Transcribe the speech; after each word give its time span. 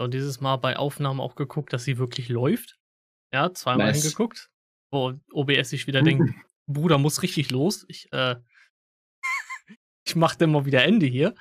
Und 0.00 0.14
dieses 0.14 0.40
Mal 0.40 0.56
bei 0.56 0.76
Aufnahmen 0.76 1.20
auch 1.20 1.34
geguckt, 1.34 1.72
dass 1.72 1.84
sie 1.84 1.98
wirklich 1.98 2.28
läuft. 2.30 2.78
Ja, 3.34 3.52
zweimal 3.52 3.88
Nice. 3.88 4.02
hingeguckt. 4.02 4.48
Wo 4.90 5.12
OBS 5.32 5.70
sich 5.70 5.86
wieder 5.86 6.02
denkt, 6.02 6.34
Bruder 6.66 6.98
muss 6.98 7.22
richtig 7.22 7.50
los. 7.50 7.84
Ich, 7.88 8.10
äh, 8.12 8.36
ich 10.06 10.16
mach 10.16 10.34
dann 10.36 10.52
mal 10.52 10.64
wieder 10.64 10.84
Ende 10.84 11.06
hier. 11.06 11.34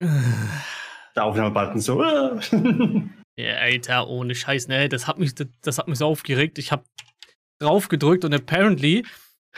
Der 0.00 1.24
Aufnahmebutton 1.24 1.80
so. 1.80 2.02
Ja, 3.38 3.54
Alter, 3.58 4.08
ohne 4.08 4.34
Scheiß, 4.34 4.66
ne? 4.66 4.88
Das 4.88 5.06
hat 5.06 5.20
mich, 5.20 5.32
das, 5.32 5.46
das 5.60 5.78
hat 5.78 5.86
mich 5.86 5.98
so 5.98 6.06
aufgeregt. 6.06 6.58
Ich 6.58 6.72
hab 6.72 6.84
drauf 7.60 7.86
gedrückt 7.88 8.24
und 8.24 8.34
apparently 8.34 9.06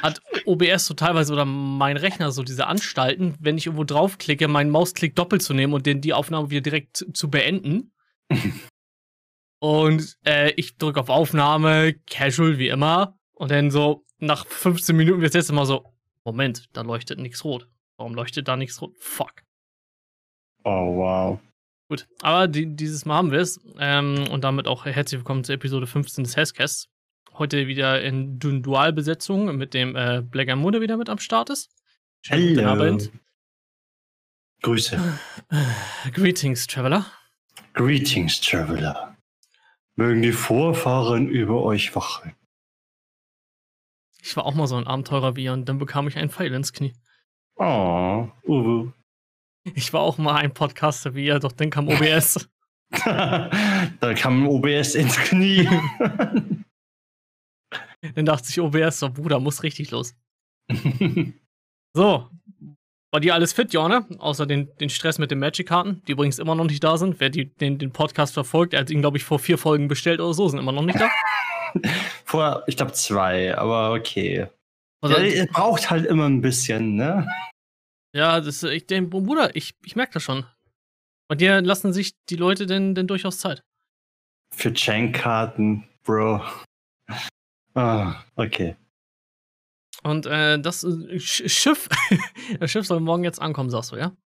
hat 0.02 0.20
OBS 0.46 0.86
so 0.86 0.94
teilweise 0.94 1.32
oder 1.32 1.44
mein 1.44 1.96
Rechner 1.96 2.32
so 2.32 2.42
diese 2.42 2.66
Anstalten, 2.66 3.34
wenn 3.40 3.58
ich 3.58 3.66
irgendwo 3.66 3.84
draufklicke, 3.84 4.48
meinen 4.48 4.70
Mausklick 4.70 5.14
doppelt 5.14 5.42
zu 5.42 5.54
nehmen 5.54 5.72
und 5.72 5.86
den 5.86 6.00
die 6.00 6.12
Aufnahme 6.12 6.50
wieder 6.50 6.62
direkt 6.62 7.06
zu, 7.12 7.30
beenden. 7.30 7.92
und 9.60 10.16
äh, 10.24 10.52
ich 10.52 10.76
drücke 10.76 11.00
auf 11.00 11.08
Aufnahme, 11.08 11.94
casual 12.06 12.58
wie 12.58 12.68
immer. 12.68 13.18
Und 13.32 13.50
dann 13.50 13.70
so 13.70 14.04
nach 14.18 14.46
15 14.46 14.96
Minuten 14.96 15.20
wird 15.20 15.30
es 15.30 15.34
jetzt 15.34 15.50
immer 15.50 15.66
so: 15.66 15.92
Moment, 16.24 16.68
da 16.72 16.82
leuchtet 16.82 17.18
nichts 17.18 17.44
rot. 17.44 17.68
Warum 17.96 18.14
leuchtet 18.14 18.48
da 18.48 18.56
nichts 18.56 18.80
rot? 18.80 18.94
Fuck. 18.98 19.42
oh, 20.64 20.96
wow. 20.96 21.40
Gut, 21.90 22.06
aber 22.22 22.46
die, 22.46 22.76
dieses 22.76 23.04
Mal 23.04 23.16
haben 23.16 23.32
wir 23.32 23.40
es. 23.40 23.60
Ähm, 23.80 24.28
und 24.30 24.44
damit 24.44 24.68
auch 24.68 24.84
herzlich 24.84 25.18
willkommen 25.18 25.42
zur 25.42 25.56
Episode 25.56 25.88
15 25.88 26.22
des 26.22 26.36
Hesscasts. 26.36 26.88
Heute 27.40 27.66
wieder 27.66 28.02
in 28.02 28.38
Dualbesetzung 28.38 29.56
mit 29.56 29.72
dem 29.72 29.96
äh, 29.96 30.20
Black 30.20 30.50
Ammo, 30.50 30.70
der 30.70 30.82
wieder 30.82 30.98
mit 30.98 31.08
am 31.08 31.16
Start 31.16 31.48
ist. 31.48 31.70
Schönen 32.20 32.54
guten. 32.54 32.66
Abend. 32.66 33.12
Grüße. 34.60 35.00
Äh, 35.48 36.10
Greetings, 36.10 36.66
Traveler. 36.66 37.06
Greetings, 37.72 38.42
Traveler. 38.42 39.16
Mögen 39.96 40.20
die 40.20 40.32
Vorfahren 40.32 41.30
über 41.30 41.62
euch 41.62 41.96
wachen. 41.96 42.34
Ich 44.22 44.36
war 44.36 44.44
auch 44.44 44.54
mal 44.54 44.66
so 44.66 44.76
ein 44.76 44.86
Abenteurer 44.86 45.34
wie 45.34 45.44
ihr 45.44 45.54
und 45.54 45.66
dann 45.66 45.78
bekam 45.78 46.08
ich 46.08 46.18
einen 46.18 46.28
Pfeil 46.28 46.52
ins 46.52 46.74
Knie. 46.74 46.92
Oh, 47.56 48.28
Uwe. 48.46 48.92
Ich 49.72 49.94
war 49.94 50.02
auch 50.02 50.18
mal 50.18 50.36
ein 50.36 50.52
Podcaster 50.52 51.14
wie 51.14 51.24
ihr, 51.24 51.38
doch 51.38 51.52
dann 51.52 51.70
kam 51.70 51.88
OBS. 51.88 52.50
da 52.90 54.14
kam 54.14 54.46
OBS 54.46 54.94
ins 54.94 55.16
Knie. 55.16 55.66
dann 58.14 58.26
dachte 58.26 58.46
sich 58.46 58.60
OBS 58.60 59.00
so, 59.00 59.10
Bruder, 59.10 59.40
muss 59.40 59.62
richtig 59.62 59.90
los. 59.90 60.14
So, 61.92 62.30
war 63.12 63.20
dir 63.20 63.34
alles 63.34 63.52
fit, 63.52 63.72
Jorne? 63.72 64.06
Außer 64.18 64.46
den, 64.46 64.70
den 64.76 64.88
Stress 64.88 65.18
mit 65.18 65.32
den 65.32 65.40
Magic-Karten, 65.40 66.02
die 66.06 66.12
übrigens 66.12 66.38
immer 66.38 66.54
noch 66.54 66.66
nicht 66.66 66.84
da 66.84 66.96
sind. 66.96 67.18
Wer 67.18 67.30
die, 67.30 67.46
den, 67.46 67.78
den 67.78 67.92
Podcast 67.92 68.34
verfolgt, 68.34 68.74
er 68.74 68.80
hat 68.80 68.90
ihn, 68.90 69.00
glaube 69.00 69.16
ich, 69.16 69.24
vor 69.24 69.40
vier 69.40 69.58
Folgen 69.58 69.88
bestellt 69.88 70.20
oder 70.20 70.32
so, 70.32 70.46
sind 70.46 70.60
immer 70.60 70.70
noch 70.70 70.84
nicht 70.84 71.00
da. 71.00 71.10
Vor, 72.24 72.64
ich 72.66 72.76
glaube, 72.76 72.92
zwei, 72.92 73.56
aber 73.56 73.92
okay. 73.92 74.46
Also, 75.00 75.18
ja, 75.18 75.46
braucht 75.50 75.90
halt 75.90 76.06
immer 76.06 76.28
ein 76.28 76.40
bisschen, 76.40 76.96
ne? 76.96 77.28
ja, 78.14 78.40
das, 78.40 78.62
ich 78.62 78.86
denke, 78.86 79.10
Bruder, 79.10 79.54
ich, 79.56 79.74
ich 79.84 79.96
merke 79.96 80.14
das 80.14 80.22
schon. 80.22 80.44
Bei 81.28 81.36
dir 81.36 81.60
lassen 81.62 81.92
sich 81.92 82.12
die 82.28 82.36
Leute 82.36 82.66
denn, 82.66 82.94
denn 82.94 83.06
durchaus 83.06 83.38
Zeit. 83.38 83.62
Für 84.52 84.72
Chain-Karten, 84.72 85.88
Bro. 86.04 86.42
Ah, 87.74 88.24
okay. 88.36 88.76
Und 90.02 90.26
äh, 90.26 90.58
das 90.60 90.82
äh, 90.82 90.88
Sch- 91.18 91.48
Schiff, 91.48 91.88
das 92.60 92.70
Schiff 92.70 92.86
soll 92.86 93.00
morgen 93.00 93.24
jetzt 93.24 93.40
ankommen, 93.40 93.70
sagst 93.70 93.92
du, 93.92 93.96
ja? 93.96 94.16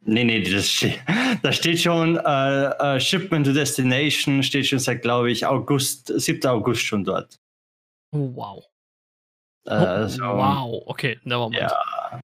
Nee, 0.00 0.24
nee, 0.24 0.42
das 0.42 0.84
da 1.42 1.52
steht 1.52 1.80
schon 1.80 2.16
äh, 2.16 2.64
äh, 2.96 3.00
Shipment 3.00 3.46
to 3.46 3.52
Destination, 3.52 4.42
steht 4.42 4.66
schon 4.66 4.78
seit, 4.78 5.02
glaube 5.02 5.30
ich, 5.30 5.44
August, 5.44 6.06
7. 6.06 6.46
August 6.46 6.82
schon 6.82 7.04
dort. 7.04 7.36
Oh, 8.12 8.30
wow. 8.34 8.64
Äh, 9.66 10.08
so, 10.08 10.22
Wow, 10.22 10.82
okay, 10.86 11.18
nevermind. 11.24 11.60
Ja. 11.62 12.20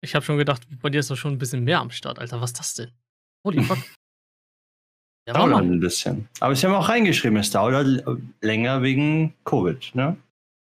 Ich 0.00 0.14
habe 0.14 0.24
schon 0.24 0.38
gedacht, 0.38 0.62
bei 0.80 0.90
dir 0.90 1.00
ist 1.00 1.10
doch 1.10 1.16
schon 1.16 1.32
ein 1.32 1.38
bisschen 1.38 1.62
mehr 1.64 1.80
am 1.80 1.90
Start, 1.90 2.18
Alter. 2.18 2.40
Was 2.40 2.50
ist 2.50 2.58
das 2.58 2.74
denn? 2.74 2.90
Holy 3.46 3.62
fuck. 3.62 3.78
Ja, 5.28 5.34
Dauert 5.34 5.62
ein 5.62 5.78
bisschen. 5.78 6.26
Aber 6.40 6.56
sie 6.56 6.66
haben 6.66 6.72
auch 6.72 6.88
reingeschrieben, 6.88 7.36
es 7.36 7.50
dauert 7.50 8.02
länger 8.40 8.80
wegen 8.80 9.34
Covid, 9.44 9.94
ne? 9.94 10.16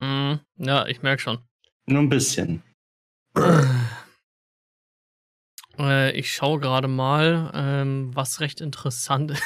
Mhm, 0.00 0.40
ja, 0.58 0.86
ich 0.86 1.00
merke 1.00 1.22
schon. 1.22 1.38
Nur 1.86 2.02
ein 2.02 2.10
bisschen. 2.10 2.62
Äh, 5.78 6.12
ich 6.12 6.34
schaue 6.34 6.60
gerade 6.60 6.88
mal, 6.88 7.50
ähm, 7.54 8.14
was 8.14 8.40
recht 8.40 8.60
interessant 8.60 9.30
ist. 9.30 9.42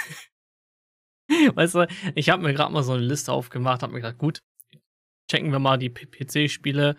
weißt 1.55 1.77
du, 1.77 1.87
ich 2.17 2.29
habe 2.29 2.43
mir 2.43 2.53
gerade 2.53 2.73
mal 2.73 2.83
so 2.83 2.95
eine 2.95 3.03
Liste 3.03 3.31
aufgemacht, 3.31 3.83
habe 3.83 3.93
mir 3.93 4.01
gedacht, 4.01 4.19
gut, 4.19 4.43
checken 5.31 5.53
wir 5.53 5.61
mal 5.61 5.77
die 5.79 5.91
PC-Spiele, 5.91 6.97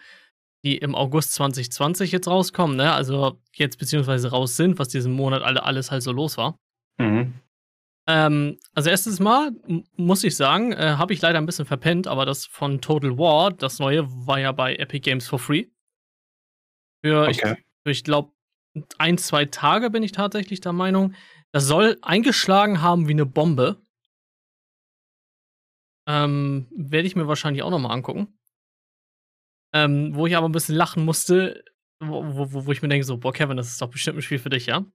die 0.63 0.77
im 0.77 0.95
August 0.95 1.33
2020 1.33 2.13
jetzt 2.13 2.29
rauskommen, 2.29 2.77
ne? 2.77 2.93
Also 2.93 3.41
jetzt 3.55 3.77
beziehungsweise 3.77 4.29
raus 4.29 4.55
sind, 4.55 4.79
was 4.79 4.87
diesen 4.87 5.11
Monat 5.11 5.41
alle, 5.41 5.63
alles 5.63 5.91
halt 5.91 6.03
so 6.03 6.13
los 6.13 6.37
war. 6.37 6.57
Mhm. 6.97 7.33
Ähm, 8.07 8.59
also 8.73 8.89
erstes 8.89 9.19
Mal 9.19 9.51
muss 9.95 10.23
ich 10.23 10.35
sagen, 10.35 10.73
äh, 10.73 10.95
habe 10.97 11.13
ich 11.13 11.21
leider 11.21 11.39
ein 11.39 11.45
bisschen 11.45 11.65
verpennt, 11.65 12.07
aber 12.07 12.25
das 12.25 12.45
von 12.45 12.79
Total 12.79 13.17
War, 13.17 13.51
das 13.51 13.79
neue, 13.79 14.05
war 14.27 14.39
ja 14.39 14.51
bei 14.51 14.75
Epic 14.75 14.99
Games 14.99 15.27
for 15.27 15.39
free. 15.39 15.65
Für, 17.03 17.29
ich, 17.29 17.43
Okay. 17.43 17.63
für, 17.83 17.91
ich 17.91 18.03
glaube, 18.03 18.31
ein, 18.97 19.17
zwei 19.17 19.45
Tage 19.45 19.89
bin 19.89 20.03
ich 20.03 20.11
tatsächlich 20.11 20.61
der 20.61 20.73
Meinung. 20.73 21.13
Das 21.51 21.65
soll 21.65 21.97
eingeschlagen 22.01 22.81
haben 22.81 23.07
wie 23.07 23.13
eine 23.13 23.25
Bombe. 23.25 23.81
Ähm, 26.07 26.67
Werde 26.75 27.07
ich 27.07 27.15
mir 27.15 27.27
wahrscheinlich 27.27 27.63
auch 27.63 27.71
nochmal 27.71 27.91
angucken. 27.91 28.37
Ähm, 29.73 30.15
wo 30.15 30.27
ich 30.27 30.37
aber 30.37 30.47
ein 30.47 30.51
bisschen 30.51 30.75
lachen 30.75 31.03
musste, 31.03 31.63
wo, 31.99 32.23
wo, 32.53 32.65
wo 32.65 32.71
ich 32.71 32.81
mir 32.81 32.87
denke, 32.87 33.05
so, 33.05 33.17
boah, 33.17 33.33
Kevin, 33.33 33.57
das 33.57 33.67
ist 33.67 33.81
doch 33.81 33.89
bestimmt 33.89 34.17
ein 34.17 34.21
Spiel 34.21 34.39
für 34.39 34.49
dich, 34.49 34.67
ja? 34.67 34.85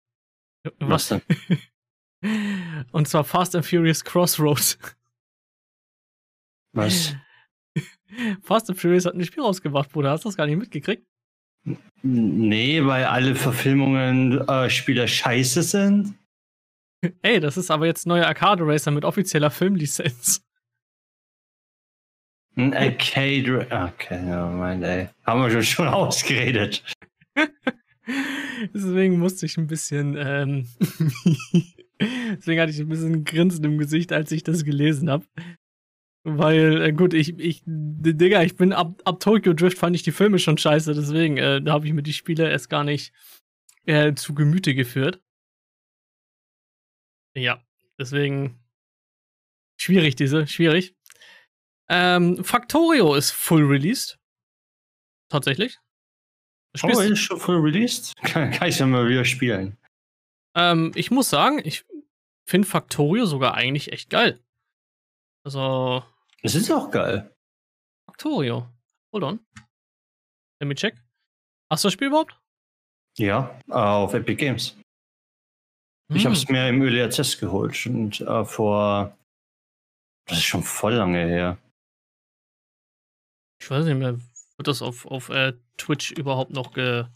Was 0.78 1.08
denn? 1.08 1.22
Und 2.92 3.08
zwar 3.08 3.24
Fast 3.24 3.56
and 3.56 3.64
Furious 3.64 4.04
Crossroads. 4.04 4.78
Was? 6.72 7.14
Fast 8.42 8.68
and 8.68 8.78
Furious 8.78 9.06
hat 9.06 9.14
ein 9.14 9.24
Spiel 9.24 9.42
rausgebracht, 9.42 9.90
Bruder. 9.90 10.10
Hast 10.10 10.24
du 10.24 10.28
das 10.28 10.36
gar 10.36 10.46
nicht 10.46 10.58
mitgekriegt? 10.58 11.06
Nee, 12.02 12.84
weil 12.84 13.04
alle 13.04 13.34
Verfilmungen 13.34 14.46
äh, 14.48 14.70
Spieler 14.70 15.06
scheiße 15.06 15.62
sind. 15.62 16.14
Ey, 17.22 17.40
das 17.40 17.56
ist 17.56 17.70
aber 17.70 17.86
jetzt 17.86 18.06
neuer 18.06 18.26
Arcade 18.26 18.66
Racer 18.66 18.90
mit 18.90 19.04
offizieller 19.04 19.50
Filmlizenz. 19.50 20.42
Ein 22.56 22.74
Arcade. 22.74 23.66
Okay, 23.70 24.28
ja, 24.28 24.46
mein, 24.46 24.82
ey. 24.82 25.08
Haben 25.24 25.42
wir 25.42 25.50
schon, 25.50 25.62
schon 25.62 25.88
ausgeredet. 25.88 26.82
Deswegen 28.74 29.18
musste 29.18 29.46
ich 29.46 29.56
ein 29.56 29.66
bisschen, 29.66 30.16
ähm, 30.18 30.68
deswegen 32.00 32.60
hatte 32.60 32.72
ich 32.72 32.78
ein 32.80 32.88
bisschen 32.88 33.12
ein 33.12 33.24
Grinsen 33.24 33.64
im 33.64 33.78
Gesicht, 33.78 34.12
als 34.12 34.32
ich 34.32 34.42
das 34.42 34.64
gelesen 34.64 35.10
habe. 35.10 35.26
Weil, 36.22 36.82
äh, 36.82 36.92
gut, 36.92 37.14
ich, 37.14 37.38
ich, 37.38 37.62
Digga, 37.64 38.42
ich 38.42 38.56
bin 38.56 38.72
ab, 38.72 39.00
ab 39.04 39.20
Tokyo 39.20 39.54
Drift 39.54 39.78
fand 39.78 39.96
ich 39.96 40.02
die 40.02 40.12
Filme 40.12 40.38
schon 40.38 40.58
scheiße, 40.58 40.92
deswegen, 40.94 41.38
äh, 41.38 41.62
da 41.62 41.72
habe 41.72 41.86
ich 41.86 41.92
mir 41.94 42.02
die 42.02 42.12
Spiele 42.12 42.50
erst 42.50 42.68
gar 42.68 42.84
nicht 42.84 43.12
äh, 43.86 44.12
zu 44.14 44.34
Gemüte 44.34 44.74
geführt. 44.74 45.22
Ja, 47.34 47.64
deswegen 47.98 48.58
schwierig, 49.80 50.16
diese, 50.16 50.46
schwierig. 50.46 50.94
Ähm, 51.88 52.44
Factorio 52.44 53.14
ist 53.14 53.30
full 53.30 53.64
released. 53.64 54.18
Tatsächlich. 55.30 55.78
Das 56.72 56.80
Spiel 56.82 56.94
Oh, 56.96 57.00
ist- 57.00 57.18
schon 57.18 57.38
voll 57.40 57.56
released? 57.60 58.12
Kann, 58.22 58.50
kann 58.50 58.68
ich 58.68 58.78
ja 58.78 58.86
mal 58.86 59.08
wieder 59.08 59.24
spielen. 59.24 59.76
Ähm, 60.56 60.92
ich 60.94 61.10
muss 61.10 61.30
sagen, 61.30 61.60
ich 61.64 61.84
finde 62.48 62.66
Factorio 62.68 63.26
sogar 63.26 63.54
eigentlich 63.54 63.92
echt 63.92 64.10
geil. 64.10 64.42
Also, 65.44 66.04
Es 66.42 66.54
ist 66.54 66.70
auch 66.70 66.90
geil. 66.90 67.34
Factorio. 68.06 68.68
Hold 69.12 69.24
on. 69.24 69.46
Let 70.60 70.68
me 70.68 70.74
check. 70.74 70.96
Hast 71.70 71.84
du 71.84 71.86
das 71.86 71.94
Spiel 71.94 72.08
überhaupt? 72.08 72.38
Ja, 73.18 73.58
auf 73.68 74.12
Epic 74.14 74.36
Games. 74.36 74.76
Ich 76.12 76.24
Hm. 76.24 76.24
habe 76.24 76.34
es 76.34 76.48
mir 76.48 76.68
im 76.68 76.82
Early 76.82 77.02
Access 77.02 77.38
geholt 77.38 77.86
und 77.86 78.20
äh, 78.20 78.44
vor. 78.44 79.16
Das 80.26 80.38
ist 80.38 80.44
schon 80.44 80.62
voll 80.62 80.94
lange 80.94 81.18
her. 81.26 81.58
Ich 83.60 83.70
weiß 83.70 83.84
nicht 83.84 83.96
mehr, 83.96 84.18
wird 84.56 84.68
das 84.68 84.82
auf, 84.82 85.06
auf 85.06 85.28
äh, 85.28 85.54
Twitch 85.76 86.12
überhaupt 86.12 86.50
noch 86.52 86.72
ge 86.72 87.06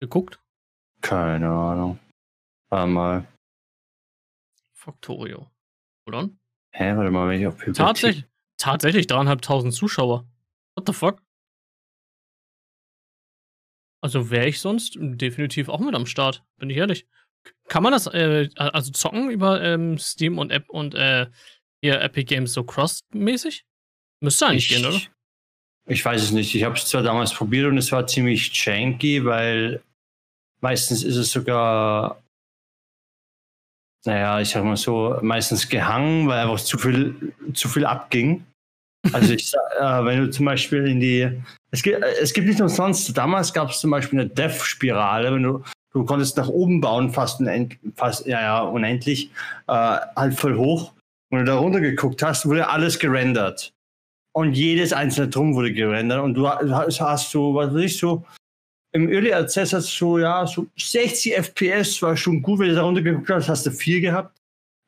geguckt? 0.00 0.38
Keine 1.00 1.48
Ahnung. 1.50 1.98
Einmal. 2.70 3.26
Factorio. 4.86 5.50
Hold 6.06 6.14
on. 6.14 6.38
Hä, 6.72 6.96
warte 6.96 7.10
mal, 7.10 7.28
wenn 7.28 7.40
ich 7.40 7.46
auf 7.46 7.58
Bibliothek- 7.58 7.74
Tatsächlich, 7.74 8.24
tatsächlich 8.56 9.06
dreieinhalbtausend 9.08 9.74
Zuschauer. 9.74 10.28
What 10.76 10.86
the 10.86 10.92
fuck? 10.92 11.22
Also 14.00 14.30
wäre 14.30 14.46
ich 14.46 14.60
sonst 14.60 14.96
definitiv 15.00 15.68
auch 15.68 15.80
mit 15.80 15.94
am 15.94 16.06
Start, 16.06 16.44
bin 16.58 16.70
ich 16.70 16.76
ehrlich. 16.76 17.06
kann 17.68 17.82
man 17.82 17.92
das 17.92 18.06
äh, 18.06 18.48
also 18.56 18.92
zocken 18.92 19.30
über 19.30 19.60
ähm, 19.62 19.98
Steam 19.98 20.38
und 20.38 20.50
App 20.52 20.68
und 20.70 20.94
äh, 20.94 21.26
hier 21.82 22.00
Epic 22.00 22.24
Games 22.26 22.52
so 22.52 22.62
cross-mäßig? 22.62 23.64
Müsste 24.20 24.46
eigentlich 24.46 24.70
ich, 24.70 24.76
gehen, 24.76 24.86
oder? 24.86 25.00
Ich 25.88 26.04
weiß 26.04 26.22
es 26.22 26.30
nicht. 26.30 26.54
Ich 26.54 26.62
habe 26.62 26.76
es 26.76 26.86
zwar 26.86 27.02
damals 27.02 27.34
probiert 27.34 27.66
und 27.66 27.78
es 27.78 27.90
war 27.90 28.06
ziemlich 28.06 28.52
janky, 28.54 29.24
weil 29.24 29.82
meistens 30.60 31.02
ist 31.02 31.16
es 31.16 31.32
sogar, 31.32 32.22
naja, 34.06 34.40
ich 34.40 34.50
sag 34.50 34.64
mal 34.64 34.76
so, 34.76 35.18
meistens 35.22 35.68
gehangen, 35.68 36.28
weil 36.28 36.40
einfach 36.40 36.60
zu 36.60 36.78
viel, 36.78 37.32
zu 37.54 37.68
viel 37.68 37.84
abging. 37.84 38.44
Also 39.12 39.32
ich, 39.32 39.52
äh, 39.80 40.04
wenn 40.04 40.20
du 40.20 40.30
zum 40.30 40.46
Beispiel 40.46 40.86
in 40.86 41.00
die, 41.00 41.30
es 41.70 41.82
gibt, 41.82 42.02
es 42.02 42.32
gibt 42.32 42.48
nicht 42.48 42.60
umsonst, 42.60 43.16
damals 43.16 43.52
gab 43.52 43.70
es 43.70 43.80
zum 43.80 43.90
Beispiel 43.90 44.20
eine 44.20 44.28
Dev-Spirale, 44.28 45.32
wenn 45.34 45.42
du, 45.42 45.62
du 45.92 46.04
konntest 46.04 46.36
nach 46.36 46.48
oben 46.48 46.80
bauen, 46.80 47.10
fast, 47.10 47.40
unend, 47.40 47.78
fast 47.96 48.26
ja, 48.26 48.40
ja, 48.40 48.60
unendlich, 48.62 49.30
äh, 49.68 49.72
halt 50.16 50.34
voll 50.34 50.56
hoch. 50.56 50.92
Wenn 51.30 51.40
du 51.40 51.44
da 51.46 51.56
runter 51.56 51.80
geguckt 51.80 52.22
hast, 52.22 52.46
wurde 52.46 52.68
alles 52.68 52.98
gerendert. 52.98 53.72
Und 54.32 54.52
jedes 54.52 54.92
einzelne 54.92 55.28
Drum 55.28 55.54
wurde 55.54 55.72
gerendert. 55.72 56.22
Und 56.22 56.34
du 56.34 56.48
hast, 56.48 57.00
hast 57.00 57.30
so, 57.30 57.54
was 57.54 57.74
weiß 57.74 57.82
ich, 57.82 57.98
so 57.98 58.24
im 58.96 59.08
Early 59.10 59.32
Access 59.32 59.72
hast 59.72 60.00
du 60.00 60.18
ja 60.18 60.46
so 60.46 60.66
60 60.76 61.34
FPS, 61.34 62.00
war 62.02 62.16
schon 62.16 62.42
gut, 62.42 62.58
wenn 62.58 62.70
du 62.70 62.74
da 62.74 62.82
runter 62.82 63.02
geguckt 63.02 63.28
hast, 63.28 63.48
hast 63.48 63.66
du 63.66 63.70
vier 63.70 64.00
gehabt. 64.00 64.40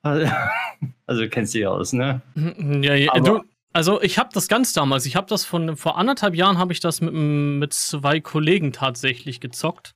Also, 0.02 0.30
also 1.06 1.28
kennst 1.28 1.54
du 1.54 1.58
dich 1.58 1.66
aus, 1.66 1.92
ne? 1.92 2.22
Mhm, 2.34 2.82
ja, 2.82 2.94
ja 2.94 3.12
du, 3.20 3.42
also 3.72 4.00
ich 4.00 4.18
habe 4.18 4.30
das 4.32 4.48
ganz 4.48 4.72
damals, 4.72 5.04
ich 5.04 5.14
habe 5.14 5.26
das 5.26 5.44
von 5.44 5.76
vor 5.76 5.98
anderthalb 5.98 6.34
Jahren 6.34 6.58
habe 6.58 6.72
ich 6.72 6.80
das 6.80 7.00
mit, 7.00 7.12
mit 7.12 7.74
zwei 7.74 8.20
Kollegen 8.20 8.72
tatsächlich 8.72 9.40
gezockt. 9.40 9.94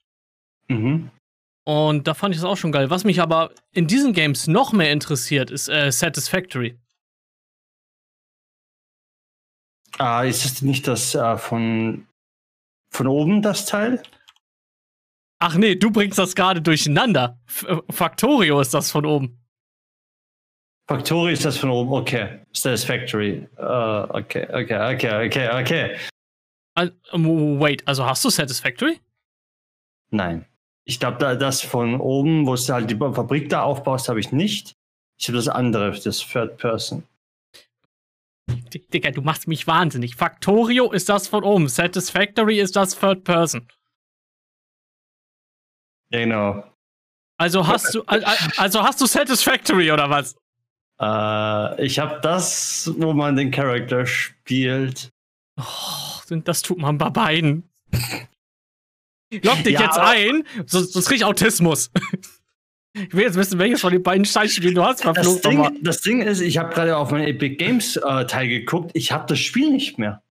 Mhm. 0.68 1.10
Und 1.64 2.06
da 2.06 2.14
fand 2.14 2.34
ich 2.34 2.40
das 2.40 2.50
auch 2.50 2.56
schon 2.56 2.72
geil. 2.72 2.90
Was 2.90 3.04
mich 3.04 3.20
aber 3.20 3.52
in 3.72 3.86
diesen 3.86 4.12
Games 4.12 4.46
noch 4.46 4.72
mehr 4.72 4.92
interessiert, 4.92 5.50
ist 5.50 5.68
äh, 5.68 5.90
Satisfactory. 5.90 6.76
Ah, 9.98 10.22
ist 10.24 10.44
es 10.44 10.62
nicht 10.62 10.88
das 10.88 11.14
äh, 11.14 11.38
von, 11.38 12.06
von 12.92 13.06
oben, 13.06 13.42
das 13.42 13.66
Teil? 13.66 14.02
Ach 15.38 15.56
nee, 15.56 15.74
du 15.74 15.90
bringst 15.90 16.18
das 16.18 16.34
gerade 16.34 16.62
durcheinander. 16.62 17.40
F 17.46 17.64
äh, 17.68 17.76
Factorio 17.90 18.60
ist 18.60 18.74
das 18.74 18.92
von 18.92 19.04
oben. 19.04 19.42
Factorio 20.88 21.32
ist 21.32 21.44
das 21.44 21.56
von 21.56 21.70
oben, 21.70 21.92
okay. 21.92 22.40
Satisfactory. 22.52 23.48
Uh, 23.56 24.06
okay, 24.10 24.46
okay, 24.52 24.94
okay, 24.94 25.26
okay, 25.26 25.60
okay. 25.60 25.96
Uh, 26.78 27.60
wait, 27.60 27.86
also 27.88 28.04
hast 28.04 28.24
du 28.24 28.30
Satisfactory? 28.30 29.00
Nein. 30.10 30.46
Ich 30.84 31.00
glaube, 31.00 31.18
da, 31.18 31.34
das 31.34 31.62
von 31.62 32.00
oben, 32.00 32.46
wo 32.46 32.54
du 32.54 32.72
halt 32.72 32.90
die 32.90 32.96
Fabrik 32.96 33.48
da 33.48 33.62
aufbaust, 33.62 34.08
habe 34.08 34.20
ich 34.20 34.32
nicht. 34.32 34.74
Ich 35.18 35.28
habe 35.28 35.36
das 35.36 35.48
andere, 35.48 35.90
das 35.92 36.18
Third 36.18 36.56
Person. 36.58 37.04
Digga, 38.92 39.10
du 39.10 39.22
machst 39.22 39.48
mich 39.48 39.66
wahnsinnig. 39.66 40.16
Factorio 40.16 40.90
ist 40.92 41.08
das 41.08 41.28
von 41.28 41.44
oben. 41.44 41.68
Satisfactory 41.68 42.60
ist 42.60 42.76
das 42.76 42.98
Third 42.98 43.24
Person. 43.24 43.68
Genau. 46.10 46.64
Also 47.38 47.66
hast 47.66 47.94
du, 47.94 48.02
also 48.04 48.82
hast 48.82 49.00
du 49.00 49.06
Satisfactory 49.06 49.90
oder 49.90 50.10
was? 50.10 50.36
Äh, 51.00 51.84
ich 51.84 51.98
habe 51.98 52.20
das, 52.20 52.92
wo 52.96 53.12
man 53.12 53.34
den 53.34 53.50
Charakter 53.50 54.06
spielt. 54.06 55.10
Oh, 55.58 56.36
das 56.44 56.62
tut 56.62 56.78
man 56.78 56.98
bei 56.98 57.10
beiden. 57.10 57.68
Lock 59.32 59.64
dich 59.64 59.74
ja, 59.74 59.82
jetzt 59.82 59.98
ein, 59.98 60.44
sonst, 60.66 60.92
sonst 60.92 61.08
krieg 61.08 61.16
ich 61.18 61.24
Autismus. 61.24 61.90
Ich 62.94 63.14
will 63.14 63.22
jetzt 63.22 63.36
wissen, 63.36 63.58
welches 63.58 63.80
von 63.80 63.92
den 63.92 64.02
beiden 64.02 64.24
Scheißspielen 64.24 64.74
du 64.74 64.84
hast. 64.84 65.04
Das 65.04 65.40
Ding, 65.40 65.78
das 65.82 66.02
Ding 66.02 66.20
ist, 66.20 66.40
ich 66.40 66.58
habe 66.58 66.74
gerade 66.74 66.96
auf 66.96 67.10
meinen 67.10 67.26
Epic 67.26 67.56
Games 67.56 67.96
äh, 67.96 68.26
Teil 68.26 68.48
geguckt. 68.48 68.90
Ich 68.94 69.12
habe 69.12 69.26
das 69.26 69.38
Spiel 69.38 69.70
nicht 69.70 69.98
mehr. 69.98 70.22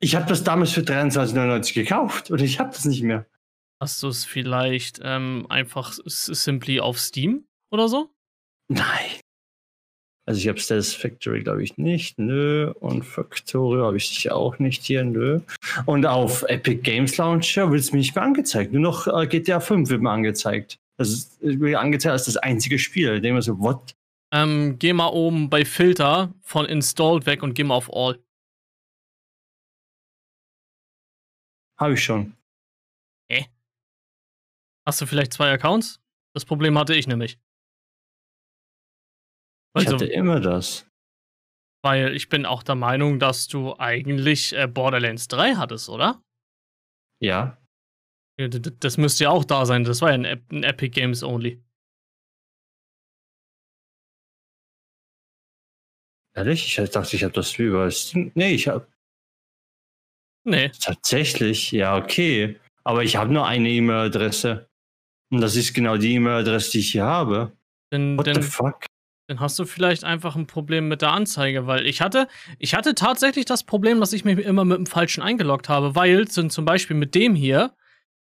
Ich 0.00 0.16
habe 0.16 0.26
das 0.26 0.44
damals 0.44 0.72
für 0.72 0.80
23,99 0.80 1.74
gekauft 1.74 2.30
und 2.30 2.40
ich 2.40 2.58
habe 2.58 2.70
das 2.70 2.84
nicht 2.84 3.02
mehr. 3.02 3.26
Hast 3.80 4.02
du 4.02 4.08
es 4.08 4.24
vielleicht 4.24 5.00
ähm, 5.02 5.46
einfach 5.48 5.92
simply 6.04 6.80
auf 6.80 6.98
Steam 6.98 7.44
oder 7.70 7.88
so? 7.88 8.10
Nein. 8.68 9.20
Also 10.26 10.40
ich 10.40 10.48
habe 10.48 10.58
Status 10.58 10.94
Factory, 10.94 11.42
glaube 11.42 11.62
ich, 11.62 11.78
nicht. 11.78 12.18
Nö. 12.18 12.70
Und 12.80 13.04
Factorio 13.04 13.86
habe 13.86 13.96
ich 13.96 14.08
sicher 14.08 14.36
auch 14.36 14.58
nicht 14.58 14.82
hier. 14.84 15.04
Nö. 15.04 15.40
Und 15.86 16.06
auf 16.06 16.42
Epic 16.42 16.82
Games 16.82 17.16
Launcher 17.16 17.70
wird 17.70 17.80
es 17.80 17.92
mir 17.92 17.98
nicht 17.98 18.14
mehr 18.14 18.24
angezeigt. 18.24 18.72
Nur 18.72 18.82
noch 18.82 19.06
äh, 19.06 19.26
GTA 19.26 19.60
5 19.60 19.88
wird 19.88 20.02
mir 20.02 20.10
angezeigt. 20.10 20.78
Das 20.98 21.10
ist 21.10 21.40
mir 21.40 21.78
angezeigt 21.78 22.12
als 22.12 22.24
das 22.24 22.36
einzige 22.36 22.78
Spiel. 22.78 23.14
Ich 23.14 23.22
denke 23.22 23.34
mir 23.34 23.42
so, 23.42 23.58
what? 23.60 23.94
Ähm, 24.32 24.78
geh 24.78 24.92
mal 24.92 25.08
oben 25.08 25.48
bei 25.48 25.64
Filter 25.64 26.34
von 26.42 26.66
Installed 26.66 27.24
weg 27.24 27.42
und 27.42 27.54
geh 27.54 27.64
mal 27.64 27.76
auf 27.76 27.90
All. 27.92 28.22
Habe 31.78 31.94
ich 31.94 32.02
schon. 32.02 32.36
Hä? 33.30 33.46
Hast 34.86 35.00
du 35.00 35.06
vielleicht 35.06 35.32
zwei 35.32 35.52
Accounts? 35.52 36.00
Das 36.34 36.44
Problem 36.44 36.76
hatte 36.76 36.94
ich 36.94 37.06
nämlich. 37.06 37.38
Ich 39.76 39.86
also, 39.86 39.94
hatte 39.94 40.06
immer 40.06 40.40
das. 40.40 40.90
Weil 41.84 42.14
ich 42.14 42.28
bin 42.28 42.44
auch 42.44 42.64
der 42.64 42.74
Meinung, 42.74 43.20
dass 43.20 43.46
du 43.46 43.78
eigentlich 43.78 44.52
äh, 44.52 44.66
Borderlands 44.66 45.28
3 45.28 45.54
hattest, 45.54 45.88
oder? 45.88 46.20
Ja. 47.20 47.57
Das 48.38 48.98
müsste 48.98 49.24
ja 49.24 49.30
auch 49.30 49.44
da 49.44 49.66
sein. 49.66 49.82
Das 49.82 50.00
war 50.00 50.10
ja 50.10 50.14
ein, 50.14 50.24
ein 50.24 50.62
Epic 50.62 50.90
Games 50.90 51.24
Only. 51.24 51.60
Ehrlich? 56.36 56.78
Ich 56.78 56.90
dachte, 56.90 57.16
ich 57.16 57.24
habe 57.24 57.34
das 57.34 57.58
über 57.58 57.90
Steam. 57.90 58.30
Nee, 58.36 58.54
ich 58.54 58.68
habe. 58.68 58.86
Nee. 60.44 60.70
Tatsächlich, 60.80 61.72
ja, 61.72 61.96
okay. 61.96 62.60
Aber 62.84 63.02
ich 63.02 63.16
habe 63.16 63.32
nur 63.32 63.44
eine 63.44 63.68
E-Mail-Adresse. 63.68 64.68
Und 65.30 65.40
das 65.40 65.56
ist 65.56 65.74
genau 65.74 65.96
die 65.96 66.14
E-Mail-Adresse, 66.14 66.70
die 66.70 66.78
ich 66.78 66.92
hier 66.92 67.04
habe. 67.04 67.52
Denn, 67.92 68.16
What 68.16 68.26
denn, 68.26 68.40
the 68.40 68.42
fuck? 68.42 68.86
Dann 69.26 69.40
hast 69.40 69.58
du 69.58 69.66
vielleicht 69.66 70.04
einfach 70.04 70.36
ein 70.36 70.46
Problem 70.46 70.86
mit 70.86 71.02
der 71.02 71.10
Anzeige, 71.10 71.66
weil 71.66 71.86
ich 71.86 72.00
hatte, 72.00 72.28
ich 72.58 72.74
hatte 72.74 72.94
tatsächlich 72.94 73.44
das 73.44 73.64
Problem, 73.64 73.98
dass 74.00 74.12
ich 74.12 74.24
mich 74.24 74.38
immer 74.38 74.64
mit 74.64 74.78
dem 74.78 74.86
Falschen 74.86 75.22
eingeloggt 75.22 75.68
habe, 75.68 75.96
weil 75.96 76.28
zum 76.28 76.64
Beispiel 76.64 76.96
mit 76.96 77.14
dem 77.14 77.34
hier 77.34 77.74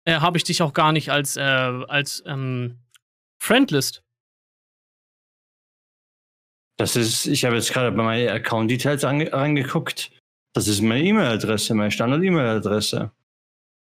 äh, 0.09 0.21
habe 0.21 0.39
ich 0.39 0.45
dich 0.45 0.63
auch 0.63 0.73
gar 0.73 0.93
nicht 0.93 1.11
als, 1.11 1.37
äh, 1.37 1.43
als 1.43 2.23
ähm, 2.27 2.79
Friendlist. 3.43 4.03
Das 6.79 6.97
ist, 6.97 7.27
ich 7.27 7.45
habe 7.45 7.57
jetzt 7.57 7.73
gerade 7.73 7.95
bei 7.95 8.03
meinen 8.03 8.29
Account 8.31 8.71
Details 8.71 9.05
angeguckt. 9.05 10.11
Das 10.55 10.67
ist 10.67 10.81
meine 10.81 11.03
E-Mail-Adresse, 11.05 11.75
meine 11.75 11.91
Standard-E-Mail-Adresse. 11.91 13.13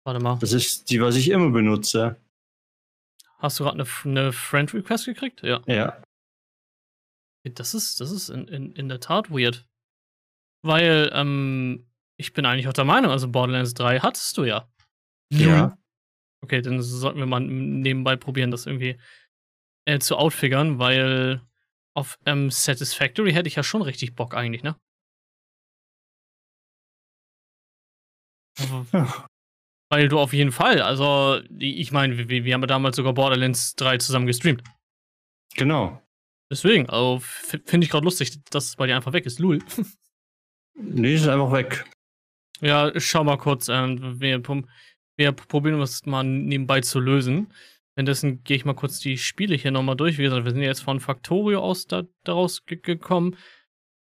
Warte 0.04 0.22
mal. 0.22 0.38
Das 0.40 0.52
ist 0.52 0.90
die, 0.90 1.00
was 1.00 1.16
ich 1.16 1.30
immer 1.30 1.50
benutze. 1.50 2.16
Hast 3.38 3.58
du 3.58 3.64
gerade 3.64 3.82
eine, 3.82 3.88
eine 4.04 4.32
Friend-Request 4.32 5.06
gekriegt? 5.06 5.42
Ja. 5.42 5.62
Ja. 5.66 6.02
Das 7.44 7.72
ist, 7.72 8.00
das 8.00 8.10
ist 8.10 8.28
in, 8.28 8.48
in, 8.48 8.72
in 8.74 8.88
der 8.90 9.00
Tat 9.00 9.30
weird. 9.30 9.66
Weil, 10.62 11.10
ähm, 11.14 11.88
ich 12.18 12.34
bin 12.34 12.44
eigentlich 12.44 12.68
auch 12.68 12.74
der 12.74 12.84
Meinung, 12.84 13.12
also 13.12 13.28
Borderlands 13.28 13.72
3 13.74 14.00
hattest 14.00 14.36
du 14.36 14.44
ja. 14.44 14.68
Ja. 15.32 15.78
Okay, 16.42 16.62
dann 16.62 16.80
sollten 16.80 17.18
wir 17.18 17.26
mal 17.26 17.40
nebenbei 17.40 18.16
probieren, 18.16 18.50
das 18.50 18.66
irgendwie 18.66 18.98
äh, 19.86 19.98
zu 19.98 20.16
outfigern, 20.16 20.78
weil 20.78 21.42
auf 21.94 22.18
ähm, 22.26 22.50
Satisfactory 22.50 23.32
hätte 23.32 23.48
ich 23.48 23.56
ja 23.56 23.62
schon 23.62 23.82
richtig 23.82 24.14
Bock 24.14 24.34
eigentlich, 24.34 24.62
ne? 24.62 24.76
Ja. 28.92 29.26
Weil 29.90 30.08
du 30.08 30.18
auf 30.18 30.34
jeden 30.34 30.52
Fall, 30.52 30.82
also 30.82 31.40
ich 31.58 31.92
meine, 31.92 32.28
wir, 32.28 32.44
wir 32.44 32.54
haben 32.54 32.60
ja 32.60 32.66
damals 32.66 32.96
sogar 32.96 33.14
Borderlands 33.14 33.74
3 33.76 33.96
zusammen 33.96 34.26
gestreamt. 34.26 34.62
Genau. 35.54 36.02
Deswegen, 36.50 36.88
also 36.90 37.20
finde 37.20 37.84
ich 37.84 37.90
gerade 37.90 38.04
lustig, 38.04 38.44
dass 38.50 38.66
es 38.66 38.76
bei 38.76 38.86
dir 38.86 38.96
einfach 38.96 39.14
weg 39.14 39.24
ist. 39.24 39.38
Lul. 39.38 39.60
nee, 40.74 41.14
ist 41.14 41.26
einfach 41.26 41.52
weg. 41.52 41.86
Ja, 42.60 42.92
schau 43.00 43.24
mal 43.24 43.38
kurz. 43.38 43.68
Ähm, 43.68 44.20
wir, 44.20 44.42
wir 45.18 45.32
probieren 45.32 45.80
es 45.80 46.06
mal 46.06 46.22
nebenbei 46.22 46.80
zu 46.80 47.00
lösen. 47.00 47.52
Währenddessen 47.96 48.44
gehe 48.44 48.56
ich 48.56 48.64
mal 48.64 48.74
kurz 48.74 49.00
die 49.00 49.18
Spiele 49.18 49.56
hier 49.56 49.72
nochmal 49.72 49.96
durch. 49.96 50.16
Wie 50.16 50.22
gesagt, 50.22 50.44
wir 50.44 50.52
sind 50.52 50.62
jetzt 50.62 50.82
von 50.82 51.00
Factorio 51.00 51.60
aus 51.60 51.88
da, 51.88 52.04
daraus 52.22 52.64
gekommen. 52.64 53.36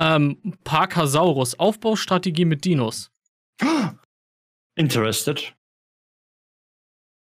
Ähm, 0.02 0.54
Parkasaurus, 0.66 1.58
Aufbaustrategie 1.58 2.44
mit 2.44 2.66
Dinos. 2.66 3.10
Interested. 4.76 5.56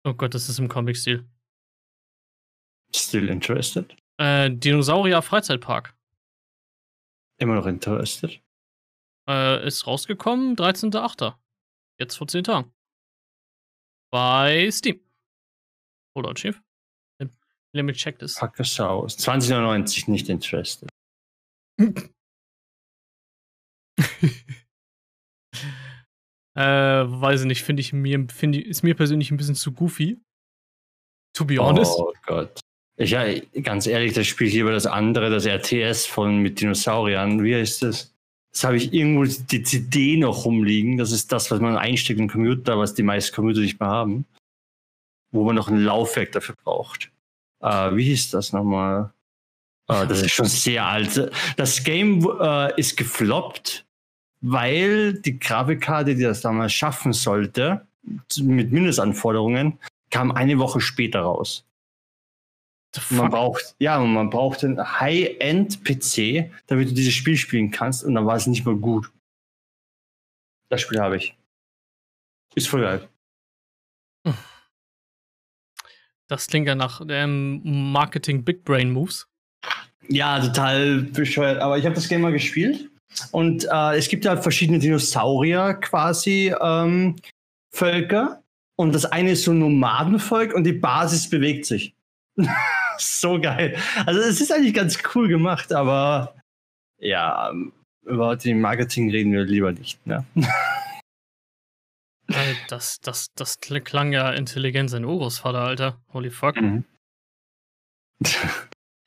Oh 0.05 0.15
Gott, 0.15 0.35
das 0.35 0.49
ist 0.49 0.61
im 0.61 0.69
Comic-Stil. 0.69 1.29
Still 2.95 3.29
interested? 3.29 3.97
Äh, 4.19 4.51
Dinosaurier 4.51 5.23
Freizeitpark. 5.23 5.95
Immer 7.39 7.55
noch 7.55 7.67
interested? 7.67 8.41
Äh, 9.29 9.67
ist 9.67 9.87
rausgekommen, 9.87 10.57
13.8. 10.57 11.35
Jetzt 11.99 12.17
vor 12.17 12.29
10 12.29 12.45
Tagen. 12.45 12.73
Bei 14.13 14.71
Steam. 14.71 15.01
Oder 16.15 16.35
Chief? 16.35 16.61
Limit 17.75 17.97
check 17.97 18.19
das. 18.19 18.35
Pack 18.35 18.61
es 18.61 18.79
aus. 18.79 19.17
2099 19.17 20.09
nicht 20.09 20.29
interested. 20.29 20.91
äh, 26.55 26.61
weiß 26.61 27.41
ich 27.41 27.47
nicht, 27.47 27.63
finde 27.63 27.81
ich 27.81 27.95
mir, 27.95 28.27
finde 28.29 28.59
ich, 28.59 28.67
ist 28.67 28.83
mir 28.83 28.95
persönlich 28.95 29.31
ein 29.31 29.39
bisschen 29.39 29.55
zu 29.55 29.73
goofy. 29.73 30.21
To 31.35 31.47
be 31.47 31.57
honest. 31.57 31.99
Oh 31.99 32.13
Gott. 32.27 32.61
Ich, 32.99 33.13
ja, 33.13 33.25
ganz 33.63 33.87
ehrlich, 33.87 34.13
das 34.13 34.27
spielt 34.27 34.53
lieber 34.53 34.73
das 34.73 34.85
andere, 34.85 35.31
das 35.31 35.47
RTS 35.47 36.05
von 36.05 36.37
mit 36.37 36.61
Dinosauriern. 36.61 37.43
Wie 37.43 37.55
heißt 37.55 37.83
das? 37.83 38.12
Das 38.53 38.65
habe 38.65 38.77
ich 38.77 38.93
irgendwo 38.93 39.25
die 39.25 39.63
CD 39.63 40.17
noch 40.19 40.45
rumliegen. 40.45 40.99
Das 40.99 41.11
ist 41.11 41.33
das, 41.33 41.51
was 41.51 41.61
man 41.61 41.77
einsteckt 41.77 42.21
im 42.21 42.29
Computer, 42.29 42.79
was 42.79 42.95
die 42.95 43.03
meisten 43.03 43.35
Computer 43.35 43.61
nicht 43.61 43.81
mehr 43.81 43.89
haben. 43.89 44.27
Wo 45.31 45.45
man 45.45 45.57
noch 45.57 45.69
ein 45.69 45.83
Laufwerk 45.83 46.33
dafür 46.33 46.55
braucht. 46.63 47.11
Äh, 47.61 47.97
wie 47.97 48.05
hieß 48.05 48.31
das 48.31 48.53
nochmal? 48.53 49.13
Äh, 49.89 50.07
das 50.07 50.23
ist 50.23 50.33
schon 50.33 50.47
sehr 50.47 50.85
alt. 50.85 51.31
Das 51.57 51.83
Game 51.83 52.29
äh, 52.41 52.79
ist 52.79 52.97
gefloppt, 52.99 53.87
weil 54.43 55.15
die 55.15 55.39
Grafikkarte, 55.39 56.15
die 56.15 56.23
das 56.23 56.43
damals 56.43 56.75
schaffen 56.75 57.15
sollte, 57.15 57.87
mit 58.37 58.73
Mindestanforderungen, 58.73 59.79
kam 60.11 60.31
eine 60.33 60.59
Woche 60.59 60.81
später 60.81 61.21
raus. 61.21 61.65
Man 63.11 63.31
braucht, 63.31 63.75
ja, 63.79 63.99
man 63.99 64.29
braucht 64.29 64.65
einen 64.65 65.01
High-End-PC, 65.01 66.51
damit 66.67 66.91
du 66.91 66.95
dieses 66.95 67.15
Spiel 67.15 67.37
spielen 67.37 67.71
kannst 67.71 68.05
und 68.05 68.15
dann 68.15 68.27
war 68.27 68.37
es 68.37 68.47
nicht 68.47 68.67
mehr 68.67 68.75
gut. 68.75 69.11
Das 70.69 70.83
Spiel 70.83 71.01
habe 71.01 71.17
ich. 71.17 71.35
Ist 72.55 72.69
voll 72.69 72.83
geil. 72.83 73.09
Das 76.29 76.47
klingt 76.47 76.67
ja 76.67 76.75
nach 76.75 77.03
ähm, 77.09 77.61
Marketing 77.93 78.45
Big 78.45 78.65
Brain 78.65 78.91
Moves. 78.91 79.27
Ja, 80.09 80.41
total 80.41 81.03
bescheuert. 81.03 81.61
Aber 81.61 81.79
ich 81.79 81.85
habe 81.85 81.95
das 81.95 82.09
Game 82.09 82.23
mal 82.23 82.33
gespielt 82.33 82.91
und 83.31 83.67
äh, 83.71 83.99
es 83.99 84.09
gibt 84.09 84.25
ja 84.25 84.37
verschiedene 84.37 84.79
Dinosaurier 84.79 85.75
quasi 85.75 86.55
ähm, 86.61 87.17
Völker 87.71 88.43
und 88.77 88.95
das 88.95 89.05
eine 89.05 89.33
ist 89.33 89.45
so 89.45 89.53
ein 89.53 89.59
Nomadenvolk 89.59 90.55
und 90.55 90.65
die 90.65 90.73
Basis 90.73 91.29
bewegt 91.29 91.67
sich. 91.67 91.95
so 92.99 93.41
geil. 93.41 93.77
Also 94.07 94.21
es 94.21 94.41
ist 94.41 94.53
eigentlich 94.53 94.75
ganz 94.75 94.99
cool 95.15 95.29
gemacht, 95.29 95.73
aber 95.73 96.35
ja, 96.99 97.53
über 98.05 98.37
den 98.37 98.61
Marketing 98.61 99.11
reden 99.11 99.33
wir 99.33 99.45
lieber 99.45 99.73
nicht. 99.73 100.05
Ne? 100.07 100.25
Das, 102.69 102.99
das, 103.01 103.27
das 103.35 103.59
klang 103.61 104.13
ja 104.13 104.31
intelligent 104.33 104.89
sein 104.89 105.05
Urgroßvater, 105.05 105.59
Alter. 105.59 106.01
Holy 106.15 106.31
fuck. 106.31 106.57
Mhm. 106.57 106.85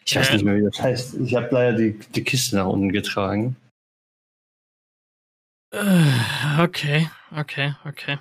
Ich 0.06 0.15
weiß 0.15 0.30
äh, 0.30 0.34
nicht 0.34 0.46
mehr, 0.46 0.58
wie 0.58 0.63
das 0.63 0.80
heißt. 0.80 1.15
Ich 1.15 1.34
habe 1.36 1.48
leider 1.51 1.77
die, 1.77 1.98
die 1.98 2.24
Kiste 2.24 2.56
nach 2.58 2.68
unten 2.68 2.92
getragen. 2.92 3.56
Äh, 5.72 6.62
okay, 6.62 7.10
okay, 7.36 7.74
okay. 7.86 8.20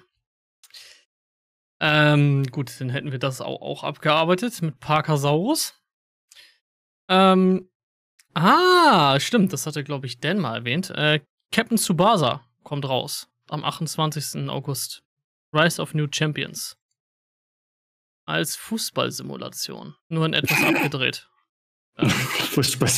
Ähm, 1.81 2.45
gut, 2.51 2.81
dann 2.81 2.91
hätten 2.91 3.13
wir 3.13 3.19
das 3.19 3.41
auch, 3.41 3.61
auch 3.61 3.85
abgearbeitet 3.85 4.63
mit 4.63 4.79
Parkasaurus. 4.81 5.75
Ähm, 7.09 7.69
ah, 8.35 9.19
stimmt, 9.21 9.53
das 9.53 9.67
hatte, 9.67 9.85
glaube 9.85 10.07
ich, 10.07 10.21
Dan 10.21 10.39
mal 10.39 10.57
erwähnt. 10.57 10.91
Äh, 10.91 11.21
Captain 11.53 11.77
Tsubasa 11.77 12.45
kommt 12.63 12.89
raus 12.89 13.29
am 13.49 13.65
28. 13.65 14.49
August. 14.49 15.03
Rise 15.53 15.81
of 15.81 15.95
New 15.95 16.09
Champions. 16.11 16.77
Als 18.27 18.57
Fußballsimulation. 18.57 19.95
Nur 20.09 20.27
in 20.27 20.33
etwas 20.33 20.63
abgedreht. 20.65 21.29
Ähm. 21.97 22.11
Fußball. 22.11 22.91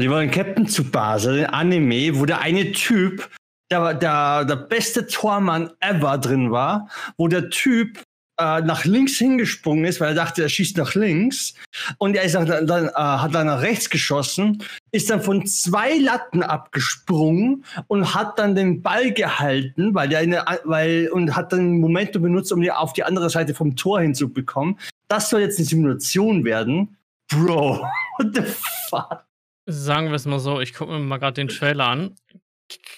Die 0.00 0.10
wollen 0.10 0.30
Captain 0.30 0.66
Tsubasa, 0.66 1.32
den 1.32 1.46
Anime, 1.46 2.18
wo 2.18 2.24
der 2.24 2.40
eine 2.40 2.72
Typ 2.72 3.30
der, 3.70 3.94
der, 3.94 4.44
der 4.44 4.56
beste 4.56 5.06
Tormann 5.06 5.70
ever 5.80 6.18
drin 6.18 6.50
war, 6.50 6.88
wo 7.16 7.28
der 7.28 7.50
Typ 7.50 8.02
äh, 8.38 8.60
nach 8.62 8.84
links 8.84 9.16
hingesprungen 9.18 9.84
ist, 9.84 10.00
weil 10.00 10.08
er 10.08 10.14
dachte, 10.14 10.42
er 10.42 10.48
schießt 10.48 10.76
nach 10.76 10.94
links. 10.94 11.54
Und 11.98 12.16
er 12.16 12.24
ist 12.24 12.34
dann, 12.34 12.66
dann 12.66 12.88
äh, 12.88 12.92
hat 12.94 13.34
dann 13.34 13.46
nach 13.46 13.62
rechts 13.62 13.90
geschossen, 13.90 14.62
ist 14.90 15.08
dann 15.10 15.22
von 15.22 15.46
zwei 15.46 15.98
Latten 15.98 16.42
abgesprungen 16.42 17.64
und 17.86 18.14
hat 18.14 18.38
dann 18.38 18.54
den 18.54 18.82
Ball 18.82 19.12
gehalten, 19.12 19.94
weil 19.94 20.08
der 20.08 20.18
eine, 20.20 20.44
weil, 20.64 21.08
und 21.12 21.36
hat 21.36 21.52
dann 21.52 21.80
Momentum 21.80 22.22
benutzt, 22.22 22.52
um 22.52 22.60
die 22.60 22.72
auf 22.72 22.92
die 22.92 23.04
andere 23.04 23.30
Seite 23.30 23.54
vom 23.54 23.76
Tor 23.76 24.00
hinzubekommen. 24.00 24.78
Das 25.08 25.30
soll 25.30 25.40
jetzt 25.40 25.58
eine 25.58 25.66
Simulation 25.66 26.44
werden. 26.44 26.96
Bro, 27.28 27.86
what 28.18 28.34
the 28.34 28.42
fuck? 28.88 29.24
Sagen 29.66 30.08
wir 30.08 30.14
es 30.14 30.26
mal 30.26 30.40
so, 30.40 30.60
ich 30.60 30.74
gucke 30.74 30.92
mir 30.92 30.98
mal 30.98 31.18
gerade 31.18 31.34
den 31.34 31.48
Trailer 31.48 31.86
an. 31.86 32.16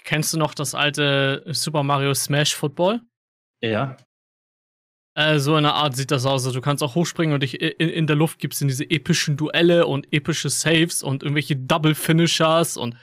Kennst 0.05 0.33
du 0.33 0.39
noch 0.39 0.55
das 0.55 0.75
alte 0.75 1.45
Super 1.47 1.83
Mario 1.83 2.15
Smash 2.15 2.55
Football? 2.55 3.01
Ja. 3.61 3.97
Äh, 5.17 5.39
so 5.39 5.55
eine 5.55 5.73
Art 5.73 5.97
sieht 5.97 6.11
das 6.11 6.27
aus. 6.27 6.45
Also 6.45 6.59
du 6.59 6.61
kannst 6.61 6.83
auch 6.83 6.95
hochspringen 6.95 7.35
und 7.35 7.43
dich 7.43 7.61
in, 7.61 7.89
in 7.89 8.07
der 8.07 8.17
Luft 8.17 8.39
gibt's 8.39 8.61
in 8.61 8.69
diese 8.69 8.89
epischen 8.89 9.37
Duelle 9.37 9.87
und 9.87 10.13
epische 10.13 10.51
Saves 10.51 11.03
und 11.03 11.23
irgendwelche 11.23 11.57
Double 11.57 11.95
Finishers 11.95 12.77
und 12.77 12.97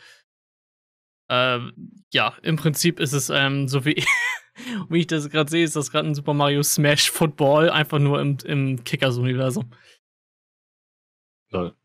äh, 1.30 1.60
ja, 2.14 2.36
im 2.44 2.58
Prinzip 2.58 3.00
ist 3.00 3.14
es 3.14 3.30
ähm, 3.30 3.68
so 3.68 3.86
wie, 3.86 4.06
wie 4.90 5.00
ich 5.00 5.08
das 5.08 5.30
gerade 5.30 5.50
sehe, 5.50 5.64
ist 5.64 5.76
das 5.76 5.92
gerade 5.92 6.08
ein 6.08 6.16
Super 6.16 6.36
Mario 6.36 6.62
Smash 6.62 7.10
Football, 7.10 7.70
einfach 7.70 8.00
nur 8.00 8.22
im, 8.22 8.38
im 8.46 8.84
Kickers-Universum. 8.84 9.72
Lol. 11.52 11.76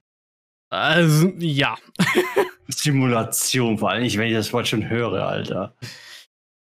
Also, 0.70 1.28
ja. 1.38 1.78
Simulation, 2.68 3.78
vor 3.78 3.90
allem 3.90 4.02
nicht, 4.02 4.18
wenn 4.18 4.28
ich 4.28 4.34
das 4.34 4.52
Wort 4.52 4.68
schon 4.68 4.88
höre, 4.88 5.26
Alter. 5.26 5.74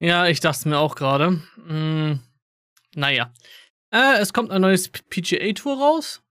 Ja, 0.00 0.26
ich 0.26 0.40
dachte 0.40 0.68
mir 0.68 0.78
auch 0.78 0.94
gerade. 0.94 1.42
Hm, 1.66 2.20
naja. 2.94 3.32
Äh, 3.92 4.18
es 4.18 4.32
kommt 4.32 4.50
ein 4.50 4.60
neues 4.60 4.90
PGA-Tour 4.90 5.78
raus. 5.78 6.22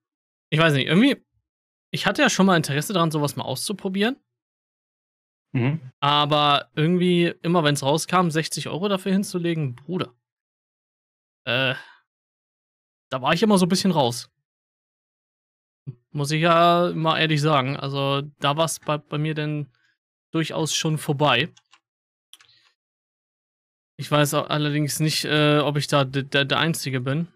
Ich 0.50 0.60
weiß 0.60 0.74
nicht, 0.74 0.88
irgendwie. 0.88 1.18
Ich 1.92 2.06
hatte 2.06 2.22
ja 2.22 2.30
schon 2.30 2.46
mal 2.46 2.56
Interesse 2.58 2.94
daran, 2.94 3.12
sowas 3.12 3.36
mal 3.36 3.46
auszuprobieren. 3.46 4.18
Mhm. 5.54 5.80
Aber 6.00 6.70
irgendwie, 6.76 7.34
immer 7.42 7.64
wenn 7.64 7.74
es 7.74 7.84
rauskam, 7.84 8.30
60 8.30 8.68
Euro 8.68 8.88
dafür 8.90 9.12
hinzulegen, 9.12 9.76
Bruder. 9.76 10.14
Äh, 11.46 11.76
da 13.10 13.22
war 13.22 13.34
ich 13.34 13.42
immer 13.42 13.58
so 13.58 13.66
ein 13.66 13.70
bisschen 13.70 13.92
raus. 13.92 14.30
Muss 16.18 16.32
ich 16.32 16.42
ja 16.42 16.94
mal 16.96 17.20
ehrlich 17.20 17.40
sagen. 17.42 17.78
Also 17.78 18.24
da 18.40 18.58
war 18.58 18.66
es 18.66 18.80
bei, 18.80 18.98
bei 18.98 19.20
mir 19.20 19.36
denn 19.36 19.68
durchaus 20.32 20.74
schon 20.74 20.98
vorbei. 20.98 21.54
Ich 23.98 24.10
weiß 24.10 24.34
allerdings 24.34 25.00
nicht, 25.00 25.26
äh, 25.26 25.60
ob 25.60 25.78
ich 25.78 25.86
da 25.86 26.06
der, 26.06 26.44
der 26.46 26.58
Einzige 26.58 27.02
bin. 27.02 27.28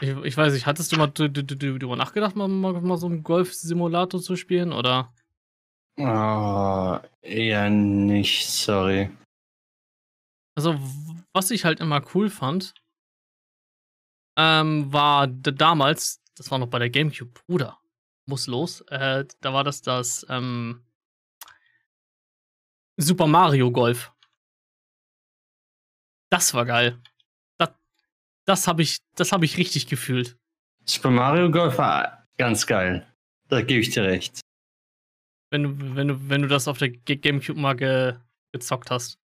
Ich, 0.00 0.08
ich 0.08 0.34
weiß 0.34 0.54
nicht, 0.54 0.64
hattest 0.64 0.92
du 0.92 0.96
mal 0.96 1.08
darüber 1.08 1.96
nachgedacht, 1.96 2.34
mal, 2.34 2.48
mal, 2.48 2.72
mal 2.80 2.96
so 2.96 3.06
einen 3.06 3.22
Golf-Simulator 3.22 4.22
zu 4.22 4.34
spielen, 4.34 4.72
oder? 4.72 5.12
Oh, 5.98 6.98
eher 7.20 7.68
nicht, 7.68 8.48
sorry. 8.48 9.10
Also, 10.56 10.80
was 11.34 11.50
ich 11.50 11.66
halt 11.66 11.80
immer 11.80 12.02
cool 12.14 12.30
fand, 12.30 12.72
ähm, 14.36 14.92
war 14.92 15.26
damals, 15.26 16.22
das 16.36 16.50
war 16.50 16.58
noch 16.58 16.68
bei 16.68 16.78
der 16.78 16.90
GameCube, 16.90 17.32
Bruder, 17.46 17.78
muss 18.26 18.46
los. 18.46 18.80
Äh, 18.88 19.24
da 19.40 19.52
war 19.52 19.64
das 19.64 19.82
das 19.82 20.26
ähm, 20.28 20.84
Super 22.96 23.26
Mario 23.26 23.70
Golf. 23.70 24.12
Das 26.30 26.54
war 26.54 26.64
geil. 26.64 27.00
Das, 27.58 27.70
das 28.44 28.66
habe 28.66 28.82
ich, 28.82 28.98
das 29.14 29.32
hab 29.32 29.42
ich 29.42 29.56
richtig 29.56 29.86
gefühlt. 29.86 30.36
Super 30.84 31.10
Mario 31.10 31.50
Golf 31.50 31.78
war 31.78 32.26
ganz 32.36 32.66
geil. 32.66 33.06
Da 33.48 33.62
gebe 33.62 33.80
ich 33.80 33.90
dir 33.90 34.04
recht. 34.04 34.40
Wenn 35.50 35.62
du, 35.62 35.96
wenn 35.96 36.08
du, 36.08 36.28
wenn 36.28 36.42
du 36.42 36.48
das 36.48 36.66
auf 36.66 36.78
der 36.78 36.90
GameCube 36.90 37.60
mal 37.60 37.74
ge 37.74 38.16
gezockt 38.52 38.90
hast. 38.90 39.18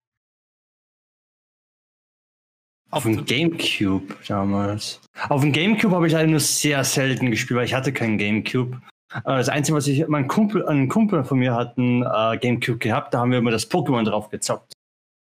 Auf 2.92 3.04
dem 3.04 3.26
Gamecube 3.26 4.16
damals. 4.28 5.00
Auf 5.30 5.42
dem 5.42 5.52
Gamecube 5.52 5.96
habe 5.96 6.08
ich 6.08 6.14
leider 6.14 6.28
nur 6.28 6.40
sehr 6.40 6.84
selten 6.84 7.30
gespielt, 7.30 7.58
weil 7.58 7.66
ich 7.66 7.74
hatte 7.74 7.94
keinen 7.94 8.18
Gamecube. 8.18 8.82
Äh, 9.14 9.22
das 9.24 9.50
Einzige, 9.50 9.78
was 9.78 9.88
ich, 9.88 10.08
mein 10.08 10.28
Kumpel, 10.28 10.68
ein 10.68 10.90
Kumpel 10.90 11.24
von 11.24 11.40
mir 11.40 11.54
hat 11.54 11.78
einen 11.78 12.04
äh, 12.04 12.38
Gamecube 12.38 12.80
gehabt, 12.80 13.14
da 13.14 13.20
haben 13.20 13.32
wir 13.32 13.38
immer 13.38 13.52
das 13.52 13.70
Pokémon 13.70 14.04
drauf 14.04 14.30
gezockt. 14.30 14.74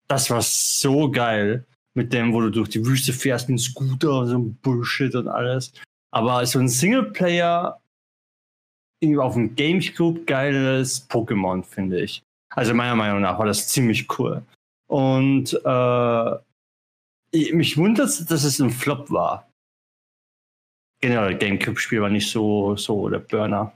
Das 0.07 0.29
war 0.29 0.41
so 0.41 1.09
geil. 1.09 1.65
Mit 1.97 2.11
dem, 2.11 2.33
wo 2.33 2.41
du 2.41 2.49
durch 2.49 2.67
die 2.67 2.85
Wüste 2.85 3.13
fährst 3.13 3.47
mit 3.47 3.59
Scooter 3.61 4.19
und 4.19 4.27
so 4.27 4.39
Bullshit 4.61 5.15
und 5.15 5.29
alles. 5.29 5.71
Aber 6.11 6.45
so 6.45 6.59
ein 6.59 6.67
Singleplayer 6.67 7.79
auf 9.17 9.33
dem 9.33 9.55
Gamecube 9.55 10.25
geiles 10.25 11.09
Pokémon, 11.09 11.63
finde 11.63 12.01
ich. 12.01 12.21
Also 12.53 12.73
meiner 12.73 12.95
Meinung 12.95 13.21
nach 13.21 13.39
war 13.39 13.45
das 13.45 13.69
ziemlich 13.69 14.07
cool. 14.19 14.41
Und 14.87 15.53
äh, 15.53 16.35
mich 17.53 17.77
wundert 17.77 18.31
dass 18.31 18.43
es 18.43 18.59
ein 18.59 18.69
Flop 18.69 19.11
war. 19.11 19.51
Generell, 21.01 21.37
Gamecube-Spiel 21.37 22.01
war 22.01 22.09
nicht 22.09 22.29
so, 22.29 22.75
so 22.75 23.09
der 23.09 23.19
Burner. 23.19 23.73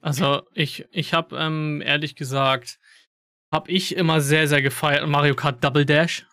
Also, 0.00 0.42
ich, 0.52 0.86
ich 0.90 1.14
habe 1.14 1.36
ähm, 1.36 1.82
ehrlich 1.84 2.14
gesagt, 2.16 2.78
habe 3.52 3.70
ich 3.70 3.94
immer 3.96 4.20
sehr, 4.20 4.48
sehr 4.48 4.62
gefeiert 4.62 5.06
Mario 5.06 5.34
Kart 5.34 5.62
Double 5.62 5.86
Dash. 5.86 6.26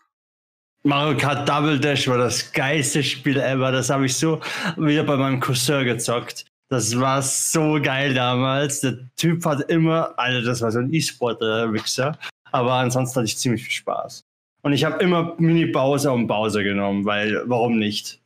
Mario 0.84 1.18
Kart 1.18 1.48
Double 1.48 1.80
Dash 1.80 2.08
war 2.08 2.18
das 2.18 2.51
geilste 2.51 3.04
Spiel 3.04 3.38
ever. 3.38 3.72
Das 3.72 3.89
habe 3.89 4.06
ich 4.06 4.16
so 4.16 4.39
wieder 4.78 5.04
bei 5.04 5.18
meinem 5.18 5.39
Cousin 5.39 5.86
gezockt. 5.86 6.46
Das 6.70 6.98
war 7.00 7.22
so 7.22 7.80
geil 7.82 8.13
damals. 8.13 8.82
Der 8.82 8.98
Typ 9.16 9.44
hat 9.46 9.70
immer, 9.70 10.18
Alter, 10.18 10.44
das 10.44 10.62
war 10.62 10.72
so 10.72 10.80
ein 10.80 10.94
E-Sport-Wichser. 10.94 12.18
Aber 12.51 12.74
ansonsten 12.74 13.18
hatte 13.18 13.25
ich 13.25 13.38
ziemlich 13.38 13.63
viel 13.63 13.74
Spaß. 13.74 14.24
Und 14.62 14.74
ich 14.74 14.84
habe 14.84 15.01
immer 15.01 15.36
Mini-Bowser 15.38 16.13
und 16.13 16.28
Bowser 16.28 16.63
genommen, 16.63 17.06
weil 17.06 17.44
warum 17.46 17.80
nicht? 17.80 18.22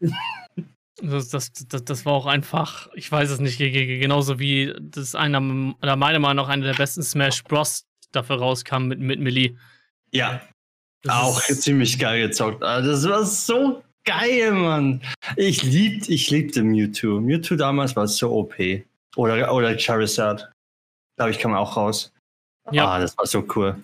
Das, 1.02 1.30
das, 1.30 1.52
das, 1.52 1.84
das, 1.84 2.06
war 2.06 2.14
auch 2.14 2.26
einfach, 2.26 2.90
ich 2.94 3.12
weiß 3.12 3.30
es 3.30 3.40
nicht, 3.40 3.58
genauso 3.58 4.40
wie 4.40 4.74
das 4.80 5.16
einer, 5.16 5.40
oder 5.82 5.96
meiner 5.96 6.20
Meinung 6.20 6.46
nach 6.46 6.50
einer 6.50 6.66
der 6.66 6.76
besten 6.76 7.04
Smash 7.04 7.44
Bros. 7.44 7.86
dafür 8.12 8.38
rauskam 8.38 8.88
mit, 8.88 9.00
mit 9.00 9.20
Melee. 9.20 9.56
Ja. 10.12 10.42
Das 11.02 11.16
auch 11.16 11.42
ziemlich 11.42 12.00
geil 12.00 12.28
gezockt. 12.28 12.64
Also 12.64 12.92
das 12.92 13.10
war 13.10 13.26
so 13.26 13.84
geil, 14.06 14.52
Mann. 14.52 15.02
Ich 15.36 15.64
liebte, 15.64 16.14
ich 16.14 16.30
liebte 16.30 16.64
Mewtwo. 16.64 17.20
Mewtwo 17.20 17.56
damals 17.56 17.96
war 17.96 18.08
so 18.08 18.32
OP. 18.32 18.56
Oder, 19.16 19.54
oder 19.54 19.78
Charizard. 19.78 20.52
Glaube 21.18 21.32
ich, 21.32 21.40
kam 21.40 21.54
auch 21.54 21.76
raus. 21.76 22.12
Ja. 22.72 22.88
Ah, 22.88 23.00
das 23.00 23.18
war 23.18 23.26
so 23.26 23.46
cool. 23.56 23.84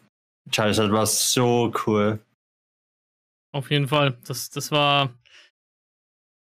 Charizard 0.52 0.92
war 0.92 1.06
so 1.06 1.74
cool. 1.86 2.20
Auf 3.52 3.72
jeden 3.72 3.88
Fall. 3.88 4.18
Das, 4.26 4.50
das 4.50 4.72
war. 4.72 5.14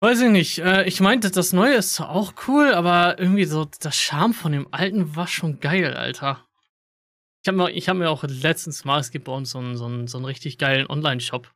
Weiß 0.01 0.21
ich 0.21 0.29
nicht. 0.29 0.59
Äh, 0.59 0.85
ich 0.85 0.99
meinte, 0.99 1.29
das 1.29 1.53
Neue 1.53 1.75
ist 1.75 1.99
auch 2.01 2.33
cool, 2.47 2.73
aber 2.73 3.19
irgendwie 3.19 3.45
so 3.45 3.65
das 3.65 3.95
Charme 3.95 4.33
von 4.33 4.51
dem 4.51 4.67
Alten 4.73 5.15
war 5.15 5.27
schon 5.27 5.59
geil, 5.59 5.95
Alter. 5.95 6.47
Ich 7.43 7.47
habe 7.47 7.57
mir, 7.57 7.69
hab 7.69 7.97
mir 7.97 8.09
auch 8.09 8.23
letztens 8.23 8.85
mal, 8.85 8.99
es 8.99 9.11
gibt 9.11 9.25
bei 9.25 9.31
uns 9.31 9.51
so 9.51 9.59
einen, 9.59 9.75
so 9.77 9.85
einen, 9.85 10.07
so 10.07 10.17
einen 10.17 10.25
richtig 10.25 10.57
geilen 10.57 10.87
Online-Shop. 10.87 11.51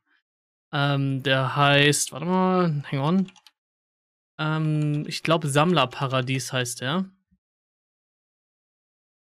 Ähm, 0.72 1.22
der 1.22 1.54
heißt, 1.54 2.12
warte 2.12 2.26
mal, 2.26 2.82
hang 2.90 3.00
on. 3.00 3.32
Ähm, 4.38 5.04
ich 5.06 5.22
glaube, 5.22 5.48
Sammlerparadies 5.48 6.52
heißt 6.52 6.80
der. 6.80 7.10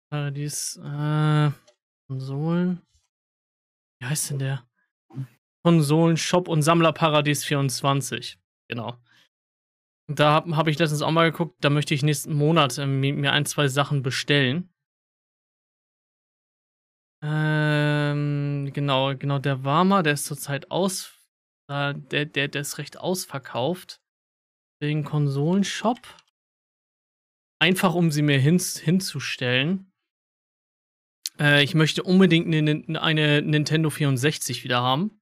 Paradies, 0.10 0.78
äh, 0.78 1.52
Konsolen. 2.08 2.82
Wie 4.00 4.06
heißt 4.06 4.32
denn 4.32 4.40
der? 4.40 4.67
Konsolen, 5.68 6.16
Shop 6.16 6.48
und 6.48 6.62
Sammlerparadies 6.62 7.44
24. 7.44 8.40
Genau. 8.70 8.98
Da 10.10 10.32
habe 10.32 10.56
hab 10.56 10.70
ich 10.70 10.80
letztens 10.80 11.02
auch 11.02 11.12
mal 11.12 11.30
geguckt, 11.30 11.58
da 11.60 11.70
möchte 11.70 11.94
ich 11.94 12.04
nächsten 12.04 12.34
Monat 12.34 12.78
äh, 12.78 12.86
mir 12.86 13.34
ein, 13.34 13.46
zwei 13.46 13.68
Sachen 13.68 14.02
bestellen. 14.02 14.74
Ähm, 17.22 18.72
genau, 18.72 19.14
genau, 19.18 19.40
der 19.40 19.66
Warmer, 19.66 20.04
der 20.04 20.14
ist 20.14 20.24
zurzeit 20.24 20.72
aus, 20.72 21.20
äh, 21.70 21.94
der, 21.96 22.24
der, 22.28 22.48
der 22.48 22.62
ist 22.62 22.78
recht 22.78 22.98
ausverkauft. 22.98 24.00
Wegen 24.80 25.04
Konsolenshop. 25.04 26.00
Einfach 27.60 27.94
um 27.94 28.10
sie 28.12 28.22
mir 28.22 28.40
hin, 28.40 28.58
hinzustellen. 28.60 29.92
Äh, 31.38 31.62
ich 31.62 31.76
möchte 31.76 32.04
unbedingt 32.04 32.48
eine, 32.48 33.02
eine 33.02 33.42
Nintendo 33.42 33.90
64 33.90 34.64
wieder 34.64 34.82
haben. 34.82 35.17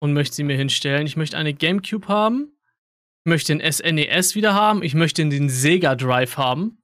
Und 0.00 0.12
möchte 0.12 0.34
sie 0.34 0.44
mir 0.44 0.56
hinstellen. 0.56 1.06
Ich 1.06 1.16
möchte 1.16 1.36
eine 1.36 1.54
GameCube 1.54 2.08
haben. 2.08 2.56
Ich 3.24 3.28
möchte 3.28 3.54
den 3.54 3.72
SNES 3.72 4.32
e 4.32 4.34
wieder 4.34 4.54
haben. 4.54 4.82
Ich 4.82 4.94
möchte 4.94 5.26
den 5.26 5.48
Sega 5.48 5.94
Drive 5.94 6.36
haben. 6.36 6.82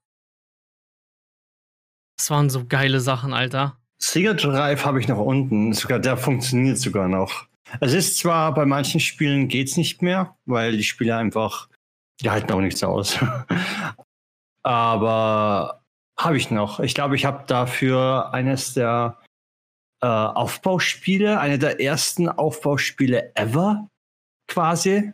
Das 2.18 2.30
waren 2.30 2.50
so 2.50 2.64
geile 2.66 3.00
Sachen, 3.00 3.32
Alter. 3.32 3.78
Sega 3.98 4.34
Drive 4.34 4.84
habe 4.84 5.00
ich 5.00 5.08
noch 5.08 5.18
unten. 5.18 5.72
Sogar 5.72 5.98
der 5.98 6.16
funktioniert 6.16 6.78
sogar 6.78 7.08
noch. 7.08 7.46
Es 7.80 7.94
ist 7.94 8.18
zwar 8.18 8.54
bei 8.54 8.64
manchen 8.64 9.00
Spielen 9.00 9.48
geht's 9.48 9.76
nicht 9.76 10.02
mehr, 10.02 10.36
weil 10.44 10.76
die 10.76 10.84
Spiele 10.84 11.16
einfach, 11.16 11.68
die 12.20 12.30
halten 12.30 12.52
auch 12.52 12.60
nichts 12.60 12.82
aus. 12.84 13.18
Aber 14.62 15.82
habe 16.18 16.36
ich 16.36 16.50
noch. 16.50 16.80
Ich 16.80 16.94
glaube, 16.94 17.16
ich 17.16 17.24
habe 17.24 17.44
dafür 17.46 18.32
eines 18.32 18.74
der 18.74 19.18
äh, 20.02 20.06
Aufbauspiele, 20.06 21.40
eine 21.40 21.58
der 21.58 21.80
ersten 21.80 22.28
Aufbauspiele 22.28 23.32
ever 23.34 23.88
quasi, 24.48 25.12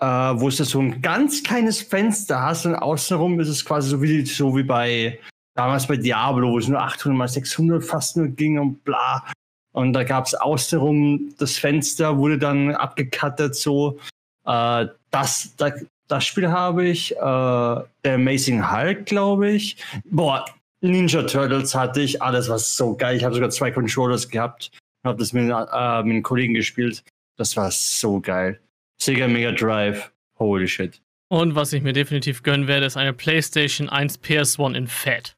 äh, 0.00 0.06
wo 0.06 0.48
es 0.48 0.56
so 0.56 0.80
ein 0.80 1.02
ganz 1.02 1.42
kleines 1.42 1.80
Fenster 1.80 2.42
hast 2.42 2.66
und 2.66 2.74
außenrum 2.74 3.38
ist 3.40 3.48
es 3.48 3.64
quasi 3.64 3.90
so 3.90 4.02
wie, 4.02 4.24
so 4.24 4.56
wie 4.56 4.62
bei 4.62 5.18
damals 5.54 5.86
bei 5.86 5.96
Diablo, 5.96 6.52
wo 6.52 6.58
es 6.58 6.68
nur 6.68 6.80
800 6.80 7.18
mal 7.18 7.28
600 7.28 7.84
fast 7.84 8.16
nur 8.16 8.28
ging 8.28 8.58
und 8.58 8.84
bla. 8.84 9.24
Und 9.72 9.92
da 9.92 10.04
gab 10.04 10.26
es 10.26 10.34
außenrum 10.34 11.34
das 11.38 11.56
Fenster, 11.56 12.16
wurde 12.16 12.38
dann 12.38 12.74
abgekattet 12.74 13.54
so. 13.54 13.98
Äh, 14.46 14.86
das, 15.10 15.54
da, 15.56 15.72
das 16.06 16.24
Spiel 16.24 16.48
habe 16.48 16.86
ich. 16.86 17.12
Äh, 17.12 17.16
der 17.18 18.14
Amazing 18.14 18.72
Hulk, 18.72 19.06
glaube 19.06 19.50
ich. 19.50 19.76
Boah, 20.04 20.44
Ninja 20.80 21.22
Turtles 21.22 21.74
hatte 21.74 22.00
ich. 22.00 22.22
Alles 22.22 22.48
war 22.48 22.58
so 22.58 22.96
geil. 22.96 23.16
Ich 23.16 23.24
habe 23.24 23.34
sogar 23.34 23.50
zwei 23.50 23.70
Controllers 23.70 24.28
gehabt. 24.28 24.70
Habe 25.04 25.18
das 25.18 25.32
mit, 25.32 25.44
äh, 25.44 25.46
mit 25.46 25.52
einem 25.52 26.22
Kollegen 26.22 26.54
gespielt. 26.54 27.02
Das 27.36 27.56
war 27.56 27.70
so 27.70 28.20
geil. 28.20 28.60
Sega 29.00 29.28
Mega 29.28 29.52
Drive. 29.52 30.12
Holy 30.38 30.68
shit. 30.68 31.00
Und 31.28 31.54
was 31.54 31.72
ich 31.72 31.82
mir 31.82 31.92
definitiv 31.92 32.42
gönnen 32.42 32.68
werde, 32.68 32.86
ist 32.86 32.96
eine 32.96 33.12
PlayStation 33.12 33.88
1 33.88 34.22
PS1 34.22 34.76
in 34.76 34.86
Fat. 34.86 35.36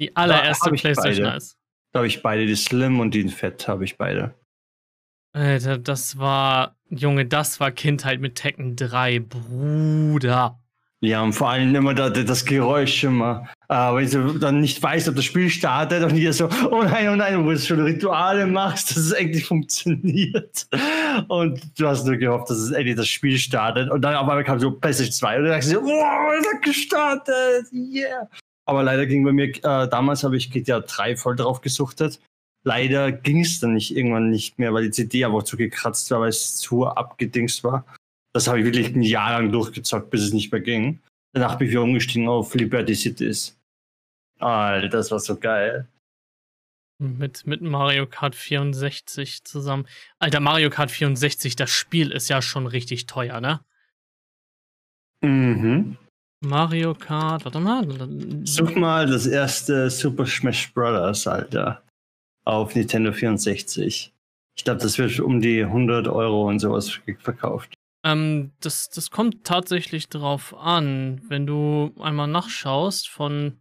Die 0.00 0.16
allererste 0.16 0.70
PlayStation 0.70 1.26
1. 1.26 1.56
Da 1.92 1.98
habe 1.98 2.06
ich 2.06 2.22
beide, 2.22 2.46
die 2.46 2.56
Slim 2.56 3.00
und 3.00 3.12
die 3.12 3.20
in 3.20 3.28
Fett 3.28 3.68
habe 3.68 3.84
ich 3.84 3.96
beide. 3.98 4.34
Alter, 5.34 5.78
das 5.78 6.18
war, 6.18 6.76
Junge, 6.90 7.24
das 7.26 7.60
war 7.60 7.70
Kindheit 7.70 8.20
mit 8.20 8.34
Tekken 8.34 8.76
3, 8.76 9.20
Bruder. 9.20 10.58
Ja, 11.00 11.22
und 11.22 11.32
vor 11.32 11.50
allem 11.50 11.74
immer 11.74 11.94
da, 11.94 12.10
das 12.10 12.44
Geräusch 12.44 13.04
immer. 13.04 13.48
Äh, 13.72 13.94
wenn 13.94 14.10
du 14.10 14.38
dann 14.38 14.60
nicht 14.60 14.82
weißt, 14.82 15.08
ob 15.08 15.16
das 15.16 15.24
Spiel 15.24 15.48
startet 15.48 16.04
und 16.04 16.10
hier 16.10 16.34
so, 16.34 16.46
oh 16.70 16.82
nein, 16.82 17.08
oh 17.08 17.16
nein, 17.16 17.42
wo 17.42 17.52
du 17.52 17.58
schon 17.58 17.80
Rituale 17.80 18.46
machst, 18.46 18.90
dass 18.90 18.98
es 18.98 19.12
endlich 19.12 19.46
funktioniert. 19.46 20.66
Und 21.28 21.60
du 21.80 21.88
hast 21.88 22.04
nur 22.04 22.18
gehofft, 22.18 22.50
dass 22.50 22.58
es 22.58 22.70
endlich 22.72 22.96
das 22.96 23.08
Spiel 23.08 23.38
startet. 23.38 23.90
Und 23.90 24.02
dann 24.02 24.14
auf 24.14 24.28
einmal 24.28 24.44
kam 24.44 24.60
so 24.60 24.72
PlayStation 24.72 25.12
2 25.12 25.38
und 25.38 25.44
dann 25.46 25.58
ich 25.58 25.64
so, 25.64 25.80
oh, 25.80 26.32
es 26.38 26.52
hat 26.52 26.62
gestartet, 26.62 27.66
yeah. 27.72 28.28
Aber 28.66 28.82
leider 28.82 29.06
ging 29.06 29.24
bei 29.24 29.32
mir, 29.32 29.48
äh, 29.48 29.88
damals 29.88 30.22
habe 30.22 30.36
ich 30.36 30.50
GTA 30.50 30.80
3 30.80 31.16
voll 31.16 31.36
drauf 31.36 31.62
gesuchtet. 31.62 32.20
Leider 32.64 33.10
ging 33.10 33.40
es 33.40 33.58
dann 33.58 33.72
nicht 33.72 33.96
irgendwann 33.96 34.28
nicht 34.28 34.58
mehr, 34.58 34.74
weil 34.74 34.84
die 34.84 34.90
CD 34.90 35.24
aber 35.24 35.46
zu 35.46 35.56
gekratzt 35.56 36.10
war, 36.10 36.20
weil 36.20 36.28
es 36.28 36.58
zu 36.58 36.86
abgedingst 36.86 37.64
war. 37.64 37.86
Das 38.34 38.48
habe 38.48 38.58
ich 38.58 38.66
wirklich 38.66 38.94
ein 38.94 39.02
Jahr 39.02 39.32
lang 39.32 39.50
durchgezockt, 39.50 40.10
bis 40.10 40.20
es 40.20 40.34
nicht 40.34 40.52
mehr 40.52 40.60
ging. 40.60 41.00
Danach 41.32 41.56
bin 41.56 41.68
ich 41.68 41.72
wieder 41.72 41.82
umgestiegen 41.82 42.28
auf 42.28 42.54
Liberty 42.54 42.94
Cities. 42.94 43.56
Alter, 44.42 44.88
das 44.88 45.10
war 45.10 45.20
so 45.20 45.38
geil. 45.38 45.88
Mit, 46.98 47.46
mit 47.46 47.62
Mario 47.62 48.06
Kart 48.06 48.34
64 48.34 49.44
zusammen. 49.44 49.86
Alter, 50.18 50.40
Mario 50.40 50.70
Kart 50.70 50.90
64, 50.90 51.56
das 51.56 51.70
Spiel 51.70 52.12
ist 52.12 52.28
ja 52.28 52.42
schon 52.42 52.66
richtig 52.66 53.06
teuer, 53.06 53.40
ne? 53.40 53.60
Mhm. 55.22 55.96
Mario 56.44 56.94
Kart, 56.94 57.44
warte 57.44 57.60
mal. 57.60 57.86
Such 58.44 58.74
mal 58.74 59.06
das 59.06 59.26
erste 59.26 59.90
Super 59.90 60.26
Smash 60.26 60.72
Bros. 60.74 61.26
Alter. 61.26 61.82
Auf 62.44 62.74
Nintendo 62.74 63.12
64. 63.12 64.12
Ich 64.56 64.64
glaube, 64.64 64.80
das 64.80 64.98
wird 64.98 65.18
um 65.20 65.40
die 65.40 65.62
100 65.62 66.08
Euro 66.08 66.48
und 66.48 66.58
sowas 66.58 67.00
verkauft. 67.18 67.74
Ähm, 68.04 68.52
das, 68.60 68.90
das 68.90 69.10
kommt 69.10 69.44
tatsächlich 69.44 70.08
drauf 70.08 70.54
an, 70.54 71.22
wenn 71.28 71.46
du 71.46 71.92
einmal 72.00 72.26
nachschaust 72.26 73.08
von. 73.08 73.58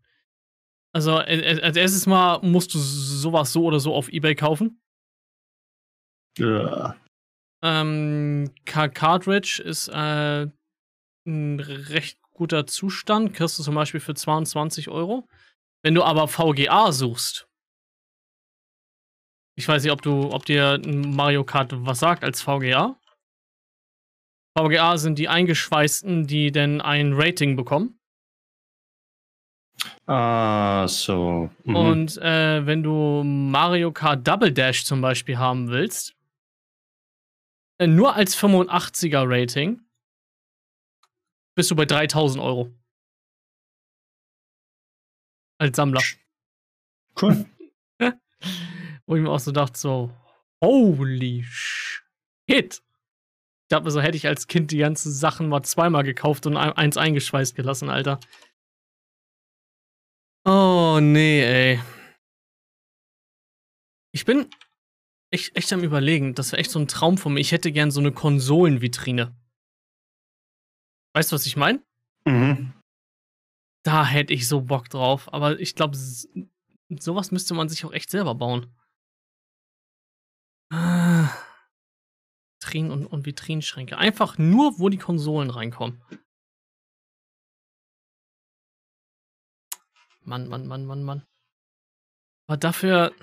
Also, 0.94 1.16
als 1.16 1.78
erstes 1.78 2.06
Mal 2.06 2.40
musst 2.42 2.74
du 2.74 2.80
sowas 2.80 3.54
so 3.54 3.64
oder 3.64 3.80
so 3.80 3.94
auf 3.94 4.10
Ebay 4.10 4.36
kaufen. 4.36 4.82
Ja. 6.38 6.96
Ähm, 7.64 8.52
Cartridge 8.66 9.62
ist 9.64 9.88
äh, 9.90 10.48
ein 11.28 11.60
recht 11.60 12.20
guter 12.32 12.66
Zustand, 12.66 13.34
kriegst 13.34 13.60
du 13.60 13.64
zum 13.64 13.76
Beispiel 13.76 14.00
für 14.00 14.16
22 14.16 14.90
Euro. 14.90 15.28
Wenn 15.84 15.96
du 15.96 16.04
aber 16.04 16.28
VGA 16.28 16.92
suchst, 16.92 17.48
ich 19.58 19.68
weiß 19.68 19.84
nicht, 19.84 19.92
ob 19.92 20.02
du, 20.02 20.32
ob 20.32 20.46
dir 20.46 20.82
Mario 20.86 21.44
Kart 21.44 21.72
was 21.86 22.00
sagt 22.00 22.24
als 22.24 22.42
VGA. 22.42 23.00
VGA 24.58 24.98
sind 24.98 25.20
die 25.20 25.30
eingeschweißten, 25.30 26.26
die 26.28 26.52
denn 26.52 26.82
ein 26.82 27.14
Rating 27.14 27.56
bekommen. 27.56 28.01
Ah, 30.06 30.88
so. 30.88 31.50
Mhm. 31.64 31.76
Und 31.76 32.18
äh, 32.18 32.66
wenn 32.66 32.84
du 32.84 33.24
Mario 33.24 33.92
Kart 33.92 34.28
Double 34.28 34.52
Dash 34.52 34.86
zum 34.86 35.02
Beispiel 35.02 35.38
haben 35.38 35.70
willst, 35.70 36.16
Äh, 37.82 37.88
nur 37.88 38.16
als 38.16 38.38
85er 38.38 39.24
Rating 39.26 39.82
bist 41.56 41.72
du 41.72 41.76
bei 41.76 41.86
3000 41.86 42.44
Euro. 42.44 42.72
Als 45.58 45.76
Sammler. 45.76 46.02
Cool. 47.20 47.46
Wo 49.08 49.16
ich 49.16 49.22
mir 49.24 49.30
auch 49.32 49.40
so 49.40 49.52
dachte, 49.52 49.80
so, 49.80 50.12
holy 50.64 51.44
shit. 51.44 52.04
Ich 52.48 52.82
dachte 53.70 53.86
mir 53.86 53.92
so, 53.92 54.02
hätte 54.02 54.18
ich 54.18 54.28
als 54.28 54.46
Kind 54.46 54.70
die 54.70 54.78
ganzen 54.78 55.12
Sachen 55.12 55.50
mal 55.50 55.64
zweimal 55.64 56.04
gekauft 56.04 56.46
und 56.46 56.58
eins 56.58 56.98
eingeschweißt 56.98 57.56
gelassen, 57.56 57.90
Alter. 57.90 58.20
Oh, 60.46 61.00
nee, 61.02 61.42
ey. 61.44 61.82
Ich 64.14 64.26
bin 64.26 64.50
echt, 65.32 65.56
echt 65.56 65.72
am 65.72 65.84
überlegen. 65.84 66.34
Das 66.34 66.52
wäre 66.52 66.60
echt 66.60 66.72
so 66.72 66.80
ein 66.80 66.88
Traum 66.88 67.18
von 67.18 67.34
mir. 67.34 67.40
Ich 67.40 67.52
hätte 67.52 67.72
gern 67.72 67.92
so 67.92 68.00
eine 68.00 68.12
Konsolenvitrine. 68.12 69.36
Weißt 71.14 71.32
du, 71.32 71.36
was 71.36 71.46
ich 71.46 71.58
meine? 71.58 71.84
Mhm. 72.26 72.74
Da 73.84 74.06
hätte 74.06 74.34
ich 74.34 74.48
so 74.48 74.62
Bock 74.62 74.90
drauf. 74.90 75.32
Aber 75.34 75.60
ich 75.60 75.76
glaube, 75.76 75.98
sowas 77.00 77.32
müsste 77.32 77.54
man 77.54 77.70
sich 77.70 77.86
auch 77.86 77.94
echt 77.94 78.10
selber 78.10 78.36
bauen. 78.36 78.76
Ah. 80.72 81.30
Vitrinen 82.62 82.92
und, 82.92 83.06
und 83.06 83.26
Vitrinenschränke. 83.26 83.98
Einfach 83.98 84.38
nur, 84.38 84.80
wo 84.80 84.90
die 84.90 84.98
Konsolen 84.98 85.50
reinkommen. 85.50 86.02
Mann, 90.24 90.48
Mann, 90.48 90.68
Mann, 90.68 90.86
Mann, 90.86 91.04
Mann. 91.04 91.26
Aber 92.48 92.58
dafür, 92.58 93.14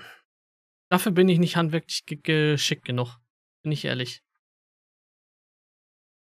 dafür 0.89 1.11
bin 1.11 1.29
ich 1.29 1.39
nicht 1.39 1.55
handwerklich 1.55 2.05
geschickt 2.05 2.85
genug. 2.85 3.17
Bin 3.63 3.71
ich 3.71 3.85
ehrlich. 3.85 4.23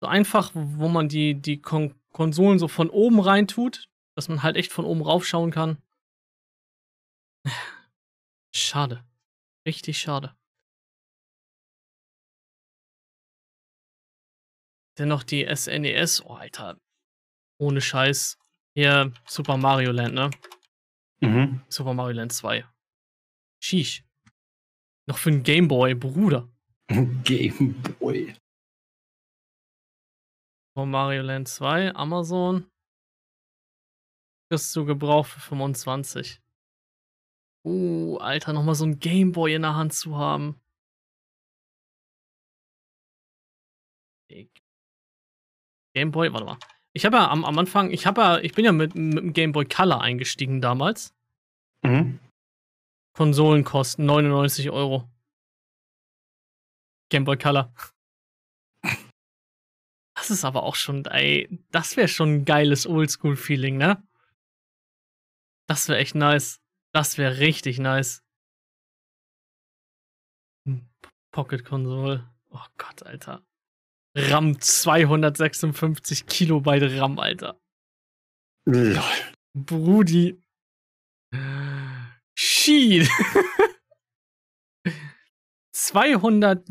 So 0.00 0.08
einfach, 0.08 0.50
wo 0.54 0.88
man 0.88 1.08
die, 1.08 1.34
die 1.34 1.60
Kon 1.60 1.94
Konsolen 2.12 2.60
so 2.60 2.68
von 2.68 2.90
oben 2.90 3.18
rein 3.18 3.48
tut, 3.48 3.88
dass 4.14 4.28
man 4.28 4.44
halt 4.44 4.56
echt 4.56 4.72
von 4.72 4.84
oben 4.84 5.02
raufschauen 5.02 5.50
kann. 5.50 5.82
Schade. 8.54 9.04
Richtig 9.66 9.98
schade. 9.98 10.36
Dennoch 14.96 15.24
die 15.24 15.44
SNES, 15.52 16.24
oh 16.24 16.34
Alter. 16.34 16.78
Ohne 17.58 17.80
Scheiß. 17.80 18.38
Hier 18.76 19.12
Super 19.26 19.56
Mario 19.56 19.90
Land, 19.90 20.14
ne? 20.14 20.30
Mhm. 21.24 21.62
Super 21.68 21.94
Mario 21.94 22.16
Land 22.16 22.32
2. 22.32 22.64
Sheesh. 23.62 24.04
Noch 25.06 25.18
für 25.18 25.30
einen 25.30 25.42
Gameboy, 25.42 25.94
Bruder. 25.94 26.48
Gameboy. 26.88 28.34
Super 30.74 30.86
Mario 30.86 31.22
Land 31.22 31.48
2, 31.48 31.94
Amazon. 31.94 32.70
Kriegst 34.50 34.74
du 34.76 34.84
Gebrauch 34.84 35.26
für 35.26 35.40
25. 35.40 36.40
Uh, 37.66 38.18
Alter, 38.18 38.52
nochmal 38.52 38.74
so 38.74 38.84
ein 38.84 38.98
Gameboy 38.98 39.54
in 39.54 39.62
der 39.62 39.74
Hand 39.74 39.94
zu 39.94 40.16
haben. 40.16 40.60
Gameboy, 45.94 46.32
warte 46.32 46.44
mal. 46.44 46.58
Ich 46.92 47.04
habe 47.04 47.16
ja 47.16 47.30
am, 47.30 47.44
am 47.44 47.58
Anfang, 47.58 47.90
ich 47.90 48.06
habe 48.06 48.20
ja, 48.20 48.38
ich 48.38 48.52
bin 48.52 48.64
ja 48.64 48.72
mit, 48.72 48.94
mit 48.94 49.18
dem 49.18 49.32
Game 49.32 49.52
Boy 49.52 49.64
Color 49.64 50.00
eingestiegen 50.00 50.60
damals. 50.60 51.13
Mhm. 51.84 52.18
Konsolenkosten 53.16 54.06
99 54.06 54.70
Euro. 54.70 55.08
Game 57.10 57.24
Boy 57.24 57.36
Color. 57.36 57.72
Das 60.16 60.30
ist 60.30 60.44
aber 60.44 60.62
auch 60.62 60.74
schon, 60.74 61.04
ey, 61.04 61.48
das 61.70 61.96
wäre 61.96 62.08
schon 62.08 62.30
ein 62.36 62.44
geiles 62.44 62.86
Oldschool-Feeling, 62.86 63.76
ne? 63.76 64.02
Das 65.68 65.88
wäre 65.88 65.98
echt 65.98 66.14
nice. 66.14 66.60
Das 66.92 67.18
wäre 67.18 67.38
richtig 67.38 67.78
nice. 67.78 68.22
Hm, 70.66 70.88
Pocket 71.30 71.64
Konsole. 71.64 72.30
Oh 72.50 72.64
Gott, 72.78 73.02
Alter. 73.02 73.44
RAM 74.16 74.60
256 74.60 76.26
Kilobyte 76.26 77.00
RAM, 77.00 77.18
Alter. 77.18 77.60
Lol. 78.66 78.98
Brudi. 79.54 80.40
Shit. 82.34 83.08
200 85.72 86.68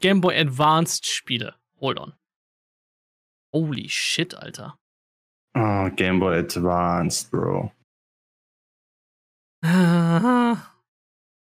Game 0.00 0.20
Boy 0.20 0.36
Advanced 0.38 1.04
Spiele. 1.04 1.54
Hold 1.80 1.98
on. 1.98 2.12
Holy 3.52 3.88
shit, 3.88 4.34
Alter. 4.34 4.74
Oh, 5.54 5.88
Game 5.96 6.20
Boy 6.20 6.38
Advanced, 6.38 7.30
Bro. 7.30 7.72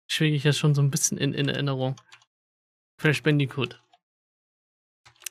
Schwege 0.09 0.35
ich 0.35 0.43
ja 0.43 0.51
schon 0.51 0.75
so 0.75 0.81
ein 0.81 0.91
bisschen 0.91 1.17
in, 1.17 1.33
in 1.33 1.47
Erinnerung. 1.47 1.95
Crash 2.99 3.23
Bandicoot. 3.23 3.81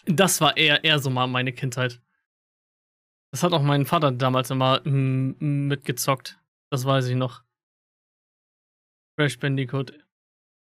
Das 0.07 0.41
war 0.41 0.57
eher, 0.57 0.83
eher 0.83 0.99
so 0.99 1.11
mal 1.11 1.27
meine 1.27 1.53
Kindheit. 1.53 2.01
Das 3.33 3.43
hat 3.43 3.53
auch 3.53 3.63
mein 3.63 3.85
Vater 3.87 4.11
damals 4.11 4.51
immer 4.51 4.81
mm, 4.85 5.69
mitgezockt. 5.69 6.40
Das 6.71 6.85
weiß 6.85 7.07
ich 7.07 7.17
noch. 7.17 7.43
Crash 9.19 9.39
Bandicoot. 9.39 9.93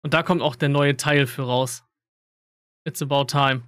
Und 0.03 0.13
da 0.13 0.21
kommt 0.21 0.41
auch 0.41 0.55
der 0.55 0.69
neue 0.69 0.97
Teil 0.97 1.27
für 1.27 1.43
raus. 1.43 1.83
It's 2.85 3.01
about 3.01 3.25
time. 3.25 3.63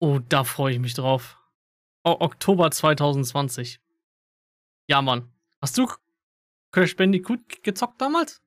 Oh, 0.00 0.18
da 0.18 0.44
freue 0.44 0.72
ich 0.72 0.80
mich 0.80 0.94
drauf. 0.94 1.38
O 2.04 2.10
Oktober 2.20 2.70
2020. 2.70 3.80
Ja, 4.88 5.02
Mann. 5.02 5.30
Hast 5.60 5.78
du 5.78 5.88
Crash 6.72 6.96
Bandicoot 6.96 7.62
gezockt 7.62 8.00
damals? 8.00 8.42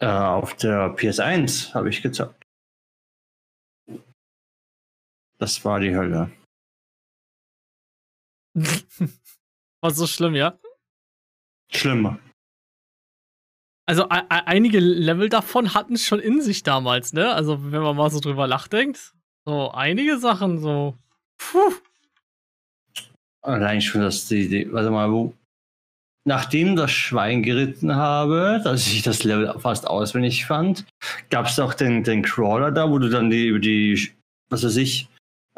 Äh, 0.00 0.06
auf 0.06 0.54
der 0.56 0.94
PS1 0.94 1.74
habe 1.74 1.88
ich 1.88 2.02
gezockt. 2.02 2.44
Das 5.38 5.64
war 5.64 5.80
die 5.80 5.96
Hölle. 5.96 6.30
war 9.80 9.90
so 9.90 10.06
schlimm, 10.06 10.34
ja? 10.34 10.58
Schlimmer. 11.76 12.18
Also 13.86 14.06
einige 14.08 14.80
Level 14.80 15.28
davon 15.28 15.74
hatten 15.74 15.94
es 15.94 16.06
schon 16.06 16.20
in 16.20 16.40
sich 16.40 16.62
damals, 16.62 17.12
ne? 17.12 17.34
Also 17.34 17.70
wenn 17.70 17.82
man 17.82 17.96
mal 17.96 18.10
so 18.10 18.18
drüber 18.18 18.46
nachdenkt, 18.46 19.12
so 19.44 19.70
einige 19.72 20.18
Sachen 20.18 20.58
so. 20.58 20.96
Puh. 21.36 21.74
Allein 23.42 23.82
schon, 23.82 24.00
dass 24.00 24.26
die, 24.26 24.48
die 24.48 24.72
warte 24.72 24.90
mal, 24.90 25.12
wo, 25.12 25.34
nachdem 26.26 26.76
das 26.76 26.92
Schwein 26.92 27.42
geritten 27.42 27.94
habe, 27.94 28.60
dass 28.64 28.86
ich 28.86 29.02
das 29.02 29.22
Level 29.24 29.58
fast 29.58 29.86
auswendig 29.86 30.46
fand, 30.46 30.86
gab 31.28 31.46
es 31.46 31.58
auch 31.58 31.74
den, 31.74 32.04
den 32.04 32.22
Crawler 32.22 32.72
da, 32.72 32.90
wo 32.90 32.98
du 32.98 33.10
dann 33.10 33.28
die, 33.28 33.48
über 33.48 33.58
die, 33.58 34.12
was 34.48 34.64
weiß 34.64 34.76
ich, 34.76 35.08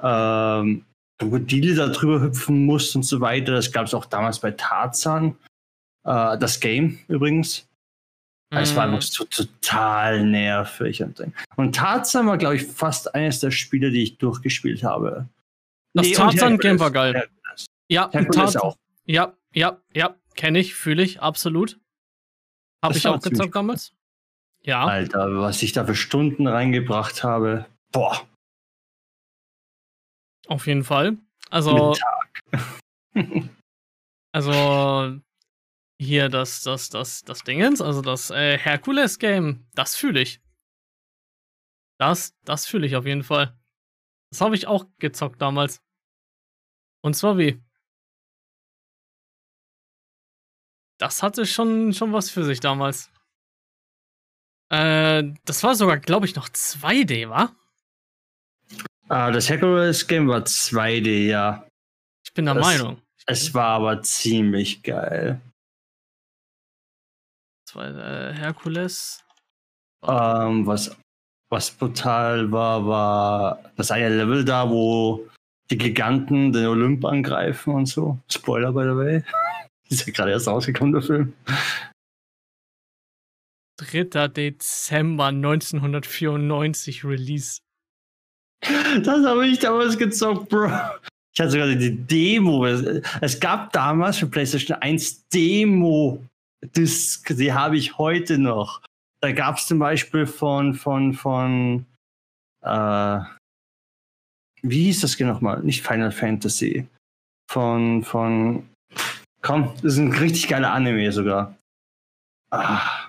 ähm, 0.02 0.84
Krokodile 1.18 1.74
da 1.76 1.86
drüber 1.88 2.20
hüpfen 2.20 2.66
musst 2.66 2.96
und 2.96 3.04
so 3.04 3.20
weiter. 3.20 3.52
Das 3.52 3.70
gab 3.70 3.86
es 3.86 3.94
auch 3.94 4.04
damals 4.04 4.40
bei 4.40 4.50
Tarzan. 4.50 5.36
Äh, 6.06 6.38
das 6.38 6.60
Game 6.60 6.98
übrigens. 7.08 7.68
Es 8.50 8.72
mm. 8.72 8.76
war 8.76 8.86
noch 8.86 9.02
so 9.02 9.24
total 9.24 10.24
nervig. 10.24 11.02
Und, 11.02 11.20
und 11.56 11.74
Tarzan 11.74 12.28
war, 12.28 12.38
glaube 12.38 12.56
ich, 12.56 12.64
fast 12.64 13.12
eines 13.14 13.40
der 13.40 13.50
Spiele, 13.50 13.90
die 13.90 14.04
ich 14.04 14.18
durchgespielt 14.18 14.84
habe. 14.84 15.28
Das 15.94 16.06
nee, 16.06 16.12
Tarzan-Game 16.12 16.78
war 16.78 16.92
geil. 16.92 17.28
Ja, 17.88 18.06
Tarzan 18.06 18.62
auch. 18.62 18.76
Ja, 19.04 19.34
ja, 19.52 19.80
ja, 19.94 20.14
kenne 20.36 20.60
ich, 20.60 20.74
fühle 20.74 21.02
ich, 21.02 21.20
absolut. 21.20 21.80
Habe 22.84 22.96
ich 22.96 23.06
auch 23.08 23.20
gezockt 23.20 23.56
damals. 23.56 23.92
Ja. 24.62 24.84
Alter, 24.84 25.40
was 25.40 25.62
ich 25.62 25.72
da 25.72 25.84
für 25.84 25.94
Stunden 25.94 26.46
reingebracht 26.46 27.24
habe. 27.24 27.66
Boah. 27.90 28.26
Auf 30.46 30.66
jeden 30.66 30.84
Fall. 30.84 31.16
Also. 31.50 31.96
also 34.32 35.20
hier 35.98 36.28
das, 36.28 36.62
das, 36.62 36.90
das, 36.90 37.22
das 37.22 37.42
Dingens, 37.42 37.80
also 37.80 38.02
das 38.02 38.30
äh, 38.30 38.58
Herkules-Game, 38.58 39.66
das 39.74 39.96
fühle 39.96 40.20
ich. 40.20 40.40
Das, 41.98 42.36
das 42.44 42.66
fühle 42.66 42.86
ich 42.86 42.96
auf 42.96 43.06
jeden 43.06 43.22
Fall. 43.22 43.58
Das 44.30 44.40
habe 44.40 44.54
ich 44.54 44.66
auch 44.66 44.84
gezockt 44.98 45.40
damals. 45.40 45.82
Und 47.02 47.14
zwar 47.14 47.38
wie? 47.38 47.62
Das 50.98 51.22
hatte 51.22 51.46
schon, 51.46 51.92
schon 51.92 52.12
was 52.12 52.30
für 52.30 52.44
sich 52.44 52.60
damals. 52.60 53.10
Äh, 54.70 55.24
das 55.44 55.62
war 55.62 55.74
sogar, 55.74 55.98
glaube 55.98 56.26
ich, 56.26 56.34
noch 56.34 56.48
2D, 56.48 57.28
wa? 57.28 57.54
Ah, 59.08 59.30
das 59.30 59.48
Hercules-Game 59.48 60.28
war 60.28 60.40
2D, 60.40 61.26
ja. 61.26 61.66
Ich 62.24 62.34
bin 62.34 62.46
der 62.46 62.54
das, 62.54 62.66
Meinung. 62.66 63.00
Es 63.26 63.54
war 63.54 63.68
aber 63.68 64.02
ziemlich 64.02 64.82
geil. 64.82 65.40
Zwei, 67.76 67.88
äh, 67.88 68.32
Herkules. 68.32 69.22
Ähm, 70.02 70.66
was 70.66 70.96
was 71.50 71.70
brutal 71.70 72.50
war, 72.50 72.86
war 72.86 73.70
das 73.76 73.90
eine 73.90 74.08
Level 74.08 74.46
da, 74.46 74.70
wo 74.70 75.28
die 75.70 75.76
Giganten 75.76 76.54
den 76.54 76.68
Olymp 76.68 77.04
angreifen 77.04 77.74
und 77.74 77.84
so. 77.84 78.18
Spoiler 78.32 78.72
by 78.72 78.84
the 78.84 78.96
way. 78.96 79.22
Ist 79.90 80.06
ja 80.06 80.12
gerade 80.14 80.30
erst 80.30 80.48
rausgekommen, 80.48 80.94
der 80.94 81.02
Film. 81.02 81.34
3. 83.76 84.28
Dezember 84.28 85.26
1994 85.26 87.04
Release. 87.04 87.58
Das 89.02 89.26
habe 89.26 89.46
ich 89.46 89.58
damals 89.58 89.98
gezockt, 89.98 90.48
Bro. 90.48 90.70
Ich 91.34 91.40
hatte 91.40 91.50
sogar 91.50 91.68
die 91.68 91.94
Demo. 91.94 92.64
Es 92.64 93.38
gab 93.38 93.70
damals 93.74 94.16
für 94.16 94.26
PlayStation 94.28 94.78
1 94.78 95.28
Demo. 95.28 96.24
Das, 96.60 97.22
die 97.22 97.52
habe 97.52 97.76
ich 97.76 97.98
heute 97.98 98.38
noch. 98.38 98.82
Da 99.20 99.32
gab 99.32 99.56
es 99.56 99.66
zum 99.66 99.78
Beispiel 99.78 100.26
von, 100.26 100.74
von, 100.74 101.12
von, 101.12 101.86
äh, 102.62 103.20
wie 104.62 104.84
hieß 104.84 105.00
das 105.00 105.16
genau 105.16 105.34
nochmal? 105.34 105.62
Nicht 105.62 105.86
Final 105.86 106.12
Fantasy. 106.12 106.86
Von, 107.50 108.02
von, 108.02 108.68
komm, 109.42 109.72
das 109.76 109.94
ist 109.94 109.98
ein 109.98 110.12
richtig 110.12 110.48
geiler 110.48 110.72
Anime 110.72 111.12
sogar. 111.12 111.56
Ah. 112.50 113.08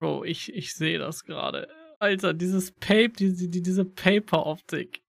Bro, 0.00 0.24
ich, 0.24 0.54
ich 0.54 0.74
sehe 0.74 0.98
das 0.98 1.24
gerade. 1.24 1.68
Alter, 1.98 2.34
dieses 2.34 2.72
Pape, 2.72 3.10
diese, 3.10 3.48
diese 3.48 3.84
Paper-Optik. 3.84 5.00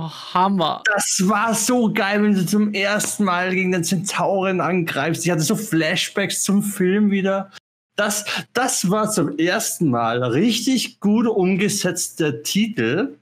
Oh, 0.00 0.10
Hammer. 0.32 0.82
Das 0.86 1.22
war 1.24 1.54
so 1.54 1.92
geil, 1.92 2.22
wenn 2.22 2.34
du 2.34 2.46
zum 2.46 2.72
ersten 2.72 3.24
Mal 3.24 3.54
gegen 3.54 3.72
den 3.72 3.84
Zentauren 3.84 4.60
angreifst. 4.60 5.26
Ich 5.26 5.30
hatte 5.30 5.42
so 5.42 5.56
Flashbacks 5.56 6.42
zum 6.42 6.62
Film 6.62 7.10
wieder. 7.10 7.50
Das, 7.96 8.24
das 8.54 8.88
war 8.88 9.10
zum 9.10 9.36
ersten 9.38 9.90
Mal 9.90 10.22
richtig 10.22 11.00
gut 11.00 11.26
umgesetzter 11.26 12.42
Titel, 12.42 13.18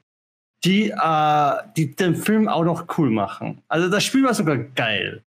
die, 0.64 0.90
äh, 0.90 1.52
die 1.76 1.96
den 1.96 2.14
Film 2.14 2.46
auch 2.46 2.64
noch 2.64 2.86
cool 2.96 3.10
machen. 3.10 3.60
Also 3.66 3.88
das 3.88 4.04
Spiel 4.04 4.22
war 4.22 4.34
sogar 4.34 4.58
geil. 4.58 5.24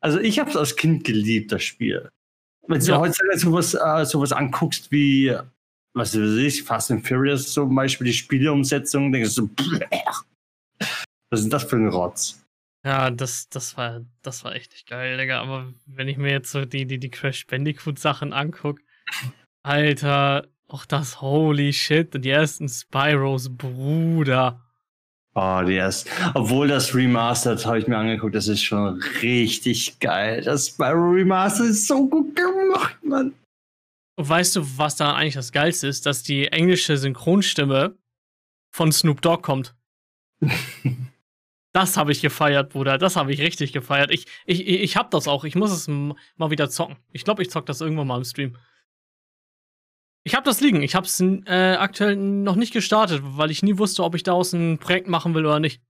Also 0.00 0.18
ich 0.18 0.40
habe 0.40 0.50
es 0.50 0.56
als 0.56 0.74
Kind 0.74 1.04
geliebt, 1.04 1.52
das 1.52 1.62
Spiel. 1.62 2.08
Wenn 2.66 2.80
du 2.80 2.86
ja. 2.86 2.98
heutzutage 2.98 3.38
sowas, 3.38 3.74
äh, 3.74 4.04
sowas 4.04 4.32
anguckst 4.32 4.90
wie 4.90 5.36
was 5.94 6.16
weiß 6.16 6.36
ich, 6.36 6.62
Fast 6.62 6.90
and 6.90 7.06
Furious 7.06 7.52
zum 7.52 7.74
Beispiel, 7.74 8.06
die 8.06 8.12
Spieleumsetzung, 8.12 9.12
denkst 9.12 9.34
du 9.34 9.42
so, 9.42 9.50
was 11.30 11.40
ist 11.40 11.52
das 11.52 11.64
für 11.64 11.76
ein 11.76 11.88
Rotz? 11.88 12.44
Ja, 12.84 13.10
das, 13.10 13.48
das 13.48 13.76
war, 13.76 14.02
das 14.22 14.44
war 14.44 14.54
echt 14.54 14.72
nicht 14.72 14.88
geil, 14.88 15.18
Digga. 15.18 15.40
Aber 15.40 15.72
wenn 15.86 16.08
ich 16.08 16.16
mir 16.16 16.30
jetzt 16.30 16.50
so 16.50 16.64
die, 16.64 16.86
die, 16.86 16.98
die 16.98 17.10
Crash 17.10 17.46
Bandicoot 17.46 17.98
Sachen 17.98 18.32
angucke, 18.32 18.82
Alter, 19.62 20.46
auch 20.68 20.86
das 20.86 21.20
holy 21.20 21.72
shit, 21.72 22.14
die 22.24 22.30
ersten 22.30 22.68
Spyros, 22.68 23.54
Bruder. 23.56 24.64
Oh, 25.34 25.62
die 25.66 25.76
ersten. 25.76 26.10
Obwohl 26.34 26.68
das 26.68 26.94
Remastered 26.94 27.64
habe 27.66 27.78
ich 27.78 27.86
mir 27.86 27.98
angeguckt, 27.98 28.34
das 28.34 28.48
ist 28.48 28.62
schon 28.62 29.02
richtig 29.22 29.98
geil. 30.00 30.42
Das 30.42 30.68
Spyro 30.68 31.10
Remastered 31.10 31.70
ist 31.70 31.86
so 31.86 32.08
gut 32.08 32.34
gemacht, 32.34 32.96
Mann. 33.02 33.34
Weißt 34.16 34.56
du, 34.56 34.78
was 34.78 34.96
da 34.96 35.14
eigentlich 35.14 35.34
das 35.34 35.52
Geilste 35.52 35.86
ist? 35.86 36.06
Dass 36.06 36.22
die 36.22 36.48
englische 36.48 36.96
Synchronstimme 36.96 37.96
von 38.74 38.90
Snoop 38.90 39.20
Dogg 39.20 39.42
kommt. 39.42 39.76
das 41.78 41.96
habe 41.96 42.10
ich 42.10 42.20
gefeiert, 42.20 42.70
Bruder. 42.70 42.98
Das 42.98 43.14
habe 43.14 43.32
ich 43.32 43.40
richtig 43.40 43.72
gefeiert. 43.72 44.10
Ich, 44.10 44.26
ich, 44.46 44.66
ich 44.66 44.96
habe 44.96 45.08
das 45.12 45.28
auch. 45.28 45.44
Ich 45.44 45.54
muss 45.54 45.70
es 45.70 45.86
mal 45.86 46.50
wieder 46.50 46.68
zocken. 46.68 46.96
Ich 47.12 47.24
glaube, 47.24 47.42
ich 47.42 47.50
zock 47.50 47.66
das 47.66 47.80
irgendwann 47.80 48.08
mal 48.08 48.18
im 48.18 48.24
Stream. 48.24 48.56
Ich 50.24 50.34
habe 50.34 50.44
das 50.44 50.60
liegen. 50.60 50.82
Ich 50.82 50.96
habe 50.96 51.06
es 51.06 51.20
äh, 51.20 51.76
aktuell 51.78 52.16
noch 52.16 52.56
nicht 52.56 52.72
gestartet, 52.72 53.22
weil 53.22 53.52
ich 53.52 53.62
nie 53.62 53.78
wusste, 53.78 54.02
ob 54.02 54.16
ich 54.16 54.24
daraus 54.24 54.52
ein 54.52 54.78
Projekt 54.78 55.06
machen 55.06 55.34
will 55.34 55.46
oder 55.46 55.60
nicht. 55.60 55.80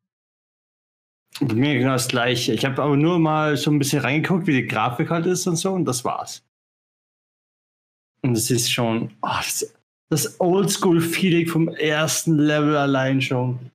Bei 1.40 1.55
mir 1.55 1.79
genau 1.79 1.92
das 1.92 2.09
gleiche. 2.09 2.53
Ich 2.53 2.66
habe 2.66 2.83
aber 2.83 2.96
nur 2.96 3.18
mal 3.18 3.57
so 3.57 3.70
ein 3.70 3.79
bisschen 3.79 4.03
reingeguckt, 4.03 4.46
wie 4.46 4.53
die 4.53 4.66
Grafik 4.66 5.09
halt 5.09 5.24
ist 5.24 5.46
und 5.46 5.57
so, 5.57 5.72
und 5.72 5.87
das 5.87 6.05
war's. 6.05 6.44
Und 8.22 8.37
es 8.37 8.51
ist 8.51 8.70
schon 8.70 9.11
oh, 9.22 9.29
das, 9.38 9.74
das 10.11 10.38
Oldschool-Feeling 10.38 11.46
vom 11.46 11.68
ersten 11.68 12.37
Level 12.37 12.77
allein 12.77 13.22
schon. 13.22 13.70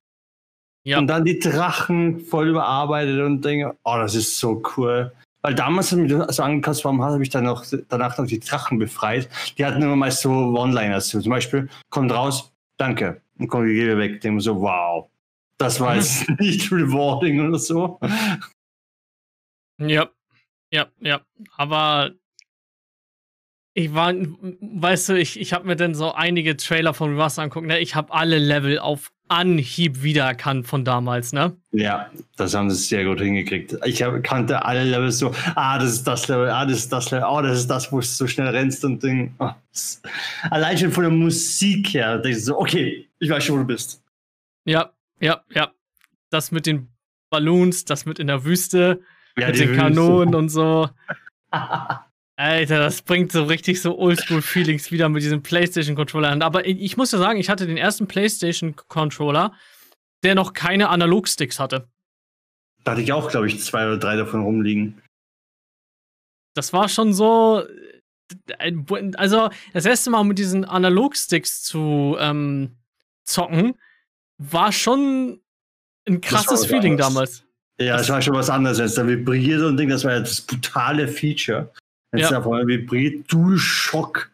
Ja. 0.84 0.98
Und 0.98 1.06
dann 1.06 1.24
die 1.24 1.38
Drachen 1.38 2.20
voll 2.20 2.48
überarbeitet 2.48 3.20
und 3.20 3.44
denke, 3.44 3.76
oh, 3.84 3.96
das 3.96 4.14
ist 4.14 4.38
so 4.38 4.62
cool. 4.76 5.12
Weil 5.42 5.54
damals, 5.54 5.92
als 5.92 6.02
ich 6.02 6.10
das 6.10 6.40
angekostet 6.40 6.84
haben, 6.84 7.02
habe 7.02 7.22
ich 7.22 7.30
dann 7.30 7.44
noch, 7.44 7.64
danach 7.88 8.16
noch 8.16 8.26
die 8.26 8.40
Drachen 8.40 8.78
befreit. 8.78 9.28
Die 9.58 9.64
hatten 9.64 9.82
immer 9.82 9.96
mal 9.96 10.10
so 10.10 10.30
One-Liners. 10.30 11.08
Zum 11.08 11.22
Beispiel, 11.28 11.68
kommt 11.90 12.12
raus, 12.12 12.52
danke. 12.76 13.20
Und 13.38 13.48
kommt 13.48 13.68
die 13.68 13.74
Gebe 13.74 13.98
weg. 13.98 14.20
Denke 14.20 14.40
so, 14.40 14.60
wow. 14.60 15.08
Das 15.58 15.80
war 15.80 15.96
jetzt 15.96 16.28
nicht 16.38 16.70
rewarding 16.70 17.46
oder 17.46 17.58
so. 17.58 17.98
Ja, 19.78 20.08
ja, 20.70 20.86
ja. 21.00 21.20
Aber 21.56 22.12
ich 23.74 23.92
war, 23.92 24.14
weißt 24.14 25.10
du, 25.10 25.18
ich, 25.18 25.38
ich 25.40 25.52
habe 25.52 25.66
mir 25.66 25.76
dann 25.76 25.94
so 25.94 26.12
einige 26.12 26.56
Trailer 26.56 26.94
von 26.94 27.20
Rust 27.20 27.38
angucken. 27.38 27.66
Ne? 27.66 27.80
Ich 27.80 27.94
habe 27.94 28.12
alle 28.12 28.38
Level 28.38 28.78
auf 28.78 29.12
Anhieb 29.28 30.02
wiedererkannt 30.02 30.66
von 30.66 30.84
damals, 30.84 31.32
ne? 31.32 31.56
Ja, 31.72 32.10
das 32.36 32.54
haben 32.54 32.70
sie 32.70 32.76
sehr 32.76 33.04
gut 33.04 33.20
hingekriegt. 33.20 33.76
Ich 33.84 34.02
hab, 34.02 34.22
kannte 34.22 34.64
alle 34.64 34.84
Level 34.84 35.10
so, 35.10 35.34
ah, 35.54 35.78
das 35.78 35.92
ist 35.92 36.04
das 36.04 36.28
Level, 36.28 36.50
ah, 36.50 36.66
das 36.66 36.78
ist 36.78 36.92
das 36.92 37.10
Level, 37.10 37.26
oh, 37.28 37.40
das 37.40 37.60
ist 37.60 37.68
das, 37.68 37.90
wo 37.90 38.00
du 38.00 38.06
so 38.06 38.26
schnell 38.26 38.48
rennst 38.48 38.84
und 38.84 39.02
Ding. 39.02 39.34
Oh, 39.38 39.50
allein 40.50 40.76
schon 40.76 40.92
von 40.92 41.04
der 41.04 41.12
Musik 41.12 41.94
her, 41.94 42.18
denkst 42.18 42.40
du 42.40 42.44
so, 42.44 42.58
okay, 42.58 43.08
ich 43.18 43.30
weiß 43.30 43.44
schon, 43.44 43.56
wo 43.56 43.60
du 43.60 43.66
bist. 43.66 44.02
Ja, 44.66 44.92
ja, 45.20 45.42
ja. 45.50 45.72
Das 46.30 46.50
mit 46.50 46.66
den 46.66 46.88
Balloons, 47.30 47.84
das 47.84 48.06
mit 48.06 48.18
in 48.18 48.26
der 48.26 48.44
Wüste, 48.44 49.00
ja, 49.38 49.46
mit 49.48 49.58
den 49.58 49.70
Wüste. 49.70 49.82
Kanonen 49.82 50.34
und 50.34 50.48
so. 50.50 50.90
Alter, 52.36 52.78
das 52.80 53.02
bringt 53.02 53.30
so 53.30 53.44
richtig 53.44 53.80
so 53.80 53.96
Oldschool-Feelings 53.96 54.90
wieder 54.90 55.08
mit 55.08 55.22
diesem 55.22 55.42
PlayStation-Controller 55.42 56.30
an. 56.30 56.42
Aber 56.42 56.66
ich 56.66 56.96
muss 56.96 57.12
ja 57.12 57.18
sagen, 57.18 57.38
ich 57.38 57.48
hatte 57.48 57.66
den 57.66 57.76
ersten 57.76 58.08
PlayStation-Controller, 58.08 59.52
der 60.24 60.34
noch 60.34 60.52
keine 60.52 60.88
Analog-Sticks 60.88 61.60
hatte. 61.60 61.88
Da 62.82 62.92
hatte 62.92 63.02
ich 63.02 63.12
auch, 63.12 63.30
glaube 63.30 63.46
ich, 63.46 63.62
zwei 63.62 63.86
oder 63.86 63.98
drei 63.98 64.16
davon 64.16 64.42
rumliegen. 64.42 65.00
Das 66.54 66.72
war 66.72 66.88
schon 66.88 67.14
so. 67.14 67.64
Äh, 68.58 68.72
also, 69.16 69.50
das 69.72 69.86
erste 69.86 70.10
Mal 70.10 70.24
mit 70.24 70.38
diesen 70.38 70.64
Analog-Sticks 70.64 71.62
zu 71.62 72.16
ähm, 72.18 72.76
zocken, 73.24 73.74
war 74.38 74.72
schon 74.72 75.40
ein 76.06 76.20
krasses 76.20 76.66
Feeling 76.66 76.96
damals. 76.96 77.44
Ja, 77.80 77.98
es 77.98 78.08
war 78.08 78.20
schon 78.20 78.34
was 78.34 78.50
anderes. 78.50 78.80
Als 78.80 78.94
da 78.94 79.06
vibriert 79.06 79.62
und 79.62 79.76
Ding, 79.76 79.88
das 79.88 80.04
war 80.04 80.12
ja 80.12 80.20
das 80.20 80.40
brutale 80.40 81.08
Feature. 81.08 81.72
Jetzt 82.14 82.30
ja. 82.30 82.38
davon 82.38 82.66
vibriert, 82.66 83.32
DualShock 83.32 84.30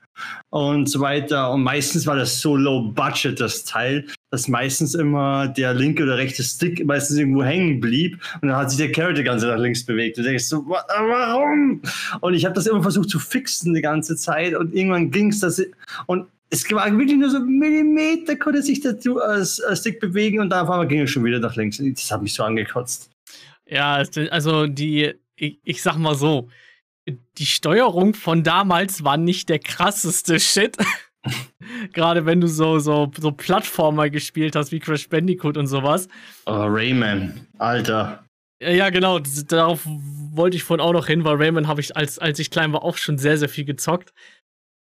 und 0.50 0.88
so 0.88 1.00
weiter. 1.00 1.52
Und 1.52 1.62
meistens 1.62 2.06
war 2.06 2.16
das 2.16 2.40
so 2.40 2.56
low 2.56 2.82
budget, 2.82 3.40
das 3.40 3.64
Teil, 3.64 4.06
dass 4.30 4.48
meistens 4.48 4.94
immer 4.94 5.48
der 5.48 5.74
linke 5.74 6.02
oder 6.02 6.16
rechte 6.16 6.42
Stick 6.42 6.84
meistens 6.84 7.18
irgendwo 7.18 7.42
hängen 7.42 7.80
blieb 7.80 8.20
und 8.40 8.48
dann 8.48 8.56
hat 8.56 8.70
sich 8.70 8.78
der 8.78 8.92
Carrot 8.92 9.18
die 9.18 9.22
ganze 9.22 9.46
nach 9.46 9.58
links 9.58 9.84
bewegt. 9.84 10.18
Und 10.18 10.24
denkst 10.24 10.44
so, 10.44 10.66
warum? 10.66 11.80
Und 12.20 12.34
ich 12.34 12.44
habe 12.44 12.54
das 12.54 12.66
immer 12.66 12.82
versucht 12.82 13.10
zu 13.10 13.18
fixen 13.18 13.74
die 13.74 13.82
ganze 13.82 14.16
Zeit 14.16 14.54
und 14.54 14.74
irgendwann 14.74 15.10
ging 15.10 15.28
es 15.28 15.40
das 15.40 15.62
und 16.06 16.26
es 16.52 16.68
war 16.72 16.90
wirklich 16.98 17.16
nur 17.16 17.30
so 17.30 17.38
Millimeter, 17.38 18.34
konnte 18.34 18.60
sich 18.62 18.80
der 18.80 18.96
Stick 19.44 20.00
bewegen 20.00 20.40
und 20.40 20.50
da 20.50 20.62
auf 20.62 20.70
einmal 20.70 20.88
ging 20.88 21.00
es 21.00 21.10
schon 21.10 21.24
wieder 21.24 21.38
nach 21.38 21.54
links. 21.54 21.80
Das 21.80 22.10
hat 22.10 22.22
mich 22.22 22.34
so 22.34 22.42
angekotzt. 22.42 23.08
Ja, 23.68 24.02
also 24.30 24.66
die, 24.66 25.12
ich, 25.36 25.60
ich 25.62 25.80
sag 25.80 25.96
mal 25.96 26.16
so, 26.16 26.48
die 27.38 27.46
Steuerung 27.46 28.14
von 28.14 28.42
damals 28.42 29.04
war 29.04 29.16
nicht 29.16 29.48
der 29.48 29.58
krasseste 29.58 30.40
Shit. 30.40 30.76
Gerade 31.92 32.26
wenn 32.26 32.40
du 32.40 32.48
so, 32.48 32.78
so, 32.78 33.10
so 33.18 33.32
Plattformer 33.32 34.10
gespielt 34.10 34.56
hast 34.56 34.72
wie 34.72 34.80
Crash 34.80 35.08
Bandicoot 35.08 35.56
und 35.56 35.66
sowas. 35.66 36.08
Oh, 36.46 36.64
Rayman, 36.66 37.46
Alter. 37.58 38.24
Ja, 38.62 38.90
genau, 38.90 39.18
darauf 39.48 39.86
wollte 39.86 40.56
ich 40.56 40.64
vorhin 40.64 40.84
auch 40.84 40.92
noch 40.92 41.06
hin, 41.06 41.24
weil 41.24 41.36
Rayman 41.36 41.66
habe 41.66 41.80
ich, 41.80 41.96
als, 41.96 42.18
als 42.18 42.38
ich 42.38 42.50
klein 42.50 42.72
war, 42.72 42.82
auch 42.82 42.98
schon 42.98 43.16
sehr, 43.18 43.38
sehr 43.38 43.48
viel 43.48 43.64
gezockt. 43.64 44.12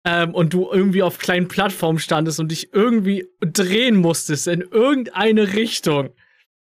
Ähm, 0.06 0.34
und 0.34 0.54
du 0.54 0.70
irgendwie 0.72 1.04
auf 1.04 1.18
kleinen 1.18 1.48
Plattformen 1.48 2.00
standest 2.00 2.39
und 2.39 2.50
dich 2.52 2.74
irgendwie 2.74 3.28
drehen 3.42 3.98
musstest 3.98 4.48
in 4.48 4.62
irgendeine 4.62 5.54
Richtung. 5.54 6.10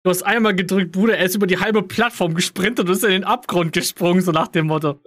Du 0.03 0.09
hast 0.09 0.23
einmal 0.23 0.55
gedrückt, 0.55 0.93
Bruder, 0.93 1.15
er 1.15 1.25
ist 1.25 1.35
über 1.35 1.45
die 1.45 1.59
halbe 1.59 1.83
Plattform 1.83 2.33
gesprintet 2.33 2.87
und 2.87 2.91
ist 2.91 3.03
in 3.03 3.11
den 3.11 3.23
Abgrund 3.23 3.71
gesprungen, 3.71 4.21
so 4.21 4.31
nach 4.31 4.47
dem 4.47 4.65
Motto. 4.65 4.99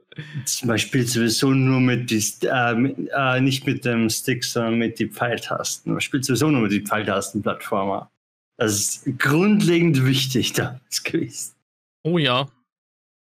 Man 0.63 0.79
spielt 0.79 1.09
sowieso 1.09 1.51
nur 1.51 1.81
mit, 1.81 2.11
die, 2.11 2.23
äh, 2.43 2.75
mit 2.75 3.09
äh, 3.13 3.41
nicht 3.41 3.67
mit 3.67 3.85
dem 3.85 4.09
Stick, 4.09 4.45
sondern 4.45 4.79
mit 4.79 5.01
den 5.01 5.11
Pfeiltasten. 5.11 5.93
Man 5.93 6.01
spielt 6.01 6.25
sowieso 6.25 6.49
nur 6.49 6.61
mit 6.61 6.71
den 6.71 6.87
Pfeiltasten-Plattformer. 6.87 8.09
Das 8.57 8.73
ist 8.73 9.19
grundlegend 9.19 10.07
wichtig 10.07 10.53
da 10.53 10.81
gewesen. 11.05 11.55
Oh 12.05 12.19
ja, 12.19 12.49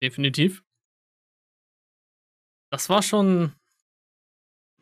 definitiv. 0.02 0.64
Das 2.72 2.88
war 2.88 3.02
schon. 3.02 3.52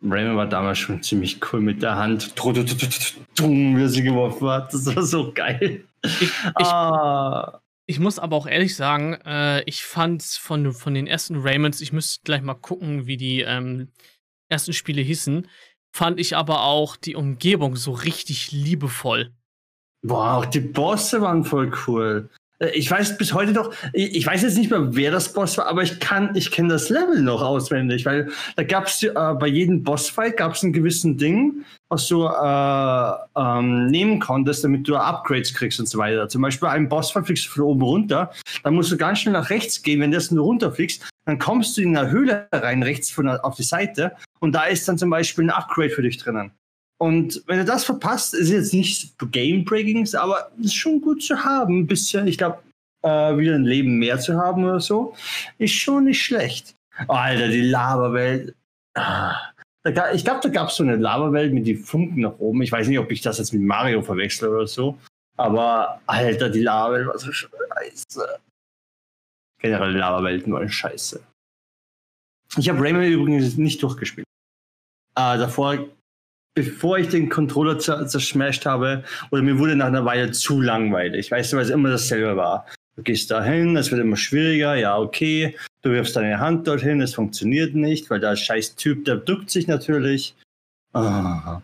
Rayman 0.03 0.37
war 0.37 0.49
damals 0.49 0.79
schon 0.79 1.03
ziemlich 1.03 1.40
cool 1.53 1.61
mit 1.61 1.83
der 1.83 1.97
Hand, 1.97 2.35
wie 2.35 3.83
er 3.83 3.88
sie 3.90 4.03
geworfen 4.03 4.49
hat. 4.49 4.73
Das 4.73 4.97
war 4.97 5.03
so 5.03 5.31
geil. 5.31 5.85
Ich, 6.03 6.23
ich, 6.23 6.67
ah. 6.67 7.61
ich 7.87 7.99
muss 7.99 8.19
aber 8.19 8.37
auch 8.37 8.47
ehrlich 8.47 8.77
sagen, 8.77 9.15
äh, 9.25 9.63
ich 9.65 9.85
fand 9.85 10.23
von, 10.23 10.73
von 10.73 10.95
den 10.95 11.07
ersten 11.07 11.37
Raymans, 11.37 11.81
ich 11.81 11.93
müsste 11.93 12.23
gleich 12.25 12.43
mal 12.43 12.55
gucken, 12.55 13.07
wie 13.07 13.17
die 13.17 13.43
ähm, 13.43 13.93
ersten 14.49 14.73
Spiele 14.73 15.03
hießen, 15.03 15.49
fand 15.93 16.21
ich 16.21 16.37
aber 16.37 16.63
auch 16.63 16.97
die 16.97 17.17
Umgebung 17.17 17.77
so 17.77 17.93
richtig 17.93 18.53
liebevoll. 18.53 19.33
Boah, 20.03 20.39
auch 20.39 20.47
die 20.47 20.61
Bosse 20.61 21.21
waren 21.21 21.45
voll 21.45 21.73
cool. 21.87 22.31
Äh, 22.61 22.70
ich 22.70 22.90
weiß 22.90 23.18
bis 23.18 23.35
heute 23.35 23.53
noch, 23.53 23.73
ich 23.92 24.27
weiß 24.27 24.42
jetzt 24.42 24.57
nicht 24.57 24.70
mehr, 24.70 24.94
wer 24.94 25.11
das 25.11 25.33
Boss 25.33 25.59
war, 25.59 25.66
aber 25.66 25.83
ich 25.83 25.99
kann, 25.99 26.35
ich 26.37 26.51
kenne 26.51 26.68
das 26.68 26.88
Level 26.88 27.23
noch 27.23 27.42
auswendig, 27.42 28.07
weil 28.07 28.31
da 28.57 28.62
gab 28.62 28.87
es 28.87 29.03
äh, 29.03 29.12
bei 29.14 29.49
jedem 29.49 29.83
Bossfight 29.83 30.37
gab 30.37 30.55
es 30.55 30.62
einen 30.62 30.73
gewissen 30.73 31.16
Ding, 31.16 31.64
was 31.88 32.07
du 32.07 32.25
äh, 32.25 33.12
ähm, 33.37 33.87
nehmen 33.87 34.20
konntest, 34.20 34.62
damit 34.62 34.87
du 34.87 34.96
Upgrades 34.96 35.53
kriegst 35.55 35.81
und 35.81 35.87
so 35.87 35.99
weiter. 35.99 36.29
Zum 36.29 36.42
Beispiel 36.42 36.68
einen 36.68 36.88
Bossfight 36.88 37.27
fliegst 37.27 37.46
du 37.46 37.51
von 37.51 37.62
oben 37.62 37.83
runter, 37.83 38.31
dann 38.62 38.75
musst 38.75 38.92
du 38.92 38.96
ganz 38.96 39.20
schnell 39.20 39.33
nach 39.33 39.51
rechts 39.51 39.83
gehen, 39.83 40.01
wenn 40.01 40.11
du 40.11 40.16
das 40.16 40.31
nur 40.31 40.44
runterfliegst, 40.44 41.09
dann 41.25 41.38
kommst 41.38 41.77
du 41.77 41.83
in 41.83 41.96
eine 41.96 42.11
Höhle 42.11 42.49
rein, 42.53 42.83
rechts 42.83 43.11
von 43.11 43.29
auf 43.29 43.57
die 43.57 43.62
Seite 43.62 44.12
und 44.40 44.55
da 44.55 44.64
ist 44.64 44.87
dann 44.88 44.99
zum 44.99 45.11
Beispiel 45.11 45.44
ein 45.44 45.51
Upgrade 45.51 45.90
für 45.90 46.03
dich 46.03 46.18
drinnen. 46.18 46.53
Und 47.01 47.43
wenn 47.47 47.59
du 47.59 47.65
das 47.65 47.85
verpasst, 47.85 48.35
ist 48.35 48.51
jetzt 48.51 48.75
nicht 48.75 49.15
Game-Breaking, 49.19 50.07
aber 50.17 50.51
ist 50.61 50.75
schon 50.75 51.01
gut 51.01 51.23
zu 51.23 51.43
haben. 51.43 51.81
Ein 51.81 51.87
bisschen, 51.87 52.27
ich 52.27 52.37
glaube, 52.37 52.59
äh, 53.03 53.37
wieder 53.39 53.55
ein 53.55 53.65
Leben 53.65 53.99
mehr 53.99 54.19
zu 54.19 54.37
haben 54.37 54.65
oder 54.65 54.81
so, 54.81 55.15
ist 55.57 55.73
schon 55.73 56.05
nicht 56.05 56.23
schlecht. 56.23 56.75
Alter, 57.09 57.49
die 57.49 57.63
Lava-Welt. 57.63 58.55
Ah, 58.95 59.35
ich 60.13 60.25
glaube, 60.25 60.41
da 60.43 60.49
gab 60.51 60.69
es 60.69 60.77
so 60.77 60.83
eine 60.83 60.97
Lava-Welt 60.97 61.55
mit 61.55 61.67
den 61.67 61.79
Funken 61.79 62.21
nach 62.21 62.39
oben. 62.39 62.61
Ich 62.61 62.71
weiß 62.71 62.87
nicht, 62.89 62.99
ob 62.99 63.11
ich 63.11 63.23
das 63.23 63.39
jetzt 63.39 63.55
mit 63.55 63.63
Mario 63.63 64.03
verwechsle 64.03 64.51
oder 64.51 64.67
so. 64.67 64.99
Aber, 65.39 66.03
Alter, 66.07 66.51
die 66.51 66.61
Lava-Welt 66.61 67.07
war 67.07 67.19
so 67.19 67.33
scheiße. 67.33 68.41
Generell 69.63 69.97
Lava-Welten 69.97 70.53
waren 70.53 70.69
scheiße. 70.69 71.23
Ich 72.59 72.69
habe 72.69 72.83
Rayman 72.83 73.05
übrigens 73.05 73.57
nicht 73.57 73.83
durchgespielt. 73.83 74.27
Äh, 75.17 75.39
davor 75.39 75.79
bevor 76.55 76.99
ich 76.99 77.09
den 77.09 77.29
Controller 77.29 77.79
zerschmasht 77.79 78.67
habe, 78.67 79.05
oder 79.31 79.43
mir 79.43 79.59
wurde 79.59 79.77
nach 79.77 79.87
einer 79.87 80.05
Weile 80.05 80.31
zu 80.33 80.61
langweilig. 80.61 81.31
Weißt 81.31 81.53
du, 81.53 81.57
weil 81.57 81.65
es 81.65 81.71
immer 81.71 81.91
dasselbe 81.91 82.37
war. 82.37 82.67
Du 82.97 83.03
gehst 83.03 83.31
da 83.31 83.43
hin, 83.43 83.77
es 83.77 83.91
wird 83.91 84.01
immer 84.01 84.17
schwieriger, 84.17 84.75
ja, 84.75 84.99
okay. 84.99 85.57
Du 85.83 85.91
wirfst 85.91 86.17
deine 86.17 86.39
Hand 86.39 86.67
dorthin, 86.67 87.01
es 87.01 87.15
funktioniert 87.15 87.75
nicht, 87.75 88.11
weil 88.11 88.21
der 88.21 88.37
scheiß 88.37 88.77
Typ, 88.77 89.05
der 89.05 89.17
duckt 89.17 89.51
sich 89.51 89.67
natürlich. 89.67 90.35
Ah. 90.93 91.63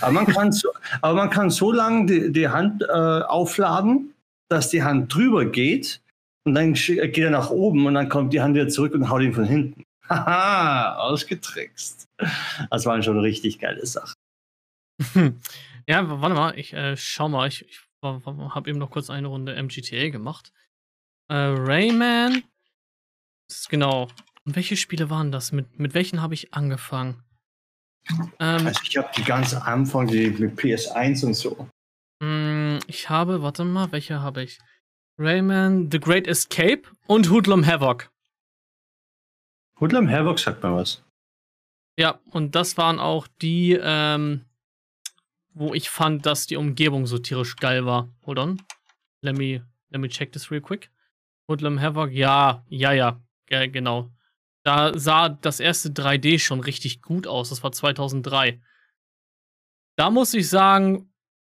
Aber, 0.00 0.12
man 0.12 0.26
kann 0.26 0.52
so, 0.52 0.68
aber 1.02 1.14
man 1.14 1.30
kann 1.30 1.50
so 1.50 1.72
lange 1.72 2.06
die, 2.06 2.32
die 2.32 2.48
Hand 2.48 2.82
äh, 2.82 2.92
aufladen, 2.92 4.14
dass 4.48 4.68
die 4.70 4.82
Hand 4.82 5.12
drüber 5.14 5.44
geht 5.44 6.00
und 6.44 6.54
dann 6.54 6.74
geht 6.74 7.18
er 7.18 7.30
nach 7.30 7.50
oben 7.50 7.86
und 7.86 7.94
dann 7.94 8.08
kommt 8.08 8.32
die 8.32 8.40
Hand 8.40 8.54
wieder 8.54 8.68
zurück 8.68 8.94
und 8.94 9.10
haut 9.10 9.22
ihn 9.22 9.34
von 9.34 9.44
hinten. 9.44 9.82
Haha, 10.08 10.96
ausgetrickst. 10.96 12.06
Das 12.70 12.86
waren 12.86 13.02
schon 13.02 13.18
richtig 13.18 13.58
geile 13.58 13.84
Sachen. 13.84 14.14
Ja, 15.88 16.20
warte 16.20 16.34
mal, 16.34 16.58
ich 16.58 16.74
äh, 16.74 16.98
schau 16.98 17.30
mal, 17.30 17.48
ich, 17.48 17.66
ich 17.66 17.80
habe 18.02 18.68
eben 18.68 18.78
noch 18.78 18.90
kurz 18.90 19.08
eine 19.08 19.28
Runde 19.28 19.54
MGTA 19.54 20.10
gemacht. 20.10 20.52
Äh, 21.28 21.34
Rayman. 21.34 22.42
Genau. 23.70 24.08
Und 24.44 24.54
welche 24.54 24.76
Spiele 24.76 25.08
waren 25.08 25.32
das? 25.32 25.50
Mit, 25.50 25.78
mit 25.78 25.94
welchen 25.94 26.20
habe 26.20 26.34
ich 26.34 26.52
angefangen? 26.52 27.22
Ähm, 28.38 28.66
also 28.66 28.80
ich 28.82 28.96
habe 28.98 29.08
die 29.16 29.24
ganz 29.24 29.54
Anfang, 29.54 30.08
die 30.08 30.30
mit 30.30 30.58
PS1 30.58 31.24
und 31.24 31.34
so. 31.34 31.68
Mh, 32.20 32.26
hm, 32.26 32.78
ich 32.86 33.08
habe, 33.08 33.42
warte 33.42 33.64
mal, 33.64 33.90
welche 33.92 34.20
habe 34.20 34.42
ich? 34.42 34.58
Rayman, 35.18 35.90
The 35.90 36.00
Great 36.00 36.26
Escape 36.26 36.82
und 37.06 37.30
Hoodlum 37.30 37.66
Havoc. 37.66 38.10
Hoodlum 39.80 40.08
Havoc 40.08 40.38
sagt 40.38 40.62
mal 40.62 40.74
was. 40.74 41.02
Ja, 41.98 42.20
und 42.30 42.54
das 42.54 42.76
waren 42.76 43.00
auch 43.00 43.26
die, 43.40 43.78
ähm, 43.80 44.44
wo 45.58 45.74
ich 45.74 45.90
fand, 45.90 46.24
dass 46.24 46.46
die 46.46 46.56
Umgebung 46.56 47.06
so 47.06 47.18
tierisch 47.18 47.56
geil 47.56 47.84
war. 47.84 48.14
Hold 48.24 48.38
on. 48.38 48.62
Let 49.22 49.36
me, 49.36 49.66
let 49.90 50.00
me 50.00 50.08
check 50.08 50.32
this 50.32 50.50
real 50.50 50.60
quick. 50.60 50.90
Hoodlum 51.48 51.80
Havoc, 51.80 52.12
ja, 52.12 52.64
ja, 52.68 52.92
ja, 52.92 53.20
ja, 53.50 53.66
genau. 53.66 54.12
Da 54.64 54.96
sah 54.96 55.28
das 55.28 55.60
erste 55.60 55.88
3D 55.88 56.38
schon 56.38 56.60
richtig 56.60 57.02
gut 57.02 57.26
aus. 57.26 57.48
Das 57.48 57.62
war 57.62 57.72
2003. 57.72 58.60
Da 59.96 60.10
muss 60.10 60.32
ich 60.34 60.48
sagen, 60.48 61.12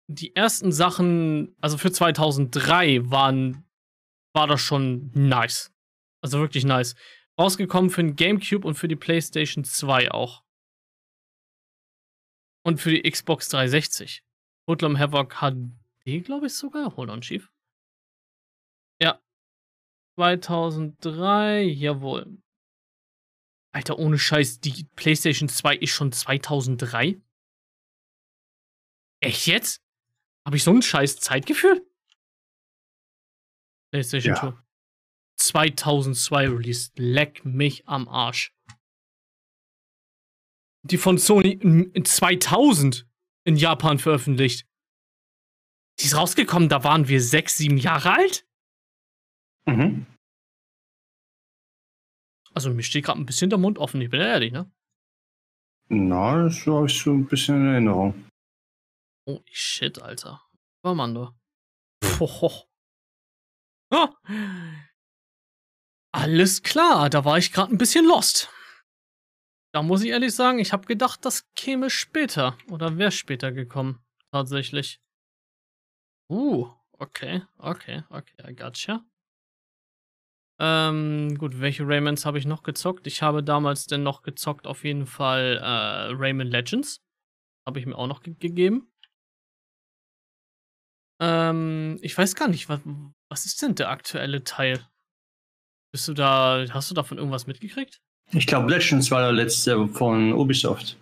die 0.07 0.35
ersten 0.35 0.73
Sachen, 0.73 1.55
also 1.61 1.77
für 1.77 1.93
2003 1.93 3.11
waren, 3.11 3.65
war 4.33 4.47
das 4.47 4.61
schon 4.61 5.11
nice. 5.13 5.73
Also 6.23 6.39
wirklich 6.39 6.65
nice. 6.65 6.95
Rausgekommen 7.39 7.91
für 7.91 8.03
den 8.03 8.17
GameCube 8.17 8.67
und 8.67 8.77
für 8.77 8.89
die 8.89 8.97
PlayStation 8.97 9.65
2 9.65 10.11
auch. 10.11 10.43
Und 12.63 12.81
für 12.81 12.91
die 12.91 13.11
Xbox 13.11 13.49
360. 13.49 14.23
Hoodlum 14.67 14.99
Havoc 14.99 15.35
HD, 15.41 16.25
glaube 16.25 16.47
ich 16.47 16.55
sogar. 16.55 16.97
Hold 16.97 17.11
on, 17.11 17.21
Chief. 17.23 17.51
Ja. 19.01 19.21
2003, 20.17 21.63
jawohl. 21.63 22.39
Alter, 23.73 23.99
ohne 23.99 24.19
Scheiß, 24.19 24.61
die 24.61 24.85
PlayStation 24.97 25.49
2 25.49 25.77
ist 25.77 25.91
schon 25.91 26.13
2003? 26.13 27.21
Echt 29.21 29.47
jetzt? 29.47 29.83
Habe 30.45 30.57
ich 30.57 30.65
so 30.65 30.73
ein 30.73 30.83
scheiß 30.83 31.17
Zeitgefühl? 31.17 31.87
PlayStation 33.93 34.35
ja. 34.35 34.41
2. 34.41 34.59
2002 35.37 36.49
released. 36.49 36.99
Leck 36.99 37.45
mich 37.45 37.87
am 37.89 38.09
Arsch 38.09 38.55
die 40.83 40.99
von 40.99 41.19
Sony 41.19 41.53
in 41.53 42.05
2000 42.05 43.07
in 43.45 43.57
Japan 43.57 43.99
veröffentlicht. 43.99 44.67
Die 45.99 46.07
ist 46.07 46.17
rausgekommen, 46.17 46.69
da 46.69 46.85
waren 46.85 47.09
wir 47.09 47.21
sechs, 47.23 47.57
sieben 47.59 47.77
Jahre 47.77 48.13
alt. 48.13 48.47
Mhm. 49.67 50.07
Also 52.55 52.71
mir 52.73 52.83
steht 52.83 53.05
gerade 53.05 53.21
ein 53.21 53.27
bisschen 53.27 53.51
der 53.51 53.59
Mund 53.59 53.79
offen, 53.79 54.01
ich 54.01 54.11
bin 54.11 54.21
ehrlich, 54.21 54.53
ne? 54.53 54.71
Na, 55.89 56.45
das 56.45 56.67
habe 56.67 56.87
ich 56.87 56.99
so 56.99 57.13
ein 57.13 57.27
bisschen 57.27 57.57
in 57.57 57.73
Erinnerung. 57.73 58.31
Oh 59.27 59.41
shit, 59.51 60.01
Alter. 60.01 60.43
War 60.83 60.95
man 60.95 61.15
da? 61.15 61.35
Oh. 62.19 62.51
Oh. 63.93 64.09
Alles 66.13 66.63
klar, 66.63 67.11
da 67.11 67.25
war 67.25 67.39
ich 67.39 67.53
gerade 67.53 67.75
ein 67.75 67.79
bisschen 67.79 68.07
lost. 68.07 68.51
Da 69.73 69.83
muss 69.83 70.03
ich 70.03 70.11
ehrlich 70.11 70.35
sagen, 70.35 70.59
ich 70.59 70.73
habe 70.73 70.87
gedacht, 70.87 71.25
das 71.25 71.53
käme 71.55 71.91
später. 71.91 72.59
Oder 72.71 72.99
wäre 72.99 73.13
später 73.13 73.53
gekommen. 73.53 74.05
Tatsächlich. 74.33 75.01
Uh, 76.29 76.69
okay, 76.93 77.43
okay, 77.59 78.05
okay, 78.11 78.37
I 78.49 78.55
gotcha. 78.55 79.05
Ähm, 80.61 81.37
gut, 81.39 81.61
welche 81.61 81.87
Raymans 81.87 82.27
habe 82.27 82.39
ich 82.39 82.47
noch 82.47 82.63
gezockt? 82.63 83.07
Ich 83.07 83.23
habe 83.23 83.43
damals 83.43 83.87
denn 83.87 84.03
noch 84.03 84.23
gezockt, 84.23 84.67
auf 84.67 84.85
jeden 84.85 85.07
Fall 85.07 85.57
äh, 85.57 86.13
Rayman 86.13 86.49
Legends. 86.49 87.03
Habe 87.67 87.79
ich 87.79 87.87
mir 87.87 87.97
auch 87.97 88.07
noch 88.07 88.23
ge 88.23 88.35
gegeben. 88.35 88.93
Ähm, 91.21 91.99
ich 92.03 92.17
weiß 92.17 92.35
gar 92.35 92.49
nicht, 92.49 92.69
was, 92.69 92.81
was 93.31 93.47
ist 93.47 93.63
denn 93.63 93.75
der 93.75 93.91
aktuelle 93.91 94.45
Teil? 94.45 94.87
Bist 95.93 96.09
du 96.09 96.15
da, 96.15 96.65
hast 96.71 96.91
du 96.91 96.95
davon 96.95 97.19
irgendwas 97.19 97.47
mitgekriegt? 97.47 98.03
Ich 98.33 98.47
glaube, 98.47 98.71
Legends 98.71 99.11
war 99.11 99.23
der 99.23 99.33
letzte 99.33 99.89
von 99.89 100.33
Ubisoft. 100.33 100.97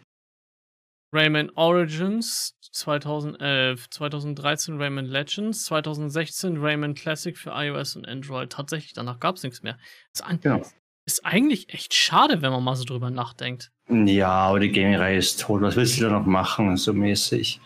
Rayman 1.13 1.51
Origins 1.57 2.55
2011, 2.73 3.91
2013 3.91 4.81
Rayman 4.81 5.07
Legends, 5.07 5.65
2016 5.65 6.59
Rayman 6.59 6.95
Classic 6.95 7.37
für 7.37 7.51
iOS 7.51 7.97
und 7.97 8.07
Android. 8.07 8.51
Tatsächlich, 8.51 8.93
danach 8.95 9.21
gab 9.21 9.37
es 9.37 9.43
nichts 9.43 9.63
mehr. 9.63 9.79
Ist, 10.13 10.25
genau. 10.43 10.63
ist, 11.07 11.25
eigentlich 11.25 11.73
echt 11.73 11.95
schade, 11.95 12.43
wenn 12.43 12.51
man 12.51 12.65
mal 12.65 12.77
so 12.77 12.85
drüber 12.85 13.11
nachdenkt. 13.11 13.71
Ja, 13.89 14.29
aber 14.29 14.61
die 14.61 14.73
Gaming-Reihe 14.73 15.19
ist 15.19 15.41
tot. 15.41 15.63
Was 15.63 15.77
willst 15.77 15.99
du 15.99 16.05
da 16.05 16.11
noch 16.11 16.27
machen, 16.27 16.77
so 16.77 16.93
mäßig? 16.93 17.61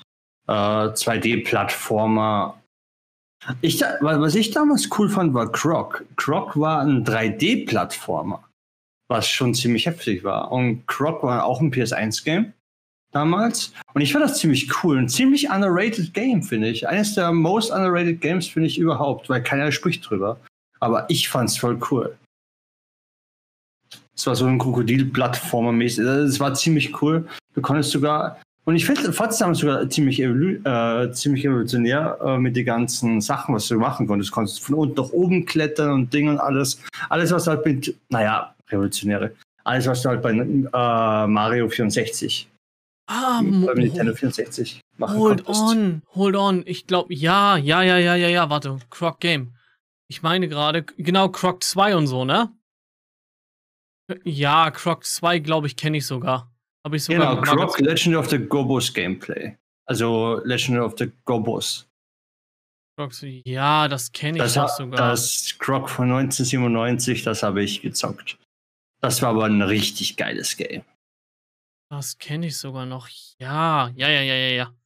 Äh, 0.48 0.52
2D-Plattformer. 0.52 2.58
Ich, 3.60 3.80
was 3.80 4.36
ich 4.36 4.52
damals 4.52 4.88
cool 4.98 5.08
fand, 5.08 5.34
war 5.34 5.50
Croc. 5.50 6.04
Croc 6.16 6.56
war 6.56 6.80
ein 6.80 7.04
3D-Plattformer 7.04 8.44
was 9.12 9.28
schon 9.28 9.54
ziemlich 9.54 9.86
heftig 9.86 10.24
war. 10.24 10.50
Und 10.50 10.86
Croc 10.86 11.22
war 11.22 11.44
auch 11.44 11.60
ein 11.60 11.70
PS1-Game 11.70 12.52
damals. 13.12 13.72
Und 13.92 14.00
ich 14.00 14.12
fand 14.12 14.24
das 14.24 14.38
ziemlich 14.38 14.82
cool. 14.82 14.98
Ein 14.98 15.08
ziemlich 15.08 15.50
underrated 15.50 16.14
Game, 16.14 16.42
finde 16.42 16.68
ich. 16.68 16.88
Eines 16.88 17.14
der 17.14 17.30
most 17.30 17.70
underrated 17.70 18.20
Games, 18.20 18.48
finde 18.48 18.68
ich 18.68 18.78
überhaupt, 18.78 19.28
weil 19.28 19.42
keiner 19.42 19.70
spricht 19.70 20.08
drüber. 20.08 20.40
Aber 20.80 21.04
ich 21.08 21.28
fand 21.28 21.50
es 21.50 21.58
voll 21.58 21.78
cool. 21.90 22.16
Es 24.16 24.26
war 24.26 24.34
so 24.34 24.46
ein 24.46 24.58
Krokodil-Plattformer-mäßig. 24.58 26.04
Es 26.04 26.40
war 26.40 26.54
ziemlich 26.54 27.00
cool. 27.02 27.28
Du 27.54 27.60
konntest 27.60 27.90
sogar, 27.90 28.40
und 28.64 28.76
ich 28.76 28.86
finde 28.86 29.10
trotzdem 29.12 29.54
sogar 29.54 29.88
ziemlich, 29.90 30.20
äh, 30.20 31.12
ziemlich 31.12 31.44
evolutionär 31.44 32.18
äh, 32.24 32.38
mit 32.38 32.56
den 32.56 32.64
ganzen 32.64 33.20
Sachen, 33.20 33.54
was 33.54 33.68
du 33.68 33.78
machen 33.78 34.06
konntest. 34.06 34.30
Du 34.30 34.34
konntest 34.34 34.60
von 34.64 34.74
unten 34.74 35.00
nach 35.00 35.10
oben 35.10 35.44
klettern 35.44 35.90
und 35.90 36.14
Dinge 36.14 36.30
und 36.30 36.38
alles. 36.38 36.80
Alles, 37.10 37.30
was 37.30 37.46
halt 37.46 37.66
mit, 37.66 37.94
naja, 38.08 38.54
revolutionäre. 38.72 39.34
Alles, 39.64 39.86
was 39.86 40.02
du 40.02 40.08
halt 40.08 40.22
bei 40.22 40.30
äh, 40.32 41.26
Mario 41.26 41.68
64 41.68 42.48
Ah, 43.08 43.42
bei 43.42 43.74
Nintendo 43.74 44.14
64 44.14 44.80
machen 44.96 45.18
hold 45.18 45.44
konntest. 45.44 45.60
on, 45.76 46.02
hold 46.14 46.36
on. 46.36 46.62
Ich 46.66 46.86
glaube, 46.86 47.12
ja, 47.14 47.56
ja, 47.56 47.82
ja, 47.82 47.98
ja, 47.98 48.14
ja, 48.14 48.28
ja, 48.28 48.48
warte. 48.48 48.78
Croc 48.90 49.20
Game. 49.20 49.54
Ich 50.08 50.22
meine 50.22 50.48
gerade, 50.48 50.82
genau, 50.96 51.28
Croc 51.28 51.62
2 51.62 51.96
und 51.96 52.06
so, 52.06 52.24
ne? 52.24 52.52
Ja, 54.24 54.70
Croc 54.70 55.04
2, 55.04 55.38
glaube 55.40 55.66
ich, 55.66 55.76
kenne 55.76 55.98
ich 55.98 56.06
sogar. 56.06 56.50
Habe 56.84 56.96
ich 56.96 57.04
sogar 57.04 57.36
Genau, 57.36 57.42
Croc 57.42 57.78
Legend 57.80 58.16
of 58.16 58.28
the 58.30 58.38
Gobos 58.38 58.92
Gameplay. 58.92 59.56
Also 59.86 60.40
Legend 60.44 60.78
of 60.80 60.94
the 60.98 61.10
Gobos. 61.24 61.88
Ja, 63.44 63.88
das 63.88 64.12
kenne 64.12 64.38
ich 64.38 64.52
Das, 64.52 64.76
sogar. 64.76 64.96
das 64.96 65.56
Croc 65.58 65.88
von 65.90 66.10
1997, 66.12 67.22
das 67.24 67.42
habe 67.42 67.62
ich 67.62 67.82
gezockt. 67.82 68.38
Das 69.03 69.20
war 69.20 69.30
aber 69.30 69.46
ein 69.46 69.62
richtig 69.62 70.16
geiles 70.16 70.57
Game. 70.57 70.84
Das 71.90 72.18
kenne 72.18 72.46
ich 72.46 72.57
sogar 72.57 72.86
noch. 72.86 73.09
Ja, 73.38 73.88
ja, 73.96 74.09
ja, 74.09 74.22
ja, 74.22 74.34
ja, 74.34 74.48
ja. 74.48 74.76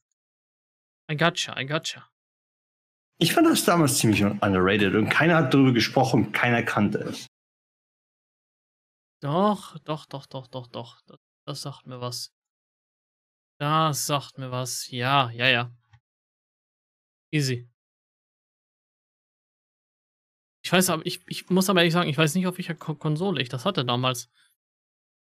I 1.10 1.16
gotcha, 1.16 1.58
I 1.60 1.66
gotcha. 1.66 2.10
Ich 3.18 3.32
fand 3.32 3.46
das 3.46 3.64
damals 3.64 3.98
ziemlich 3.98 4.22
underrated 4.24 4.94
und 4.94 5.08
keiner 5.08 5.36
hat 5.36 5.54
darüber 5.54 5.72
gesprochen, 5.72 6.32
keiner 6.32 6.62
kannte 6.62 6.98
es. 6.98 7.26
Doch, 9.22 9.78
doch, 9.80 10.06
doch, 10.06 10.26
doch, 10.26 10.46
doch, 10.48 10.66
doch. 10.66 11.00
Das, 11.02 11.18
das 11.46 11.62
sagt 11.62 11.86
mir 11.86 12.00
was. 12.00 12.34
Das 13.58 14.06
sagt 14.06 14.38
mir 14.38 14.50
was. 14.50 14.90
Ja, 14.90 15.30
ja, 15.30 15.48
ja. 15.48 15.76
Easy. 17.32 17.68
Ich 20.66 20.72
weiß 20.72 20.90
aber, 20.90 21.06
ich, 21.06 21.20
ich 21.28 21.48
muss 21.48 21.70
aber 21.70 21.78
ehrlich 21.78 21.92
sagen, 21.92 22.10
ich 22.10 22.18
weiß 22.18 22.34
nicht, 22.34 22.48
auf 22.48 22.58
welcher 22.58 22.74
Ko 22.74 22.94
Konsole 22.94 23.40
ich 23.40 23.48
das 23.48 23.64
hatte 23.64 23.84
damals. 23.84 24.28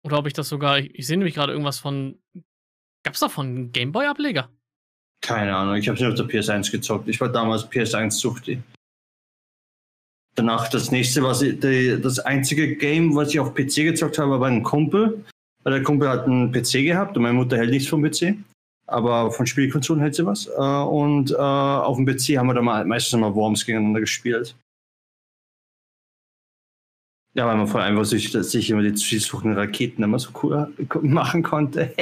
Oder 0.03 0.19
ob 0.19 0.27
ich 0.27 0.33
das 0.33 0.47
sogar, 0.47 0.77
ich, 0.77 0.93
ich 0.93 1.07
sehe 1.07 1.17
nämlich 1.17 1.33
gerade 1.33 1.51
irgendwas 1.51 1.79
von. 1.79 2.19
Gab's 3.03 3.21
davon 3.21 3.47
einen 3.47 3.71
Gameboy-Ableger? 3.71 4.51
Keine 5.23 5.55
Ahnung, 5.55 5.77
ich 5.77 5.89
habe 5.89 5.97
nicht 5.97 6.07
auf 6.07 6.13
der 6.13 6.27
PS1 6.27 6.71
gezockt. 6.71 7.07
Ich 7.07 7.19
war 7.19 7.29
damals 7.29 7.63
PS1-Suchti. 7.63 8.61
Danach 10.35 10.69
das 10.69 10.91
nächste, 10.91 11.23
was 11.23 11.41
ich, 11.41 11.59
die, 11.59 11.99
das 11.99 12.19
einzige 12.19 12.75
Game, 12.75 13.15
was 13.15 13.29
ich 13.29 13.39
auf 13.39 13.55
PC 13.55 13.77
gezockt 13.77 14.19
habe, 14.19 14.39
war 14.39 14.47
ein 14.47 14.61
Kumpel. 14.61 15.25
Weil 15.63 15.73
der 15.73 15.81
Kumpel 15.83 16.07
hat 16.07 16.27
einen 16.27 16.51
PC 16.51 16.83
gehabt 16.83 17.17
und 17.17 17.23
meine 17.23 17.33
Mutter 17.33 17.57
hält 17.57 17.71
nichts 17.71 17.89
vom 17.89 18.03
PC. 18.03 18.35
Aber 18.85 19.31
von 19.31 19.47
Spielkonsolen 19.47 20.03
hält 20.03 20.13
sie 20.13 20.23
was. 20.23 20.45
Äh, 20.45 20.51
Und 20.59 21.31
äh, 21.31 21.35
auf 21.35 21.97
dem 21.97 22.05
PC 22.05 22.37
haben 22.37 22.45
wir 22.45 22.53
dann 22.53 22.87
meistens 22.87 23.19
mal 23.19 23.33
Worms 23.33 23.65
gegeneinander 23.65 24.01
gespielt. 24.01 24.55
Ja, 27.33 27.47
weil 27.47 27.55
man 27.55 27.67
vor 27.67 27.81
allem 27.81 28.03
sich, 28.03 28.31
sich 28.31 28.69
immer 28.69 28.81
die 28.81 28.93
zielsuchenden 28.93 29.57
Raketen 29.57 30.03
immer 30.03 30.19
so 30.19 30.31
cool 30.43 30.73
machen 31.01 31.43
konnte. 31.43 31.95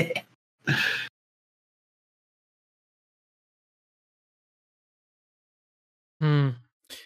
Hm. 6.21 6.55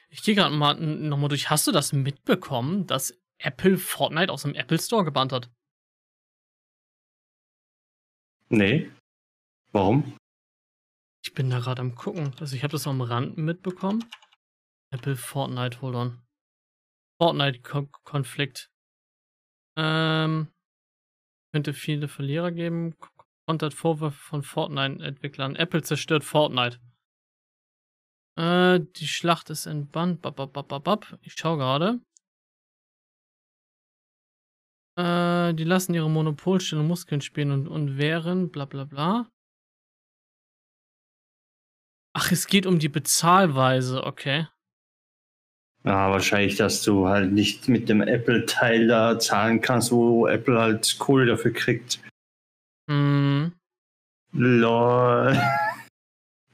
Ich 0.09 0.23
gehe 0.23 0.35
gerade 0.35 0.55
mal 0.55 0.75
nochmal 0.75 1.29
durch. 1.29 1.49
Hast 1.49 1.67
du 1.67 1.71
das 1.71 1.91
mitbekommen, 1.91 2.87
dass 2.87 3.19
Apple 3.39 3.77
Fortnite 3.77 4.31
aus 4.31 4.43
dem 4.43 4.55
Apple 4.55 4.79
Store 4.79 5.03
gebannt 5.03 5.33
hat? 5.33 5.49
nee. 8.49 8.91
Warum? 9.71 10.15
Ich 11.25 11.33
bin 11.33 11.49
da 11.49 11.59
gerade 11.59 11.81
am 11.81 11.95
gucken. 11.95 12.33
Also 12.39 12.55
ich 12.55 12.63
habe 12.63 12.73
das 12.73 12.85
am 12.85 13.01
Rand 13.01 13.37
mitbekommen. 13.37 14.05
Apple 14.91 15.15
Fortnite, 15.15 15.81
hold 15.81 15.95
on. 15.95 16.22
Fortnite-Konflikt. 17.23 18.69
Ähm, 19.77 20.53
könnte 21.53 21.73
viele 21.73 22.09
Verlierer 22.09 22.51
geben. 22.51 22.97
Kontert 23.47 23.73
Vorwürfe 23.73 24.17
von 24.17 24.43
Fortnite-Entwicklern. 24.43 25.55
Apple 25.55 25.83
zerstört 25.83 26.25
Fortnite. 26.25 26.81
Äh, 28.37 28.81
die 28.97 29.07
Schlacht 29.07 29.49
ist 29.49 29.67
entbannt. 29.67 30.21
Bap. 30.21 31.17
Ich 31.21 31.35
schau 31.37 31.55
gerade. 31.55 32.01
Äh, 34.97 35.53
die 35.53 35.63
lassen 35.63 35.93
ihre 35.93 36.09
Monopolstellung 36.09 36.87
Muskeln 36.87 37.21
spielen 37.21 37.51
und, 37.51 37.67
und 37.69 37.97
wehren, 37.97 38.51
bla 38.51 38.65
bla 38.65 38.83
bla. 38.83 39.31
Ach, 42.15 42.31
es 42.33 42.47
geht 42.47 42.65
um 42.65 42.79
die 42.79 42.89
Bezahlweise, 42.89 44.03
okay. 44.03 44.47
Ja, 45.85 46.11
wahrscheinlich, 46.11 46.55
dass 46.55 46.81
du 46.81 47.07
halt 47.07 47.33
nicht 47.33 47.67
mit 47.67 47.89
dem 47.89 48.01
Apple-Teil 48.01 48.87
da 48.87 49.19
zahlen 49.19 49.59
kannst, 49.59 49.91
wo 49.91 50.27
Apple 50.27 50.57
halt 50.59 50.97
Kohle 50.97 51.25
dafür 51.25 51.51
kriegt. 51.51 51.99
Hm. 52.89 53.51
Lol. 54.31 55.37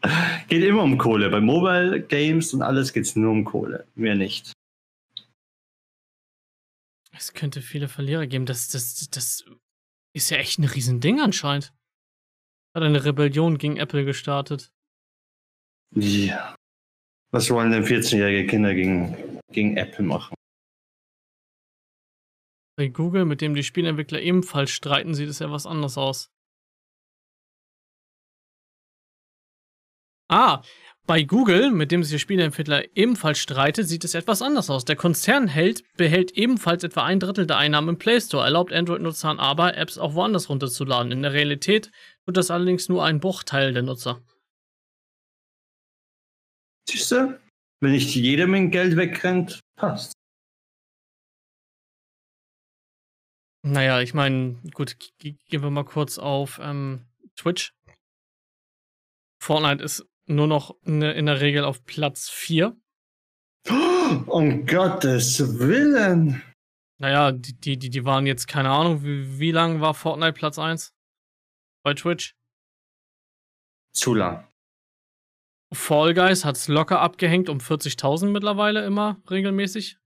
geht 0.48 0.64
immer 0.64 0.84
um 0.84 0.98
Kohle. 0.98 1.30
Bei 1.30 1.40
Mobile 1.40 2.02
Games 2.02 2.54
und 2.54 2.64
alles 2.64 2.92
geht 2.92 3.06
es 3.06 3.16
nur 3.16 3.32
um 3.32 3.46
Kohle. 3.46 3.86
Mehr 3.96 4.16
nicht. 4.16 4.52
Es 7.12 7.34
könnte 7.34 7.62
viele 7.62 7.88
Verlierer 7.88 8.26
geben. 8.26 8.46
Das, 8.46 8.70
das, 8.70 9.10
das 9.10 9.46
ist 10.14 10.30
ja 10.32 10.38
echt 10.38 10.58
ein 10.58 10.64
Riesending 10.64 11.22
anscheinend. 11.22 11.74
Hat 12.74 12.84
eine 12.84 13.04
Rebellion 13.04 13.58
gegen 13.58 13.78
Apple 13.78 14.06
gestartet. 14.06 14.72
Ja. 15.96 16.56
Was 17.32 17.50
wollen 17.52 17.72
denn 17.72 17.86
14-jährige 17.86 18.48
Kinder 18.48 18.74
gegen, 18.74 19.40
gegen 19.52 19.78
Apple 19.78 20.04
machen? 20.04 20.36
Bei 22.76 22.88
Google, 22.88 23.26
mit 23.26 23.42
dem 23.42 23.56
die 23.56 23.64
Spielentwickler 23.64 24.22
ebenfalls 24.22 24.72
streiten, 24.72 25.14
sieht 25.14 25.30
es 25.30 25.40
ja 25.40 25.52
was 25.52 25.66
anderes 25.66 25.98
aus. 25.98 26.32
Ah, 30.32 30.62
bei 31.06 31.24
Google, 31.24 31.72
mit 31.72 31.92
dem 31.92 32.04
sich 32.04 32.12
der 32.12 32.20
Spieleentwickler 32.20 32.96
ebenfalls 32.96 33.40
streitet, 33.40 33.88
sieht 33.88 34.04
es 34.04 34.14
etwas 34.14 34.44
anders 34.44 34.70
aus. 34.70 34.86
Der 34.86 34.96
Konzern 34.96 35.48
hält, 35.48 35.84
behält 35.98 36.32
ebenfalls 36.38 36.84
etwa 36.84 37.04
ein 37.04 37.20
Drittel 37.20 37.48
der 37.48 37.58
Einnahmen 37.58 37.90
im 37.90 37.98
Play 37.98 38.22
Store, 38.22 38.44
erlaubt 38.44 38.72
Android-Nutzern 38.72 39.40
aber, 39.40 39.76
Apps 39.76 39.98
auch 39.98 40.14
woanders 40.14 40.50
runterzuladen. 40.50 41.12
In 41.12 41.24
der 41.24 41.34
Realität 41.34 41.92
tut 42.26 42.38
das 42.38 42.52
allerdings 42.52 42.90
nur 42.90 43.04
ein 43.04 43.20
Bruchteil 43.20 43.74
der 43.74 43.82
Nutzer. 43.82 44.22
Siehst 46.90 47.12
du? 47.12 47.40
Wenn 47.82 47.92
nicht 47.92 48.16
jeder 48.16 48.48
mit 48.48 48.72
Geld 48.72 48.98
wegrennt, 48.98 49.60
passt. 49.78 50.14
Naja, 53.62 54.02
ich 54.02 54.16
meine, 54.16 54.56
gut, 54.74 54.98
gehen 55.20 55.38
wir 55.50 55.70
mal 55.70 55.86
kurz 55.86 56.18
auf 56.18 56.60
ähm, 56.64 57.06
Twitch. 57.36 57.76
Fortnite 59.40 59.84
ist 59.84 60.04
nur 60.26 60.48
noch 60.48 60.76
in, 60.82 61.04
in 61.04 61.28
der 61.28 61.42
Regel 61.42 61.64
auf 61.64 61.86
Platz 61.86 62.30
4. 62.30 62.76
Um 64.26 64.66
Gottes 64.66 65.60
Willen. 65.60 66.42
Naja, 66.98 67.32
die, 67.32 67.54
die, 67.54 67.78
die, 67.78 67.92
die 67.92 68.06
waren 68.06 68.26
jetzt, 68.26 68.48
keine 68.48 68.72
Ahnung, 68.72 69.04
wie, 69.04 69.38
wie 69.38 69.52
lang 69.52 69.82
war 69.82 69.94
Fortnite 69.94 70.34
Platz 70.34 70.58
1? 70.58 70.96
Bei 71.84 71.94
Twitch? 71.94 72.34
Zu 73.94 74.16
lang. 74.16 74.49
Fall 75.72 76.14
Guys 76.14 76.46
hat's 76.46 76.68
locker 76.68 77.00
abgehängt 77.00 77.50
um 77.50 77.60
40.000 77.60 78.28
mittlerweile 78.28 78.86
immer 78.86 79.22
regelmäßig. 79.30 79.98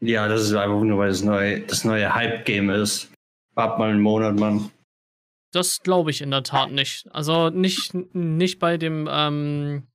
Ja, 0.00 0.28
das 0.28 0.42
ist 0.42 0.54
einfach 0.54 0.82
nur, 0.82 0.98
weil 0.98 1.08
das 1.08 1.22
neue, 1.22 1.60
das 1.60 1.84
neue 1.84 2.14
Hype-Game 2.14 2.70
ist. 2.70 3.12
Wart 3.54 3.78
mal 3.78 3.90
einen 3.90 4.00
Monat, 4.00 4.36
Mann. 4.36 4.70
Das 5.52 5.80
glaube 5.80 6.10
ich 6.10 6.20
in 6.20 6.30
der 6.30 6.42
Tat 6.42 6.70
nicht. 6.70 7.06
Also 7.10 7.50
nicht, 7.50 7.94
nicht 8.14 8.58
bei 8.58 8.76
dem, 8.76 9.08
ähm, 9.10 9.88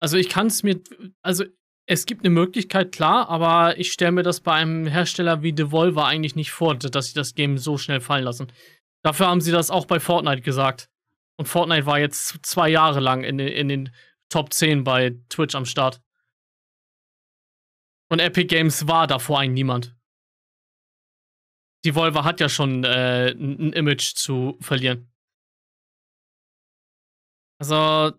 also 0.00 0.16
ich 0.16 0.28
kann 0.28 0.48
es 0.48 0.62
mir, 0.62 0.80
also 1.22 1.44
es 1.86 2.04
gibt 2.04 2.22
eine 2.22 2.34
Möglichkeit, 2.34 2.92
klar, 2.92 3.28
aber 3.28 3.78
ich 3.78 3.92
stelle 3.92 4.12
mir 4.12 4.24
das 4.24 4.40
bei 4.40 4.54
einem 4.54 4.86
Hersteller 4.86 5.42
wie 5.42 5.52
Devolver 5.52 6.04
eigentlich 6.04 6.34
nicht 6.34 6.50
vor, 6.50 6.74
dass 6.74 7.06
sie 7.06 7.14
das 7.14 7.34
Game 7.34 7.58
so 7.58 7.78
schnell 7.78 8.00
fallen 8.00 8.24
lassen. 8.24 8.48
Dafür 9.02 9.28
haben 9.28 9.40
sie 9.40 9.52
das 9.52 9.70
auch 9.70 9.86
bei 9.86 10.00
Fortnite 10.00 10.42
gesagt. 10.42 10.90
Und 11.38 11.46
Fortnite 11.46 11.86
war 11.86 11.98
jetzt 11.98 12.38
zwei 12.42 12.68
Jahre 12.68 13.00
lang 13.00 13.24
in 13.24 13.38
den, 13.38 13.48
in 13.48 13.68
den 13.68 13.94
Top 14.28 14.52
10 14.52 14.84
bei 14.84 15.16
Twitch 15.28 15.54
am 15.54 15.66
Start. 15.66 16.00
Und 18.10 18.20
Epic 18.20 18.46
Games 18.46 18.86
war 18.86 19.06
davor 19.06 19.40
ein 19.40 19.52
Niemand. 19.52 19.96
Devolver 21.84 22.24
hat 22.24 22.40
ja 22.40 22.48
schon 22.48 22.84
äh, 22.84 23.30
ein 23.30 23.60
ein 23.60 23.72
Image 23.72 24.14
zu 24.14 24.56
verlieren. 24.60 25.08
Also, 27.58 27.74
ja, 27.74 28.12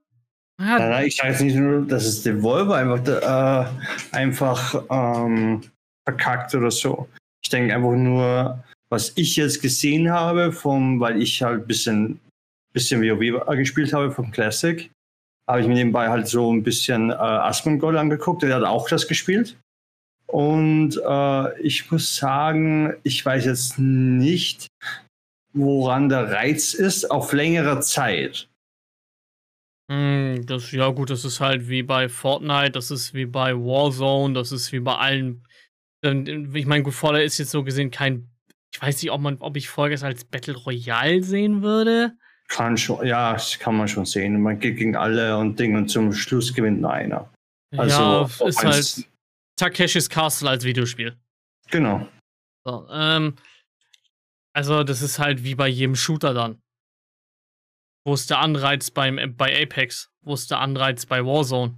Nein, 0.59 0.89
nein, 0.89 1.07
ich 1.07 1.18
sage 1.18 1.30
jetzt 1.30 1.41
nicht 1.41 1.55
nur, 1.55 1.86
dass 1.86 2.05
es 2.05 2.24
Devolver 2.24 2.76
einfach, 2.76 3.05
äh, 3.05 4.15
einfach 4.15 4.84
ähm, 4.89 5.61
verkackt 6.07 6.55
oder 6.55 6.72
so. 6.72 7.07
Ich 7.43 7.49
denke 7.49 7.76
einfach 7.76 7.91
nur, 7.91 8.63
was 8.89 9.13
ich 9.15 9.36
jetzt 9.36 9.61
gesehen 9.61 10.09
habe, 10.11 10.51
vom, 10.51 10.99
weil 10.99 11.22
ich 11.22 11.43
halt 11.43 11.61
ein 11.61 11.68
bisschen, 11.68 12.20
bisschen 12.78 13.01
WoW 13.01 13.45
gespielt 13.55 13.93
habe 13.93 14.11
vom 14.11 14.32
Classic, 14.32 14.91
habe 15.49 15.61
ich 15.61 15.67
mir 15.67 15.73
nebenbei 15.73 16.09
halt 16.09 16.28
so 16.28 16.53
ein 16.53 16.63
bisschen 16.63 17.09
äh, 17.09 17.13
Asmongold 17.13 17.97
angeguckt, 17.97 18.43
der 18.43 18.55
hat 18.55 18.63
auch 18.63 18.88
das 18.88 19.07
gespielt. 19.07 19.57
Und 20.28 21.01
äh, 21.07 21.61
ich 21.61 21.89
muss 21.89 22.15
sagen, 22.15 22.93
ich 23.03 23.25
weiß 23.25 23.45
jetzt 23.45 23.80
nicht, 23.80 24.67
woran 25.53 26.09
der 26.09 26.32
Reiz 26.32 26.73
ist 26.73 27.09
auf 27.09 27.32
längere 27.32 27.80
Zeit. 27.80 28.49
Hm, 29.89 30.45
das, 30.45 30.71
ja 30.73 30.89
gut, 30.89 31.09
das 31.09 31.23
ist 31.23 31.39
halt 31.39 31.69
wie 31.69 31.82
bei 31.82 32.09
Fortnite, 32.09 32.71
das 32.71 32.91
ist 32.91 33.13
wie 33.13 33.25
bei 33.25 33.53
Warzone, 33.53 34.34
das 34.34 34.51
ist 34.51 34.73
wie 34.73 34.82
bei 34.82 34.95
allen. 34.95 35.47
Ich 36.03 36.65
meine, 36.65 36.84
gut, 36.84 36.93
Fortnite 36.93 37.23
ist 37.23 37.38
jetzt 37.38 37.51
so 37.51 37.63
gesehen 37.63 37.89
kein. 37.89 38.30
Ich 38.73 38.82
weiß 38.82 39.01
nicht, 39.01 39.11
ob 39.11 39.21
man, 39.21 39.38
ob 39.38 39.55
ich 39.55 39.69
Folges 39.69 40.03
als 40.03 40.25
Battle 40.25 40.55
Royale 40.55 41.23
sehen 41.23 41.61
würde. 41.63 42.17
Kann 42.47 42.77
schon, 42.77 43.05
ja, 43.05 43.33
das 43.33 43.59
kann 43.59 43.75
man 43.75 43.87
schon 43.87 44.05
sehen. 44.05 44.41
Man 44.41 44.59
geht 44.59 44.77
gegen 44.77 44.95
alle 44.95 45.37
und 45.37 45.59
Ding 45.59 45.75
und 45.75 45.89
zum 45.89 46.13
Schluss 46.13 46.53
gewinnt 46.53 46.81
nur 46.81 46.91
einer. 46.91 47.29
Also 47.75 48.01
ja, 48.39 48.47
ist 48.47 48.63
halt 48.63 49.09
Takeshis 49.57 50.09
Castle 50.09 50.49
als 50.49 50.63
Videospiel. 50.63 51.17
Genau. 51.69 52.07
So, 52.65 52.87
ähm, 52.89 53.35
also, 54.53 54.83
das 54.83 55.01
ist 55.01 55.19
halt 55.19 55.43
wie 55.43 55.55
bei 55.55 55.67
jedem 55.67 55.95
Shooter 55.95 56.33
dann. 56.33 56.59
Wo 58.05 58.13
ist 58.13 58.29
der 58.29 58.39
Anreiz 58.39 58.89
beim, 58.89 59.35
bei 59.35 59.61
Apex? 59.61 60.09
Wo 60.23 60.33
ist 60.33 60.49
der 60.49 60.59
Anreiz 60.61 61.05
bei 61.05 61.23
Warzone? 61.23 61.77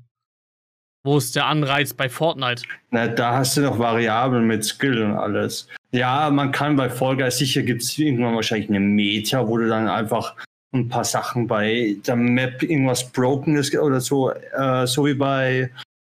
Wo 1.03 1.17
ist 1.17 1.35
der 1.35 1.47
Anreiz 1.47 1.93
bei 1.93 2.07
Fortnite? 2.07 2.63
Na, 2.91 3.07
da 3.07 3.37
hast 3.37 3.57
du 3.57 3.61
noch 3.61 3.79
Variablen 3.79 4.45
mit 4.45 4.63
Skill 4.63 5.01
und 5.01 5.13
alles. 5.13 5.67
Ja, 5.91 6.29
man 6.29 6.51
kann 6.51 6.75
bei 6.75 6.89
Fall 6.89 7.17
Guys 7.17 7.37
sicher 7.37 7.63
gibt 7.63 7.81
es 7.81 7.97
irgendwann 7.97 8.35
wahrscheinlich 8.35 8.69
eine 8.69 8.79
Meta, 8.79 9.47
wo 9.47 9.57
du 9.57 9.67
dann 9.67 9.87
einfach 9.87 10.35
ein 10.71 10.87
paar 10.87 11.03
Sachen 11.03 11.47
bei 11.47 11.97
der 12.05 12.15
Map 12.15 12.61
irgendwas 12.61 13.11
broken 13.11 13.55
ist 13.55 13.75
oder 13.75 14.01
so, 14.01 14.31
äh, 14.31 14.85
so 14.85 15.05
wie 15.05 15.15
bei 15.15 15.71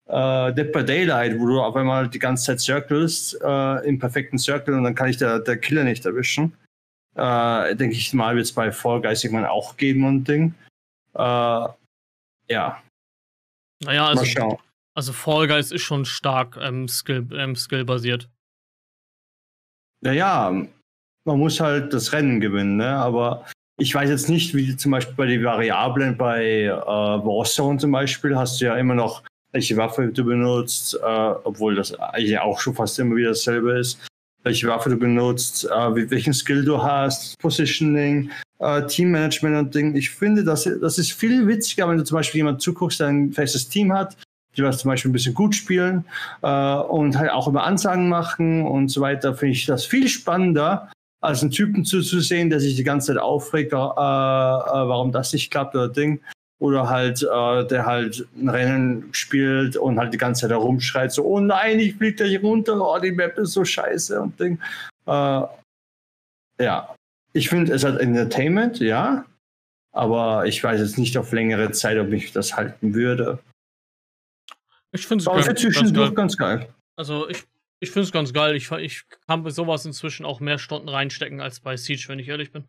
äh, 0.06 0.52
Dead 0.52 0.72
by 0.72 0.84
Daylight, 0.84 1.38
wo 1.38 1.46
du 1.46 1.60
auf 1.60 1.76
einmal 1.76 2.08
die 2.08 2.18
ganze 2.18 2.46
Zeit 2.46 2.60
circles 2.60 3.38
äh, 3.42 3.88
im 3.88 3.98
perfekten 3.98 4.38
Circle 4.38 4.74
und 4.74 4.84
dann 4.84 4.94
kann 4.94 5.08
ich 5.08 5.16
der, 5.16 5.38
der 5.38 5.56
Killer 5.56 5.84
nicht 5.84 6.04
erwischen. 6.04 6.52
Äh, 7.14 7.76
denke 7.76 7.94
ich 7.94 8.12
mal, 8.12 8.34
wird 8.34 8.46
es 8.46 8.52
bei 8.52 8.72
Fall 8.72 9.00
Guys 9.00 9.22
irgendwann 9.24 9.46
auch 9.46 9.76
geben 9.76 10.04
und 10.04 10.24
Ding. 10.24 10.54
Äh, 11.14 11.18
ja. 12.48 12.82
Naja, 13.82 14.06
also, 14.06 14.58
also 14.94 15.12
Fall 15.12 15.46
Guys 15.46 15.70
ist 15.70 15.82
schon 15.82 16.04
stark 16.04 16.58
ähm, 16.60 16.88
Skill, 16.88 17.28
ähm, 17.32 17.54
Skill-basiert. 17.54 18.28
Naja, 20.02 20.50
man 21.24 21.38
muss 21.38 21.60
halt 21.60 21.92
das 21.92 22.12
Rennen 22.12 22.40
gewinnen, 22.40 22.76
ne? 22.76 22.96
aber 22.96 23.46
ich 23.80 23.94
weiß 23.94 24.10
jetzt 24.10 24.28
nicht, 24.28 24.54
wie 24.54 24.76
zum 24.76 24.92
Beispiel 24.92 25.14
bei 25.16 25.26
den 25.26 25.42
Variablen 25.42 26.16
bei 26.16 26.64
äh, 26.64 26.70
Warzone 26.70 27.78
zum 27.78 27.90
Beispiel 27.90 28.36
hast 28.36 28.60
du 28.60 28.66
ja 28.66 28.76
immer 28.76 28.94
noch 28.94 29.22
welche 29.52 29.76
Waffe 29.76 30.06
du 30.08 30.24
benutzt, 30.24 30.94
äh, 30.94 31.34
obwohl 31.44 31.74
das 31.74 31.98
eigentlich 31.98 32.38
auch 32.38 32.60
schon 32.60 32.74
fast 32.74 32.98
immer 32.98 33.16
wieder 33.16 33.30
dasselbe 33.30 33.78
ist, 33.78 33.98
welche 34.44 34.68
Waffe 34.68 34.90
du 34.90 34.96
benutzt, 34.96 35.64
äh, 35.64 36.10
welchen 36.10 36.34
Skill 36.34 36.64
du 36.64 36.82
hast, 36.82 37.38
Positioning, 37.38 38.30
äh, 38.58 38.86
Teammanagement 38.86 39.56
und 39.56 39.74
Ding. 39.74 39.96
Ich 39.96 40.10
finde, 40.10 40.44
das, 40.44 40.68
das 40.80 40.98
ist 40.98 41.12
viel 41.12 41.48
witziger, 41.48 41.88
wenn 41.88 41.96
du 41.96 42.04
zum 42.04 42.16
Beispiel 42.16 42.40
jemand 42.40 42.60
zuguckst, 42.60 43.00
der 43.00 43.08
ein 43.08 43.32
festes 43.32 43.68
Team 43.68 43.92
hat, 43.92 44.16
die 44.56 44.62
was 44.62 44.78
zum 44.78 44.90
Beispiel 44.90 45.08
ein 45.08 45.14
bisschen 45.14 45.34
gut 45.34 45.54
spielen 45.54 46.04
äh, 46.42 46.74
und 46.74 47.18
halt 47.18 47.30
auch 47.30 47.48
immer 47.48 47.64
Ansagen 47.64 48.10
machen 48.10 48.66
und 48.66 48.88
so 48.88 49.00
weiter, 49.00 49.34
finde 49.34 49.52
ich 49.52 49.64
das 49.64 49.86
viel 49.86 50.06
spannender, 50.06 50.90
als 51.20 51.42
einen 51.42 51.50
Typen 51.50 51.84
zuzusehen, 51.84 52.50
der 52.50 52.60
sich 52.60 52.76
die 52.76 52.84
ganze 52.84 53.08
Zeit 53.08 53.22
aufregt, 53.22 53.72
äh, 53.72 53.76
äh, 53.76 53.78
warum 53.78 55.12
das 55.12 55.32
nicht 55.32 55.50
klappt 55.50 55.74
oder 55.74 55.88
Ding 55.88 56.20
oder 56.58 56.88
halt 56.88 57.22
äh, 57.22 57.66
der 57.66 57.86
halt 57.86 58.26
ein 58.36 58.48
Rennen 58.48 59.08
spielt 59.12 59.76
und 59.76 59.98
halt 59.98 60.12
die 60.12 60.18
ganze 60.18 60.42
Zeit 60.42 60.50
herumschreit, 60.50 61.12
so, 61.12 61.24
oh 61.24 61.40
nein, 61.40 61.78
ich 61.78 61.94
fliege 61.94 62.16
gleich 62.16 62.42
runter, 62.42 62.78
oh, 62.80 62.98
die 62.98 63.12
Map 63.12 63.38
ist 63.38 63.52
so 63.52 63.64
scheiße 63.64 64.20
und 64.20 64.38
Ding. 64.38 64.58
Äh, 65.06 65.42
ja, 66.60 66.94
ich 67.32 67.48
finde, 67.48 67.72
es 67.72 67.84
hat 67.84 67.98
Entertainment, 67.98 68.80
ja, 68.80 69.24
aber 69.92 70.46
ich 70.46 70.62
weiß 70.62 70.80
jetzt 70.80 70.98
nicht 70.98 71.16
auf 71.16 71.32
längere 71.32 71.70
Zeit, 71.72 71.98
ob 71.98 72.12
ich 72.12 72.32
das 72.32 72.56
halten 72.56 72.94
würde. 72.94 73.38
Ich 74.92 75.06
finde 75.06 75.22
es 75.22 75.46
ganz, 75.46 75.92
ganz, 75.92 76.14
ganz, 76.14 76.36
geil. 76.36 76.68
Also 76.96 77.28
ich, 77.28 77.44
ich 77.80 77.90
finde 77.90 78.04
es 78.04 78.12
ganz 78.12 78.32
geil. 78.32 78.54
Ich, 78.54 78.70
ich 78.70 79.04
kann 79.26 79.42
bei 79.42 79.50
sowas 79.50 79.86
inzwischen 79.86 80.26
auch 80.26 80.40
mehr 80.40 80.58
Stunden 80.58 80.88
reinstecken 80.88 81.40
als 81.40 81.60
bei 81.60 81.76
Siege, 81.76 82.04
wenn 82.08 82.18
ich 82.18 82.28
ehrlich 82.28 82.52
bin. 82.52 82.68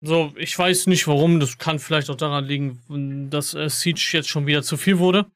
So, 0.00 0.32
ich 0.36 0.56
weiß 0.56 0.86
nicht 0.88 1.06
warum. 1.06 1.40
Das 1.40 1.58
kann 1.58 1.78
vielleicht 1.78 2.10
auch 2.10 2.16
daran 2.16 2.44
liegen, 2.44 3.30
dass 3.30 3.54
äh, 3.54 3.68
Siege 3.68 4.10
jetzt 4.12 4.28
schon 4.28 4.46
wieder 4.46 4.62
zu 4.62 4.76
viel 4.76 4.98
wurde. 4.98 5.30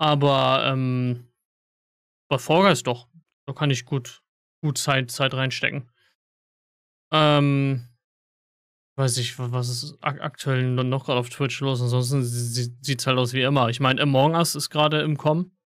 Aber 0.00 0.64
ähm, 0.66 1.28
bei 2.28 2.38
Fall 2.38 2.62
Guys 2.62 2.84
doch. 2.84 3.08
Da 3.46 3.52
kann 3.52 3.70
ich 3.70 3.84
gut, 3.84 4.22
gut 4.62 4.78
Zeit, 4.78 5.10
Zeit 5.10 5.34
reinstecken. 5.34 5.90
Ähm, 7.12 7.88
weiß 8.96 9.16
ich, 9.18 9.38
was 9.38 9.68
ist 9.70 9.98
aktuell 10.02 10.62
noch 10.62 11.06
gerade 11.06 11.18
auf 11.18 11.30
Twitch 11.30 11.60
los. 11.60 11.80
Ansonsten 11.80 12.22
sieht 12.24 13.00
es 13.00 13.06
halt 13.06 13.18
aus 13.18 13.32
wie 13.32 13.42
immer. 13.42 13.70
Ich 13.70 13.80
meine, 13.80 14.02
Among 14.02 14.34
Us 14.34 14.54
ist 14.54 14.70
gerade 14.70 15.00
im 15.00 15.16
Kommen. 15.16 15.57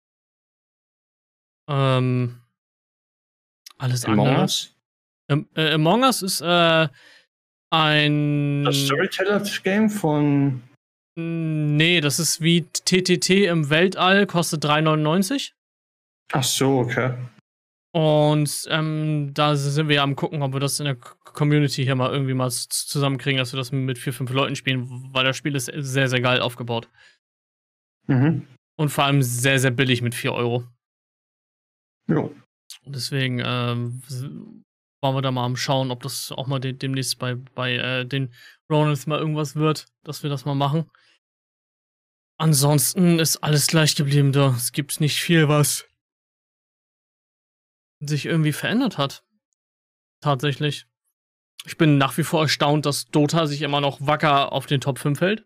Ähm, 1.67 2.41
alles 3.77 4.05
Among 4.05 4.27
andere. 4.27 4.41
Us? 4.43 4.75
Ähm, 5.29 5.47
äh, 5.55 5.73
Among 5.73 6.03
Us 6.03 6.21
ist 6.21 6.41
äh, 6.41 6.87
ein. 7.71 8.63
Das 8.65 8.77
Storyteller-Game 8.77 9.89
von. 9.89 10.61
Nee, 11.15 11.99
das 11.99 12.19
ist 12.19 12.41
wie 12.41 12.61
TTT 12.61 13.29
im 13.47 13.69
Weltall, 13.69 14.25
kostet 14.27 14.63
3,99. 14.63 15.51
Ach 16.31 16.43
so, 16.43 16.79
okay. 16.79 17.13
Und 17.93 18.67
ähm, 18.69 19.31
da 19.33 19.55
sind 19.57 19.89
wir 19.89 19.97
ja 19.97 20.03
am 20.03 20.15
gucken, 20.15 20.41
ob 20.41 20.53
wir 20.53 20.61
das 20.61 20.79
in 20.79 20.85
der 20.85 20.95
Community 20.95 21.83
hier 21.83 21.95
mal 21.95 22.11
irgendwie 22.11 22.33
mal 22.33 22.49
zusammenkriegen, 22.49 23.37
dass 23.37 23.51
wir 23.51 23.57
das 23.57 23.73
mit 23.73 23.97
vier, 23.97 24.13
fünf 24.13 24.31
Leuten 24.31 24.55
spielen, 24.55 24.87
weil 25.11 25.25
das 25.25 25.35
Spiel 25.35 25.55
ist 25.55 25.65
sehr, 25.65 26.07
sehr 26.07 26.21
geil 26.21 26.39
aufgebaut. 26.39 26.87
Mhm. 28.07 28.47
Und 28.77 28.89
vor 28.89 29.03
allem 29.03 29.21
sehr, 29.21 29.59
sehr 29.59 29.71
billig 29.71 30.01
mit 30.01 30.15
4 30.15 30.33
Euro. 30.33 30.63
Ja. 32.07 32.29
Deswegen 32.85 33.41
ähm, 33.43 34.01
waren 35.01 35.15
wir 35.15 35.21
da 35.21 35.31
mal 35.31 35.45
am 35.45 35.57
Schauen, 35.57 35.91
ob 35.91 36.03
das 36.03 36.31
auch 36.31 36.47
mal 36.47 36.59
de 36.59 36.73
demnächst 36.73 37.19
bei, 37.19 37.35
bei 37.35 37.75
äh, 37.75 38.05
den 38.05 38.33
Ronans 38.69 39.07
mal 39.07 39.19
irgendwas 39.19 39.55
wird, 39.55 39.87
dass 40.03 40.23
wir 40.23 40.29
das 40.29 40.45
mal 40.45 40.55
machen. 40.55 40.89
Ansonsten 42.37 43.19
ist 43.19 43.37
alles 43.37 43.67
gleich 43.67 43.95
geblieben 43.95 44.31
da. 44.31 44.55
Es 44.55 44.71
gibt 44.71 44.99
nicht 44.99 45.21
viel, 45.21 45.47
was 45.47 45.87
sich 47.99 48.25
irgendwie 48.25 48.53
verändert 48.53 48.97
hat. 48.97 49.23
Tatsächlich. 50.21 50.87
Ich 51.65 51.77
bin 51.77 51.99
nach 51.99 52.17
wie 52.17 52.23
vor 52.23 52.41
erstaunt, 52.41 52.85
dass 52.85 53.05
Dota 53.05 53.45
sich 53.45 53.61
immer 53.61 53.81
noch 53.81 54.01
wacker 54.01 54.51
auf 54.51 54.65
den 54.65 54.81
Top 54.81 54.97
5 54.97 55.21
hält. 55.21 55.45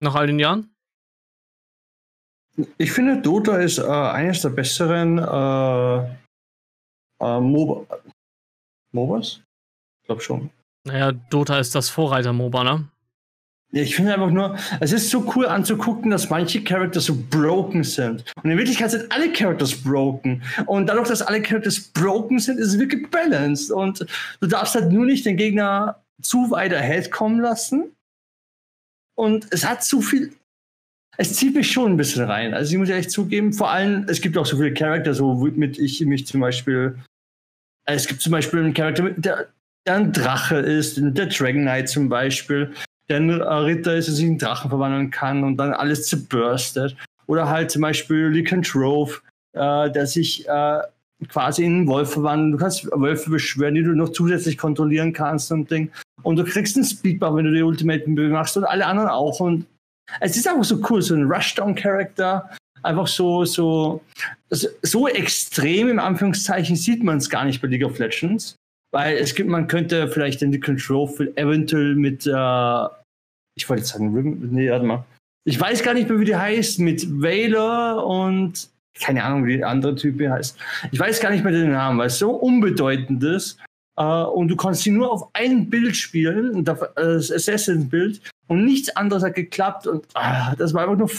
Nach 0.00 0.14
all 0.14 0.26
den 0.26 0.38
Jahren. 0.38 0.74
Ich 2.76 2.92
finde, 2.92 3.20
Dota 3.20 3.58
ist 3.58 3.78
äh, 3.78 3.86
eines 3.86 4.42
der 4.42 4.50
besseren 4.50 5.18
äh, 5.18 5.98
äh, 7.20 7.40
MOBA. 7.40 7.98
MOBAs? 8.92 9.40
Ich 10.02 10.06
glaube 10.06 10.22
schon. 10.22 10.50
Naja, 10.84 11.12
Dota 11.12 11.58
ist 11.58 11.74
das 11.74 11.90
Vorreiter-MOBA, 11.90 12.64
ne? 12.64 12.88
Ja, 13.70 13.82
ich 13.82 13.94
finde 13.94 14.14
einfach 14.14 14.30
nur, 14.30 14.56
es 14.80 14.92
ist 14.92 15.10
so 15.10 15.30
cool 15.36 15.46
anzugucken, 15.46 16.10
dass 16.10 16.30
manche 16.30 16.64
Characters 16.64 17.04
so 17.04 17.18
broken 17.30 17.84
sind. 17.84 18.24
Und 18.42 18.50
in 18.50 18.56
Wirklichkeit 18.56 18.90
sind 18.90 19.12
alle 19.12 19.30
Characters 19.30 19.82
broken. 19.82 20.42
Und 20.64 20.86
dadurch, 20.86 21.08
dass 21.08 21.20
alle 21.20 21.42
Characters 21.42 21.78
broken 21.78 22.38
sind, 22.38 22.58
ist 22.58 22.68
es 22.68 22.78
wirklich 22.78 23.10
balanced. 23.10 23.70
Und 23.70 24.06
du 24.40 24.46
darfst 24.46 24.74
halt 24.74 24.90
nur 24.90 25.04
nicht 25.04 25.26
den 25.26 25.36
Gegner 25.36 26.02
zu 26.22 26.50
weit 26.50 26.72
ahead 26.72 27.10
kommen 27.10 27.40
lassen. 27.40 27.94
Und 29.14 29.46
es 29.50 29.66
hat 29.66 29.84
zu 29.84 30.00
viel. 30.00 30.32
Es 31.20 31.34
zieht 31.34 31.54
mich 31.54 31.70
schon 31.70 31.92
ein 31.92 31.96
bisschen 31.96 32.24
rein. 32.24 32.54
Also 32.54 32.72
ich 32.72 32.78
muss 32.78 32.88
ehrlich 32.88 33.10
zugeben, 33.10 33.52
vor 33.52 33.70
allem, 33.70 34.06
es 34.08 34.20
gibt 34.20 34.38
auch 34.38 34.46
so 34.46 34.56
viele 34.56 34.72
Charakter, 34.72 35.14
so 35.14 35.40
womit 35.40 35.78
ich 35.78 36.00
mich 36.00 36.26
zum 36.26 36.40
Beispiel 36.40 36.96
es 37.88 38.06
gibt 38.06 38.20
zum 38.20 38.32
Beispiel 38.32 38.60
einen 38.60 38.74
Charakter, 38.74 39.10
der, 39.10 39.48
der 39.86 39.94
ein 39.94 40.12
Drache 40.12 40.56
ist, 40.56 40.98
der 41.00 41.26
Dragon 41.26 41.62
Knight 41.62 41.88
zum 41.88 42.08
Beispiel, 42.08 42.70
der 43.08 43.16
ein 43.16 43.30
Ritter 43.30 43.96
ist, 43.96 44.08
der 44.08 44.14
sich 44.14 44.26
in 44.26 44.38
Drachen 44.38 44.68
verwandeln 44.68 45.10
kann 45.10 45.42
und 45.42 45.56
dann 45.56 45.72
alles 45.72 46.06
zerbürstet. 46.06 46.96
Oder 47.26 47.48
halt 47.48 47.70
zum 47.70 47.82
Beispiel 47.82 48.26
Lycanthrope, 48.26 49.20
äh, 49.54 49.90
der 49.90 50.06
sich 50.06 50.46
äh, 50.46 50.80
quasi 51.28 51.64
in 51.64 51.76
einen 51.76 51.88
Wolf 51.88 52.12
verwandelt. 52.12 52.54
Du 52.54 52.58
kannst 52.58 52.84
Wölfe 52.92 53.30
beschwören, 53.30 53.74
die 53.74 53.82
du 53.82 53.94
noch 53.94 54.10
zusätzlich 54.10 54.58
kontrollieren 54.58 55.14
kannst 55.14 55.50
und 55.50 55.70
Ding. 55.70 55.90
Und 56.22 56.36
du 56.36 56.44
kriegst 56.44 56.76
einen 56.76 56.84
Speedbuff, 56.84 57.36
wenn 57.36 57.46
du 57.46 57.54
die 57.54 57.62
Ultimate 57.62 58.08
machst 58.08 58.56
und 58.56 58.64
alle 58.64 58.84
anderen 58.84 59.08
auch. 59.08 59.40
Und 59.40 59.64
es 60.20 60.36
ist 60.36 60.48
einfach 60.48 60.64
so 60.64 60.80
cool, 60.88 61.02
so 61.02 61.14
ein 61.14 61.30
Rushdown-Charakter, 61.30 62.50
einfach 62.82 63.06
so, 63.06 63.44
so, 63.44 64.02
so 64.50 65.08
extrem 65.08 65.88
im 65.88 65.98
Anführungszeichen 65.98 66.76
sieht 66.76 67.02
man 67.02 67.18
es 67.18 67.28
gar 67.28 67.44
nicht 67.44 67.60
bei 67.60 67.68
League 67.68 67.84
of 67.84 67.98
Legends. 67.98 68.56
Weil 68.90 69.18
es 69.18 69.34
gibt, 69.34 69.50
man 69.50 69.68
könnte 69.68 70.08
vielleicht 70.08 70.40
den 70.40 70.58
Control 70.60 71.10
eventuell 71.36 71.94
mit, 71.94 72.26
äh, 72.26 72.84
ich 73.54 73.68
wollte 73.68 73.82
jetzt 73.82 73.88
sagen, 73.88 74.50
nee, 74.50 74.70
warte 74.70 74.86
mal. 74.86 75.04
Ich 75.44 75.60
weiß 75.60 75.82
gar 75.82 75.94
nicht 75.94 76.08
mehr, 76.08 76.18
wie 76.18 76.24
die 76.24 76.36
heißt, 76.36 76.78
mit 76.78 77.06
Valor 77.20 78.06
und 78.06 78.70
keine 78.98 79.22
Ahnung, 79.22 79.46
wie 79.46 79.58
der 79.58 79.68
andere 79.68 79.94
Typ 79.94 80.20
heißt. 80.20 80.58
Ich 80.90 80.98
weiß 80.98 81.20
gar 81.20 81.30
nicht 81.30 81.44
mehr 81.44 81.52
den 81.52 81.72
Namen, 81.72 81.98
weil 81.98 82.08
es 82.08 82.18
so 82.18 82.30
unbedeutend 82.30 83.22
ist. 83.22 83.58
Uh, 84.00 84.30
und 84.32 84.46
du 84.46 84.54
kannst 84.54 84.82
sie 84.82 84.92
nur 84.92 85.10
auf 85.10 85.28
ein 85.32 85.68
Bild 85.68 85.96
spielen, 85.96 86.64
das 86.64 87.32
Assassin-Bild, 87.32 88.20
und 88.48 88.64
nichts 88.64 88.94
anderes 88.96 89.22
hat 89.22 89.34
geklappt. 89.34 89.86
Und 89.86 90.04
uh, 90.16 90.56
das 90.56 90.74
war 90.74 90.82
einfach 90.82 90.98
nur. 90.98 91.10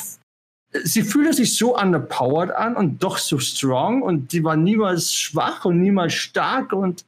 Sie 0.84 1.02
fühlte 1.02 1.34
sich 1.34 1.58
so 1.58 1.76
underpowered 1.76 2.52
an 2.52 2.76
und 2.76 3.02
doch 3.02 3.18
so 3.18 3.40
strong 3.40 4.04
und 4.04 4.30
sie 4.30 4.44
war 4.44 4.56
niemals 4.56 5.16
schwach 5.16 5.66
und 5.66 5.80
niemals 5.80 6.14
stark 6.14 6.74
und 6.74 7.06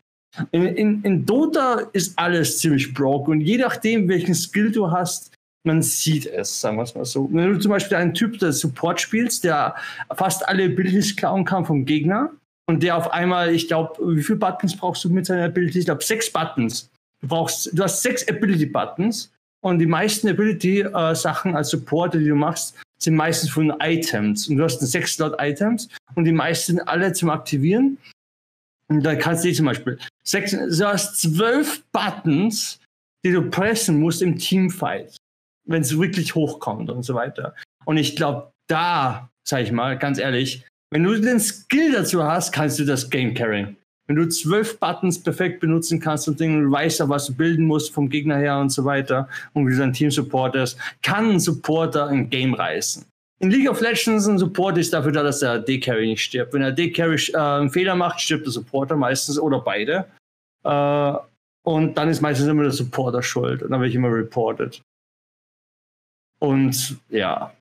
in, 0.52 0.66
in, 0.66 1.04
in 1.04 1.26
Dota 1.28 1.82
ist 1.94 2.18
alles 2.18 2.58
ziemlich 2.58 2.92
broke 2.94 3.30
und 3.30 3.42
je 3.42 3.58
nachdem, 3.58 4.08
welchen 4.08 4.34
Skill 4.34 4.72
du 4.72 4.90
hast, 4.90 5.32
man 5.64 5.84
sieht 5.84 6.26
es, 6.26 6.60
sagen 6.60 6.78
wir 6.78 6.84
es 6.84 6.96
mal 6.96 7.06
so. 7.06 7.30
Wenn 7.32 7.54
du 7.54 7.60
zum 7.60 7.70
Beispiel 7.70 7.98
einen 7.98 8.14
Typ, 8.14 8.40
der 8.40 8.52
Support 8.52 9.00
spielst, 9.00 9.44
der 9.44 9.76
fast 10.16 10.48
alle 10.48 10.66
Abilities 10.66 11.16
klauen 11.16 11.46
kann 11.46 11.66
vom 11.66 11.86
Gegner 11.86 12.32
und 12.68 12.82
der 12.82 12.98
auf 12.98 13.12
einmal, 13.12 13.54
ich 13.54 13.68
glaube, 13.68 14.00
wie 14.16 14.24
viele 14.24 14.40
Buttons 14.40 14.76
brauchst 14.76 15.04
du 15.04 15.10
mit 15.10 15.26
seiner 15.26 15.46
Ability? 15.46 15.80
Ich 15.80 15.86
glaube, 15.86 16.04
sechs 16.04 16.32
Buttons. 16.32 16.90
Du 17.22 17.28
brauchst, 17.28 17.78
du 17.78 17.84
hast 17.84 18.02
sechs 18.02 18.28
Ability-Buttons 18.28 19.32
und 19.62 19.80
die 19.80 19.86
meisten 19.86 20.28
Ability-Sachen 20.28 21.56
als 21.56 21.70
Supporter, 21.70 22.20
die 22.20 22.28
du 22.28 22.36
machst, 22.36 22.76
sind 23.00 23.16
meistens 23.16 23.50
von 23.50 23.74
Items. 23.80 24.48
Und 24.48 24.58
du 24.58 24.64
hast 24.64 24.80
sechs 24.80 25.16
Slot-Items 25.16 25.90
und 26.16 26.26
die 26.26 26.32
meisten 26.32 26.80
alle 26.80 27.14
zum 27.14 27.30
Aktivieren. 27.30 27.98
Und 28.88 29.04
da 29.04 29.16
kannst 29.16 29.46
du 29.46 29.54
zum 29.54 29.68
Beispiel 29.68 29.98
sechs, 30.24 30.52
du 30.52 30.88
hast 30.88 31.22
zwölf 31.22 31.84
Buttons, 31.92 32.80
die 33.24 33.32
du 33.32 33.50
pressen 33.50 34.00
musst 34.00 34.22
im 34.22 34.38
Teamfight 34.38 35.16
wenn 35.66 35.82
es 35.82 35.98
wirklich 35.98 36.36
hochkommt 36.36 36.90
und 36.90 37.04
so 37.04 37.14
weiter. 37.14 37.56
Und 37.86 37.98
ich 37.98 38.16
glaube, 38.16 38.52
da, 38.68 39.30
sag 39.48 39.62
ich 39.62 39.72
mal, 39.72 39.98
ganz 39.98 40.18
ehrlich, 40.18 40.66
wenn 40.92 41.04
du 41.04 41.20
den 41.20 41.40
Skill 41.40 41.94
dazu 41.94 42.24
hast, 42.24 42.52
kannst 42.52 42.80
du 42.80 42.86
das 42.86 43.10
Game 43.10 43.34
carryen. 43.34 43.78
Wenn 44.12 44.18
du 44.18 44.28
zwölf 44.28 44.78
Buttons 44.78 45.24
perfekt 45.24 45.62
benutzen 45.62 46.02
kannst 46.02 46.28
und 46.28 46.38
Dinge, 46.38 46.70
weißt 46.70 47.00
ja, 47.00 47.08
was 47.08 47.28
du 47.28 47.34
bilden 47.34 47.66
musst 47.66 47.94
vom 47.94 48.10
Gegner 48.10 48.36
her 48.36 48.60
und 48.60 48.70
so 48.70 48.84
weiter 48.84 49.30
und 49.54 49.66
wie 49.66 49.72
du 49.72 49.78
dein 49.78 49.94
Team 49.94 50.12
supportest, 50.12 50.78
kann 51.02 51.30
ein 51.30 51.40
Supporter 51.40 52.08
ein 52.08 52.30
Game 52.30 52.54
reißen. 52.54 53.06
In 53.40 53.52
League 53.52 53.70
of 53.70 53.80
Legends 53.80 54.28
ein 54.28 54.38
Support 54.38 54.78
ist 54.80 54.92
dafür 54.92 55.14
da, 55.14 55.24
dass 55.24 55.40
der 55.40 55.60
D-Carry 55.60 56.08
nicht 56.08 56.24
stirbt. 56.24 56.52
Wenn 56.52 56.60
der 56.60 56.74
D-Carry 56.74 57.16
äh, 57.34 57.38
einen 57.38 57.70
Fehler 57.70 57.96
macht, 57.96 58.20
stirbt 58.20 58.46
der 58.46 58.52
Supporter 58.52 58.98
meistens 58.98 59.40
oder 59.40 59.62
beide. 59.62 60.06
Äh, 60.66 61.14
und 61.64 61.98
dann 61.98 62.10
ist 62.10 62.20
meistens 62.20 62.50
immer 62.50 62.64
der 62.64 62.74
Supporter 62.74 63.24
schuld. 63.24 63.64
Und 63.64 63.72
dann 63.72 63.80
werde 63.80 63.92
ich 63.92 63.96
immer 63.96 64.12
reported. 64.12 64.82
Und 66.40 66.98
ja, 67.08 67.54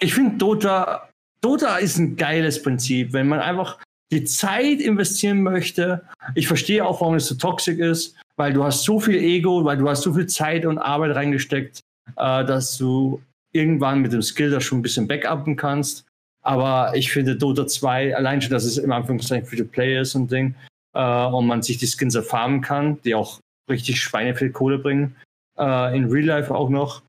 ich 0.00 0.12
finde 0.12 0.38
Dota, 0.38 1.08
Dota 1.40 1.76
ist 1.76 1.98
ein 1.98 2.16
geiles 2.16 2.60
Prinzip, 2.60 3.12
wenn 3.12 3.28
man 3.28 3.38
einfach 3.38 3.78
die 4.10 4.24
Zeit 4.24 4.80
investieren 4.80 5.42
möchte. 5.42 6.02
Ich 6.34 6.48
verstehe 6.48 6.84
auch, 6.84 7.00
warum 7.00 7.14
es 7.14 7.26
so 7.26 7.34
toxisch 7.34 7.78
ist, 7.78 8.16
weil 8.36 8.52
du 8.52 8.64
hast 8.64 8.84
so 8.84 9.00
viel 9.00 9.16
Ego, 9.16 9.64
weil 9.64 9.76
du 9.76 9.88
hast 9.88 10.02
so 10.02 10.14
viel 10.14 10.26
Zeit 10.26 10.64
und 10.64 10.78
Arbeit 10.78 11.14
reingesteckt, 11.14 11.80
äh, 12.16 12.44
dass 12.44 12.78
du 12.78 13.20
irgendwann 13.52 14.00
mit 14.00 14.12
dem 14.12 14.22
Skill 14.22 14.50
da 14.50 14.60
schon 14.60 14.78
ein 14.78 14.82
bisschen 14.82 15.08
backuppen 15.08 15.56
kannst. 15.56 16.04
Aber 16.42 16.92
ich 16.94 17.12
finde 17.12 17.36
Dota 17.36 17.66
2, 17.66 18.16
allein 18.16 18.40
schon, 18.40 18.50
dass 18.50 18.64
es 18.64 18.78
im 18.78 18.92
Anführungszeichen 18.92 19.46
für 19.46 19.56
die 19.56 19.64
Player 19.64 20.02
ist 20.02 20.14
und 20.14 20.30
Ding, 20.30 20.54
äh, 20.94 21.26
und 21.26 21.46
man 21.46 21.62
sich 21.62 21.78
die 21.78 21.86
Skins 21.86 22.14
erfahren 22.14 22.60
kann, 22.60 23.00
die 23.02 23.14
auch 23.14 23.40
richtig 23.68 24.00
Schweine 24.00 24.34
viel 24.34 24.50
Kohle 24.50 24.78
bringen, 24.78 25.14
äh, 25.58 25.96
in 25.96 26.10
Real 26.10 26.26
Life 26.26 26.54
auch 26.54 26.70
noch, 26.70 27.02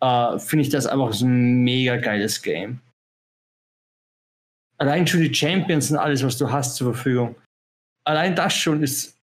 äh, 0.00 0.38
finde 0.38 0.62
ich 0.62 0.68
das 0.68 0.86
einfach 0.86 1.12
so 1.12 1.26
ein 1.26 1.64
mega 1.64 1.96
geiles 1.96 2.42
Game. 2.42 2.80
Allein 4.78 5.06
schon 5.06 5.20
die 5.20 5.34
Champions 5.34 5.90
und 5.90 5.98
alles, 5.98 6.24
was 6.24 6.36
du 6.38 6.50
hast 6.50 6.76
zur 6.76 6.92
Verfügung. 6.94 7.36
Allein 8.06 8.34
das 8.34 8.54
schon 8.54 8.82
ist 8.82 9.16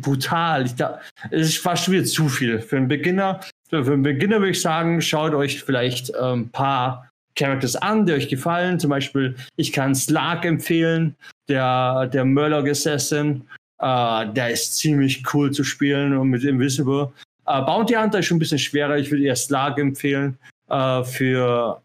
brutal. 0.00 0.66
Ich 0.66 0.74
da, 0.74 1.00
es 1.30 1.48
ist 1.48 1.58
fast 1.58 1.90
wieder 1.90 2.04
zu 2.04 2.28
viel. 2.28 2.60
Für 2.60 2.76
einen 2.76 2.88
Beginner, 2.88 3.40
für 3.70 3.78
einen 3.78 4.02
Beginner 4.02 4.38
würde 4.38 4.50
ich 4.50 4.60
sagen, 4.60 5.00
schaut 5.00 5.34
euch 5.34 5.62
vielleicht 5.62 6.14
ein 6.14 6.40
ähm, 6.40 6.48
paar 6.50 7.08
Characters 7.36 7.76
an, 7.76 8.06
die 8.06 8.12
euch 8.12 8.28
gefallen. 8.28 8.78
Zum 8.78 8.90
Beispiel, 8.90 9.36
ich 9.56 9.72
kann 9.72 9.94
Slark 9.94 10.44
empfehlen, 10.44 11.16
der, 11.48 12.06
der 12.06 12.24
Murloc 12.24 12.68
Assassin. 12.68 13.46
Uh, 13.82 14.24
der 14.32 14.50
ist 14.50 14.76
ziemlich 14.76 15.22
cool 15.34 15.50
zu 15.50 15.64
spielen 15.64 16.16
und 16.16 16.30
mit 16.30 16.44
Invisible. 16.44 17.12
Äh, 17.46 17.60
Bounty 17.62 17.94
Hunter 17.94 18.20
ist 18.20 18.26
schon 18.26 18.36
ein 18.36 18.38
bisschen 18.38 18.58
schwerer. 18.58 18.96
Ich 18.96 19.10
würde 19.10 19.24
eher 19.24 19.36
Slag 19.36 19.78
empfehlen 19.78 20.38
äh, 20.70 21.04
für 21.04 21.82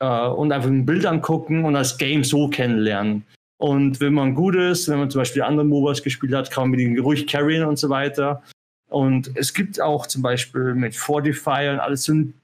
äh, 0.00 0.26
und 0.28 0.52
einfach 0.52 0.68
ein 0.68 0.86
Bild 0.86 1.06
angucken 1.06 1.64
und 1.64 1.74
das 1.74 1.98
Game 1.98 2.24
so 2.24 2.48
kennenlernen. 2.48 3.24
Und 3.58 4.00
wenn 4.00 4.14
man 4.14 4.34
gut 4.34 4.56
ist, 4.56 4.88
wenn 4.88 4.98
man 4.98 5.10
zum 5.10 5.20
Beispiel 5.20 5.42
andere 5.42 5.66
MOBAs 5.66 6.02
gespielt 6.02 6.32
hat, 6.34 6.50
kann 6.50 6.64
man 6.64 6.70
mit 6.70 6.80
ihnen 6.80 6.98
ruhig 6.98 7.26
carryen 7.26 7.64
und 7.64 7.78
so 7.78 7.90
weiter. 7.90 8.42
Und 8.88 9.36
es 9.36 9.52
gibt 9.52 9.80
auch 9.80 10.06
zum 10.06 10.22
Beispiel 10.22 10.74
mit 10.74 10.96
Fortify 10.96 11.68
und 11.70 11.78
alles 11.78 12.04
so 12.04 12.14
ein 12.14 12.34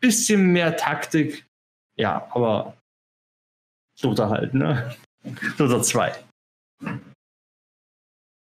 bisschen 0.00 0.52
mehr 0.52 0.76
Taktik. 0.76 1.46
Ja, 1.96 2.28
aber 2.32 2.76
Dota 4.02 4.28
halt, 4.28 4.54
ne? 4.54 4.94
Dota 5.58 5.82
2. 5.82 6.12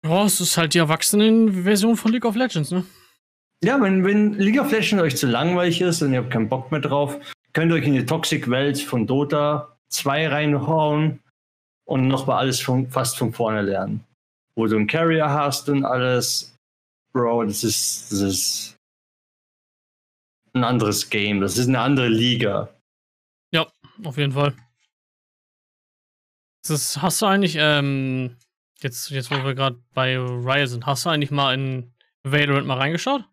Ja, 0.04 0.24
es 0.24 0.40
ist 0.40 0.56
halt 0.56 0.74
die 0.74 0.78
Erwachsenen-Version 0.78 1.96
von 1.96 2.12
League 2.12 2.24
of 2.24 2.36
Legends, 2.36 2.70
ne? 2.70 2.84
Ja, 3.64 3.80
wenn, 3.80 4.04
wenn 4.04 4.34
League 4.34 4.60
of 4.60 4.70
Legends 4.70 5.02
euch 5.02 5.16
zu 5.16 5.26
langweilig 5.26 5.80
ist 5.80 6.02
und 6.02 6.12
ihr 6.12 6.20
habt 6.20 6.30
keinen 6.30 6.48
Bock 6.48 6.70
mehr 6.70 6.80
drauf, 6.80 7.18
könnt 7.56 7.72
ihr 7.72 7.76
euch 7.76 7.86
in 7.86 7.94
die 7.94 8.04
Toxic-Welt 8.04 8.78
von 8.82 9.06
Dota 9.06 9.78
2 9.88 10.28
reinhauen 10.28 11.20
und 11.86 12.06
nochmal 12.06 12.40
alles 12.40 12.60
von, 12.60 12.90
fast 12.90 13.16
von 13.16 13.32
vorne 13.32 13.62
lernen. 13.62 14.04
Wo 14.54 14.66
du 14.66 14.76
einen 14.76 14.86
Carrier 14.86 15.30
hast 15.30 15.70
und 15.70 15.82
alles. 15.82 16.54
Bro, 17.14 17.44
das 17.44 17.64
ist, 17.64 18.12
das 18.12 18.20
ist 18.20 18.76
ein 20.52 20.64
anderes 20.64 21.08
Game. 21.08 21.40
Das 21.40 21.56
ist 21.56 21.68
eine 21.68 21.80
andere 21.80 22.08
Liga. 22.08 22.68
Ja, 23.54 23.66
auf 24.04 24.18
jeden 24.18 24.32
Fall. 24.32 24.54
Das 26.68 27.00
hast 27.00 27.22
du 27.22 27.26
eigentlich, 27.26 27.56
ähm, 27.58 28.36
jetzt, 28.80 29.08
jetzt 29.08 29.30
wo 29.30 29.42
wir 29.42 29.54
gerade 29.54 29.82
bei 29.94 30.18
Riot 30.18 30.68
sind, 30.68 30.84
hast 30.84 31.06
du 31.06 31.08
eigentlich 31.08 31.30
mal 31.30 31.54
in 31.54 31.94
Valorant 32.22 32.66
mal 32.66 32.76
reingeschaut? 32.76 33.24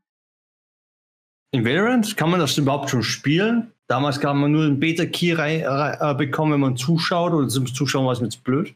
In 1.52 1.66
Valorant 1.66 2.16
kann 2.16 2.30
man 2.30 2.40
das 2.40 2.58
überhaupt 2.58 2.90
schon 2.90 3.04
spielen? 3.04 3.73
Damals 3.90 4.20
kann 4.20 4.38
man 4.38 4.52
nur 4.52 4.64
einen 4.64 4.80
Beta-Key 4.80 5.32
äh, 5.32 6.16
bekommen, 6.16 6.54
wenn 6.54 6.60
man 6.60 6.78
zuschaut 6.78 7.34
oder 7.34 7.48
zum 7.48 7.66
Zuschauen 7.66 8.06
war 8.06 8.14
es 8.14 8.22
mit 8.22 8.44
blöd. 8.44 8.74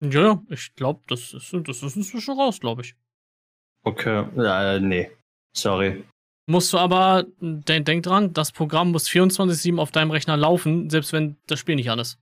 Ja, 0.00 0.40
ich 0.48 0.74
glaube, 0.76 1.00
das 1.08 1.32
ist, 1.32 1.52
das 1.52 1.82
ist 1.82 1.96
inzwischen 1.96 2.38
raus, 2.38 2.60
glaube 2.60 2.82
ich. 2.82 2.94
Okay, 3.84 4.24
äh, 4.36 4.80
nee. 4.80 5.10
Sorry. 5.56 6.04
Musst 6.48 6.72
du 6.72 6.78
aber, 6.78 7.26
denk, 7.40 7.86
denk 7.86 8.02
dran, 8.04 8.32
das 8.32 8.52
Programm 8.52 8.92
muss 8.92 9.08
24-7 9.08 9.78
auf 9.78 9.90
deinem 9.90 10.10
Rechner 10.10 10.36
laufen, 10.36 10.88
selbst 10.88 11.12
wenn 11.12 11.36
das 11.46 11.58
Spiel 11.58 11.76
nicht 11.76 11.90
an 11.90 11.98
ist. 11.98 12.18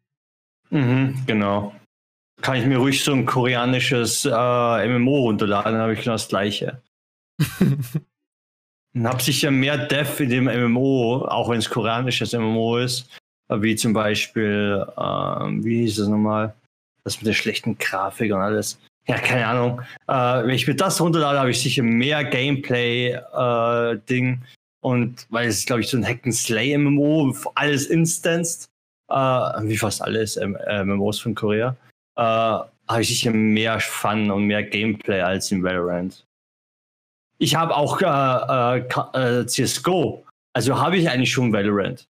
Mhm, 0.70 1.22
genau. 1.26 1.74
Kann 2.42 2.56
ich 2.56 2.66
mir 2.66 2.78
ruhig 2.78 3.02
so 3.02 3.12
ein 3.12 3.24
koreanisches 3.24 4.24
äh, 4.24 4.98
MMO 4.98 5.20
runterladen, 5.20 5.72
dann 5.72 5.82
habe 5.82 5.94
ich 5.94 6.00
genau 6.00 6.14
das 6.14 6.28
gleiche. 6.28 6.82
habe 9.04 9.22
sicher 9.22 9.50
mehr 9.50 9.76
Dev 9.76 10.22
in 10.22 10.30
dem 10.30 10.44
MMO, 10.44 11.26
auch 11.28 11.48
wenn 11.48 11.58
es 11.58 11.68
koreanisches 11.68 12.32
MMO 12.32 12.78
ist, 12.78 13.10
wie 13.48 13.76
zum 13.76 13.92
Beispiel, 13.92 14.84
ähm, 14.98 15.64
wie 15.64 15.82
hieß 15.82 15.98
es 15.98 16.08
nochmal, 16.08 16.54
das 17.04 17.18
mit 17.18 17.26
der 17.26 17.34
schlechten 17.34 17.76
Grafik 17.78 18.32
und 18.32 18.40
alles. 18.40 18.78
Ja, 19.06 19.18
keine 19.18 19.46
Ahnung. 19.46 19.82
Äh, 20.08 20.46
wenn 20.46 20.54
ich 20.54 20.66
mir 20.66 20.74
das 20.74 21.00
runterlade, 21.00 21.38
habe 21.38 21.50
ich 21.50 21.62
sicher 21.62 21.84
mehr 21.84 22.24
Gameplay-Ding. 22.24 24.32
Äh, 24.32 24.38
und 24.80 25.26
weil 25.30 25.48
es 25.48 25.64
glaube 25.64 25.82
ich, 25.82 25.88
so 25.88 25.96
ein 25.96 26.06
Hack-and-Slay-MMO, 26.06 27.34
alles 27.54 27.86
instanced, 27.86 28.66
äh, 29.08 29.14
wie 29.14 29.76
fast 29.76 30.02
alles 30.02 30.36
MMOs 30.36 31.20
von 31.20 31.34
Korea, 31.34 31.76
äh, 32.16 32.22
habe 32.22 33.00
ich 33.00 33.08
sicher 33.08 33.30
mehr 33.30 33.80
Fun 33.80 34.30
und 34.30 34.44
mehr 34.44 34.62
Gameplay 34.64 35.20
als 35.20 35.52
in 35.52 35.62
Valorant. 35.62 36.25
Ich 37.38 37.54
habe 37.54 37.76
auch 37.76 38.00
äh, 38.00 38.78
äh, 38.78 39.40
äh 39.40 39.46
CSGO. 39.46 40.24
Also 40.52 40.80
habe 40.80 40.96
ich 40.96 41.08
eigentlich 41.10 41.32
schon 41.32 41.52
Valorant. 41.52 42.08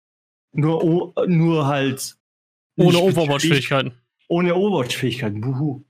Nur, 0.53 1.13
nur 1.27 1.67
halt. 1.67 2.15
Ohne 2.77 2.97
Overwatch-Fähigkeiten. 2.97 3.93
Ohne 4.27 4.55
Overwatch-Fähigkeiten. 4.55 5.41
Buhu. 5.41 5.83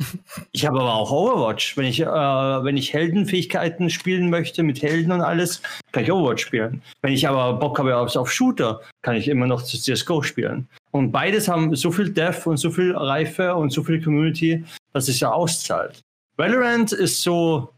Ich 0.52 0.66
habe 0.66 0.80
aber 0.80 0.94
auch 0.94 1.10
Overwatch. 1.10 1.76
Wenn 1.76 1.86
ich, 1.86 2.00
äh, 2.00 2.06
wenn 2.06 2.76
ich 2.76 2.92
Heldenfähigkeiten 2.92 3.90
spielen 3.90 4.30
möchte 4.30 4.62
mit 4.62 4.82
Helden 4.82 5.12
und 5.12 5.20
alles, 5.20 5.62
kann 5.92 6.04
ich 6.04 6.12
Overwatch 6.12 6.42
spielen. 6.42 6.82
Wenn 7.02 7.12
ich 7.12 7.28
aber 7.28 7.58
Bock 7.58 7.78
habe 7.78 7.96
auf, 7.96 8.14
auf 8.16 8.32
Shooter, 8.32 8.80
kann 9.02 9.16
ich 9.16 9.28
immer 9.28 9.46
noch 9.46 9.62
CSGO 9.62 10.22
spielen. 10.22 10.68
Und 10.90 11.12
beides 11.12 11.48
haben 11.48 11.74
so 11.76 11.90
viel 11.90 12.10
Dev 12.10 12.48
und 12.48 12.56
so 12.56 12.70
viel 12.70 12.96
Reife 12.96 13.54
und 13.54 13.70
so 13.70 13.82
viel 13.82 14.02
Community, 14.02 14.64
dass 14.92 15.08
es 15.08 15.20
ja 15.20 15.30
auszahlt. 15.30 16.00
Valorant 16.36 16.92
ist 16.92 17.22
so, 17.22 17.72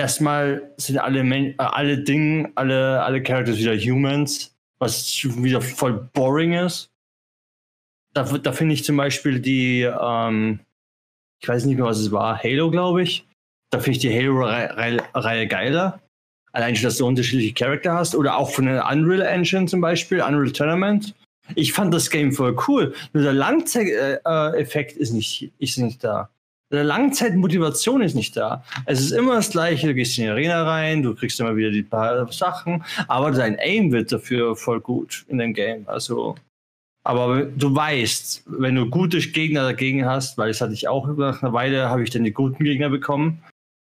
erstmal 0.00 0.72
sind 0.76 0.98
alle, 0.98 1.20
äh, 1.20 1.54
alle 1.58 1.98
Dinge, 1.98 2.50
alle, 2.54 3.02
alle 3.02 3.22
Characters 3.22 3.58
wieder 3.58 3.76
Humans, 3.76 4.54
was 4.78 5.22
wieder 5.24 5.60
voll 5.60 6.08
boring 6.12 6.54
ist. 6.54 6.90
Da, 8.12 8.24
da 8.24 8.52
finde 8.52 8.74
ich 8.74 8.84
zum 8.84 8.96
Beispiel 8.96 9.38
die, 9.38 9.82
ähm, 9.82 10.60
ich 11.40 11.48
weiß 11.48 11.64
nicht 11.64 11.76
mehr, 11.76 11.84
was 11.84 11.98
es 11.98 12.10
war, 12.10 12.42
Halo, 12.42 12.70
glaube 12.70 13.02
ich. 13.02 13.26
Da 13.70 13.78
finde 13.78 13.92
ich 13.92 13.98
die 13.98 14.12
Halo-Reihe 14.12 15.46
geiler. 15.46 16.00
Allein 16.52 16.74
schon, 16.74 16.84
dass 16.84 16.96
du 16.96 17.06
unterschiedliche 17.06 17.54
Charakter 17.54 17.94
hast. 17.94 18.16
Oder 18.16 18.36
auch 18.36 18.50
von 18.50 18.66
der 18.66 18.84
Unreal 18.90 19.22
Engine 19.22 19.66
zum 19.66 19.80
Beispiel, 19.80 20.20
Unreal 20.20 20.50
Tournament. 20.50 21.14
Ich 21.54 21.72
fand 21.72 21.94
das 21.94 22.10
Game 22.10 22.32
voll 22.32 22.56
cool. 22.66 22.94
Nur 23.12 23.22
der 23.22 23.32
Langzeiteffekt 23.32 24.96
ist 24.96 25.12
nicht, 25.12 25.52
ist 25.58 25.78
nicht 25.78 26.02
da. 26.02 26.30
Der 26.72 26.84
Langzeitmotivation 26.84 28.00
ist 28.00 28.14
nicht 28.14 28.36
da. 28.36 28.64
Es 28.86 29.00
ist 29.00 29.10
immer 29.10 29.34
das 29.34 29.50
Gleiche. 29.50 29.88
Du 29.88 29.94
gehst 29.94 30.16
in 30.18 30.24
die 30.24 30.30
Arena 30.30 30.62
rein, 30.62 31.02
du 31.02 31.14
kriegst 31.14 31.40
immer 31.40 31.56
wieder 31.56 31.70
die 31.70 31.82
paar 31.82 32.30
Sachen, 32.32 32.84
aber 33.08 33.32
dein 33.32 33.58
Aim 33.58 33.90
wird 33.90 34.12
dafür 34.12 34.54
voll 34.54 34.80
gut 34.80 35.24
in 35.28 35.38
dem 35.38 35.52
Game. 35.52 35.88
Also 35.88 36.36
aber 37.02 37.44
du 37.44 37.74
weißt, 37.74 38.44
wenn 38.46 38.74
du 38.74 38.88
gute 38.88 39.18
Gegner 39.18 39.62
dagegen 39.62 40.04
hast, 40.04 40.36
weil 40.36 40.48
das 40.48 40.60
hatte 40.60 40.74
ich 40.74 40.86
auch 40.86 41.06
nach 41.16 41.42
einer 41.42 41.52
Weile, 41.52 41.88
habe 41.88 42.02
ich 42.02 42.10
dann 42.10 42.24
die 42.24 42.32
guten 42.32 42.62
Gegner 42.62 42.90
bekommen 42.90 43.42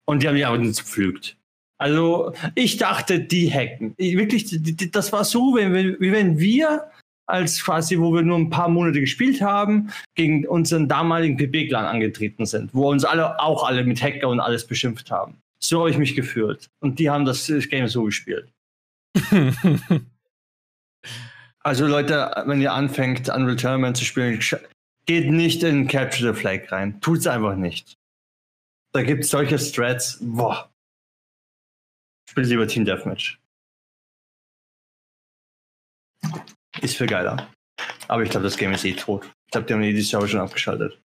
und 0.06 0.24
die 0.24 0.28
haben 0.28 0.36
mich 0.36 0.46
aber 0.46 0.58
nicht 0.58 0.76
zerpflügt. 0.76 1.38
Also 1.78 2.34
ich 2.56 2.78
dachte, 2.78 3.20
die 3.20 3.52
hacken. 3.52 3.94
Ich, 3.98 4.18
wirklich, 4.18 4.48
das 4.92 5.12
war 5.12 5.24
so, 5.24 5.56
wie, 5.56 6.00
wie 6.00 6.12
wenn 6.12 6.40
wir 6.40 6.90
als 7.28 7.64
quasi, 7.64 8.00
wo 8.00 8.14
wir 8.14 8.22
nur 8.22 8.38
ein 8.38 8.50
paar 8.50 8.70
Monate 8.70 9.00
gespielt 9.00 9.42
haben, 9.42 9.92
gegen 10.16 10.48
unseren 10.48 10.88
damaligen 10.88 11.38
PB-Clan 11.38 11.86
angetreten 11.86 12.46
sind, 12.46 12.74
wo 12.74 12.90
uns 12.90 13.04
alle 13.04 13.40
auch 13.40 13.68
alle 13.68 13.84
mit 13.84 14.02
Hacker 14.02 14.30
und 14.30 14.40
alles 14.40 14.66
beschimpft 14.68 15.12
haben. 15.12 15.38
So 15.60 15.80
habe 15.80 15.90
ich 15.90 15.98
mich 15.98 16.16
gefühlt. 16.16 16.70
Und 16.80 17.00
die 17.00 17.10
haben 17.10 17.26
das 17.26 17.48
Game 17.70 17.88
so 17.88 18.04
gespielt. 18.04 18.52
Also 21.66 21.88
Leute, 21.88 22.44
wenn 22.46 22.62
ihr 22.62 22.74
anfängt, 22.74 23.28
Unreal 23.28 23.56
Tournament 23.56 23.98
zu 23.98 24.06
spielen, 24.06 24.40
geht 25.08 25.32
nicht 25.32 25.64
in 25.64 25.88
Capture 25.88 26.32
the 26.32 26.40
Flag 26.40 26.72
rein. 26.72 27.02
Tut's 27.02 27.26
einfach 27.26 27.56
nicht. 27.56 27.98
Da 28.94 29.02
gibt 29.02 29.24
es 29.24 29.32
solche 29.32 29.58
Strats. 29.58 30.20
Boah. 30.22 30.72
Spielt 32.30 32.50
lieber 32.50 32.68
Team 32.68 32.86
Deathmatch. 32.86 33.40
Ist 36.82 36.98
viel 36.98 37.08
geiler. 37.08 37.50
Aber 38.08 38.24
ich 38.24 38.30
glaube, 38.30 38.44
das 38.44 38.58
Game 38.58 38.74
ist 38.74 38.86
eh 38.86 38.94
tot. 38.94 39.26
Ich 39.46 39.52
glaube, 39.52 39.68
die 39.68 39.74
haben 39.74 39.82
die 39.82 40.02
Server 40.02 40.28
schon 40.28 40.40
abgeschaltet. 40.40 41.02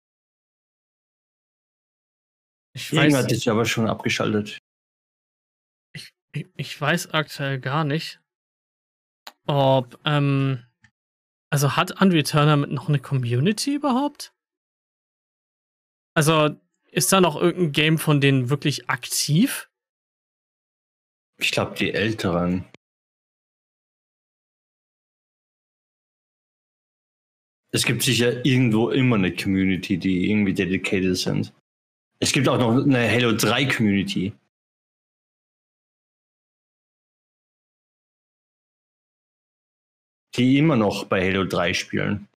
Ich 2.75 2.95
weiß, 2.95 3.15
hat 3.15 3.31
die 3.31 3.37
Server 3.37 3.65
schon 3.65 3.89
abgeschaltet. 3.89 4.59
Ich, 5.93 6.13
ich, 6.33 6.47
ich 6.57 6.81
weiß 6.81 7.13
aktuell 7.13 7.59
gar 7.59 7.85
nicht 7.85 8.21
ob, 9.51 9.99
ähm, 10.05 10.65
also 11.51 11.77
hat 11.77 12.01
Unreal 12.01 12.23
Tournament 12.23 12.73
noch 12.73 12.89
eine 12.89 13.01
Community 13.01 13.75
überhaupt? 13.75 14.33
Also 16.15 16.51
ist 16.93 17.13
da 17.13 17.21
noch 17.21 17.35
irgendein 17.35 17.73
Game 17.73 17.99
von 17.99 18.21
denen 18.21 18.49
wirklich 18.49 18.89
aktiv? 18.89 19.69
Ich 21.41 21.51
glaube, 21.51 21.75
die 21.75 21.93
älteren. 21.93 22.65
Es 27.73 27.85
gibt 27.85 28.03
sicher 28.03 28.45
irgendwo 28.45 28.91
immer 28.91 29.17
eine 29.17 29.35
Community, 29.35 29.97
die 29.97 30.31
irgendwie 30.31 30.55
dedicated 30.55 31.17
sind. 31.17 31.53
Es 32.19 32.33
gibt 32.33 32.49
auch 32.49 32.59
noch 32.59 32.85
eine 32.85 33.09
Halo 33.11 33.33
3 33.33 33.65
Community. 33.67 34.33
die 40.37 40.59
immer 40.59 40.77
noch 40.77 41.05
bei 41.05 41.27
Halo 41.27 41.45
3 41.45 41.75
spielen. 41.75 42.29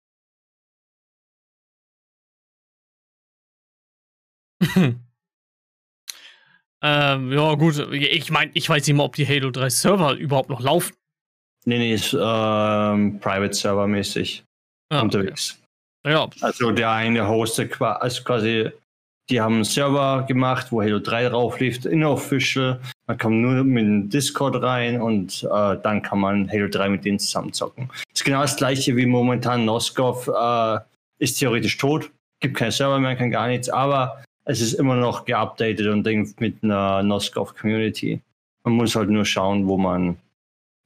ähm, 6.81 7.31
ja, 7.31 7.53
gut. 7.55 7.77
Ich 7.93 8.31
meine, 8.31 8.51
ich 8.53 8.67
weiß 8.67 8.88
nicht 8.88 8.95
mal, 8.95 9.03
ob 9.03 9.15
die 9.15 9.27
Halo 9.27 9.51
3 9.51 9.69
Server 9.69 10.15
überhaupt 10.15 10.49
noch 10.49 10.61
laufen. 10.61 10.95
Nee, 11.65 11.77
nee, 11.77 11.93
ist 11.93 12.13
ähm, 12.13 13.19
Private 13.19 13.53
Server 13.53 13.88
mäßig 13.88 14.43
ah, 14.94 15.02
unterwegs. 15.02 15.60
Okay. 16.04 16.14
Ja. 16.14 16.30
Also 16.41 16.72
der 16.72 16.91
eine 16.91 17.28
hostet 17.28 17.82
also 17.82 18.24
quasi 18.24 18.72
die 19.30 19.39
haben 19.39 19.56
einen 19.56 19.64
Server 19.64 20.26
gemacht, 20.28 20.68
wo 20.72 20.82
Halo 20.82 21.00
3 21.00 21.30
drauf 21.30 21.60
lief, 21.60 21.86
inofficial. 21.86 22.82
Man 23.08 23.18
kommt 23.18 23.38
nur 23.38 23.64
mit 23.64 23.86
dem 23.86 24.10
Discord 24.10 24.62
rein 24.62 25.02
und 25.02 25.44
äh, 25.44 25.78
dann 25.82 26.02
kann 26.02 26.20
man 26.20 26.50
Halo 26.52 26.68
3 26.68 26.89
mit 26.89 27.06
denen 27.06 27.20
zusammen 27.20 27.54
zocken. 27.54 27.88
Das 27.88 28.20
ist 28.20 28.26
genau 28.26 28.41
das 28.41 28.58
gleiche 28.58 28.96
wie 28.98 29.06
momentan 29.06 29.64
Noskov 29.66 30.28
äh, 30.28 30.80
ist 31.20 31.39
theoretisch 31.39 31.78
tot, 31.78 32.12
gibt 32.41 32.58
keinen 32.58 32.72
Server 32.72 33.00
mehr, 33.00 33.16
kann 33.16 33.32
gar 33.32 33.48
nichts, 33.48 33.70
aber 33.70 34.24
es 34.46 34.60
ist 34.60 34.74
immer 34.74 34.98
noch 34.98 35.24
geupdatet 35.24 35.88
und 35.88 36.06
mit 36.41 36.62
einer 36.62 37.02
Noskov 37.02 37.56
Community. 37.56 38.20
Man 38.66 38.76
muss 38.76 38.96
halt 38.96 39.10
nur 39.10 39.24
schauen, 39.24 39.68
wo 39.68 39.78
man 39.78 40.18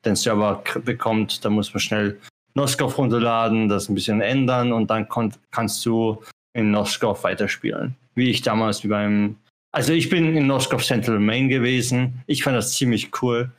den 0.05 0.15
Server 0.15 0.63
bekommt. 0.85 1.43
Da 1.43 1.49
muss 1.49 1.73
man 1.73 1.81
schnell 1.81 2.19
Noskov 2.53 2.97
runterladen, 2.97 3.69
das 3.69 3.89
ein 3.89 3.95
bisschen 3.95 4.21
ändern 4.21 4.71
und 4.71 4.89
dann 4.89 5.07
kannst 5.51 5.85
du 5.85 6.23
in 6.53 6.71
Noskov 6.71 7.23
weiterspielen 7.23 7.95
wie 8.17 8.31
ich 8.31 8.41
damals 8.41 8.83
wie 8.83 8.87
beim. 8.89 9.37
Also 9.71 9.93
ich 9.93 10.09
bin 10.09 10.35
in 10.35 10.47
Noskov 10.47 10.83
Central 10.83 11.19
Main 11.19 11.49
gewesen. 11.49 12.23
Ich 12.25 12.43
fand 12.43 12.57
das 12.57 12.73
ziemlich 12.73 13.21
cool. 13.21 13.51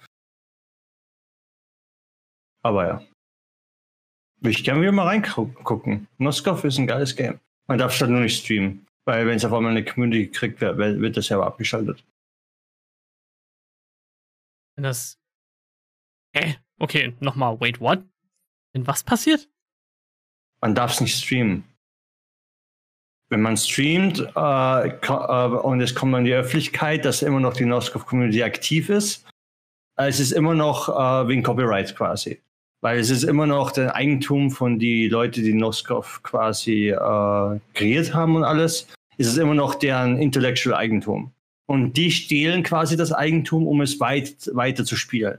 Aber 2.62 2.86
ja. 2.86 3.02
Ich 4.42 4.64
kann 4.64 4.80
wieder 4.80 4.92
mal 4.92 5.06
reingucken. 5.06 6.08
Noskov 6.18 6.64
ist 6.64 6.78
ein 6.78 6.88
geiles 6.88 7.14
Game. 7.14 7.38
Man 7.68 7.78
darf 7.78 7.94
es 7.94 8.00
halt 8.00 8.10
nur 8.10 8.20
nicht 8.20 8.42
streamen. 8.42 8.84
Weil 9.04 9.26
wenn 9.26 9.36
es 9.36 9.44
auf 9.44 9.52
einmal 9.52 9.70
eine 9.70 9.84
Community 9.84 10.28
kriegt, 10.28 10.60
wird, 10.60 10.76
wird 10.76 11.16
das 11.16 11.28
ja 11.28 11.40
abgeschaltet. 11.40 12.04
Das. 14.76 15.18
Hä? 16.34 16.56
Okay, 16.80 17.16
nochmal, 17.20 17.58
wait, 17.60 17.80
what? 17.80 18.04
Wenn 18.72 18.86
was 18.86 19.02
passiert? 19.02 19.48
Man 20.60 20.74
darf 20.74 20.92
es 20.92 21.00
nicht 21.00 21.16
streamen 21.16 21.64
wenn 23.30 23.42
man 23.42 23.56
streamt 23.56 24.20
äh, 24.20 24.88
äh, 24.88 25.46
und 25.62 25.80
es 25.80 25.94
kommt 25.94 26.14
an 26.14 26.24
die 26.24 26.32
Öffentlichkeit, 26.32 27.04
dass 27.04 27.22
immer 27.22 27.40
noch 27.40 27.54
die 27.54 27.66
Noskov 27.66 28.06
Community 28.06 28.42
aktiv 28.42 28.88
ist, 28.88 29.26
es 29.96 30.20
ist 30.20 30.32
immer 30.32 30.54
noch 30.54 30.88
äh, 30.88 31.28
wegen 31.28 31.42
Copyright 31.42 31.94
quasi. 31.96 32.40
Weil 32.80 33.00
es 33.00 33.10
ist 33.10 33.24
immer 33.24 33.46
noch 33.46 33.72
das 33.72 33.90
Eigentum 33.92 34.50
von 34.52 34.78
die 34.78 35.08
Leute, 35.08 35.42
die 35.42 35.52
Noskov 35.52 36.22
quasi 36.22 36.90
äh, 36.90 37.60
kreiert 37.74 38.14
haben 38.14 38.36
und 38.36 38.44
alles, 38.44 38.86
ist 39.16 39.26
es 39.26 39.36
immer 39.36 39.54
noch 39.54 39.74
deren 39.74 40.18
Intellectual 40.18 40.76
Eigentum. 40.76 41.32
Und 41.66 41.94
die 41.94 42.12
stehlen 42.12 42.62
quasi 42.62 42.96
das 42.96 43.12
Eigentum, 43.12 43.66
um 43.66 43.80
es 43.80 43.98
weit, 43.98 44.48
weiter 44.54 44.84
zu 44.84 44.94
spielen. 44.94 45.38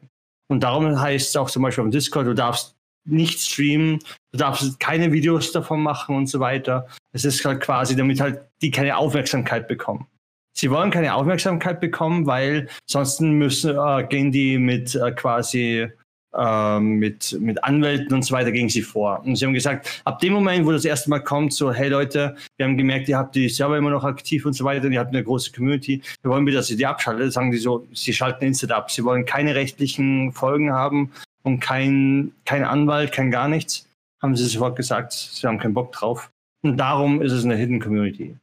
Und 0.50 0.64
darum 0.64 1.00
heißt 1.00 1.30
es 1.30 1.36
auch 1.38 1.50
zum 1.50 1.64
Beispiel 1.64 1.86
auf 1.86 1.90
Discord, 1.92 2.28
du 2.28 2.34
darfst 2.34 2.76
nicht 3.06 3.40
streamen, 3.40 4.00
du 4.32 4.38
darfst 4.38 4.80
keine 4.80 5.12
Videos 5.12 5.52
davon 5.52 5.82
machen 5.82 6.16
und 6.16 6.28
so 6.28 6.40
weiter. 6.40 6.88
Es 7.12 7.26
ist 7.26 7.44
halt 7.46 7.62
quasi, 7.62 7.96
damit 7.96 8.20
halt 8.20 8.42
die 8.62 8.72
keine 8.72 8.98
Aufmerksamkeit 8.98 9.68
bekommen. 9.68 10.08
Sie 10.54 10.70
wollen 10.70 10.92
keine 10.92 11.14
Aufmerksamkeit 11.14 11.80
bekommen, 11.80 12.26
weil 12.26 12.68
sonst 12.86 13.22
müssen, 13.22 13.78
äh, 13.78 14.06
gehen 14.08 14.32
die 14.32 14.58
mit 14.58 14.94
äh, 14.96 15.12
quasi 15.12 15.88
äh, 16.36 16.80
mit, 16.80 17.38
mit 17.40 17.64
Anwälten 17.64 18.14
und 18.14 18.24
so 18.24 18.36
weiter 18.36 18.52
gegen 18.52 18.70
sie 18.70 18.82
vor. 18.82 19.22
Und 19.26 19.36
sie 19.36 19.46
haben 19.46 19.54
gesagt, 19.54 20.02
ab 20.06 20.20
dem 20.20 20.34
Moment, 20.34 20.66
wo 20.66 20.72
das 20.72 20.86
erste 20.86 21.10
Mal 21.10 21.20
kommt, 21.20 21.54
so, 21.54 21.72
hey 21.72 21.90
Leute, 21.90 22.36
wir 22.58 22.66
haben 22.66 22.78
gemerkt, 22.78 23.10
ihr 23.10 23.18
habt 23.18 23.36
die 23.36 23.50
Server 23.50 23.78
immer 23.78 23.90
noch 23.90 24.04
aktiv 24.04 24.46
und 24.46 24.54
so 24.54 24.64
weiter, 24.64 24.86
und 24.88 24.94
ihr 24.94 25.00
habt 25.00 25.14
eine 25.14 25.24
große 25.24 25.52
Community, 25.52 26.02
wir 26.22 26.32
wollen 26.32 26.46
bitte, 26.46 26.58
dass 26.58 26.70
ihr 26.70 26.78
die 26.78 26.86
abschaltet, 26.86 27.34
sagen 27.34 27.52
die 27.52 27.58
so, 27.58 27.88
sie 27.94 28.14
schalten 28.14 28.46
instant 28.46 28.72
ab. 28.72 28.92
Sie 28.92 29.04
wollen 29.04 29.26
keine 29.26 29.56
rechtlichen 29.56 30.32
Folgen 30.32 30.72
haben 30.72 31.12
und 31.50 31.60
kein, 31.60 32.32
kein 32.46 32.64
Anwalt, 32.64 33.12
kein 33.12 33.32
gar 33.32 33.48
nichts, 33.48 33.88
haben 34.22 34.36
sie 34.36 34.46
sofort 34.46 34.76
gesagt, 34.76 35.14
sie 35.14 35.48
haben 35.48 35.60
keinen 35.60 35.74
Bock 35.74 35.92
drauf. 35.92 36.32
Und 36.62 36.78
darum 36.78 37.22
ist 37.22 37.32
es 37.32 37.44
eine 37.44 37.56
Hidden 37.56 37.80
Community. 37.80 38.38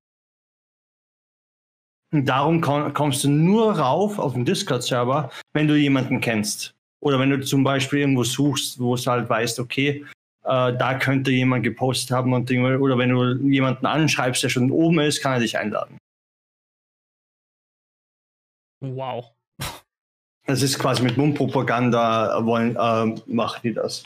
Und 2.13 2.27
darum 2.27 2.61
kommst 2.61 3.25
du 3.25 3.29
nur 3.29 3.79
rauf 3.79 4.19
auf 4.19 4.33
den 4.35 4.45
Discord-Server, 4.45 5.31
wenn 5.53 5.69
du 5.69 5.77
jemanden 5.77 6.21
kennst. 6.21 6.75
Oder 7.01 7.19
wenn 7.21 7.31
du 7.31 7.41
zum 7.41 7.63
Beispiel 7.63 8.01
irgendwo 8.01 8.25
suchst, 8.25 8.81
wo 8.81 8.95
es 8.95 9.07
halt 9.07 9.29
weißt, 9.29 9.61
okay, 9.61 10.05
äh, 10.45 10.77
da 10.77 10.99
könnte 10.99 11.31
jemand 11.31 11.63
gepostet 11.63 12.11
haben 12.11 12.33
und 12.33 12.49
Dinge, 12.49 12.79
oder 12.81 12.97
wenn 12.99 13.11
du 13.11 13.35
jemanden 13.49 13.87
anschreibst, 13.87 14.43
der 14.43 14.49
schon 14.49 14.71
oben 14.71 15.01
ist, 15.01 15.21
kann 15.21 15.35
er 15.35 15.41
dich 15.41 15.59
einladen. 15.59 15.99
Wow. 18.81 19.36
Das 20.47 20.63
ist 20.63 20.79
quasi 20.79 21.03
mit 21.03 21.17
Mundpropaganda 21.17 22.45
wollen, 22.45 22.77
äh, 22.77 23.21
machen 23.27 23.61
die 23.65 23.75
das. 23.75 24.05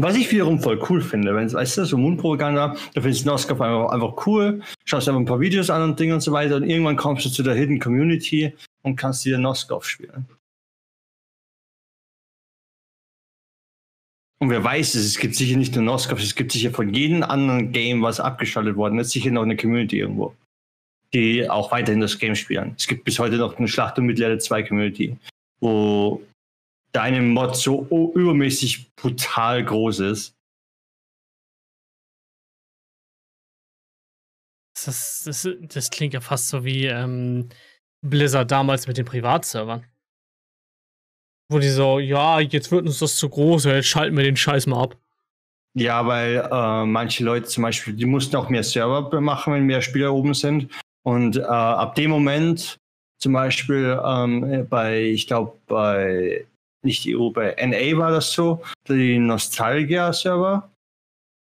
Was 0.00 0.14
ich 0.14 0.30
wiederum 0.30 0.60
voll 0.60 0.80
cool 0.88 1.00
finde, 1.00 1.34
wenn 1.34 1.52
weißt 1.52 1.78
du, 1.78 1.84
so 1.84 1.96
Mundpropaganda, 1.96 2.76
da 2.94 3.00
findest 3.00 3.24
du 3.24 3.30
Noskop 3.30 3.60
einfach, 3.60 3.90
einfach 3.90 4.26
cool, 4.26 4.62
schaust 4.84 5.08
einfach 5.08 5.20
ein 5.20 5.26
paar 5.26 5.40
Videos 5.40 5.70
an 5.70 5.82
und 5.82 5.98
Dinge 5.98 6.14
und 6.14 6.20
so 6.20 6.30
weiter 6.30 6.56
und 6.56 6.64
irgendwann 6.64 6.96
kommst 6.96 7.24
du 7.24 7.30
zu 7.30 7.42
der 7.42 7.54
Hidden 7.54 7.80
Community 7.80 8.54
und 8.82 8.94
kannst 8.94 9.24
dir 9.24 9.38
Noskop 9.38 9.84
spielen. 9.84 10.28
Und 14.40 14.50
wer 14.50 14.62
weiß 14.62 14.94
es, 14.94 15.04
es 15.04 15.18
gibt 15.18 15.34
sicher 15.34 15.56
nicht 15.56 15.74
nur 15.74 15.82
Noskop, 15.82 16.18
es 16.20 16.36
gibt 16.36 16.52
sicher 16.52 16.70
von 16.70 16.94
jedem 16.94 17.24
anderen 17.24 17.72
Game, 17.72 18.02
was 18.02 18.20
abgeschaltet 18.20 18.76
worden 18.76 19.00
ist, 19.00 19.10
sicher 19.10 19.32
noch 19.32 19.42
eine 19.42 19.56
Community 19.56 19.98
irgendwo, 19.98 20.32
die 21.14 21.48
auch 21.48 21.70
weiterhin 21.70 22.00
das 22.00 22.18
Game 22.18 22.34
spielen. 22.34 22.74
Es 22.76 22.86
gibt 22.86 23.04
bis 23.04 23.18
heute 23.18 23.36
noch 23.36 23.56
eine 23.56 23.68
Schlacht 23.68 23.98
um 23.98 24.06
Mittelerde 24.06 24.38
2 24.38 24.62
Community, 24.64 25.16
wo 25.60 26.22
deine 26.92 27.22
Mod 27.22 27.56
so 27.56 27.86
übermäßig 28.14 28.94
brutal 28.96 29.64
groß 29.64 30.00
ist. 30.00 30.34
Das, 34.84 35.22
das, 35.24 35.48
das 35.62 35.90
klingt 35.90 36.14
ja 36.14 36.20
fast 36.20 36.48
so 36.48 36.64
wie 36.64 36.86
ähm, 36.86 37.48
Blizzard 38.00 38.50
damals 38.50 38.86
mit 38.86 38.96
den 38.96 39.06
Privatservern. 39.06 39.84
Wo 41.50 41.58
die 41.58 41.68
so, 41.68 41.98
ja, 41.98 42.40
jetzt 42.40 42.70
wird 42.70 42.86
uns 42.86 42.98
das 42.98 43.16
zu 43.16 43.28
groß, 43.28 43.64
jetzt 43.64 43.88
schalten 43.88 44.16
wir 44.16 44.24
den 44.24 44.36
Scheiß 44.36 44.66
mal 44.66 44.82
ab. 44.82 44.96
Ja, 45.74 46.06
weil 46.06 46.48
äh, 46.50 46.84
manche 46.84 47.24
Leute 47.24 47.46
zum 47.46 47.62
Beispiel, 47.62 47.94
die 47.94 48.04
mussten 48.04 48.36
auch 48.36 48.48
mehr 48.48 48.62
Server 48.62 49.20
machen, 49.20 49.52
wenn 49.52 49.64
mehr 49.64 49.82
Spieler 49.82 50.12
oben 50.12 50.34
sind. 50.34 50.70
Und 51.04 51.36
äh, 51.36 51.42
ab 51.42 51.94
dem 51.94 52.10
Moment, 52.10 52.78
zum 53.20 53.32
Beispiel 53.32 53.98
ähm, 54.04 54.66
bei, 54.68 55.02
ich 55.02 55.26
glaube, 55.26 55.56
bei, 55.66 56.46
nicht 56.84 57.06
EU, 57.08 57.30
bei 57.30 57.56
NA 57.58 57.98
war 57.98 58.10
das 58.10 58.32
so, 58.32 58.62
die 58.88 59.18
Nostalgia-Server, 59.18 60.70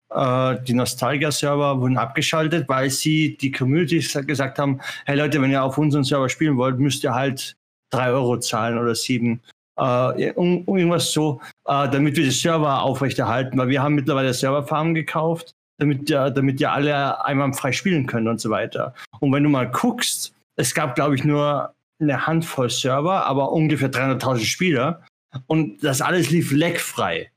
äh, 0.09 0.55
die 0.63 0.73
Nostalgia-Server 0.73 1.79
wurden 1.79 1.97
abgeschaltet, 1.97 2.67
weil 2.69 2.89
sie 2.89 3.37
die 3.37 3.51
Community 3.51 3.99
gesagt 4.23 4.59
haben, 4.59 4.79
hey 5.05 5.17
Leute, 5.17 5.41
wenn 5.41 5.51
ihr 5.51 5.63
auf 5.63 5.77
unseren 5.77 6.03
Server 6.03 6.29
spielen 6.29 6.57
wollt, 6.57 6.79
müsst 6.79 7.03
ihr 7.03 7.13
halt 7.13 7.55
drei 7.91 8.09
Euro 8.09 8.39
zahlen 8.39 8.77
oder 8.77 8.95
sieben. 8.95 9.41
Äh, 9.79 10.29
irgendwas 10.29 11.11
so, 11.11 11.39
äh, 11.65 11.89
damit 11.89 12.15
wir 12.15 12.23
die 12.23 12.31
Server 12.31 12.81
aufrechterhalten, 12.81 13.57
weil 13.57 13.67
wir 13.67 13.83
haben 13.83 13.95
mittlerweile 13.95 14.33
Serverfarmen 14.33 14.95
gekauft, 14.95 15.53
damit 15.77 16.09
ja, 16.09 16.29
damit 16.29 16.59
ja 16.59 16.71
alle 16.71 17.23
einmal 17.23 17.53
frei 17.53 17.71
spielen 17.71 18.05
können 18.05 18.27
und 18.27 18.41
so 18.41 18.49
weiter. 18.49 18.93
Und 19.19 19.31
wenn 19.31 19.43
du 19.43 19.49
mal 19.49 19.69
guckst, 19.69 20.33
es 20.55 20.73
gab, 20.73 20.95
glaube 20.95 21.15
ich, 21.15 21.23
nur 21.23 21.73
eine 21.99 22.27
Handvoll 22.27 22.69
Server, 22.69 23.25
aber 23.25 23.51
ungefähr 23.51 23.91
300.000 23.91 24.39
Spieler 24.39 25.03
und 25.45 25.83
das 25.83 26.01
alles 26.01 26.29
lief 26.29 26.51
leckfrei. 26.51 27.31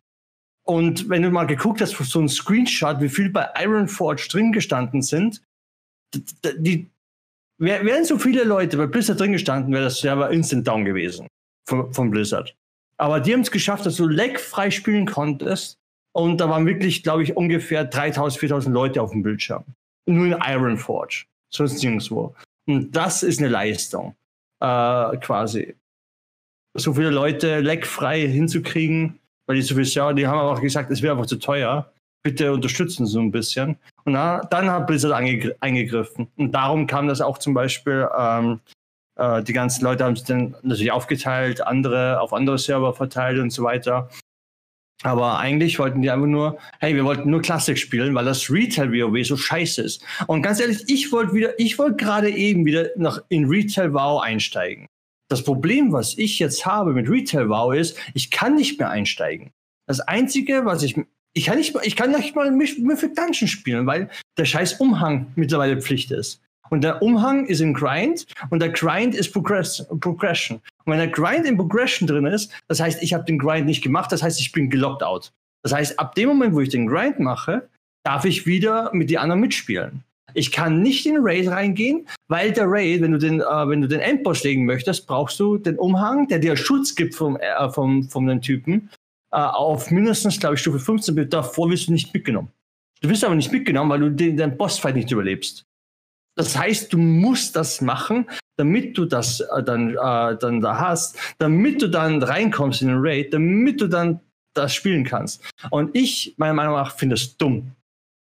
Und 0.65 1.09
wenn 1.09 1.23
du 1.23 1.31
mal 1.31 1.47
geguckt 1.47 1.81
hast, 1.81 1.97
so 1.97 2.21
ein 2.21 2.29
Screenshot, 2.29 3.01
wie 3.01 3.09
viel 3.09 3.31
bei 3.31 3.49
Ironforge 3.59 4.29
drin 4.31 4.53
gestanden 4.53 5.03
sind, 5.03 5.43
die, 6.15 6.89
wären 7.59 8.05
so 8.05 8.19
viele 8.19 8.45
Leute 8.45 8.77
bei 8.77 8.87
Blizzard 8.87 9.21
drin 9.21 9.33
gestanden, 9.33 9.73
wäre 9.73 9.85
das 9.85 10.01
Server 10.01 10.31
instant 10.31 10.67
down 10.67 10.85
gewesen 10.85 11.27
von, 11.69 11.93
von 11.93 12.11
Blizzard. 12.11 12.55
Aber 12.99 13.21
die 13.21 13.33
haben 13.33 13.41
es 13.41 13.51
geschafft, 13.51 13.87
dass 13.87 13.97
du 13.97 14.07
leckfrei 14.07 14.71
spielen 14.71 15.07
konntest. 15.07 15.80
Und 16.13 16.39
da 16.39 16.49
waren 16.49 16.67
wirklich, 16.67 17.03
glaube 17.03 17.23
ich, 17.23 17.37
ungefähr 17.37 17.85
3000, 17.85 18.41
4000 18.41 18.75
Leute 18.75 19.03
auf 19.03 19.13
dem 19.13 19.23
Bildschirm. 19.23 19.65
Nur 20.07 20.27
in 20.27 20.33
Ironforge. 20.33 21.27
Sonst 21.53 21.83
nirgendwo. 21.83 22.35
Und 22.67 22.95
das 22.95 23.23
ist 23.23 23.41
eine 23.41 23.49
Leistung. 23.49 24.15
Äh, 24.61 25.17
quasi. 25.19 25.77
So 26.77 26.95
viele 26.95 27.11
Leute 27.11 27.61
leckfrei 27.61 28.27
hinzukriegen, 28.27 29.19
weil 29.47 29.57
die 29.57 29.63
so 29.63 29.75
viel 29.75 29.85
Server, 29.85 30.15
die 30.15 30.27
haben 30.27 30.39
aber 30.39 30.53
auch 30.53 30.61
gesagt, 30.61 30.91
es 30.91 31.03
wäre 31.03 31.15
einfach 31.15 31.27
zu 31.27 31.39
teuer. 31.39 31.93
Bitte 32.23 32.53
unterstützen 32.53 33.07
so 33.07 33.19
ein 33.21 33.31
bisschen. 33.31 33.77
Und 34.05 34.13
na, 34.13 34.41
dann 34.51 34.71
hat 34.71 34.87
Blizzard 34.87 35.13
eingegriffen. 35.13 36.29
Und 36.37 36.53
darum 36.53 36.87
kam 36.87 37.09
das 37.09 37.21
auch 37.21 37.39
zum 37.39 37.55
Beispiel 37.55 38.09
ähm, 38.17 38.61
äh, 39.21 39.43
die 39.43 39.53
ganzen 39.53 39.85
Leute 39.85 40.05
haben 40.05 40.15
es 40.15 40.25
dann 40.25 40.57
natürlich 40.63 40.93
aufgeteilt, 40.93 41.67
andere 41.67 42.21
auf 42.21 42.33
andere 42.33 42.59
Server 42.59 42.95
verteilt 42.95 43.39
und 43.39 43.51
so 43.51 43.63
weiter. 43.63 44.09
Aber 45.03 45.39
eigentlich 45.39 45.79
wollten 45.79 46.03
die 46.03 46.11
einfach 46.11 46.27
nur, 46.27 46.59
hey, 46.79 46.95
wir 46.95 47.05
wollten 47.05 47.31
nur 47.31 47.41
Classic 47.41 47.79
spielen, 47.79 48.15
weil 48.15 48.25
das 48.25 48.51
Retail 48.51 48.93
WoW 48.93 49.27
so 49.27 49.37
scheiße 49.37 49.83
ist. 49.83 50.05
Und 50.27 50.43
ganz 50.43 50.61
ehrlich, 50.61 50.85
ich 50.89 51.11
wollte 51.11 51.33
wieder, 51.33 51.59
ich 51.59 51.79
wollte 51.79 51.97
gerade 51.97 52.31
eben 52.31 52.67
wieder 52.67 52.89
noch 52.97 53.23
in 53.31 53.47
Retail 53.47 53.95
WoW 53.95 54.21
einsteigen. 54.23 54.87
Das 55.29 55.43
Problem, 55.45 55.93
was 55.93 56.19
ich 56.19 56.39
jetzt 56.39 56.67
habe 56.67 56.93
mit 56.93 57.09
Retail 57.09 57.49
WoW 57.49 57.75
ist, 57.75 57.97
ich 58.15 58.31
kann 58.31 58.57
nicht 58.57 58.79
mehr 58.79 58.91
einsteigen. 58.91 59.53
Das 59.87 60.01
einzige, 60.01 60.67
was 60.67 60.83
ich, 60.83 60.97
ich 61.33 61.47
kann 61.47 61.59
nicht, 61.59 61.75
ich 61.83 61.97
kann 61.97 62.11
nicht 62.11 62.35
mal 62.35 62.51
Mythic 62.51 63.15
Dungeon 63.15 63.49
spielen, 63.49 63.87
weil 63.87 64.11
der 64.37 64.45
scheiß 64.45 64.75
Umhang 64.75 65.33
mittlerweile 65.35 65.81
Pflicht 65.81 66.11
ist. 66.11 66.43
Und 66.71 66.83
der 66.83 67.03
Umhang 67.03 67.47
ist 67.47 67.61
im 67.61 67.75
Grind 67.75 68.27
und 68.49 68.63
der 68.63 68.71
Grind 68.71 69.15
ist 69.15 69.33
Progress 69.33 69.87
Progression. 70.01 70.61
Und 70.85 70.93
wenn 70.93 70.99
der 70.99 71.09
Grind 71.09 71.45
in 71.47 71.57
Progression 71.57 72.09
drin 72.09 72.27
ist, 72.27 72.51
das 72.69 72.81
heißt, 72.81 73.03
ich 73.03 73.13
habe 73.13 73.25
den 73.25 73.39
Grind 73.39 73.67
nicht 73.67 73.83
gemacht, 73.83 74.11
das 74.13 74.23
heißt, 74.23 74.41
ich 74.41 74.53
bin 74.53 74.71
gelockt 74.71 75.03
out. 75.03 75.33
Das 75.63 75.73
heißt, 75.73 75.99
ab 75.99 76.15
dem 76.15 76.29
Moment, 76.29 76.55
wo 76.55 76.61
ich 76.61 76.71
den 76.71 76.87
Grind 76.87 77.19
mache, 77.19 77.69
darf 78.05 78.25
ich 78.25 78.47
wieder 78.47 78.91
mit 78.95 79.11
den 79.11 79.19
anderen 79.19 79.41
mitspielen. 79.41 80.05
Ich 80.33 80.53
kann 80.53 80.81
nicht 80.81 81.07
in 81.07 81.19
Raid 81.19 81.49
reingehen, 81.49 82.07
weil 82.29 82.53
der 82.53 82.67
Raid, 82.69 83.03
wenn 83.03 83.13
du 83.13 83.19
den, 83.19 83.41
äh, 83.41 83.69
wenn 83.69 83.81
du 83.81 83.89
den 83.89 84.01
Endboss 84.01 84.45
legen 84.45 84.65
möchtest, 84.65 85.07
brauchst 85.07 85.41
du 85.41 85.59
den 85.59 85.77
Umhang, 85.77 86.29
der 86.29 86.39
dir 86.39 86.57
Schutz 86.57 86.95
gibt 86.95 87.15
vom, 87.15 87.37
äh, 87.37 87.71
vom, 87.71 88.05
vom 88.05 88.27
den 88.27 88.41
Typen, 88.41 88.91
äh, 89.33 89.39
auf 89.39 89.91
mindestens, 89.91 90.39
glaube 90.39 90.55
ich, 90.55 90.61
Stufe 90.61 90.79
15. 90.79 91.29
Davor 91.29 91.69
wirst 91.71 91.89
du 91.89 91.93
nicht 91.93 92.15
mitgenommen. 92.15 92.49
Du 93.01 93.09
wirst 93.09 93.25
aber 93.25 93.35
nicht 93.35 93.51
mitgenommen, 93.51 93.91
weil 93.91 94.01
du 94.01 94.11
den, 94.11 94.37
den 94.37 94.57
Bossfight 94.57 94.95
nicht 94.95 95.11
überlebst. 95.11 95.65
Das 96.41 96.57
heißt, 96.57 96.91
du 96.95 96.97
musst 96.97 97.55
das 97.55 97.83
machen, 97.83 98.25
damit 98.57 98.97
du 98.97 99.05
das 99.05 99.41
äh, 99.41 99.63
dann, 99.63 99.91
äh, 99.91 100.39
dann 100.39 100.63
da 100.63 100.79
hast, 100.79 101.19
damit 101.37 101.83
du 101.83 101.87
dann 101.87 102.23
reinkommst 102.23 102.81
in 102.81 102.89
den 102.89 102.97
Raid, 102.99 103.35
damit 103.35 103.79
du 103.79 103.89
dann 103.89 104.21
das 104.55 104.73
spielen 104.73 105.05
kannst. 105.05 105.43
Und 105.69 105.95
ich, 105.95 106.33
meiner 106.39 106.55
Meinung 106.55 106.77
nach, 106.77 106.97
finde 106.97 107.17
es 107.17 107.37
dumm. 107.37 107.73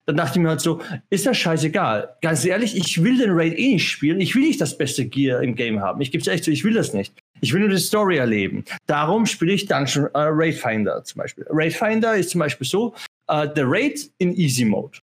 Dann 0.07 0.17
dachte 0.17 0.39
ich 0.39 0.43
mir 0.43 0.49
halt 0.49 0.63
so, 0.63 0.81
ist 1.11 1.27
das 1.27 1.37
scheißegal. 1.37 2.17
Ganz 2.23 2.47
ehrlich, 2.47 2.75
ich 2.75 3.05
will 3.05 3.19
den 3.19 3.33
Raid 3.33 3.59
eh 3.59 3.75
nicht 3.75 3.87
spielen. 3.87 4.19
Ich 4.23 4.35
will 4.35 4.45
nicht 4.45 4.63
das 4.63 4.79
beste 4.79 5.05
Gear 5.05 5.43
im 5.43 5.55
Game 5.55 5.81
haben. 5.81 6.01
Ich 6.01 6.11
gebe 6.11 6.23
es 6.23 6.29
echt 6.29 6.45
zu, 6.45 6.51
ich 6.51 6.65
will 6.65 6.73
das 6.73 6.95
nicht. 6.95 7.13
Ich 7.43 7.53
will 7.53 7.61
nur 7.61 7.69
die 7.69 7.77
Story 7.77 8.17
erleben. 8.17 8.65
Darum 8.87 9.27
spiele 9.27 9.53
ich 9.53 9.67
Dungeon 9.67 10.07
äh, 10.15 10.21
Raid 10.31 10.55
Finder 10.55 11.05
zum 11.05 11.19
Beispiel. 11.19 11.45
Raid 11.51 11.75
Finder 11.75 12.17
ist 12.17 12.31
zum 12.31 12.39
Beispiel 12.39 12.67
so, 12.67 12.95
äh, 13.29 13.47
der 13.47 13.67
Raid 13.69 14.11
in 14.17 14.35
Easy 14.35 14.65
Mode. 14.65 15.01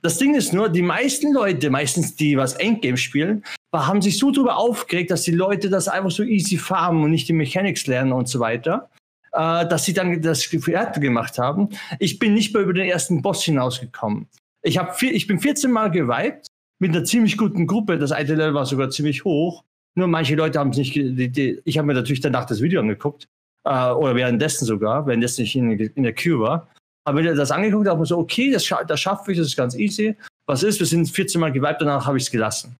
Das 0.00 0.18
Ding 0.18 0.34
ist 0.34 0.52
nur, 0.52 0.68
die 0.68 0.82
meisten 0.82 1.32
Leute, 1.32 1.68
meistens 1.70 2.16
die 2.16 2.36
was 2.36 2.54
Endgame 2.54 2.96
spielen, 2.96 3.44
haben 3.74 4.00
sich 4.00 4.18
so 4.18 4.30
darüber 4.30 4.56
aufgeregt, 4.56 5.10
dass 5.10 5.22
die 5.22 5.32
Leute 5.32 5.68
das 5.68 5.88
einfach 5.88 6.10
so 6.10 6.22
easy 6.22 6.56
farmen 6.56 7.04
und 7.04 7.10
nicht 7.10 7.28
die 7.28 7.32
Mechanics 7.32 7.86
lernen 7.86 8.12
und 8.12 8.28
so 8.28 8.40
weiter, 8.40 8.90
äh, 9.32 9.66
dass 9.66 9.84
sie 9.84 9.92
dann 9.92 10.20
das 10.22 10.44
fertig 10.44 11.02
gemacht 11.02 11.38
haben. 11.38 11.68
Ich 11.98 12.18
bin 12.18 12.34
nicht 12.34 12.54
mehr 12.54 12.62
über 12.62 12.72
den 12.72 12.88
ersten 12.88 13.22
Boss 13.22 13.44
hinausgekommen. 13.44 14.28
Ich, 14.62 14.78
hab 14.78 14.98
vier, 14.98 15.12
ich 15.12 15.26
bin 15.26 15.40
14 15.40 15.70
Mal 15.70 15.90
geweibt 15.90 16.46
mit 16.78 16.94
einer 16.94 17.04
ziemlich 17.04 17.36
guten 17.36 17.66
Gruppe. 17.66 17.98
Das 17.98 18.12
alte 18.12 18.34
Level 18.34 18.54
war 18.54 18.66
sogar 18.66 18.90
ziemlich 18.90 19.24
hoch. 19.24 19.64
Nur 19.94 20.06
manche 20.08 20.34
Leute 20.36 20.58
haben 20.58 20.70
es 20.70 20.78
nicht. 20.78 20.94
Die, 20.94 21.30
die, 21.30 21.60
ich 21.64 21.78
habe 21.78 21.86
mir 21.86 21.94
natürlich 21.94 22.20
danach 22.20 22.46
das 22.46 22.62
Video 22.62 22.80
angeguckt. 22.80 23.26
Äh, 23.64 23.90
oder 23.90 24.14
währenddessen 24.14 24.64
sogar, 24.64 25.06
währenddessen 25.06 25.42
ich 25.42 25.56
in, 25.56 25.70
in 25.78 26.02
der 26.02 26.14
Queue 26.14 26.40
war 26.40 26.68
habe 27.06 27.22
mir 27.22 27.34
das 27.34 27.50
angeguckt, 27.50 27.88
habe 27.88 28.00
mir 28.00 28.06
so, 28.06 28.18
okay, 28.18 28.50
das, 28.50 28.64
scha 28.64 28.84
das 28.84 29.00
schaffe 29.00 29.32
ich, 29.32 29.38
das 29.38 29.48
ist 29.48 29.56
ganz 29.56 29.74
easy. 29.74 30.16
Was 30.46 30.62
ist? 30.62 30.78
Wir 30.78 30.86
sind 30.86 31.08
14 31.08 31.40
Mal 31.40 31.52
geweibt, 31.52 31.80
danach 31.80 32.06
habe 32.06 32.18
ich 32.18 32.24
es 32.24 32.30
gelassen. 32.30 32.76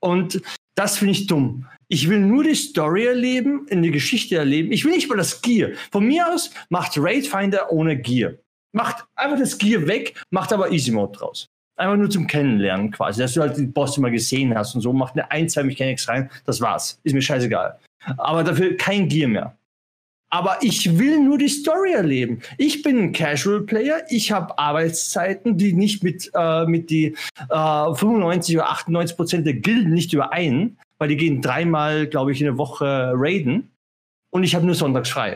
Und 0.00 0.40
das 0.74 0.98
finde 0.98 1.12
ich 1.12 1.26
dumm. 1.26 1.66
Ich 1.88 2.08
will 2.08 2.20
nur 2.20 2.44
die 2.44 2.54
Story 2.54 3.06
erleben, 3.06 3.66
in 3.68 3.82
die 3.82 3.90
Geschichte 3.90 4.36
erleben. 4.36 4.72
Ich 4.72 4.84
will 4.84 4.92
nicht 4.92 5.08
mal 5.08 5.16
das 5.16 5.40
Gear. 5.40 5.70
Von 5.92 6.06
mir 6.06 6.26
aus 6.28 6.50
macht 6.68 6.92
Raid 6.96 7.26
Finder 7.26 7.70
ohne 7.70 7.98
Gear. 7.98 8.32
Macht 8.72 9.04
einfach 9.14 9.38
das 9.38 9.56
Gear 9.56 9.86
weg, 9.86 10.20
macht 10.30 10.52
aber 10.52 10.72
Easy 10.72 10.90
Mode 10.90 11.18
draus. 11.18 11.46
Einfach 11.76 11.96
nur 11.96 12.10
zum 12.10 12.26
Kennenlernen 12.26 12.90
quasi, 12.90 13.20
dass 13.20 13.34
du 13.34 13.40
halt 13.40 13.56
die 13.56 13.66
Bosse 13.66 14.00
mal 14.00 14.10
gesehen 14.10 14.54
hast 14.54 14.74
und 14.74 14.80
so. 14.80 14.92
Macht 14.92 15.14
eine 15.14 15.30
ein, 15.30 15.48
zwei 15.48 15.64
Mechanics 15.64 16.08
rein, 16.08 16.30
das 16.44 16.60
war's. 16.60 16.98
Ist 17.02 17.12
mir 17.12 17.22
scheißegal. 17.22 17.78
Aber 18.16 18.44
dafür 18.44 18.76
kein 18.76 19.08
Gear 19.08 19.28
mehr 19.28 19.56
aber 20.34 20.58
ich 20.62 20.98
will 20.98 21.20
nur 21.20 21.38
die 21.38 21.48
Story 21.48 21.92
erleben. 21.92 22.42
Ich 22.58 22.82
bin 22.82 22.98
ein 22.98 23.12
Casual 23.12 23.60
Player, 23.60 24.02
ich 24.08 24.32
habe 24.32 24.58
Arbeitszeiten, 24.58 25.58
die 25.58 25.72
nicht 25.74 26.02
mit, 26.02 26.28
äh, 26.34 26.66
mit 26.66 26.90
die 26.90 27.14
äh, 27.50 27.94
95 27.94 28.56
oder 28.56 28.68
98 28.68 29.16
Prozent 29.16 29.46
der 29.46 29.54
Gilden 29.54 29.94
nicht 29.94 30.12
überein, 30.12 30.76
weil 30.98 31.06
die 31.06 31.16
gehen 31.16 31.40
dreimal, 31.40 32.08
glaube 32.08 32.32
ich, 32.32 32.40
in 32.40 32.46
der 32.46 32.58
Woche 32.58 33.12
raiden 33.14 33.70
und 34.30 34.42
ich 34.42 34.56
habe 34.56 34.66
nur 34.66 34.74
sonntags 34.74 35.10
frei. 35.10 35.34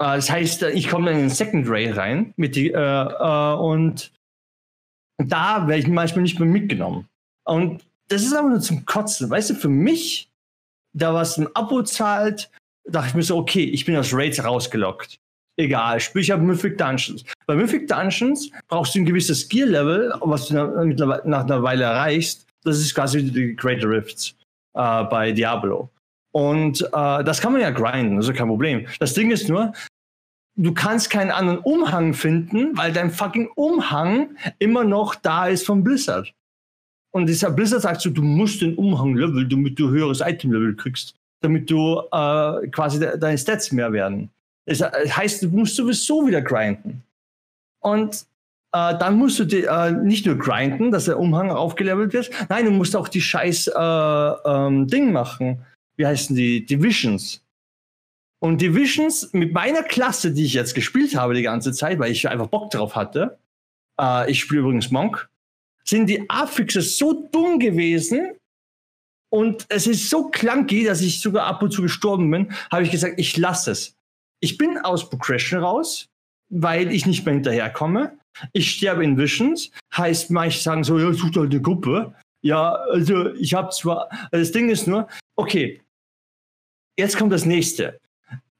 Äh, 0.00 0.16
das 0.16 0.28
heißt, 0.28 0.64
ich 0.64 0.88
komme 0.88 1.12
in 1.12 1.18
den 1.18 1.30
Second 1.30 1.68
Ray 1.68 1.88
rein 1.88 2.34
mit 2.36 2.56
die, 2.56 2.72
äh, 2.72 2.76
äh, 2.76 3.54
und 3.54 4.10
da 5.18 5.68
werde 5.68 5.82
ich 5.82 5.86
manchmal 5.86 6.22
nicht 6.22 6.40
mehr 6.40 6.48
mitgenommen. 6.48 7.06
Und 7.44 7.84
das 8.08 8.22
ist 8.22 8.34
aber 8.34 8.48
nur 8.48 8.60
zum 8.60 8.86
Kotzen. 8.86 9.30
Weißt 9.30 9.50
du, 9.50 9.54
für 9.54 9.68
mich, 9.68 10.32
da 10.94 11.14
was 11.14 11.38
ein 11.38 11.46
Abo 11.54 11.84
zahlt, 11.84 12.50
dachte 12.86 13.08
ich 13.08 13.14
mir 13.14 13.22
so, 13.22 13.36
okay, 13.36 13.64
ich 13.64 13.84
bin 13.84 13.96
aus 13.96 14.12
Raids 14.12 14.42
rausgelockt. 14.42 15.18
Egal, 15.56 16.00
sprich, 16.00 16.26
ich 16.26 16.30
habe 16.32 16.42
Mythic 16.42 16.76
Dungeons. 16.78 17.24
Bei 17.46 17.54
Mythic 17.54 17.86
Dungeons 17.86 18.50
brauchst 18.66 18.94
du 18.94 19.00
ein 19.00 19.04
gewisses 19.04 19.48
Gear-Level, 19.48 20.12
was 20.20 20.48
du 20.48 20.54
nach, 20.54 21.24
nach 21.24 21.44
einer 21.44 21.62
Weile 21.62 21.84
erreichst. 21.84 22.46
Das 22.64 22.78
ist 22.78 22.94
quasi 22.94 23.30
die 23.30 23.54
Great 23.54 23.84
Rifts 23.84 24.34
äh, 24.74 25.04
bei 25.04 25.30
Diablo. 25.30 25.90
Und 26.32 26.82
äh, 26.82 27.22
das 27.22 27.40
kann 27.40 27.52
man 27.52 27.62
ja 27.62 27.70
grinden, 27.70 28.16
also 28.16 28.32
kein 28.32 28.48
Problem. 28.48 28.86
Das 28.98 29.14
Ding 29.14 29.30
ist 29.30 29.48
nur, 29.48 29.72
du 30.56 30.74
kannst 30.74 31.10
keinen 31.10 31.30
anderen 31.30 31.58
Umhang 31.58 32.14
finden, 32.14 32.76
weil 32.76 32.92
dein 32.92 33.10
fucking 33.10 33.48
Umhang 33.54 34.36
immer 34.58 34.82
noch 34.82 35.14
da 35.14 35.46
ist 35.46 35.64
vom 35.64 35.84
Blizzard. 35.84 36.32
Und 37.12 37.26
dieser 37.26 37.52
Blizzard 37.52 37.82
sagt 37.82 38.00
so, 38.00 38.10
du 38.10 38.22
musst 38.22 38.60
den 38.60 38.74
Umhang 38.74 39.14
leveln, 39.14 39.48
damit 39.48 39.78
du 39.78 39.90
höheres 39.90 40.20
Item-Level 40.20 40.74
kriegst, 40.74 41.14
damit 41.44 41.70
du 41.70 42.00
äh, 42.10 42.66
quasi 42.68 42.98
de 42.98 43.18
deine 43.18 43.38
Stats 43.38 43.70
mehr 43.70 43.92
werden. 43.92 44.30
Das 44.66 44.80
heißt, 44.80 45.42
du 45.42 45.48
musst 45.48 45.76
sowieso 45.76 46.26
wieder 46.26 46.40
grinden. 46.40 47.02
Und 47.80 48.24
äh, 48.72 48.98
dann 48.98 49.18
musst 49.18 49.38
du 49.38 49.44
die, 49.44 49.64
äh, 49.64 49.92
nicht 49.92 50.24
nur 50.26 50.36
grinden, 50.36 50.90
dass 50.90 51.04
der 51.04 51.18
Umhang 51.18 51.50
aufgelevelt 51.50 52.12
wird, 52.12 52.30
nein, 52.48 52.64
du 52.64 52.70
musst 52.70 52.96
auch 52.96 53.08
die 53.08 53.20
scheiß 53.20 53.68
äh, 53.68 53.72
ähm, 53.78 54.88
Ding 54.88 55.12
machen. 55.12 55.64
Wie 55.96 56.06
heißen 56.06 56.34
die? 56.34 56.64
Divisions. 56.64 57.42
Und 58.40 58.60
Divisions 58.60 59.32
mit 59.32 59.52
meiner 59.52 59.82
Klasse, 59.82 60.32
die 60.32 60.44
ich 60.44 60.54
jetzt 60.54 60.74
gespielt 60.74 61.14
habe 61.14 61.34
die 61.34 61.42
ganze 61.42 61.72
Zeit, 61.72 61.98
weil 61.98 62.10
ich 62.10 62.28
einfach 62.28 62.48
Bock 62.48 62.70
drauf 62.70 62.96
hatte, 62.96 63.38
äh, 64.00 64.30
ich 64.30 64.40
spiele 64.40 64.62
übrigens 64.62 64.90
Monk, 64.90 65.28
sind 65.84 66.08
die 66.08 66.28
Affixes 66.28 66.98
so 66.98 67.28
dumm 67.30 67.58
gewesen 67.58 68.32
und 69.34 69.66
es 69.68 69.88
ist 69.88 70.10
so 70.10 70.28
clunky, 70.28 70.84
dass 70.84 71.00
ich 71.00 71.20
sogar 71.20 71.46
ab 71.46 71.60
und 71.60 71.72
zu 71.72 71.82
gestorben 71.82 72.30
bin, 72.30 72.52
habe 72.70 72.84
ich 72.84 72.92
gesagt, 72.92 73.14
ich 73.16 73.36
lasse 73.36 73.72
es. 73.72 73.96
Ich 74.38 74.58
bin 74.58 74.78
aus 74.78 75.10
Progression 75.10 75.58
raus, 75.58 76.06
weil 76.50 76.92
ich 76.92 77.04
nicht 77.04 77.24
mehr 77.24 77.34
hinterherkomme. 77.34 78.16
Ich 78.52 78.70
sterbe 78.70 79.02
in 79.02 79.18
Visions, 79.18 79.72
heißt 79.96 80.30
manche 80.30 80.60
sagen 80.60 80.84
so, 80.84 81.00
ja, 81.00 81.12
such 81.12 81.32
doch 81.32 81.46
eine 81.46 81.60
Gruppe. 81.60 82.14
Ja, 82.42 82.74
also 82.92 83.34
ich 83.34 83.54
habe 83.54 83.70
zwar, 83.70 84.08
also 84.30 84.44
das 84.44 84.52
Ding 84.52 84.68
ist 84.68 84.86
nur, 84.86 85.08
okay, 85.34 85.82
jetzt 86.96 87.18
kommt 87.18 87.32
das 87.32 87.44
nächste. 87.44 87.98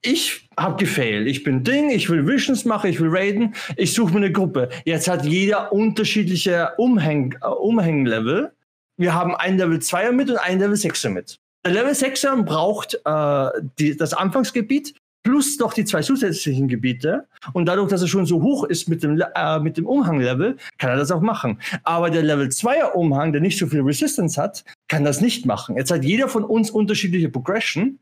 Ich 0.02 0.48
habe 0.56 0.76
gefailt. 0.76 1.28
Ich 1.28 1.44
bin 1.44 1.62
Ding, 1.62 1.90
ich 1.90 2.10
will 2.10 2.26
Visions 2.26 2.64
machen, 2.64 2.90
ich 2.90 2.98
will 2.98 3.10
raiden, 3.10 3.54
ich 3.76 3.92
suche 3.92 4.10
mir 4.10 4.18
eine 4.18 4.32
Gruppe. 4.32 4.70
Jetzt 4.84 5.06
hat 5.06 5.24
jeder 5.24 5.72
unterschiedliche 5.72 6.72
Umhäng, 6.78 7.36
äh, 7.42 7.46
Umhänglevel. 7.46 8.53
Wir 8.96 9.14
haben 9.14 9.34
ein 9.34 9.58
Level 9.58 9.78
2er 9.78 10.12
mit 10.12 10.30
und 10.30 10.38
ein 10.38 10.58
Level 10.58 10.76
6er 10.76 11.10
mit. 11.10 11.38
Der 11.66 11.72
Level 11.72 11.92
6er 11.92 12.42
braucht 12.42 12.94
äh, 13.04 13.62
die, 13.78 13.96
das 13.96 14.12
Anfangsgebiet 14.12 14.94
plus 15.24 15.58
noch 15.58 15.72
die 15.72 15.84
zwei 15.84 16.02
zusätzlichen 16.02 16.68
Gebiete. 16.68 17.26
Und 17.54 17.66
dadurch, 17.66 17.88
dass 17.88 18.02
er 18.02 18.08
schon 18.08 18.26
so 18.26 18.42
hoch 18.42 18.64
ist 18.64 18.88
mit 18.88 19.02
dem, 19.02 19.22
äh, 19.34 19.58
mit 19.58 19.76
dem 19.76 19.86
Umhang-Level, 19.86 20.56
kann 20.78 20.90
er 20.90 20.96
das 20.96 21.10
auch 21.10 21.22
machen. 21.22 21.58
Aber 21.82 22.10
der 22.10 22.22
Level 22.22 22.48
2er 22.48 22.92
Umhang, 22.92 23.32
der 23.32 23.40
nicht 23.40 23.58
so 23.58 23.66
viel 23.66 23.80
Resistance 23.80 24.40
hat, 24.40 24.64
kann 24.88 25.04
das 25.04 25.20
nicht 25.20 25.46
machen. 25.46 25.76
Jetzt 25.76 25.90
hat 25.90 26.04
jeder 26.04 26.28
von 26.28 26.44
uns 26.44 26.70
unterschiedliche 26.70 27.30
Progression. 27.30 27.98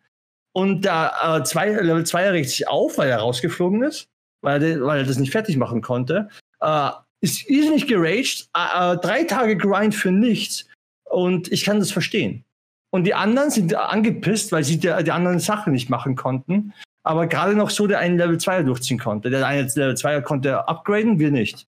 Und 0.53 0.85
der 0.85 1.13
äh, 1.23 1.43
zwei, 1.45 1.71
Level 1.71 2.03
2er 2.03 2.33
regt 2.33 2.51
sich 2.51 2.69
auf, 2.69 2.99
weil 2.99 3.09
er 3.09 3.19
rausgeflogen 3.19 3.85
ist, 3.85 4.09
weil 4.43 4.63
er, 4.63 4.83
weil 4.83 4.99
er 4.99 5.07
das 5.07 5.19
nicht 5.19 5.33
fertig 5.33 5.57
machen 5.57 5.81
konnte. 5.81 6.29
Äh, 6.61 6.91
ist 7.21 7.49
irrsinnig 7.49 7.87
geraged, 7.87 8.49
äh, 8.55 8.95
äh, 8.95 8.97
drei 8.99 9.23
Tage 9.25 9.57
Grind 9.57 9.95
für 9.95 10.11
nichts. 10.11 10.67
Und 11.13 11.53
ich 11.53 11.65
kann 11.65 11.79
das 11.79 11.93
verstehen. 11.93 12.45
Und 12.91 13.05
die 13.05 13.15
anderen 13.15 13.51
sind 13.51 13.75
angepisst, 13.75 14.53
weil 14.53 14.65
sie 14.65 14.79
die, 14.79 14.93
die 15.05 15.13
anderen 15.13 15.39
Sachen 15.39 15.73
nicht 15.73 15.91
machen 15.91 16.17
konnten 16.17 16.73
aber 17.03 17.27
gerade 17.27 17.55
noch 17.55 17.71
so 17.71 17.87
der 17.87 17.99
einen 17.99 18.17
Level 18.17 18.37
2er 18.37 18.63
durchziehen 18.63 18.99
konnte. 18.99 19.31
Der 19.31 19.47
eine 19.47 19.63
Level 19.63 19.95
2er 19.95 20.23
konnte 20.23 20.69
upgraden, 20.69 21.19
wir 21.19 21.31
nicht. 21.31 21.67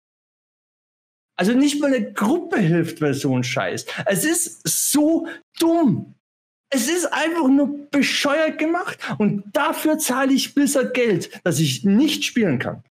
Also 1.37 1.53
nicht 1.53 1.81
mal 1.81 1.93
eine 1.93 2.13
Gruppe 2.13 2.59
hilft 2.59 3.01
bei 3.01 3.13
so 3.13 3.33
einem 3.33 3.45
Scheiß. 3.45 3.87
Es 4.07 4.25
ist 4.25 4.67
so 4.93 5.27
dumm. 5.59 6.15
Es 6.73 6.89
ist 6.89 7.07
einfach 7.07 7.49
nur 7.49 7.91
bescheuert 7.91 8.59
gemacht 8.59 8.99
und 9.19 9.45
dafür 9.53 9.99
zahle 9.99 10.33
ich 10.33 10.55
Blizzard 10.55 10.95
Geld, 10.95 11.41
dass 11.45 11.59
ich 11.59 11.85
nicht 11.85 12.25
spielen 12.25 12.59
kann. 12.59 12.85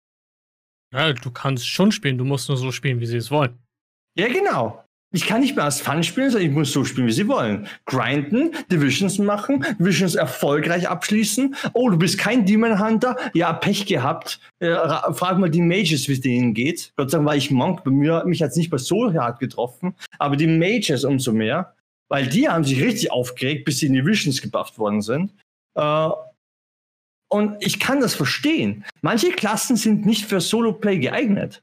Ja, 0.93 1.13
du 1.13 1.31
kannst 1.31 1.69
schon 1.69 1.93
spielen, 1.93 2.19
du 2.19 2.25
musst 2.25 2.49
nur 2.49 2.57
so 2.57 2.73
spielen, 2.73 2.99
wie 2.99 3.07
sie 3.07 3.19
es 3.19 3.31
wollen. 3.31 3.59
Ja, 4.17 4.27
genau. 4.29 4.85
Ich 5.11 5.27
kann 5.27 5.41
nicht 5.41 5.57
mehr 5.57 5.65
als 5.65 5.81
Fun 5.81 6.03
spielen, 6.03 6.31
sondern 6.31 6.51
ich 6.51 6.55
muss 6.55 6.71
so 6.71 6.85
spielen, 6.85 7.07
wie 7.07 7.13
sie 7.13 7.29
wollen. 7.29 7.67
Grinden, 7.87 8.55
Divisions 8.71 9.19
machen, 9.19 9.65
Divisions 9.79 10.15
erfolgreich 10.15 10.87
abschließen. 10.87 11.55
Oh, 11.73 11.89
du 11.89 11.97
bist 11.97 12.19
kein 12.19 12.45
Demon 12.45 12.79
Hunter? 12.79 13.17
Ja, 13.33 13.55
Pech 13.55 13.87
gehabt. 13.87 14.39
Äh, 14.59 14.75
frag 15.15 15.39
mal 15.39 15.49
die 15.49 15.63
Mages, 15.63 16.09
wie 16.09 16.13
es 16.13 16.21
denen 16.21 16.53
geht. 16.53 16.93
Gott 16.97 17.11
sei 17.11 17.19
Dank 17.19 17.29
war 17.29 17.37
ich 17.37 17.51
Monk. 17.51 17.85
Bei 17.85 17.91
mir, 17.91 18.23
mich 18.27 18.43
hat 18.43 18.51
es 18.51 18.57
nicht 18.57 18.69
bei 18.69 18.77
so 18.77 19.13
hart 19.15 19.41
getroffen. 19.41 19.95
Aber 20.19 20.37
die 20.37 20.47
Mages 20.47 21.05
umso 21.05 21.33
mehr. 21.33 21.75
Weil 22.11 22.27
die 22.27 22.49
haben 22.49 22.65
sich 22.65 22.83
richtig 22.83 23.11
aufgeregt, 23.11 23.65
bis 23.65 23.79
sie 23.79 23.87
in 23.87 23.95
Divisions 23.95 24.43
gebufft 24.43 24.79
worden 24.79 25.01
sind. 25.01 25.33
Äh, 25.75 26.09
und 27.31 27.57
ich 27.61 27.81
kann 27.81 28.01
das 28.01 28.15
verstehen. 28.15 28.85
Manche 29.01 29.31
Klassen 29.31 29.77
sind 29.77 30.05
nicht 30.05 30.27
für 30.27 30.41
Solo-Play 30.41 30.99
geeignet 30.99 31.63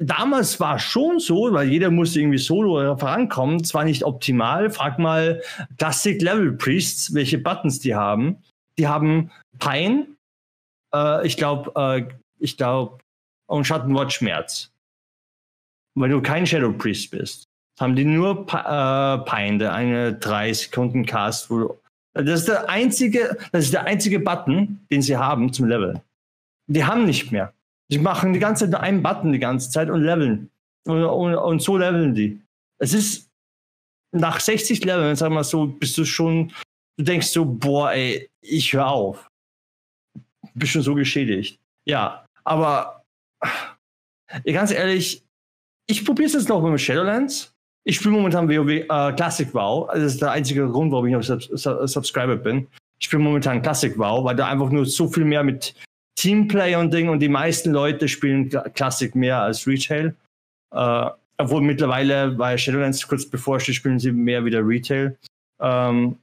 damals 0.00 0.58
war 0.60 0.78
schon 0.78 1.18
so, 1.18 1.52
weil 1.52 1.68
jeder 1.68 1.90
musste 1.90 2.20
irgendwie 2.20 2.38
solo 2.38 2.96
vorankommen. 2.96 3.64
Zwar 3.64 3.84
nicht 3.84 4.04
optimal. 4.04 4.70
Frag 4.70 4.98
mal 4.98 5.42
Classic 5.78 6.20
Level 6.20 6.52
Priests, 6.52 7.14
welche 7.14 7.38
Buttons 7.38 7.80
die 7.80 7.94
haben. 7.94 8.42
Die 8.78 8.88
haben 8.88 9.30
Pine, 9.58 10.06
äh, 10.94 11.26
ich 11.26 11.36
glaube, 11.36 11.72
äh, 11.76 12.12
ich 12.38 12.56
glaube, 12.56 12.98
und 13.46 13.66
Schattenwort 13.66 14.12
Schmerz. 14.12 14.70
Weil 15.94 16.10
du 16.10 16.22
kein 16.22 16.46
Shadow 16.46 16.72
Priest 16.72 17.10
bist. 17.10 17.44
Haben 17.78 17.96
die 17.96 18.04
nur 18.04 18.46
äh, 18.48 19.18
Pine, 19.30 19.72
eine 19.72 20.14
3 20.14 20.52
Sekunden 20.52 21.04
Cast, 21.04 21.50
wo 21.50 21.78
das 22.14 22.40
ist 22.40 22.48
der 22.48 22.68
einzige, 22.68 23.38
das 23.52 23.64
ist 23.64 23.72
der 23.72 23.84
einzige 23.84 24.20
Button, 24.20 24.80
den 24.90 25.00
sie 25.00 25.16
haben 25.16 25.52
zum 25.52 25.66
Level. 25.66 26.02
Die 26.66 26.84
haben 26.84 27.06
nicht 27.06 27.32
mehr. 27.32 27.54
Die 27.92 27.98
machen 27.98 28.32
die 28.32 28.38
ganze 28.38 28.64
Zeit 28.64 28.70
nur 28.70 28.80
einen 28.80 29.02
Button 29.02 29.32
die 29.32 29.38
ganze 29.38 29.70
Zeit 29.70 29.90
und 29.90 30.02
leveln. 30.02 30.50
Und, 30.86 31.04
und, 31.04 31.34
und 31.34 31.62
so 31.62 31.76
leveln 31.76 32.14
die. 32.14 32.40
Es 32.78 32.94
ist 32.94 33.30
nach 34.12 34.40
60 34.40 34.82
Leveln, 34.84 35.14
sag 35.14 35.30
mal 35.30 35.44
so, 35.44 35.66
bist 35.66 35.98
du 35.98 36.04
schon, 36.06 36.52
du 36.96 37.04
denkst 37.04 37.28
so, 37.28 37.44
boah, 37.44 37.92
ey, 37.92 38.30
ich 38.40 38.72
höre 38.72 38.88
auf. 38.88 39.28
Bist 40.54 40.72
schon 40.72 40.82
so 40.82 40.94
geschädigt. 40.94 41.60
Ja, 41.84 42.24
aber 42.44 43.04
ganz 44.44 44.70
ehrlich, 44.70 45.22
ich 45.86 46.04
probiere 46.04 46.28
es 46.28 46.32
jetzt 46.32 46.48
noch 46.48 46.62
mit 46.62 46.80
Shadowlands. 46.80 47.52
Ich 47.84 47.96
spiele 47.96 48.12
momentan 48.12 48.48
WoW 48.48 48.70
äh, 48.70 49.12
Classic 49.14 49.52
WoW. 49.52 49.88
Also 49.90 50.04
das 50.04 50.14
ist 50.14 50.22
der 50.22 50.30
einzige 50.30 50.66
Grund, 50.66 50.92
warum 50.92 51.06
ich 51.06 51.12
noch 51.12 51.22
Sub 51.22 51.42
Sub 51.42 51.86
Subscriber 51.88 52.36
bin. 52.36 52.68
Ich 52.98 53.06
spiele 53.06 53.22
momentan 53.22 53.60
Classic 53.60 53.98
WoW, 53.98 54.24
weil 54.24 54.36
da 54.36 54.46
einfach 54.46 54.70
nur 54.70 54.86
so 54.86 55.08
viel 55.08 55.24
mehr 55.24 55.42
mit 55.42 55.74
Teamplay 56.16 56.76
und 56.76 56.92
Ding 56.92 57.08
und 57.08 57.20
die 57.20 57.28
meisten 57.28 57.72
Leute 57.72 58.08
spielen 58.08 58.50
Classic 58.74 59.14
mehr 59.14 59.40
als 59.42 59.66
Retail. 59.66 60.14
Äh, 60.72 61.10
obwohl 61.38 61.62
mittlerweile 61.62 62.30
bei 62.30 62.56
Shadowlands 62.56 63.06
kurz 63.08 63.26
bevorsteht, 63.26 63.74
spielen 63.74 63.98
sie 63.98 64.12
mehr 64.12 64.44
wieder 64.44 64.66
Retail. 64.66 65.16
Ähm, 65.60 66.16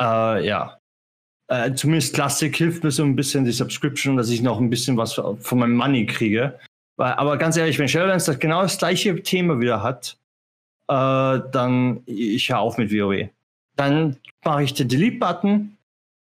äh, 0.00 0.46
ja. 0.46 0.78
Äh, 1.48 1.74
zumindest 1.74 2.14
Classic 2.14 2.54
hilft 2.56 2.84
mir 2.84 2.90
so 2.90 3.02
ein 3.02 3.16
bisschen 3.16 3.44
die 3.44 3.52
Subscription, 3.52 4.16
dass 4.16 4.30
ich 4.30 4.42
noch 4.42 4.58
ein 4.60 4.70
bisschen 4.70 4.96
was 4.96 5.14
von 5.14 5.58
meinem 5.58 5.74
Money 5.74 6.06
kriege. 6.06 6.58
Aber 6.96 7.36
ganz 7.36 7.56
ehrlich, 7.56 7.78
wenn 7.78 7.88
Shadowlands 7.88 8.26
das 8.26 8.38
genau 8.38 8.62
das 8.62 8.78
gleiche 8.78 9.22
Thema 9.22 9.58
wieder 9.60 9.82
hat, 9.82 10.16
äh, 10.88 11.40
dann 11.50 12.02
ich 12.06 12.48
höre 12.48 12.60
auf 12.60 12.78
mit 12.78 12.92
WoW. 12.92 13.28
Dann 13.76 14.16
mache 14.44 14.62
ich 14.62 14.74
den 14.74 14.88
Delete-Button, 14.88 15.76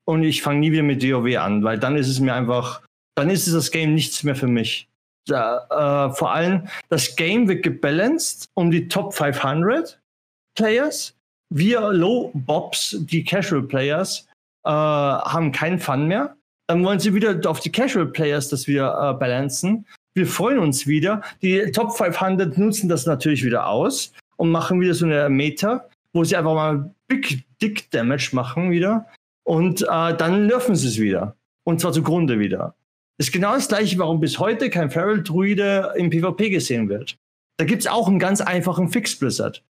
und 0.05 0.23
ich 0.23 0.41
fange 0.41 0.59
nie 0.59 0.71
wieder 0.71 0.83
mit 0.83 1.03
WoW 1.03 1.37
an, 1.37 1.63
weil 1.63 1.79
dann 1.79 1.95
ist 1.95 2.07
es 2.07 2.19
mir 2.19 2.33
einfach, 2.33 2.81
dann 3.15 3.29
ist 3.29 3.47
es 3.47 3.53
das 3.53 3.71
Game 3.71 3.93
nichts 3.93 4.23
mehr 4.23 4.35
für 4.35 4.47
mich. 4.47 4.87
Da, 5.27 6.09
äh, 6.09 6.15
vor 6.15 6.31
allem, 6.33 6.67
das 6.89 7.15
Game 7.15 7.47
wird 7.47 7.63
gebalanced 7.63 8.49
um 8.55 8.71
die 8.71 8.87
Top 8.87 9.13
500 9.13 9.99
Players. 10.55 11.15
Wir 11.53 11.91
Low 11.91 12.31
Bobs, 12.33 12.97
die 12.99 13.23
Casual 13.23 13.63
Players, 13.63 14.27
äh, 14.65 14.69
haben 14.69 15.51
keinen 15.51 15.79
Fun 15.79 16.07
mehr. 16.07 16.35
Dann 16.67 16.83
wollen 16.83 16.99
sie 16.99 17.13
wieder 17.13 17.39
auf 17.49 17.59
die 17.59 17.71
Casual 17.71 18.07
Players 18.07 18.49
das 18.49 18.67
wieder 18.67 19.11
äh, 19.11 19.13
balancen. 19.19 19.85
Wir 20.13 20.25
freuen 20.27 20.59
uns 20.59 20.87
wieder. 20.87 21.21
Die 21.41 21.71
Top 21.71 21.95
500 21.95 22.57
nutzen 22.57 22.89
das 22.89 23.05
natürlich 23.05 23.43
wieder 23.43 23.67
aus 23.67 24.13
und 24.37 24.49
machen 24.49 24.81
wieder 24.81 24.93
so 24.93 25.05
eine 25.05 25.29
Meta, 25.29 25.87
wo 26.13 26.23
sie 26.23 26.35
einfach 26.35 26.53
mal 26.53 26.93
Big 27.07 27.43
Dick 27.61 27.91
Damage 27.91 28.29
machen 28.33 28.71
wieder. 28.71 29.05
Und 29.43 29.81
äh, 29.81 30.15
dann 30.15 30.47
nerven 30.47 30.75
sie 30.75 30.87
es 30.87 30.99
wieder. 30.99 31.35
Und 31.63 31.81
zwar 31.81 31.93
zugrunde 31.93 32.39
wieder. 32.39 32.75
Ist 33.17 33.31
genau 33.31 33.53
das 33.53 33.67
gleiche, 33.67 33.99
warum 33.99 34.19
bis 34.19 34.39
heute 34.39 34.69
kein 34.69 34.89
Feral 34.89 35.21
Druide 35.21 35.93
im 35.95 36.09
PvP 36.09 36.49
gesehen 36.49 36.89
wird. 36.89 37.17
Da 37.57 37.65
gibt 37.65 37.81
es 37.81 37.87
auch 37.87 38.07
einen 38.07 38.19
ganz 38.19 38.41
einfachen 38.41 38.89
Fix 38.89 39.15
Blizzard. 39.15 39.63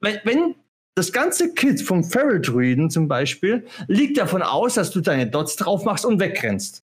Wenn, 0.00 0.20
wenn 0.24 0.54
das 0.94 1.12
ganze 1.12 1.54
Kit 1.54 1.80
vom 1.80 2.04
Feral 2.04 2.40
Druiden 2.40 2.90
zum 2.90 3.08
Beispiel 3.08 3.66
liegt 3.88 4.18
davon 4.18 4.42
aus, 4.42 4.74
dass 4.74 4.90
du 4.90 5.00
deine 5.00 5.26
Dots 5.26 5.56
drauf 5.56 5.84
machst 5.84 6.04
und 6.04 6.20
wegrennst. 6.20 6.84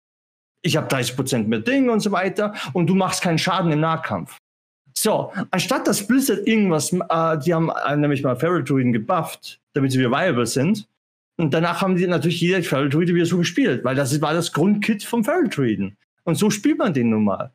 Ich 0.62 0.76
habe 0.76 0.94
30% 0.94 1.48
mehr 1.48 1.60
Ding 1.60 1.90
und 1.90 2.02
so 2.02 2.12
weiter 2.12 2.54
und 2.74 2.88
du 2.88 2.96
machst 2.96 3.22
keinen 3.22 3.38
Schaden 3.38 3.72
im 3.72 3.80
Nahkampf. 3.80 4.38
So, 4.98 5.32
anstatt 5.52 5.88
dass 5.88 6.06
Blizzard 6.06 6.46
irgendwas, 6.46 6.92
äh, 6.92 7.38
die 7.40 7.54
haben 7.54 7.70
äh, 7.70 7.96
nämlich 7.96 8.22
mal 8.22 8.36
Feral 8.36 8.66
Druiden 8.66 8.92
gebufft, 8.92 9.62
damit 9.74 9.94
sie 9.94 10.00
wieder 10.00 10.12
viable 10.12 10.46
sind. 10.46 10.89
Und 11.40 11.54
danach 11.54 11.82
haben 11.82 11.96
die 11.96 12.06
natürlich 12.06 12.42
jeder 12.42 12.62
Feral 12.62 12.90
Druide 12.90 13.16
wieder 13.16 13.26
so 13.26 13.38
gespielt, 13.38 13.86
weil 13.86 13.96
das 13.96 14.22
war 14.22 14.34
das 14.34 14.52
Grundkit 14.52 15.04
vom 15.06 15.24
Feral 15.24 15.48
Druiden. 15.48 15.96
Und 16.26 16.36
so 16.36 16.50
spielt 16.50 16.78
man 16.78 16.94
den 16.94 17.12
nun 17.12 17.24
mal. 17.24 17.54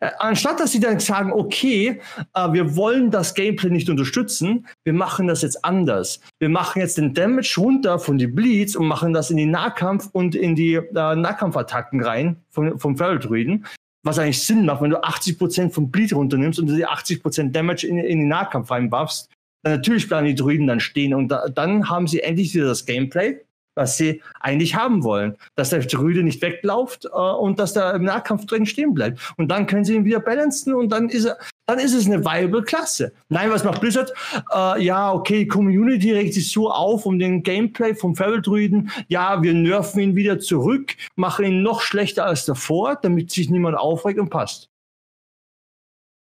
Äh, 0.00 0.10
anstatt 0.18 0.58
dass 0.58 0.72
sie 0.72 0.80
dann 0.80 0.98
sagen, 0.98 1.32
okay, 1.32 2.00
äh, 2.34 2.52
wir 2.52 2.74
wollen 2.74 3.12
das 3.12 3.34
Gameplay 3.34 3.70
nicht 3.70 3.88
unterstützen, 3.88 4.66
wir 4.82 4.92
machen 4.92 5.28
das 5.28 5.42
jetzt 5.42 5.64
anders. 5.64 6.20
Wir 6.40 6.48
machen 6.48 6.80
jetzt 6.80 6.98
den 6.98 7.14
Damage 7.14 7.54
runter 7.58 8.00
von 8.00 8.18
die 8.18 8.26
Bleeds 8.26 8.74
und 8.74 8.88
machen 8.88 9.12
das 9.12 9.30
in 9.30 9.36
die 9.36 9.46
Nahkampf 9.46 10.08
und 10.10 10.34
in 10.34 10.56
die 10.56 10.74
äh, 10.74 11.14
Nahkampfattacken 11.14 12.02
rein 12.02 12.38
vom, 12.50 12.76
vom 12.80 12.96
Feral 12.96 13.20
Druiden 13.20 13.64
was 14.04 14.18
eigentlich 14.18 14.42
Sinn 14.42 14.66
macht, 14.66 14.82
wenn 14.82 14.90
du 14.90 15.00
80% 15.00 15.70
vom 15.70 15.90
Bleed 15.90 16.12
runternimmst 16.12 16.58
und 16.58 16.66
die 16.66 16.86
80% 16.86 17.52
Damage 17.52 17.86
in, 17.86 17.98
in 17.98 18.18
den 18.18 18.28
Nahkampf 18.28 18.70
reinbuffst, 18.70 19.30
natürlich 19.62 20.08
bleiben 20.08 20.26
die 20.26 20.34
Druiden 20.34 20.66
dann 20.66 20.80
stehen 20.80 21.14
und 21.14 21.28
da, 21.28 21.48
dann 21.48 21.88
haben 21.88 22.06
sie 22.06 22.20
endlich 22.20 22.54
wieder 22.54 22.66
das 22.66 22.84
Gameplay, 22.84 23.40
was 23.74 23.96
sie 23.96 24.20
eigentlich 24.40 24.74
haben 24.74 25.02
wollen. 25.02 25.36
Dass 25.54 25.70
der 25.70 25.80
Druide 25.80 26.22
nicht 26.22 26.42
wegläuft 26.42 27.06
äh, 27.06 27.08
und 27.08 27.58
dass 27.58 27.72
der 27.72 27.94
im 27.94 28.04
Nahkampf 28.04 28.46
drin 28.46 28.66
stehen 28.66 28.94
bleibt. 28.94 29.20
Und 29.36 29.48
dann 29.48 29.66
können 29.66 29.84
sie 29.84 29.94
ihn 29.94 30.04
wieder 30.04 30.20
balancen 30.20 30.74
und 30.74 30.90
dann 30.90 31.08
ist 31.08 31.24
er, 31.24 31.38
dann 31.66 31.78
ist 31.78 31.94
es 31.94 32.06
eine 32.06 32.24
viable 32.24 32.62
Klasse. 32.62 33.12
Nein, 33.28 33.50
was 33.50 33.64
macht 33.64 33.80
Blizzard? 33.80 34.12
Äh, 34.52 34.82
ja, 34.82 35.12
okay, 35.12 35.40
die 35.40 35.48
Community 35.48 36.12
regt 36.12 36.34
sich 36.34 36.50
so 36.50 36.70
auf 36.70 37.06
um 37.06 37.18
den 37.18 37.42
Gameplay 37.42 37.94
vom 37.94 38.14
Feral 38.14 38.42
Druiden. 38.42 38.90
Ja, 39.08 39.42
wir 39.42 39.54
nerven 39.54 40.00
ihn 40.00 40.16
wieder 40.16 40.38
zurück, 40.38 40.94
machen 41.16 41.44
ihn 41.46 41.62
noch 41.62 41.80
schlechter 41.80 42.26
als 42.26 42.44
davor, 42.44 42.96
damit 43.00 43.30
sich 43.30 43.48
niemand 43.48 43.76
aufregt 43.76 44.18
und 44.18 44.28
passt. 44.28 44.68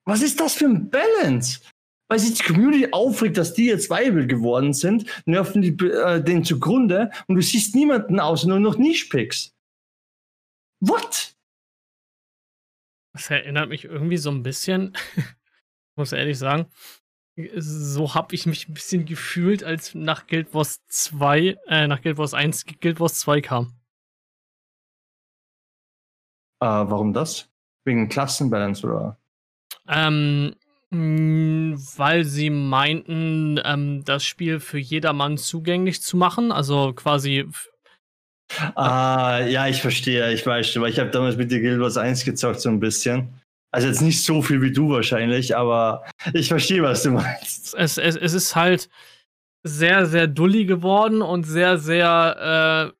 Was 0.05 0.21
ist 0.21 0.39
das 0.39 0.53
für 0.53 0.65
ein 0.65 0.89
Balance? 0.89 1.59
Weil 2.09 2.19
sich 2.19 2.37
die 2.37 2.43
Community 2.43 2.87
aufregt, 2.91 3.37
dass 3.37 3.53
die 3.53 3.65
jetzt 3.65 3.89
viable 3.89 4.27
geworden 4.27 4.73
sind, 4.73 5.05
nerven 5.25 5.61
die 5.61 5.77
äh, 5.85 6.23
den 6.23 6.45
zugrunde 6.45 7.11
und 7.27 7.35
du 7.35 7.41
siehst 7.41 7.75
niemanden 7.75 8.19
außer 8.19 8.47
nur 8.47 8.59
noch 8.59 8.77
Niche-Picks. 8.77 9.53
What? 10.79 11.35
Das 13.13 13.29
erinnert 13.29 13.69
mich 13.69 13.85
irgendwie 13.85 14.17
so 14.17 14.29
ein 14.29 14.43
bisschen, 14.43 14.95
muss 15.95 16.11
ehrlich 16.11 16.37
sagen, 16.37 16.67
so 17.55 18.13
habe 18.15 18.33
ich 18.33 18.45
mich 18.45 18.67
ein 18.67 18.73
bisschen 18.73 19.05
gefühlt, 19.05 19.63
als 19.63 19.93
nach 19.93 20.27
Guild 20.27 20.53
Wars 20.53 20.85
2, 20.87 21.57
äh, 21.67 21.87
nach 21.87 22.01
Guild 22.01 22.17
Wars 22.17 22.33
1 22.33 22.65
Guild 22.79 22.99
Wars 22.99 23.19
2 23.19 23.41
kam. 23.41 23.73
Äh, 26.59 26.65
warum 26.65 27.13
das? 27.13 27.49
Wegen 27.85 28.09
Klassenbalance 28.09 28.85
oder? 28.85 29.17
Ähm, 29.87 30.55
weil 30.89 32.23
sie 32.23 32.49
meinten, 32.49 33.59
ähm, 33.63 34.03
das 34.05 34.23
Spiel 34.23 34.59
für 34.59 34.79
jedermann 34.79 35.37
zugänglich 35.37 36.01
zu 36.01 36.17
machen, 36.17 36.51
also 36.51 36.93
quasi 36.93 37.45
Ah, 38.75 39.39
ja, 39.41 39.67
ich 39.67 39.81
verstehe, 39.81 40.31
ich 40.31 40.45
weiß 40.45 40.69
schon, 40.69 40.81
weil 40.81 40.91
ich 40.91 40.99
habe 40.99 41.09
damals 41.09 41.35
mit 41.35 41.51
dir 41.51 41.59
Guild 41.59 41.81
Wars 41.81 41.97
1 41.97 42.23
gezockt, 42.23 42.61
so 42.61 42.69
ein 42.69 42.79
bisschen. 42.79 43.41
Also 43.71 43.87
jetzt 43.89 44.01
nicht 44.01 44.23
so 44.23 44.41
viel 44.41 44.61
wie 44.61 44.71
du 44.71 44.89
wahrscheinlich, 44.89 45.55
aber 45.55 46.05
ich 46.33 46.47
verstehe, 46.47 46.81
was 46.81 47.03
du 47.03 47.11
meinst. 47.11 47.75
Es, 47.75 47.97
es, 47.97 48.15
es 48.15 48.33
ist 48.33 48.55
halt 48.55 48.89
sehr, 49.63 50.05
sehr 50.05 50.27
dully 50.27 50.65
geworden 50.65 51.21
und 51.21 51.43
sehr, 51.43 51.77
sehr, 51.77 52.93
äh, 52.93 52.97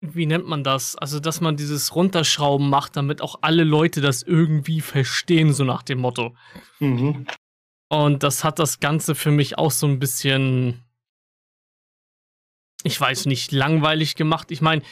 wie 0.00 0.26
nennt 0.26 0.46
man 0.46 0.64
das? 0.64 0.96
Also, 0.96 1.20
dass 1.20 1.40
man 1.40 1.56
dieses 1.56 1.94
Runterschrauben 1.94 2.68
macht, 2.68 2.96
damit 2.96 3.20
auch 3.20 3.40
alle 3.42 3.64
Leute 3.64 4.00
das 4.00 4.22
irgendwie 4.22 4.80
verstehen, 4.80 5.52
so 5.52 5.64
nach 5.64 5.82
dem 5.82 5.98
Motto. 5.98 6.36
Mhm. 6.78 7.26
Und 7.88 8.22
das 8.22 8.44
hat 8.44 8.58
das 8.58 8.80
Ganze 8.80 9.14
für 9.14 9.30
mich 9.30 9.58
auch 9.58 9.70
so 9.70 9.86
ein 9.86 9.98
bisschen 9.98 10.84
ich 12.84 13.00
weiß 13.00 13.26
nicht, 13.26 13.52
langweilig 13.52 14.14
gemacht. 14.14 14.50
Ich 14.50 14.60
meine, 14.60 14.82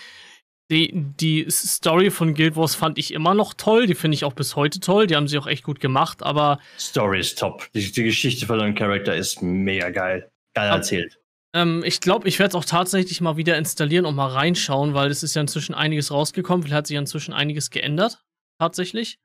die, 0.71 0.91
die 0.93 1.47
Story 1.49 2.11
von 2.11 2.35
Guild 2.35 2.57
Wars 2.57 2.75
fand 2.75 2.99
ich 2.99 3.15
immer 3.15 3.35
noch 3.35 3.55
toll. 3.55 3.87
Die 3.87 3.95
finde 3.95 4.17
ich 4.17 4.25
auch 4.25 4.33
bis 4.33 4.57
heute 4.57 4.81
toll. 4.81 5.07
Die 5.07 5.15
haben 5.15 5.29
sie 5.29 5.39
auch 5.39 5.47
echt 5.47 5.63
gut 5.63 5.81
gemacht, 5.81 6.23
aber. 6.23 6.59
Story 6.79 7.21
ist 7.21 7.39
top. 7.39 7.71
Die, 7.75 7.93
die 7.93 8.03
Geschichte 8.03 8.47
von 8.47 8.59
deinem 8.59 8.75
Charakter 8.75 9.15
ist 9.15 9.43
mega 9.43 9.91
geil. 9.91 10.31
Geil 10.55 10.71
erzählt. 10.71 11.21
Ähm, 11.57 11.83
ich 11.87 12.03
glaube, 12.03 12.29
ich 12.29 12.39
werde 12.39 12.51
es 12.51 12.55
auch 12.55 12.67
tatsächlich 12.67 13.23
mal 13.23 13.39
wieder 13.39 13.57
installieren 13.57 14.05
und 14.05 14.15
mal 14.15 14.29
reinschauen, 14.29 14.93
weil 14.93 15.11
es 15.11 15.23
ist 15.23 15.35
ja 15.35 15.41
inzwischen 15.41 15.75
einiges 15.75 16.11
rausgekommen. 16.11 16.63
Vielleicht 16.63 16.77
hat 16.77 16.87
sich 16.87 16.95
ja 16.97 17.01
inzwischen 17.01 17.33
einiges 17.33 17.71
geändert. 17.71 18.23
Tatsächlich. 18.59 19.19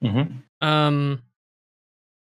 Mhm. 0.00 0.42
Ähm, 0.60 1.22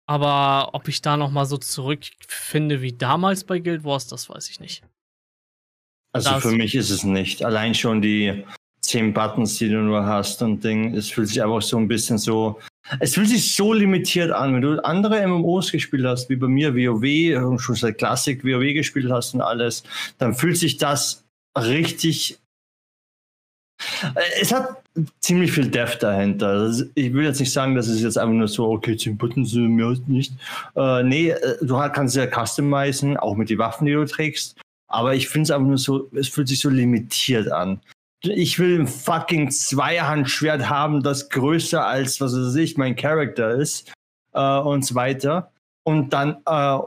aber 0.07 0.73
ob 0.73 0.87
ich 0.87 1.01
da 1.01 1.17
noch 1.17 1.29
mal 1.29 1.45
so 1.45 1.57
zurückfinde 1.57 2.81
wie 2.81 2.93
damals 2.93 3.43
bei 3.43 3.59
Guild 3.59 3.83
Wars, 3.83 4.07
das 4.07 4.29
weiß 4.29 4.49
ich 4.49 4.61
nicht. 4.61 4.81
Also 6.13 6.29
das 6.31 6.41
für 6.41 6.51
mich 6.53 6.73
ist 6.73 6.89
es 6.89 7.03
nicht. 7.03 7.43
Allein 7.43 7.75
schon 7.75 8.01
die 8.01 8.45
zehn 8.79 9.13
Buttons, 9.13 9.57
die 9.57 9.67
du 9.67 9.81
nur 9.81 10.05
hast 10.05 10.41
und 10.41 10.63
Ding, 10.63 10.95
es 10.95 11.09
fühlt 11.09 11.27
sich 11.27 11.43
einfach 11.43 11.61
so 11.61 11.77
ein 11.77 11.89
bisschen 11.89 12.17
so. 12.17 12.61
Es 12.99 13.13
fühlt 13.13 13.29
sich 13.29 13.55
so 13.55 13.73
limitiert 13.73 14.31
an. 14.31 14.55
Wenn 14.55 14.61
du 14.61 14.83
andere 14.83 15.25
MMOs 15.27 15.71
gespielt 15.71 16.05
hast, 16.05 16.29
wie 16.29 16.35
bei 16.35 16.47
mir 16.47 16.75
WoW, 16.75 17.45
und 17.45 17.59
schon 17.59 17.75
seit 17.75 17.97
Klassik 17.97 18.43
WoW 18.43 18.73
gespielt 18.73 19.11
hast 19.11 19.33
und 19.33 19.41
alles, 19.41 19.83
dann 20.17 20.33
fühlt 20.33 20.57
sich 20.57 20.77
das 20.77 21.23
richtig. 21.57 22.39
Es 24.41 24.51
hat 24.51 24.83
ziemlich 25.21 25.51
viel 25.51 25.69
Depth 25.69 26.03
dahinter. 26.03 26.73
Ich 26.95 27.13
will 27.13 27.23
jetzt 27.23 27.39
nicht 27.39 27.53
sagen, 27.53 27.75
dass 27.75 27.87
es 27.87 28.01
jetzt 28.01 28.17
einfach 28.17 28.33
nur 28.33 28.47
so, 28.47 28.69
okay, 28.69 28.97
10 28.97 29.17
Buttons 29.17 29.51
sind 29.51 29.75
mehr 29.75 29.95
nicht. 30.07 30.33
Äh, 30.75 31.03
nee, 31.03 31.29
äh, 31.29 31.57
du 31.61 31.77
kannst 31.93 32.15
ja 32.15 32.27
customizen, 32.27 33.15
auch 33.15 33.35
mit 33.35 33.49
den 33.49 33.57
Waffen, 33.57 33.85
die 33.85 33.93
du 33.93 34.05
trägst. 34.05 34.59
Aber 34.89 35.13
ich 35.13 35.29
finde 35.29 35.43
es 35.43 35.51
einfach 35.51 35.67
nur 35.67 35.77
so, 35.77 36.09
es 36.13 36.27
fühlt 36.27 36.47
sich 36.47 36.59
so 36.59 36.69
limitiert 36.69 37.51
an. 37.51 37.79
Ich 38.21 38.59
will 38.59 38.79
ein 38.81 38.87
fucking 38.87 39.49
Zweihandschwert 39.49 40.69
haben, 40.69 41.03
das 41.03 41.29
größer 41.29 41.85
als, 41.85 42.19
was 42.19 42.33
weiß 42.33 42.55
ich, 42.55 42.77
mein 42.77 42.95
Charakter 42.95 43.51
ist 43.51 43.93
äh, 44.33 44.59
und 44.59 44.85
so 44.85 44.95
weiter. 44.95 45.51
Und 45.83 46.11
dann, 46.11 46.37
äh, 46.45 46.79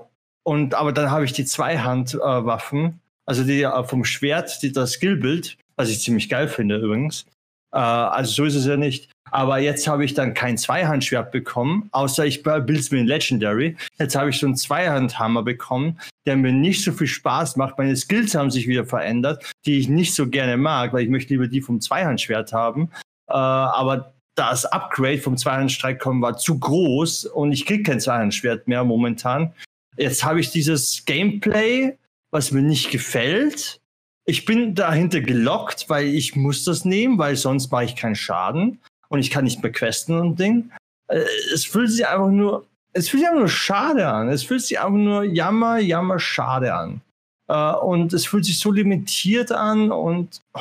und 0.44 0.74
aber 0.74 0.92
dann 0.92 1.10
habe 1.10 1.24
ich 1.24 1.32
die 1.32 1.44
Zweihandwaffen, 1.44 2.84
äh, 2.84 2.92
also 3.24 3.44
die 3.44 3.62
äh, 3.62 3.84
vom 3.84 4.04
Schwert, 4.04 4.62
die, 4.62 4.72
das 4.72 4.92
Skillbild, 4.92 5.56
was 5.76 5.88
ich 5.88 6.02
ziemlich 6.02 6.28
geil 6.28 6.48
finde 6.48 6.76
übrigens. 6.76 7.24
Äh, 7.72 7.78
also 7.78 8.32
so 8.32 8.44
ist 8.44 8.54
es 8.54 8.66
ja 8.66 8.76
nicht. 8.76 9.10
Aber 9.32 9.58
jetzt 9.58 9.88
habe 9.88 10.04
ich 10.04 10.12
dann 10.12 10.34
kein 10.34 10.58
Zweihandschwert 10.58 11.32
bekommen, 11.32 11.88
außer 11.92 12.26
ich 12.26 12.42
bild's 12.42 12.90
mir 12.90 12.98
in 12.98 13.06
Legendary. 13.06 13.76
Jetzt 13.98 14.14
habe 14.14 14.28
ich 14.28 14.38
so 14.38 14.46
einen 14.46 14.56
Zweihandhammer 14.56 15.42
bekommen, 15.42 15.98
der 16.26 16.36
mir 16.36 16.52
nicht 16.52 16.84
so 16.84 16.92
viel 16.92 17.06
Spaß 17.06 17.56
macht. 17.56 17.78
Meine 17.78 17.96
Skills 17.96 18.34
haben 18.34 18.50
sich 18.50 18.68
wieder 18.68 18.84
verändert, 18.84 19.50
die 19.64 19.78
ich 19.78 19.88
nicht 19.88 20.14
so 20.14 20.28
gerne 20.28 20.58
mag, 20.58 20.92
weil 20.92 21.04
ich 21.04 21.08
möchte 21.08 21.32
lieber 21.32 21.48
die 21.48 21.62
vom 21.62 21.80
Zweihandschwert 21.80 22.52
haben. 22.52 22.90
Äh, 23.26 23.32
aber 23.32 24.12
das 24.34 24.66
Upgrade 24.66 25.18
vom 25.18 25.38
Zweihandstreitkommen 25.38 26.20
war 26.20 26.36
zu 26.36 26.58
groß 26.58 27.24
und 27.24 27.52
ich 27.52 27.64
kriege 27.64 27.84
kein 27.84 28.00
Zweihandschwert 28.00 28.68
mehr 28.68 28.84
momentan. 28.84 29.54
Jetzt 29.96 30.24
habe 30.24 30.40
ich 30.40 30.50
dieses 30.50 31.06
Gameplay, 31.06 31.96
was 32.30 32.52
mir 32.52 32.62
nicht 32.62 32.90
gefällt. 32.90 33.80
Ich 34.26 34.44
bin 34.44 34.74
dahinter 34.74 35.22
gelockt, 35.22 35.88
weil 35.88 36.06
ich 36.06 36.36
muss 36.36 36.64
das 36.64 36.84
nehmen, 36.84 37.16
weil 37.16 37.36
sonst 37.36 37.72
mache 37.72 37.84
ich 37.84 37.96
keinen 37.96 38.14
Schaden 38.14 38.78
und 39.12 39.20
ich 39.20 39.30
kann 39.30 39.44
nicht 39.44 39.62
mehr 39.62 39.72
questen 39.72 40.18
und 40.18 40.40
Ding. 40.40 40.70
Äh, 41.08 41.24
es 41.52 41.66
fühlt 41.66 41.90
sich 41.90 42.06
einfach 42.06 42.30
nur, 42.30 42.66
es 42.94 43.10
fühlt 43.10 43.20
sich 43.20 43.28
einfach 43.28 43.40
nur 43.40 43.48
schade 43.48 44.08
an. 44.08 44.28
Es 44.30 44.42
fühlt 44.42 44.62
sich 44.62 44.78
einfach 44.80 44.92
nur 44.92 45.24
jammer, 45.24 45.78
jammer, 45.78 46.18
schade 46.18 46.74
an. 46.74 47.02
Äh, 47.48 47.74
und 47.74 48.14
es 48.14 48.24
fühlt 48.26 48.46
sich 48.46 48.58
so 48.58 48.72
limitiert 48.72 49.52
an 49.52 49.92
und 49.92 50.40
oh, 50.54 50.60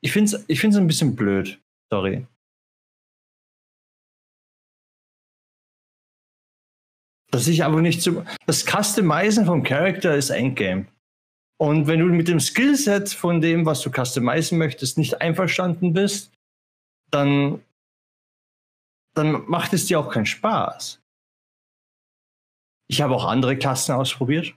ich 0.00 0.12
finde 0.12 0.36
es 0.36 0.44
ich 0.48 0.60
find's 0.60 0.76
ein 0.76 0.88
bisschen 0.88 1.14
blöd. 1.14 1.60
Sorry. 1.92 2.26
Dass 7.30 7.46
ich 7.46 7.62
aber 7.62 7.80
nicht 7.80 8.02
so. 8.02 8.24
Das 8.46 8.64
Customizen 8.64 9.46
vom 9.46 9.62
Charakter 9.62 10.16
ist 10.16 10.30
Endgame. 10.30 10.86
Und 11.58 11.86
wenn 11.86 12.00
du 12.00 12.06
mit 12.06 12.28
dem 12.28 12.40
Skillset 12.40 13.08
von 13.10 13.40
dem, 13.40 13.64
was 13.66 13.82
du 13.82 13.90
customizen 13.90 14.58
möchtest, 14.58 14.98
nicht 14.98 15.20
einverstanden 15.20 15.92
bist, 15.92 16.32
dann, 17.10 17.62
dann 19.14 19.44
macht 19.48 19.72
es 19.72 19.86
dir 19.86 20.00
auch 20.00 20.10
keinen 20.10 20.26
Spaß. 20.26 21.00
Ich 22.88 23.00
habe 23.00 23.14
auch 23.14 23.24
andere 23.24 23.56
Klassen 23.56 23.92
ausprobiert. 23.92 24.54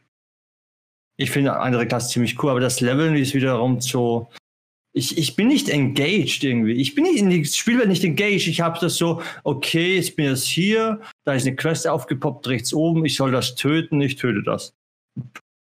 Ich 1.18 1.32
finde 1.32 1.58
andere 1.58 1.88
Klassen 1.88 2.12
ziemlich 2.12 2.42
cool, 2.42 2.52
aber 2.52 2.60
das 2.60 2.80
Leveln 2.80 3.16
ist 3.16 3.34
wiederum 3.34 3.82
so, 3.82 4.30
ich, 4.94 5.18
ich 5.18 5.36
bin 5.36 5.48
nicht 5.48 5.70
engaged 5.70 6.44
irgendwie. 6.44 6.74
Ich 6.74 6.96
bin 6.96 7.04
nicht 7.04 7.20
in 7.20 7.30
die 7.30 7.46
Spielwelt 7.46 7.90
nicht 7.90 8.04
engaged. 8.04 8.48
Ich 8.48 8.62
habe 8.62 8.80
das 8.80 8.96
so, 8.96 9.22
okay, 9.44 9.96
jetzt 9.96 10.16
bin 10.16 10.26
ich 10.26 10.32
jetzt 10.32 10.46
hier, 10.46 11.02
da 11.26 11.34
ist 11.34 11.46
eine 11.46 11.56
Quest 11.56 11.88
aufgepoppt 11.88 12.48
rechts 12.48 12.74
oben, 12.74 13.06
ich 13.06 13.16
soll 13.16 13.32
das 13.32 13.56
töten, 13.56 14.02
ich 14.02 14.16
töte 14.16 14.44
das. 14.44 14.74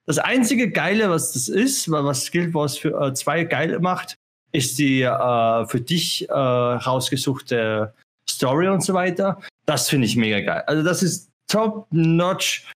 Das 0.05 0.17
einzige 0.17 0.71
Geile, 0.71 1.09
was 1.09 1.33
das 1.33 1.47
ist, 1.47 1.89
was 1.91 2.31
Guild 2.31 2.53
Wars 2.53 2.77
für 2.77 2.99
äh, 2.99 3.13
zwei 3.13 3.43
geil 3.43 3.79
macht, 3.79 4.17
ist 4.51 4.77
die 4.79 5.01
äh, 5.01 5.65
für 5.67 5.81
dich 5.81 6.29
äh, 6.29 6.33
rausgesuchte 6.33 7.93
Story 8.29 8.67
und 8.67 8.83
so 8.83 8.93
weiter. 8.93 9.41
Das 9.65 9.89
finde 9.89 10.07
ich 10.07 10.15
mega 10.15 10.39
geil. 10.39 10.63
Also 10.67 10.83
das 10.83 11.03
ist 11.03 11.29
top-notch 11.47 12.69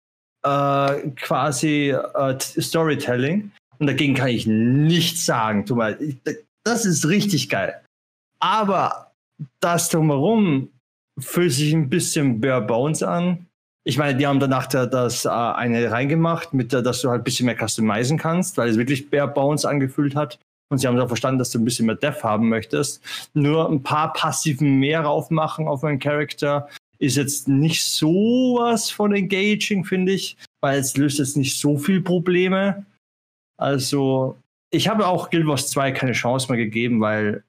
äh, 0.45 1.11
quasi 1.17 1.91
äh, 1.91 2.39
Storytelling. 2.39 3.53
Und 3.79 3.87
dagegen 3.87 4.15
kann 4.15 4.29
ich 4.29 4.47
nichts 4.47 5.27
sagen. 5.27 5.67
Tu 5.67 5.75
mal, 5.75 5.99
das 6.65 6.85
ist 6.85 7.07
richtig 7.09 7.49
geil. 7.49 7.81
Aber 8.41 9.13
das 9.61 9.89
drumherum 9.89 10.69
fühlt 11.19 11.53
sich 11.53 11.73
ein 11.73 11.89
bisschen 11.89 12.41
Bare 12.41 12.63
Bones 12.63 13.03
an. 13.03 13.47
Ich 13.85 13.99
meine, 13.99 14.17
die 14.17 14.27
haben 14.27 14.39
danach 14.39 14.67
da, 14.67 14.87
das 14.87 15.25
äh, 15.25 15.29
eine 15.29 15.91
reingemacht, 15.91 16.55
mit 16.55 16.73
der, 16.73 16.83
dass 16.83 17.03
du 17.03 17.11
halt 17.11 17.23
ein 17.23 17.25
bisschen 17.25 17.47
mehr 17.47 17.57
customizen 17.57 18.19
kannst, 18.19 18.57
weil 18.57 18.69
es 18.69 18.77
wirklich 18.77 19.11
Bare 19.11 19.29
Bones 19.29 19.65
angefühlt 19.65 20.15
hat. 20.15 20.39
Und 20.73 20.79
sie 20.79 20.87
haben 20.87 20.99
auch 20.99 21.07
verstanden, 21.07 21.39
dass 21.39 21.51
du 21.51 21.59
ein 21.59 21.67
bisschen 21.67 21.85
mehr 21.85 21.97
Dev 21.97 22.23
haben 22.23 22.49
möchtest. 22.49 23.03
Nur 23.35 23.69
ein 23.69 23.83
paar 23.83 24.15
Passiven 24.15 24.79
mehr 24.81 25.03
raufmachen 25.03 25.69
auf 25.69 25.83
meinen 25.83 25.99
Charakter 25.99 26.67
ist 26.99 27.19
jetzt 27.19 27.47
nicht 27.47 27.85
so 27.85 28.57
was 28.59 28.91
von 28.91 29.13
engaging, 29.15 29.85
finde 29.85 30.13
ich, 30.13 30.39
weil 30.63 30.81
es 30.81 30.97
löst 30.97 31.19
jetzt 31.19 31.37
nicht 31.37 31.61
so 31.61 31.77
viel 31.77 32.01
Probleme. 32.01 32.87
Also, 33.59 34.39
ich 34.71 34.89
habe 34.89 35.07
auch 35.07 35.29
Guild 35.29 35.47
Wars 35.47 35.69
2 35.69 35.93
keine 35.93 36.13
Chance 36.13 36.51
mehr 36.51 36.57
gegeben, 36.57 37.03
weil 37.03 37.45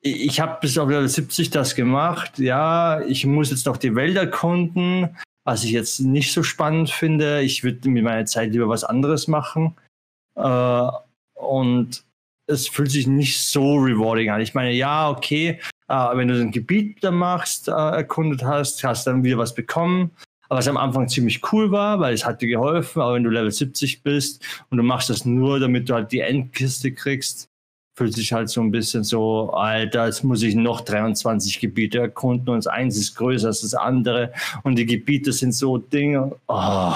ich 0.00 0.40
habe 0.40 0.58
bis 0.60 0.76
auf 0.76 0.88
Level 0.88 1.08
70 1.08 1.50
das 1.50 1.76
gemacht. 1.76 2.40
Ja, 2.40 3.00
ich 3.02 3.26
muss 3.26 3.50
jetzt 3.50 3.66
noch 3.66 3.76
die 3.76 3.94
Welt 3.94 4.16
erkunden, 4.16 5.16
was 5.44 5.62
ich 5.62 5.70
jetzt 5.70 6.00
nicht 6.00 6.32
so 6.32 6.42
spannend 6.42 6.90
finde. 6.90 7.42
Ich 7.42 7.62
würde 7.62 7.88
mit 7.88 8.02
meiner 8.02 8.26
Zeit 8.26 8.50
lieber 8.50 8.68
was 8.68 8.82
anderes 8.82 9.28
machen. 9.28 9.76
Äh, 10.34 10.88
und 11.34 12.07
es 12.48 12.66
fühlt 12.66 12.90
sich 12.90 13.06
nicht 13.06 13.40
so 13.40 13.76
rewarding 13.76 14.30
an. 14.30 14.40
Ich 14.40 14.54
meine, 14.54 14.72
ja, 14.72 15.10
okay, 15.10 15.60
äh, 15.88 16.16
wenn 16.16 16.28
du 16.28 16.40
ein 16.40 16.50
Gebiet 16.50 17.02
da 17.02 17.10
machst, 17.10 17.68
äh, 17.68 17.72
erkundet 17.72 18.42
hast, 18.42 18.82
hast 18.82 19.06
dann 19.06 19.22
wieder 19.22 19.38
was 19.38 19.54
bekommen 19.54 20.10
was 20.48 20.68
am 20.68 20.76
Anfang 20.76 21.08
ziemlich 21.08 21.52
cool 21.52 21.70
war, 21.70 22.00
weil 22.00 22.14
es 22.14 22.24
hat 22.24 22.40
dir 22.40 22.48
geholfen, 22.48 23.02
aber 23.02 23.14
wenn 23.14 23.24
du 23.24 23.30
Level 23.30 23.50
70 23.50 24.02
bist 24.02 24.44
und 24.70 24.78
du 24.78 24.82
machst 24.82 25.10
das 25.10 25.24
nur, 25.24 25.60
damit 25.60 25.88
du 25.88 25.94
halt 25.94 26.10
die 26.12 26.20
Endkiste 26.20 26.92
kriegst, 26.92 27.48
fühlt 27.96 28.14
sich 28.14 28.32
halt 28.32 28.48
so 28.48 28.60
ein 28.62 28.70
bisschen 28.70 29.04
so, 29.04 29.50
Alter, 29.52 30.06
jetzt 30.06 30.22
muss 30.22 30.42
ich 30.42 30.54
noch 30.54 30.80
23 30.80 31.60
Gebiete 31.60 31.98
erkunden 31.98 32.48
und 32.48 32.64
das 32.64 32.66
eins 32.66 32.96
ist 32.96 33.16
größer 33.16 33.48
als 33.48 33.60
das 33.60 33.74
andere 33.74 34.32
und 34.62 34.76
die 34.76 34.86
Gebiete 34.86 35.32
sind 35.32 35.52
so 35.52 35.78
Dinge. 35.78 36.36
Oh, 36.46 36.94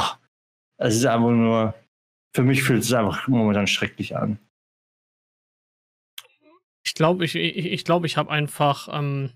es 0.78 0.96
ist 0.96 1.06
einfach 1.06 1.30
nur, 1.30 1.74
für 2.34 2.42
mich 2.42 2.62
fühlt 2.62 2.84
es 2.84 2.92
einfach 2.92 3.28
momentan 3.28 3.66
schrecklich 3.66 4.16
an. 4.16 4.38
Ich 6.84 6.94
glaube, 6.94 7.24
ich, 7.24 7.34
ich, 7.34 7.66
ich, 7.66 7.84
glaub, 7.84 8.04
ich 8.04 8.16
habe 8.16 8.30
einfach, 8.30 8.88
ähm, 8.90 9.32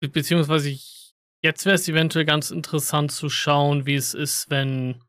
beziehungsweise 0.00 0.70
ich 0.70 1.02
Jetzt 1.44 1.66
wäre 1.66 1.74
es 1.74 1.88
eventuell 1.88 2.24
ganz 2.24 2.52
interessant 2.52 3.10
zu 3.10 3.28
schauen, 3.28 3.84
wie 3.84 3.96
es 3.96 4.14
ist, 4.14 4.48
wenn. 4.48 5.02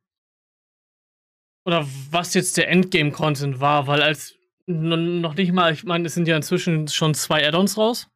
Oder 1.65 1.87
was 2.09 2.33
jetzt 2.33 2.57
der 2.57 2.69
Endgame-Content 2.69 3.59
war, 3.59 3.87
weil 3.87 4.01
als 4.01 4.35
noch 4.65 5.35
nicht 5.35 5.51
mal, 5.53 5.71
ich 5.71 5.83
meine, 5.83 6.07
es 6.07 6.13
sind 6.13 6.27
ja 6.27 6.35
inzwischen 6.35 6.87
schon 6.87 7.13
zwei 7.13 7.47
Add-ons 7.47 7.77
raus. 7.77 8.09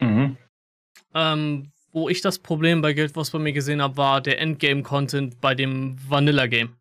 Mhm. 0.00 0.36
Ähm, 1.14 1.72
wo 1.92 2.08
ich 2.08 2.20
das 2.20 2.40
Problem 2.40 2.82
bei 2.82 2.92
Guild 2.92 3.14
Wars 3.14 3.30
bei 3.30 3.38
mir 3.38 3.52
gesehen 3.52 3.80
habe, 3.80 3.96
war 3.96 4.20
der 4.20 4.40
Endgame-Content 4.40 5.40
bei 5.40 5.54
dem 5.54 5.96
Vanilla-Game. 6.08 6.76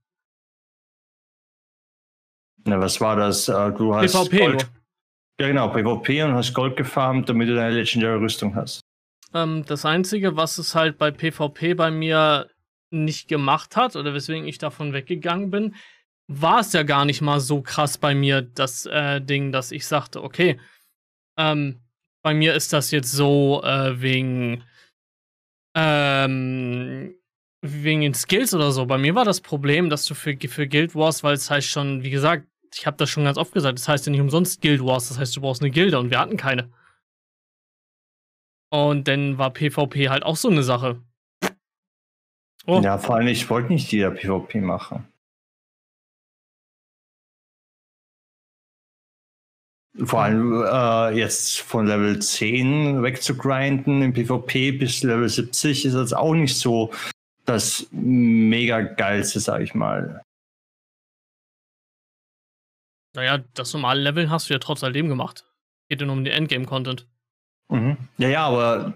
Na, 2.65 2.79
was 2.79 2.99
war 3.01 3.15
das? 3.15 3.49
Äh, 3.49 3.71
du 3.71 3.95
hast 3.95 4.13
PvP 4.13 4.37
Gold. 4.37 4.71
Ja, 5.39 5.47
genau, 5.47 5.69
PvP 5.69 6.23
und 6.23 6.33
hast 6.33 6.53
Gold 6.53 6.77
gefarmt, 6.77 7.27
damit 7.27 7.49
du 7.49 7.55
deine 7.55 7.75
Legendary 7.75 8.19
Rüstung 8.19 8.55
hast. 8.55 8.81
Ähm, 9.33 9.63
das 9.65 9.85
Einzige, 9.85 10.35
was 10.35 10.57
es 10.57 10.75
halt 10.75 10.97
bei 10.97 11.11
PvP 11.11 11.73
bei 11.73 11.91
mir 11.91 12.49
nicht 12.91 13.27
gemacht 13.27 13.75
hat 13.75 13.95
oder 13.95 14.13
weswegen 14.13 14.47
ich 14.47 14.59
davon 14.59 14.93
weggegangen 14.93 15.49
bin, 15.49 15.75
war 16.27 16.59
es 16.59 16.71
ja 16.73 16.83
gar 16.83 17.05
nicht 17.05 17.21
mal 17.21 17.39
so 17.39 17.61
krass 17.61 17.97
bei 17.97 18.15
mir, 18.15 18.41
das 18.41 18.85
äh, 18.85 19.19
Ding, 19.19 19.51
dass 19.51 19.71
ich 19.71 19.87
sagte, 19.87 20.23
okay, 20.23 20.59
ähm, 21.37 21.81
bei 22.23 22.33
mir 22.33 22.53
ist 22.53 22.71
das 22.71 22.91
jetzt 22.91 23.11
so 23.11 23.61
äh, 23.63 23.99
wegen 23.99 24.63
ähm, 25.75 27.15
wegen 27.63 28.01
den 28.01 28.13
Skills 28.13 28.53
oder 28.53 28.71
so. 28.71 28.85
Bei 28.85 28.97
mir 28.97 29.15
war 29.15 29.25
das 29.25 29.41
Problem, 29.41 29.89
dass 29.89 30.05
du 30.05 30.13
für, 30.13 30.37
für 30.37 30.67
Guild 30.67 30.95
Wars, 30.95 31.23
weil 31.23 31.33
es 31.33 31.49
heißt 31.49 31.67
schon, 31.67 32.03
wie 32.03 32.09
gesagt, 32.09 32.45
ich 32.73 32.85
habe 32.87 32.97
das 32.97 33.09
schon 33.09 33.23
ganz 33.25 33.37
oft 33.37 33.53
gesagt, 33.53 33.79
das 33.79 33.87
heißt 33.87 34.05
ja 34.05 34.11
nicht 34.11 34.21
umsonst 34.21 34.61
Guild 34.61 34.83
Wars, 34.83 35.09
das 35.09 35.19
heißt, 35.19 35.35
du 35.35 35.41
brauchst 35.41 35.61
eine 35.61 35.71
Gilde 35.71 35.99
und 35.99 36.09
wir 36.09 36.19
hatten 36.19 36.37
keine. 36.37 36.71
Und 38.69 39.07
dann 39.07 39.37
war 39.37 39.51
PvP 39.51 40.09
halt 40.09 40.23
auch 40.23 40.35
so 40.35 40.49
eine 40.49 40.63
Sache. 40.63 41.01
Oh. 42.65 42.81
Ja, 42.81 42.97
vor 42.97 43.15
allem, 43.15 43.27
ich 43.27 43.49
wollte 43.49 43.73
nicht 43.73 43.91
jeder 43.91 44.11
PvP 44.11 44.61
machen. 44.61 45.07
Vor 50.03 50.21
allem 50.23 50.63
äh, 50.63 51.15
jetzt 51.15 51.59
von 51.59 51.85
Level 51.85 52.19
10 52.19 53.03
wegzugrinden 53.03 54.01
im 54.01 54.13
PvP 54.13 54.71
bis 54.71 55.03
Level 55.03 55.29
70 55.29 55.85
ist 55.85 55.93
jetzt 55.93 56.15
auch 56.15 56.33
nicht 56.33 56.57
so 56.57 56.91
das 57.45 57.87
mega 57.91 58.81
geilste, 58.81 59.39
sag 59.39 59.61
ich 59.61 59.75
mal. 59.75 60.23
Naja, 63.15 63.39
das 63.53 63.73
normale 63.73 64.01
Leveln 64.01 64.29
hast 64.29 64.49
du 64.49 64.53
ja 64.53 64.59
trotz 64.59 64.83
alledem 64.83 65.07
gemacht. 65.07 65.45
Geht 65.89 66.01
ja 66.01 66.07
nur 66.07 66.15
um 66.15 66.23
den 66.23 66.33
Endgame-Content. 66.33 67.07
Mhm. 67.69 67.97
Ja, 68.17 68.29
ja, 68.29 68.45
aber 68.47 68.93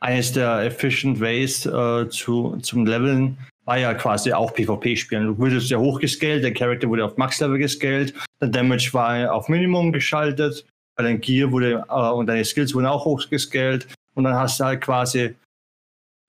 eines 0.00 0.32
der 0.32 0.64
efficient 0.64 1.20
ways 1.20 1.66
äh, 1.66 2.08
zu, 2.08 2.56
zum 2.62 2.86
Leveln 2.86 3.38
war 3.64 3.78
ja 3.78 3.94
quasi 3.94 4.32
auch 4.32 4.52
PvP-Spielen. 4.54 5.26
Du 5.26 5.38
wurdest 5.38 5.70
ja 5.70 5.78
hochgescaled, 5.78 6.42
der 6.42 6.54
Charakter 6.54 6.88
wurde 6.88 7.04
auf 7.04 7.16
Max-Level 7.16 7.58
gescaled, 7.58 8.14
der 8.40 8.48
Damage 8.48 8.90
war 8.92 9.32
auf 9.32 9.48
Minimum 9.48 9.92
geschaltet, 9.92 10.66
dein 10.96 11.20
Gear 11.20 11.52
wurde 11.52 11.84
äh, 11.88 12.10
und 12.10 12.26
deine 12.26 12.44
Skills 12.44 12.74
wurden 12.74 12.86
auch 12.86 13.04
hochgescaled 13.04 13.86
und 14.14 14.24
dann 14.24 14.34
hast 14.34 14.58
du 14.58 14.64
halt 14.64 14.80
quasi 14.80 15.34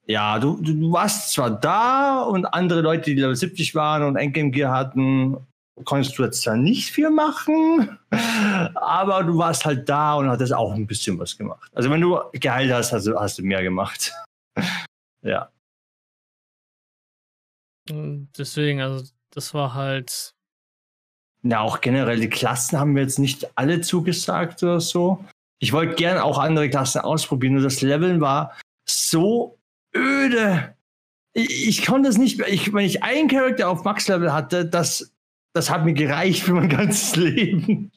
ja, 0.07 0.39
du, 0.39 0.57
du 0.61 0.91
warst 0.91 1.31
zwar 1.31 1.49
da 1.49 2.23
und 2.23 2.45
andere 2.45 2.81
Leute, 2.81 3.11
die 3.11 3.21
Level 3.21 3.35
70 3.35 3.75
waren 3.75 4.03
und 4.03 4.15
Endgame 4.17 4.51
Gear 4.51 4.73
hatten, 4.73 5.37
konntest 5.85 6.17
du 6.17 6.23
jetzt 6.23 6.41
zwar 6.41 6.55
nicht 6.55 6.91
viel 6.91 7.09
machen, 7.09 7.97
aber 8.75 9.23
du 9.23 9.37
warst 9.37 9.65
halt 9.65 9.87
da 9.87 10.15
und 10.15 10.29
hattest 10.29 10.53
auch 10.53 10.73
ein 10.73 10.87
bisschen 10.87 11.17
was 11.19 11.37
gemacht. 11.37 11.69
Also 11.73 11.89
wenn 11.89 12.01
du 12.01 12.19
geheilt 12.33 12.71
hast, 12.71 12.91
hast 12.91 13.07
du, 13.07 13.19
hast 13.19 13.37
du 13.37 13.43
mehr 13.43 13.63
gemacht. 13.63 14.13
ja. 15.21 15.49
Deswegen, 17.89 18.81
also 18.81 19.09
das 19.31 19.53
war 19.53 19.73
halt. 19.73 20.33
Ja, 21.43 21.61
auch 21.61 21.81
generell 21.81 22.19
die 22.19 22.29
Klassen 22.29 22.79
haben 22.79 22.93
mir 22.93 23.01
jetzt 23.01 23.17
nicht 23.17 23.57
alle 23.57 23.81
zugesagt 23.81 24.61
oder 24.61 24.79
so. 24.79 25.25
Ich 25.59 25.73
wollte 25.73 25.95
gerne 25.95 26.23
auch 26.23 26.37
andere 26.37 26.69
Klassen 26.69 27.01
ausprobieren, 27.01 27.53
nur 27.53 27.63
das 27.63 27.81
Leveln 27.81 28.21
war 28.21 28.55
so 28.87 29.57
öde. 29.95 30.75
Ich, 31.33 31.67
ich 31.67 31.85
konnte 31.85 32.09
es 32.09 32.17
nicht, 32.17 32.39
ich, 32.41 32.73
wenn 32.73 32.85
ich 32.85 33.03
einen 33.03 33.27
Charakter 33.27 33.69
auf 33.69 33.83
Max-Level 33.83 34.31
hatte, 34.33 34.65
das 34.65 35.11
das 35.53 35.69
hat 35.69 35.83
mir 35.83 35.93
gereicht 35.93 36.43
für 36.43 36.53
mein 36.53 36.69
ganzes 36.69 37.15
Leben. 37.17 37.91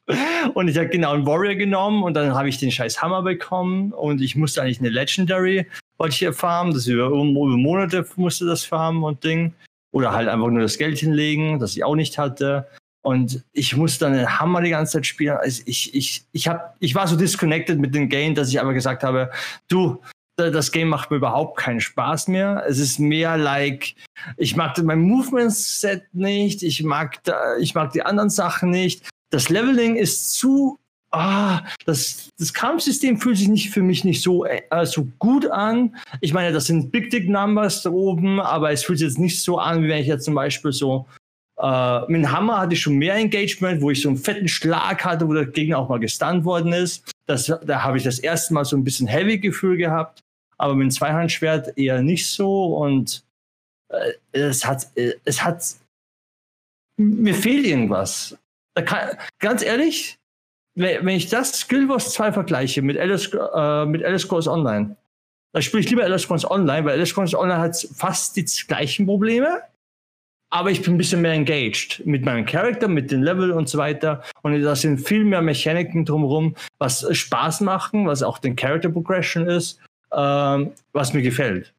Und 0.54 0.68
ich 0.68 0.76
habe 0.76 0.88
genau 0.88 1.12
einen 1.12 1.26
Warrior 1.26 1.54
genommen 1.54 2.02
und 2.02 2.14
dann 2.14 2.34
habe 2.34 2.48
ich 2.48 2.58
den 2.58 2.70
scheiß 2.70 3.00
Hammer 3.00 3.22
bekommen 3.22 3.92
und 3.92 4.20
ich 4.20 4.36
musste 4.36 4.62
eigentlich 4.62 4.80
eine 4.80 4.88
Legendary, 4.90 5.66
wollte 5.98 6.12
ich 6.12 6.18
hier 6.18 6.32
farmen, 6.32 6.74
das 6.74 6.86
über, 6.86 7.06
über 7.06 7.24
Monate 7.24 8.06
musste 8.16 8.46
das 8.46 8.64
farmen 8.64 9.04
und 9.04 9.22
Ding. 9.22 9.54
Oder 9.92 10.12
halt 10.12 10.28
einfach 10.28 10.48
nur 10.48 10.62
das 10.62 10.76
Geld 10.76 10.98
hinlegen, 10.98 11.60
das 11.60 11.76
ich 11.76 11.84
auch 11.84 11.94
nicht 11.94 12.18
hatte. 12.18 12.66
Und 13.02 13.44
ich 13.52 13.76
musste 13.76 14.06
dann 14.06 14.14
den 14.14 14.40
Hammer 14.40 14.60
die 14.60 14.70
ganze 14.70 14.94
Zeit 14.94 15.06
spielen. 15.06 15.36
Also 15.36 15.62
ich, 15.66 15.94
ich, 15.94 16.24
ich, 16.32 16.48
hab, 16.48 16.74
ich 16.80 16.94
war 16.96 17.06
so 17.06 17.14
disconnected 17.14 17.78
mit 17.78 17.94
dem 17.94 18.08
Game, 18.08 18.34
dass 18.34 18.48
ich 18.48 18.60
aber 18.60 18.74
gesagt 18.74 19.04
habe, 19.04 19.30
du, 19.68 20.00
das 20.36 20.72
Game 20.72 20.88
macht 20.88 21.10
mir 21.10 21.18
überhaupt 21.18 21.58
keinen 21.58 21.80
Spaß 21.80 22.28
mehr. 22.28 22.64
Es 22.66 22.78
ist 22.78 22.98
mehr 22.98 23.36
like, 23.36 23.94
ich 24.36 24.56
mag 24.56 24.76
mein 24.82 25.00
Movement-Set 25.00 26.02
nicht, 26.12 26.62
ich 26.62 26.82
mag, 26.82 27.22
da, 27.24 27.56
ich 27.58 27.74
mag 27.74 27.92
die 27.92 28.02
anderen 28.02 28.30
Sachen 28.30 28.70
nicht. 28.70 29.08
Das 29.30 29.48
Leveling 29.48 29.96
ist 29.96 30.34
zu, 30.34 30.78
ah, 31.10 31.62
das, 31.86 32.30
das 32.38 32.52
Kampfsystem 32.52 33.18
fühlt 33.18 33.36
sich 33.36 33.48
nicht 33.48 33.70
für 33.70 33.82
mich 33.82 34.04
nicht 34.04 34.22
so, 34.22 34.44
äh, 34.44 34.62
so 34.84 35.08
gut 35.18 35.46
an. 35.46 35.96
Ich 36.20 36.32
meine, 36.32 36.52
das 36.52 36.66
sind 36.66 36.90
Big 36.90 37.10
Dick 37.10 37.28
Numbers 37.28 37.82
da 37.82 37.90
oben, 37.90 38.40
aber 38.40 38.70
es 38.72 38.84
fühlt 38.84 38.98
sich 38.98 39.08
jetzt 39.08 39.18
nicht 39.18 39.42
so 39.42 39.58
an, 39.58 39.82
wie 39.82 39.88
wenn 39.88 40.00
ich 40.00 40.08
jetzt 40.08 40.24
zum 40.24 40.34
Beispiel 40.34 40.72
so 40.72 41.06
Äh, 41.56 42.00
mit 42.08 42.22
dem 42.22 42.32
Hammer 42.32 42.58
hatte 42.58 42.74
ich 42.74 42.80
schon 42.80 42.96
mehr 42.96 43.14
Engagement, 43.14 43.80
wo 43.80 43.90
ich 43.92 44.02
so 44.02 44.08
einen 44.08 44.18
fetten 44.18 44.48
Schlag 44.48 45.04
hatte, 45.04 45.28
wo 45.28 45.32
der 45.32 45.46
Gegner 45.46 45.78
auch 45.78 45.88
mal 45.88 46.00
gestunt 46.00 46.44
worden 46.44 46.72
ist. 46.72 47.08
Das, 47.26 47.46
da 47.46 47.84
habe 47.84 47.96
ich 47.96 48.02
das 48.02 48.18
erste 48.18 48.54
Mal 48.54 48.64
so 48.64 48.76
ein 48.76 48.82
bisschen 48.82 49.06
Heavy-Gefühl 49.06 49.76
gehabt, 49.76 50.20
aber 50.64 50.74
mit 50.74 50.86
dem 50.86 50.90
Zweihandschwert 50.90 51.76
eher 51.76 52.00
nicht 52.00 52.26
so 52.26 52.74
und 52.78 53.22
äh, 53.90 54.12
es 54.32 54.64
hat, 54.64 54.86
äh, 54.96 55.12
es 55.26 55.44
hat, 55.44 55.62
mir 56.96 57.34
fehlt 57.34 57.66
irgendwas. 57.66 58.38
Kann, 58.74 59.18
ganz 59.40 59.62
ehrlich, 59.62 60.18
wenn 60.74 61.06
ich 61.08 61.28
das 61.28 61.52
Skill 61.52 61.90
Wars 61.90 62.14
2 62.14 62.32
vergleiche 62.32 62.80
mit 62.80 62.96
Alice, 62.96 63.30
äh, 63.34 63.84
mit 63.84 64.02
Alice 64.02 64.22
Scrolls 64.22 64.48
Online, 64.48 64.96
da 65.52 65.60
spiele 65.60 65.82
ich 65.82 65.90
lieber 65.90 66.02
Alice 66.02 66.22
Scrolls 66.22 66.50
Online, 66.50 66.86
weil 66.86 66.94
Alice 66.94 67.10
Scrolls 67.10 67.34
Online 67.34 67.60
hat 67.60 67.76
fast 67.94 68.34
die 68.34 68.46
gleichen 68.66 69.04
Probleme, 69.04 69.60
aber 70.50 70.70
ich 70.70 70.80
bin 70.80 70.94
ein 70.94 70.98
bisschen 70.98 71.20
mehr 71.20 71.32
engaged 71.32 72.06
mit 72.06 72.24
meinem 72.24 72.46
Charakter, 72.46 72.88
mit 72.88 73.10
den 73.10 73.22
Level 73.22 73.50
und 73.52 73.68
so 73.68 73.76
weiter. 73.76 74.22
Und 74.40 74.58
da 74.62 74.74
sind 74.74 74.98
viel 74.98 75.24
mehr 75.24 75.42
Mechaniken 75.42 76.06
drumherum, 76.06 76.56
was 76.78 77.06
Spaß 77.14 77.60
machen, 77.60 78.06
was 78.06 78.22
auch 78.22 78.38
den 78.38 78.56
Character 78.56 78.88
Progression 78.88 79.46
ist, 79.46 79.78
ähm, 80.14 80.72
was 80.92 81.12
mir 81.12 81.22
gefällt. 81.22 81.74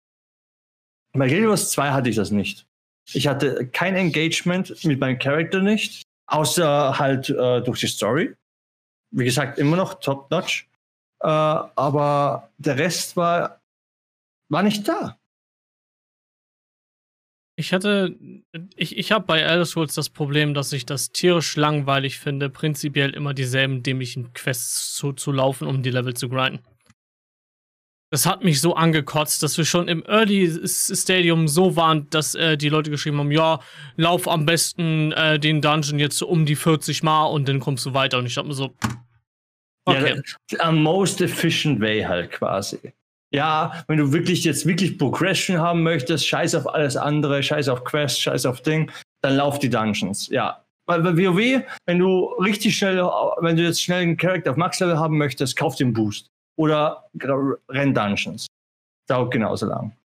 Bei 1.13 1.27
Guild 1.27 1.47
Wars 1.47 1.71
2 1.71 1.91
hatte 1.91 2.09
ich 2.09 2.15
das 2.15 2.31
nicht. 2.31 2.67
Ich 3.13 3.27
hatte 3.27 3.67
kein 3.67 3.95
Engagement 3.95 4.83
mit 4.83 4.99
meinem 4.99 5.19
Charakter 5.19 5.61
nicht, 5.61 6.03
außer 6.27 6.97
halt 6.97 7.29
äh, 7.29 7.61
durch 7.61 7.79
die 7.79 7.87
Story. 7.87 8.35
Wie 9.11 9.25
gesagt, 9.25 9.59
immer 9.59 9.77
noch 9.77 9.99
top-notch. 9.99 10.67
Äh, 11.21 11.27
aber 11.27 12.49
der 12.57 12.77
Rest 12.77 13.15
war, 13.15 13.61
war 14.49 14.63
nicht 14.63 14.87
da. 14.87 15.17
Ich 17.57 17.71
hatte, 17.71 18.17
ich, 18.75 18.97
ich 18.97 19.13
habe 19.13 19.25
bei 19.25 19.39
Elder 19.39 19.63
Scrolls 19.63 19.95
das 19.95 20.09
Problem, 20.09 20.53
dass 20.53 20.73
ich 20.73 20.85
das 20.85 21.11
tierisch 21.13 21.55
langweilig 21.55 22.19
finde, 22.19 22.49
prinzipiell 22.49 23.11
immer 23.11 23.33
dieselben 23.33 23.81
dämlichen 23.81 24.33
Quests 24.33 24.93
zu, 24.93 25.13
zu 25.13 25.31
laufen, 25.31 25.65
um 25.65 25.81
die 25.81 25.91
Level 25.91 26.13
zu 26.13 26.27
grinden. 26.27 26.59
Das 28.11 28.25
hat 28.25 28.43
mich 28.43 28.61
so 28.61 28.75
angekotzt, 28.75 29.43
dass 29.43 29.57
wir 29.57 29.65
schon 29.65 29.87
im 29.87 30.03
Early 30.05 30.67
Stadium 30.67 31.47
so 31.47 31.75
waren, 31.75 32.09
dass 32.11 32.35
äh, 32.35 32.55
die 32.55 32.69
Leute 32.69 32.91
geschrieben 32.91 33.17
haben, 33.17 33.31
ja, 33.31 33.59
lauf 33.97 34.27
am 34.27 34.45
besten 34.45 35.11
äh, 35.11 35.39
den 35.39 35.61
Dungeon 35.61 35.99
jetzt 35.99 36.17
so 36.17 36.27
um 36.27 36.45
die 36.45 36.55
40 36.55 37.03
Mal 37.03 37.25
und 37.25 37.49
dann 37.49 37.59
kommst 37.59 37.85
du 37.85 37.93
weiter. 37.93 38.19
Und 38.19 38.27
ich 38.27 38.37
hab 38.37 38.45
mir 38.45 38.53
so, 38.53 38.75
okay. 39.85 40.21
Ja, 40.51 40.59
am 40.59 40.81
most 40.81 41.19
efficient 41.19 41.81
way 41.81 42.03
halt 42.03 42.31
quasi 42.31 42.93
ja, 43.35 43.83
wenn 43.87 43.97
du 43.97 44.13
wirklich 44.13 44.43
jetzt 44.43 44.65
wirklich 44.65 44.97
Progression 44.97 45.59
haben 45.59 45.83
möchtest, 45.83 46.27
scheiß 46.27 46.55
auf 46.55 46.73
alles 46.73 46.95
andere, 46.95 47.43
scheiß 47.43 47.67
auf 47.67 47.83
Quest, 47.83 48.21
scheiß 48.21 48.45
auf 48.45 48.61
Ding, 48.61 48.91
dann 49.21 49.35
lauf 49.35 49.59
die 49.59 49.69
Dungeons. 49.69 50.29
Ja. 50.29 50.63
Weil 50.87 51.01
bei 51.01 51.17
WoW, 51.17 51.63
wenn 51.85 51.99
du 51.99 52.25
richtig 52.39 52.77
schnell, 52.77 52.97
wenn 52.97 53.57
du 53.57 53.63
jetzt 53.63 53.81
schnell 53.81 54.03
einen 54.03 54.17
Charakter 54.17 54.51
auf 54.51 54.57
Max-Level 54.57 54.97
haben 54.97 55.17
möchtest, 55.17 55.55
kauf 55.57 55.75
den 55.75 55.93
Boost. 55.93 56.31
Oder 56.57 57.05
renn 57.69 57.93
Dungeons. 57.93 58.47
Dauert 59.07 59.31
genauso 59.31 59.67
lang. 59.67 59.95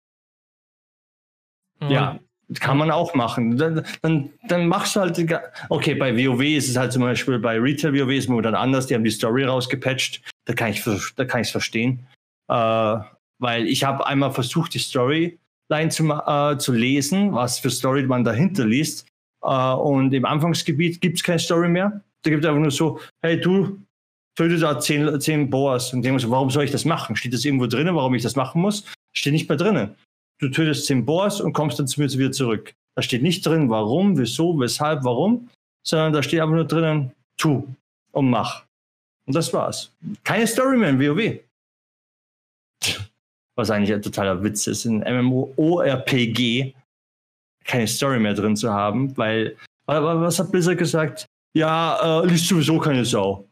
Mhm. 1.81 1.91
Ja, 1.91 2.21
kann 2.59 2.79
man 2.79 2.91
auch 2.91 3.15
machen. 3.15 3.57
Dann, 3.57 3.85
dann, 4.03 4.31
dann 4.49 4.67
machst 4.67 4.97
du 4.97 5.01
halt, 5.01 5.43
okay, 5.69 5.95
bei 5.95 6.17
WoW 6.17 6.43
ist 6.43 6.69
es 6.69 6.77
halt 6.77 6.93
zum 6.93 7.03
Beispiel, 7.03 7.39
bei 7.39 7.59
Retail 7.59 7.95
WoW 7.95 8.11
ist 8.11 8.29
es 8.29 8.43
dann 8.43 8.55
anders, 8.55 8.87
die 8.87 8.95
haben 8.95 9.05
die 9.05 9.11
Story 9.11 9.45
rausgepatcht, 9.45 10.21
da 10.47 10.55
kann 10.55 10.71
ich 10.73 10.85
es 10.85 11.51
verstehen. 11.51 12.07
Äh, 12.49 12.99
weil 13.39 13.67
ich 13.69 13.85
habe 13.85 14.07
einmal 14.07 14.33
versucht, 14.33 14.75
die 14.75 14.79
Storyline 14.79 15.89
zu, 15.91 16.05
äh, 16.11 16.59
zu 16.59 16.73
lesen, 16.73 17.33
was 17.33 17.59
für 17.59 17.71
Story 17.71 18.03
man 18.03 18.25
dahinter 18.25 18.67
liest. 18.67 19.07
Äh, 19.43 19.73
und 19.73 20.13
im 20.13 20.25
Anfangsgebiet 20.25 21.01
gibt 21.01 21.19
es 21.19 21.23
keine 21.23 21.39
Story 21.39 21.69
mehr. 21.69 22.03
Da 22.23 22.31
gibt 22.31 22.45
es 22.45 22.49
einfach 22.49 22.61
nur 22.61 22.71
so, 22.71 23.01
hey 23.23 23.41
du, 23.41 23.81
töte 24.41 24.59
da 24.59 24.81
zehn, 24.81 25.21
zehn 25.21 25.51
Boas. 25.51 25.93
Und 25.93 26.03
denke 26.03 26.31
warum 26.31 26.51
soll 26.51 26.65
ich 26.65 26.71
das 26.71 26.85
machen? 26.85 27.17
Steht 27.17 27.35
das 27.35 27.45
irgendwo 27.45 27.67
drinnen, 27.67 27.95
warum 27.95 28.15
ich 28.15 28.23
das 28.23 28.37
machen 28.37 28.63
muss? 28.63 28.85
Steht 29.13 29.33
nicht 29.33 29.49
mehr 29.49 29.59
drinnen. 29.59 29.95
Du 30.39 30.49
tötest 30.49 30.87
zehn 30.87 31.05
Boas 31.05 31.41
und 31.41 31.53
kommst 31.53 31.79
dann 31.79 31.87
zu 31.87 32.01
mir 32.01 32.11
wieder 32.11 32.33
zurück. 32.33 32.75
Da 32.95 33.03
steht 33.03 33.23
nicht 33.23 33.45
drin, 33.45 33.69
warum, 33.69 34.17
wieso, 34.19 34.59
weshalb, 34.59 35.05
warum, 35.05 35.49
sondern 35.87 36.13
da 36.13 36.23
steht 36.23 36.41
einfach 36.41 36.55
nur 36.55 36.65
drinnen, 36.65 37.13
tu 37.37 37.67
und 38.13 38.31
mach. 38.31 38.65
Und 39.27 39.37
das 39.37 39.53
war's. 39.53 39.93
Keine 40.25 40.47
Story 40.47 40.77
mehr 40.79 40.91
in 40.91 41.01
WoW 41.01 41.41
was 43.61 43.71
eigentlich 43.71 43.93
ein 43.93 44.03
totaler 44.03 44.43
Witz 44.43 44.67
ist, 44.67 44.87
in 44.87 45.01
MMORPG 45.01 46.73
keine 47.65 47.87
Story 47.87 48.19
mehr 48.19 48.33
drin 48.33 48.57
zu 48.57 48.73
haben, 48.73 49.15
weil, 49.19 49.55
was 49.87 50.39
hat 50.39 50.51
Blizzard 50.51 50.79
gesagt? 50.79 51.27
Ja, 51.55 52.23
äh, 52.23 52.27
liest 52.27 52.49
sowieso 52.49 52.79
keine 52.79 53.05
Sau. 53.05 53.50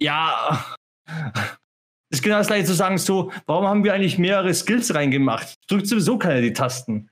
Ja, 0.00 0.76
ist 2.10 2.22
genau 2.22 2.38
das 2.38 2.46
gleiche 2.46 2.66
zu 2.66 2.74
sagen, 2.74 2.98
so, 2.98 3.32
warum 3.46 3.66
haben 3.66 3.84
wir 3.84 3.92
eigentlich 3.92 4.18
mehrere 4.18 4.54
Skills 4.54 4.94
reingemacht? 4.94 5.58
Drückt 5.68 5.88
sowieso 5.88 6.18
keiner 6.18 6.40
die 6.40 6.52
Tasten. 6.52 7.10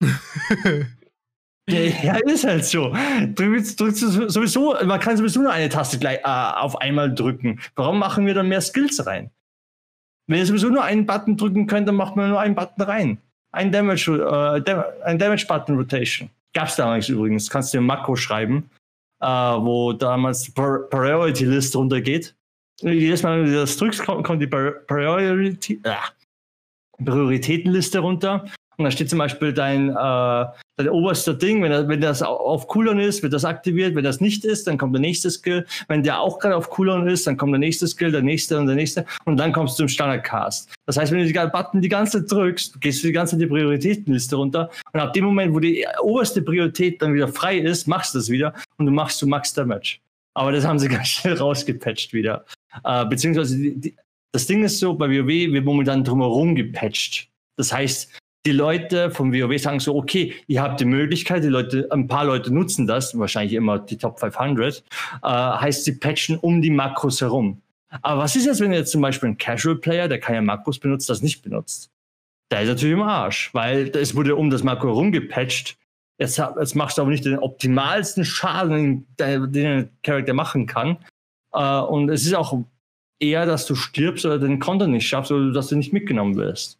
ja, 1.68 1.80
ja, 2.02 2.16
ist 2.26 2.44
halt 2.44 2.64
so. 2.64 2.94
Drückt, 3.34 3.78
drückt 3.78 3.96
sowieso, 3.96 4.74
man 4.84 5.00
kann 5.00 5.16
sowieso 5.16 5.42
nur 5.42 5.52
eine 5.52 5.68
Taste 5.68 5.98
gleich, 5.98 6.18
äh, 6.20 6.22
auf 6.24 6.80
einmal 6.80 7.14
drücken. 7.14 7.60
Warum 7.74 7.98
machen 7.98 8.26
wir 8.26 8.34
dann 8.34 8.48
mehr 8.48 8.62
Skills 8.62 9.06
rein? 9.06 9.30
Wenn 10.26 10.38
ihr 10.38 10.46
sowieso 10.46 10.70
nur 10.70 10.84
einen 10.84 11.06
Button 11.06 11.36
drücken 11.36 11.66
könnt, 11.66 11.86
dann 11.86 11.96
macht 11.96 12.16
man 12.16 12.30
nur 12.30 12.40
einen 12.40 12.54
Button 12.54 12.82
rein. 12.82 13.18
Ein 13.52 13.70
Damage, 13.70 14.12
äh, 14.12 15.04
ein 15.04 15.18
Damage 15.18 15.46
Button 15.46 15.76
Rotation. 15.76 16.30
Gab's 16.54 16.76
damals 16.76 17.08
übrigens. 17.08 17.50
Kannst 17.50 17.74
du 17.74 17.78
ein 17.78 17.84
Makro 17.84 18.16
schreiben, 18.16 18.70
äh, 19.20 19.26
wo 19.26 19.92
damals 19.92 20.42
die 20.42 20.52
Priority 20.52 21.44
List 21.44 21.76
runtergeht. 21.76 22.34
Jedes 22.80 23.22
Mal, 23.22 23.40
wenn 23.40 23.52
du 23.52 23.60
das 23.60 23.76
drückst, 23.76 24.04
kommt, 24.04 24.24
kommt 24.24 24.40
die 24.40 24.46
Priority, 24.46 25.80
äh, 25.84 25.94
Prioritätenliste 27.04 27.98
runter. 27.98 28.44
Und 28.76 28.84
da 28.84 28.90
steht 28.90 29.10
zum 29.10 29.18
Beispiel 29.18 29.52
dein, 29.52 29.90
äh, 29.90 30.46
dein 30.82 30.88
oberster 30.88 31.34
Ding, 31.34 31.62
wenn, 31.62 31.88
wenn 31.88 32.00
das 32.00 32.22
auf 32.22 32.66
Cooldown 32.68 32.98
ist, 32.98 33.22
wird 33.22 33.32
das 33.32 33.44
aktiviert. 33.44 33.94
Wenn 33.94 34.04
das 34.04 34.20
nicht 34.20 34.44
ist, 34.44 34.66
dann 34.66 34.78
kommt 34.78 34.94
der 34.94 35.00
nächste 35.00 35.30
Skill. 35.30 35.66
Wenn 35.88 36.02
der 36.02 36.20
auch 36.20 36.38
gerade 36.38 36.56
auf 36.56 36.70
Cooldown 36.70 37.08
ist, 37.08 37.26
dann 37.26 37.36
kommt 37.36 37.52
der 37.52 37.58
nächste 37.58 37.86
Skill, 37.86 38.12
der 38.12 38.22
nächste 38.22 38.58
und 38.58 38.66
der 38.66 38.76
nächste. 38.76 39.04
Und 39.24 39.36
dann 39.36 39.52
kommst 39.52 39.74
du 39.74 39.82
zum 39.82 39.88
Standardcast. 39.88 40.70
Das 40.86 40.96
heißt, 40.96 41.12
wenn 41.12 41.20
du 41.20 41.26
die 41.26 41.32
Button 41.32 41.80
die 41.80 41.88
ganze 41.88 42.20
Zeit 42.20 42.32
drückst, 42.32 42.80
gehst 42.80 43.02
du 43.02 43.08
die 43.08 43.12
ganze 43.12 43.36
Zeit 43.36 43.42
die 43.42 43.46
Prioritätenliste 43.46 44.36
runter. 44.36 44.70
Und 44.92 45.00
ab 45.00 45.12
dem 45.12 45.24
Moment, 45.24 45.54
wo 45.54 45.60
die 45.60 45.86
oberste 46.02 46.42
Priorität 46.42 47.00
dann 47.02 47.14
wieder 47.14 47.28
frei 47.28 47.58
ist, 47.58 47.86
machst 47.86 48.14
du 48.14 48.18
das 48.18 48.28
wieder 48.28 48.54
und 48.78 48.86
du 48.86 48.92
machst 48.92 49.18
zu 49.18 49.26
Max 49.26 49.52
Damage. 49.52 49.98
Aber 50.34 50.52
das 50.52 50.64
haben 50.64 50.78
sie 50.78 50.88
ganz 50.90 51.08
schnell 51.08 51.34
rausgepatcht 51.34 52.12
wieder. 52.12 52.44
Äh, 52.84 53.06
beziehungsweise 53.06 53.56
die, 53.56 53.80
die, 53.80 53.96
das 54.32 54.46
Ding 54.46 54.62
ist 54.62 54.78
so, 54.78 54.94
bei 54.94 55.08
WoW 55.08 55.26
wird 55.26 55.64
momentan 55.64 56.04
drumherum 56.04 56.54
gepatcht. 56.54 57.28
Das 57.56 57.72
heißt, 57.72 58.19
die 58.46 58.52
Leute 58.52 59.10
vom 59.10 59.32
WoW 59.32 59.60
sagen 59.60 59.80
so, 59.80 59.94
okay, 59.96 60.34
ihr 60.46 60.62
habt 60.62 60.80
die 60.80 60.86
Möglichkeit, 60.86 61.44
die 61.44 61.48
Leute, 61.48 61.88
ein 61.90 62.06
paar 62.06 62.24
Leute 62.24 62.52
nutzen 62.52 62.86
das, 62.86 63.18
wahrscheinlich 63.18 63.54
immer 63.54 63.78
die 63.78 63.98
Top 63.98 64.18
500, 64.18 64.82
äh, 65.22 65.28
heißt, 65.28 65.84
sie 65.84 65.92
patchen 65.92 66.38
um 66.38 66.62
die 66.62 66.70
Makros 66.70 67.20
herum. 67.20 67.60
Aber 68.02 68.22
was 68.22 68.36
ist 68.36 68.46
jetzt, 68.46 68.60
wenn 68.60 68.72
jetzt 68.72 68.92
zum 68.92 69.02
Beispiel 69.02 69.30
ein 69.30 69.38
Casual 69.38 69.76
Player, 69.76 70.08
der 70.08 70.20
keine 70.20 70.42
Makros 70.42 70.78
benutzt, 70.78 71.10
das 71.10 71.22
nicht 71.22 71.42
benutzt? 71.42 71.90
Der 72.50 72.62
ist 72.62 72.68
natürlich 72.68 72.94
im 72.94 73.02
Arsch, 73.02 73.52
weil 73.52 73.90
es 73.94 74.16
wurde 74.16 74.36
um 74.36 74.48
das 74.48 74.62
Makro 74.62 74.88
herum 74.88 75.12
gepatcht. 75.12 75.76
Jetzt, 76.18 76.38
jetzt 76.38 76.74
machst 76.76 76.98
du 76.98 77.02
aber 77.02 77.10
nicht 77.10 77.24
den 77.24 77.38
optimalsten 77.38 78.24
Schaden, 78.24 79.06
den 79.18 79.66
ein 79.66 79.90
Charakter 80.02 80.34
machen 80.34 80.66
kann. 80.66 80.98
Äh, 81.52 81.80
und 81.80 82.08
es 82.08 82.24
ist 82.24 82.34
auch 82.34 82.58
eher, 83.18 83.44
dass 83.44 83.66
du 83.66 83.74
stirbst 83.74 84.24
oder 84.24 84.38
den 84.38 84.60
Content 84.60 84.92
nicht 84.92 85.06
schaffst 85.06 85.30
oder 85.30 85.52
dass 85.52 85.68
du 85.68 85.76
nicht 85.76 85.92
mitgenommen 85.92 86.36
wirst. 86.36 86.79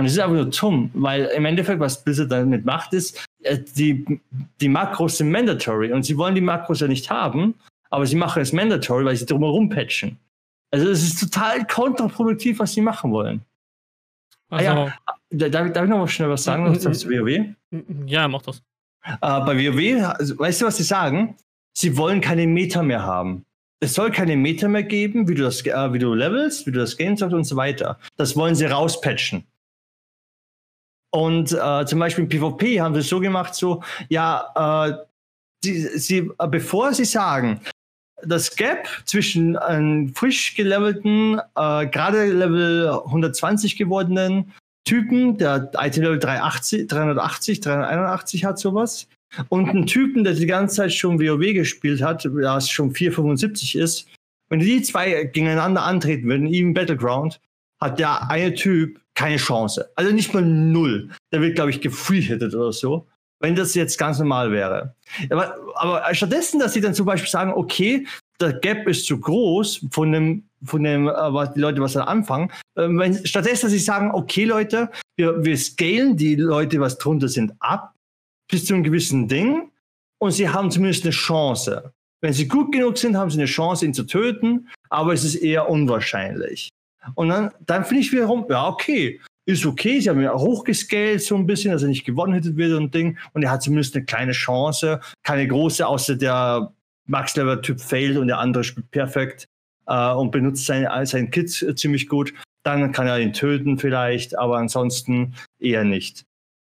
Und 0.00 0.06
es 0.06 0.12
ist 0.12 0.18
einfach 0.18 0.34
nur 0.34 0.46
dumm, 0.46 0.90
weil 0.94 1.26
im 1.26 1.44
Endeffekt, 1.44 1.78
was 1.78 2.02
Blizzard 2.02 2.32
damit 2.32 2.64
macht, 2.64 2.94
ist, 2.94 3.22
äh, 3.42 3.58
die, 3.76 4.18
die 4.58 4.68
Makros 4.70 5.18
sind 5.18 5.30
mandatory 5.30 5.92
und 5.92 6.04
sie 6.04 6.16
wollen 6.16 6.34
die 6.34 6.40
Makros 6.40 6.80
ja 6.80 6.88
nicht 6.88 7.10
haben, 7.10 7.54
aber 7.90 8.06
sie 8.06 8.16
machen 8.16 8.40
es 8.40 8.54
mandatory, 8.54 9.04
weil 9.04 9.16
sie 9.16 9.26
drumherum 9.26 9.68
patchen. 9.68 10.16
Also 10.70 10.88
es 10.88 11.02
ist 11.02 11.20
total 11.20 11.66
kontraproduktiv, 11.66 12.60
was 12.60 12.72
sie 12.72 12.80
machen 12.80 13.12
wollen. 13.12 13.42
Also, 14.48 14.70
ah 14.70 14.94
ja, 15.32 15.48
darf, 15.50 15.70
darf 15.70 15.84
ich 15.84 15.90
noch 15.90 15.98
mal 15.98 16.08
schnell 16.08 16.30
was 16.30 16.44
sagen 16.44 16.64
noch 16.64 16.78
zu 16.78 16.88
WoW? 16.88 17.54
Ja, 18.06 18.26
mach 18.26 18.40
das. 18.40 18.62
Äh, 19.04 19.18
bei 19.20 19.54
WoW, 19.54 20.14
also, 20.18 20.38
weißt 20.38 20.62
du, 20.62 20.66
was 20.66 20.78
sie 20.78 20.84
sagen? 20.84 21.36
Sie 21.74 21.94
wollen 21.98 22.22
keine 22.22 22.46
Meta 22.46 22.82
mehr 22.82 23.02
haben. 23.02 23.44
Es 23.80 23.92
soll 23.92 24.10
keine 24.10 24.38
Meta 24.38 24.66
mehr 24.66 24.82
geben, 24.82 25.28
wie 25.28 25.34
du 25.34 25.42
das, 25.42 25.60
äh, 25.66 25.92
wie 25.92 25.98
du 25.98 26.14
levelst, 26.14 26.66
wie 26.66 26.72
du 26.72 26.78
das 26.78 26.96
Game 26.96 27.16
und 27.20 27.44
so 27.44 27.56
weiter. 27.56 27.98
Das 28.16 28.34
wollen 28.34 28.54
sie 28.54 28.64
rauspatchen. 28.64 29.44
Und 31.10 31.52
äh, 31.52 31.84
zum 31.86 31.98
Beispiel 31.98 32.24
im 32.24 32.28
PvP 32.28 32.80
haben 32.80 32.94
sie 32.94 33.00
es 33.00 33.08
so 33.08 33.20
gemacht, 33.20 33.54
so, 33.54 33.82
ja, 34.08 34.88
äh, 34.88 34.94
sie, 35.64 35.98
sie, 35.98 36.30
äh, 36.38 36.48
bevor 36.48 36.94
sie 36.94 37.04
sagen, 37.04 37.60
das 38.22 38.54
Gap 38.54 38.88
zwischen 39.06 39.56
einem 39.56 40.14
frisch 40.14 40.54
gelevelten, 40.54 41.40
äh, 41.56 41.86
gerade 41.86 42.32
Level 42.32 42.88
120 43.06 43.76
gewordenen 43.76 44.52
Typen, 44.84 45.36
der 45.38 45.70
IT-Level 45.78 46.18
380, 46.18 46.86
380, 46.86 47.60
381 47.60 48.44
hat 48.44 48.58
sowas, 48.58 49.08
und 49.48 49.68
einen 49.68 49.86
Typen, 49.86 50.24
der 50.24 50.34
die 50.34 50.46
ganze 50.46 50.76
Zeit 50.76 50.92
schon 50.92 51.20
WoW 51.20 51.54
gespielt 51.54 52.02
hat, 52.02 52.24
der 52.24 52.60
schon 52.60 52.92
475 52.92 53.76
ist, 53.76 54.08
wenn 54.48 54.60
die 54.60 54.82
zwei 54.82 55.24
gegeneinander 55.24 55.82
antreten 55.82 56.28
würden, 56.28 56.46
ihm 56.46 56.74
Battleground, 56.74 57.40
hat 57.80 57.98
der 57.98 58.28
eine 58.28 58.54
Typ 58.54 59.00
keine 59.20 59.36
Chance. 59.36 59.90
Also 59.96 60.12
nicht 60.12 60.32
mal 60.32 60.42
null. 60.42 61.10
Der 61.30 61.42
wird, 61.42 61.54
glaube 61.54 61.68
ich, 61.68 61.82
gefreehittet 61.82 62.54
oder 62.54 62.72
so, 62.72 63.06
wenn 63.38 63.54
das 63.54 63.74
jetzt 63.74 63.98
ganz 63.98 64.18
normal 64.18 64.50
wäre. 64.50 64.94
Aber, 65.28 65.56
aber 65.74 66.14
stattdessen, 66.14 66.58
dass 66.58 66.72
sie 66.72 66.80
dann 66.80 66.94
zum 66.94 67.04
Beispiel 67.04 67.28
sagen, 67.28 67.52
okay, 67.52 68.06
der 68.40 68.54
Gap 68.54 68.88
ist 68.88 69.04
zu 69.04 69.20
groß 69.20 69.88
von 69.90 70.12
dem, 70.12 70.44
von 70.64 70.82
dem, 70.82 71.06
äh, 71.06 71.12
was 71.12 71.52
die 71.52 71.60
Leute 71.60 71.82
was 71.82 71.92
da 71.92 72.04
anfangen. 72.04 72.50
Ähm, 72.78 72.98
wenn, 72.98 73.26
stattdessen, 73.26 73.66
dass 73.66 73.72
sie 73.72 73.78
sagen, 73.78 74.10
okay, 74.14 74.44
Leute, 74.46 74.90
wir, 75.18 75.44
wir 75.44 75.58
scalen 75.58 76.16
die 76.16 76.36
Leute, 76.36 76.80
was 76.80 76.96
drunter 76.96 77.28
sind, 77.28 77.52
ab 77.58 77.94
bis 78.50 78.64
zu 78.64 78.72
einem 78.72 78.84
gewissen 78.84 79.28
Ding 79.28 79.70
und 80.18 80.30
sie 80.30 80.48
haben 80.48 80.70
zumindest 80.70 81.04
eine 81.04 81.12
Chance. 81.12 81.92
Wenn 82.22 82.32
sie 82.32 82.48
gut 82.48 82.72
genug 82.72 82.96
sind, 82.96 83.18
haben 83.18 83.30
sie 83.30 83.38
eine 83.38 83.46
Chance, 83.46 83.84
ihn 83.84 83.92
zu 83.92 84.04
töten, 84.04 84.70
aber 84.88 85.12
es 85.12 85.24
ist 85.24 85.36
eher 85.36 85.68
unwahrscheinlich. 85.68 86.70
Und 87.14 87.28
dann, 87.28 87.50
dann 87.66 87.84
finde 87.84 88.02
ich 88.02 88.12
wiederum, 88.12 88.46
ja, 88.48 88.68
okay, 88.68 89.20
ist 89.46 89.66
okay. 89.66 90.00
Sie 90.00 90.08
haben 90.08 90.26
auch 90.26 90.40
hochgescaled 90.40 91.22
so 91.22 91.34
ein 91.36 91.46
bisschen, 91.46 91.72
dass 91.72 91.82
er 91.82 91.88
nicht 91.88 92.04
gewonnen 92.04 92.34
hätte 92.34 92.56
wird 92.56 92.78
und 92.78 92.94
Ding. 92.94 93.18
Und 93.32 93.42
er 93.42 93.50
hat 93.50 93.62
zumindest 93.62 93.94
eine 93.96 94.04
kleine 94.04 94.32
Chance. 94.32 95.00
Keine 95.22 95.46
große, 95.48 95.86
außer 95.86 96.16
der 96.16 96.72
Max-Level-Typ 97.06 97.80
failt 97.80 98.16
und 98.16 98.28
der 98.28 98.38
andere 98.38 98.64
spielt 98.64 98.90
perfekt 98.90 99.48
äh, 99.86 100.12
und 100.12 100.30
benutzt 100.30 100.66
sein, 100.66 100.86
sein 101.06 101.30
Kit 101.30 101.50
ziemlich 101.50 102.08
gut. 102.08 102.32
Dann 102.62 102.92
kann 102.92 103.06
er 103.06 103.18
ihn 103.18 103.32
töten 103.32 103.78
vielleicht, 103.78 104.38
aber 104.38 104.58
ansonsten 104.58 105.34
eher 105.58 105.84
nicht. 105.84 106.24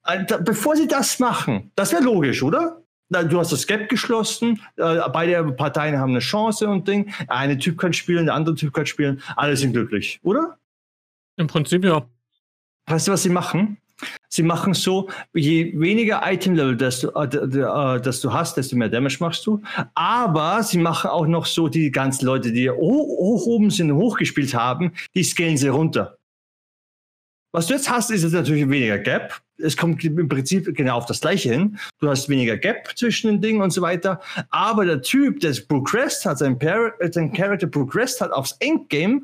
Also, 0.03 0.36
bevor 0.43 0.77
sie 0.77 0.86
das 0.86 1.19
machen, 1.19 1.70
das 1.74 1.93
wäre 1.93 2.03
logisch, 2.03 2.43
oder? 2.43 2.82
Du 3.09 3.39
hast 3.39 3.53
das 3.53 3.66
Gap 3.66 3.89
geschlossen, 3.89 4.61
äh, 4.77 4.99
beide 5.12 5.45
Parteien 5.53 5.99
haben 5.99 6.11
eine 6.11 6.19
Chance 6.19 6.69
und 6.69 6.89
Ding. 6.89 7.12
Eine 7.28 7.57
Typ 7.57 7.78
kann 7.78 7.93
spielen, 7.93 8.27
der 8.27 8.35
andere 8.35 8.57
Typ 8.57 8.73
kann 8.73 8.87
spielen, 8.87 9.23
alle 9.37 9.57
sind 9.57 9.73
glücklich, 9.73 10.19
oder? 10.23 10.59
Im 11.37 11.47
Prinzip 11.47 11.85
ja. 11.85 12.05
Weißt 12.87 13.07
du, 13.09 13.12
was 13.12 13.23
sie 13.23 13.28
machen? 13.28 13.78
Sie 14.28 14.43
machen 14.43 14.74
so, 14.74 15.09
je 15.33 15.73
weniger 15.78 16.20
Item-Level 16.24 16.77
das 16.77 17.01
du, 17.01 17.09
äh, 17.11 17.24
äh, 17.24 18.01
das 18.01 18.20
du 18.20 18.33
hast, 18.33 18.57
desto 18.57 18.77
mehr 18.77 18.89
Damage 18.89 19.16
machst 19.20 19.47
du. 19.47 19.62
Aber 19.95 20.62
sie 20.62 20.78
machen 20.78 21.11
auch 21.11 21.27
noch 21.27 21.47
so, 21.47 21.69
die 21.69 21.91
ganzen 21.91 22.27
Leute, 22.27 22.53
die 22.53 22.69
hoch, 22.69 22.78
hoch 22.78 23.47
oben 23.47 23.70
sind, 23.70 23.93
hochgespielt 23.93 24.55
haben, 24.55 24.93
die 25.15 25.24
scalen 25.24 25.57
sie 25.57 25.69
runter. 25.69 26.15
Was 27.57 27.69
du 27.69 27.73
jetzt 27.73 27.89
hast, 27.89 28.11
ist 28.11 28.23
jetzt 28.23 28.35
natürlich 28.35 28.69
weniger 28.69 28.99
Gap. 28.99 29.41
Es 29.57 29.78
kommt 29.78 30.05
im 30.05 30.28
Prinzip 30.28 30.77
genau 30.77 30.99
auf 30.99 31.07
das 31.07 31.23
Gleiche 31.23 31.53
hin. 31.53 31.78
Du 32.01 32.11
hast 32.11 32.28
weniger 32.28 32.59
Gap 32.59 32.93
zwischen 32.99 33.28
den 33.28 33.41
Dingen 33.41 33.62
und 33.62 33.70
so 33.70 33.81
weiter. 33.81 34.20
Aber 34.51 34.85
der 34.85 35.01
Typ, 35.01 35.41
der 35.41 35.55
progressed 35.66 36.27
hat, 36.27 36.37
sein, 36.37 36.59
sein 37.12 37.33
Character 37.33 37.66
progressed 37.66 38.20
hat 38.20 38.31
aufs 38.31 38.57
Endgame, 38.61 39.23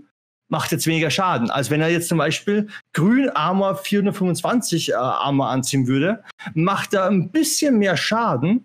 macht 0.48 0.72
jetzt 0.72 0.86
weniger 0.86 1.10
Schaden, 1.10 1.50
als 1.50 1.68
wenn 1.68 1.82
er 1.82 1.90
jetzt 1.90 2.08
zum 2.08 2.16
Beispiel 2.16 2.68
grün 2.94 3.28
Armor 3.28 3.76
425 3.76 4.88
äh, 4.88 4.94
Armor 4.94 5.50
anziehen 5.50 5.86
würde, 5.86 6.24
macht 6.54 6.94
er 6.94 7.10
ein 7.10 7.30
bisschen 7.30 7.78
mehr 7.78 7.98
Schaden, 7.98 8.64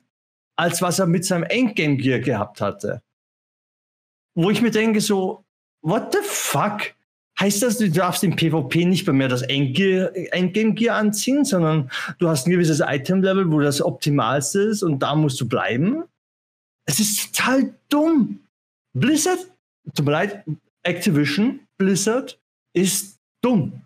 als 0.56 0.82
was 0.82 1.00
er 1.00 1.08
mit 1.08 1.26
seinem 1.26 1.44
Endgame 1.44 1.98
Gear 1.98 2.20
gehabt 2.20 2.62
hatte. 2.62 3.02
Wo 4.34 4.50
ich 4.50 4.62
mir 4.62 4.72
denke 4.72 5.02
so, 5.02 5.44
what 5.82 6.14
the 6.14 6.20
fuck? 6.24 6.96
Heißt 7.40 7.62
das, 7.62 7.78
du 7.78 7.90
darfst 7.90 8.24
im 8.24 8.36
PvP 8.36 8.86
nicht 8.86 9.08
mehr 9.08 9.28
das 9.28 9.44
Endgame 9.44 10.74
Gear 10.74 10.96
anziehen, 10.96 11.46
sondern 11.46 11.92
du 12.18 12.28
hast 12.28 12.48
ein 12.48 12.52
gewisses 12.52 12.82
Item 12.86 13.22
Level, 13.22 13.52
wo 13.52 13.60
das 13.60 13.82
optimalste 13.82 14.62
ist 14.62 14.82
und 14.82 15.00
da 15.00 15.16
musst 15.16 15.40
du 15.40 15.48
bleiben? 15.48 16.04
Es 16.86 17.00
ist 17.00 17.36
total 17.36 17.76
dumm. 17.90 18.40
Blizzard, 18.94 19.40
tut 19.94 20.06
mir 20.06 20.12
leid, 20.12 20.46
Activision 20.84 21.60
Blizzard 21.78 22.40
ist 22.74 23.20
dumm. 23.44 23.82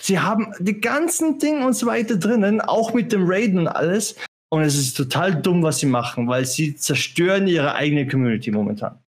Sie 0.00 0.18
haben 0.18 0.52
die 0.58 0.80
ganzen 0.80 1.38
Dinge 1.38 1.66
und 1.66 1.74
so 1.74 1.86
weiter 1.86 2.16
drinnen, 2.16 2.60
auch 2.60 2.94
mit 2.94 3.12
dem 3.12 3.24
Raiden 3.24 3.58
und 3.60 3.68
alles. 3.68 4.16
Und 4.48 4.62
es 4.62 4.76
ist 4.76 4.96
total 4.96 5.40
dumm, 5.40 5.62
was 5.62 5.78
sie 5.78 5.86
machen, 5.86 6.28
weil 6.28 6.44
sie 6.44 6.74
zerstören 6.74 7.46
ihre 7.46 7.74
eigene 7.74 8.06
Community 8.08 8.50
momentan. 8.50 8.98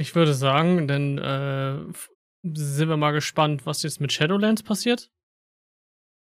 Ich 0.00 0.14
würde 0.14 0.32
sagen, 0.32 0.88
denn 0.88 1.18
äh, 1.18 1.74
sind 2.42 2.88
wir 2.88 2.96
mal 2.96 3.10
gespannt, 3.10 3.66
was 3.66 3.82
jetzt 3.82 4.00
mit 4.00 4.10
Shadowlands 4.10 4.62
passiert. 4.62 5.10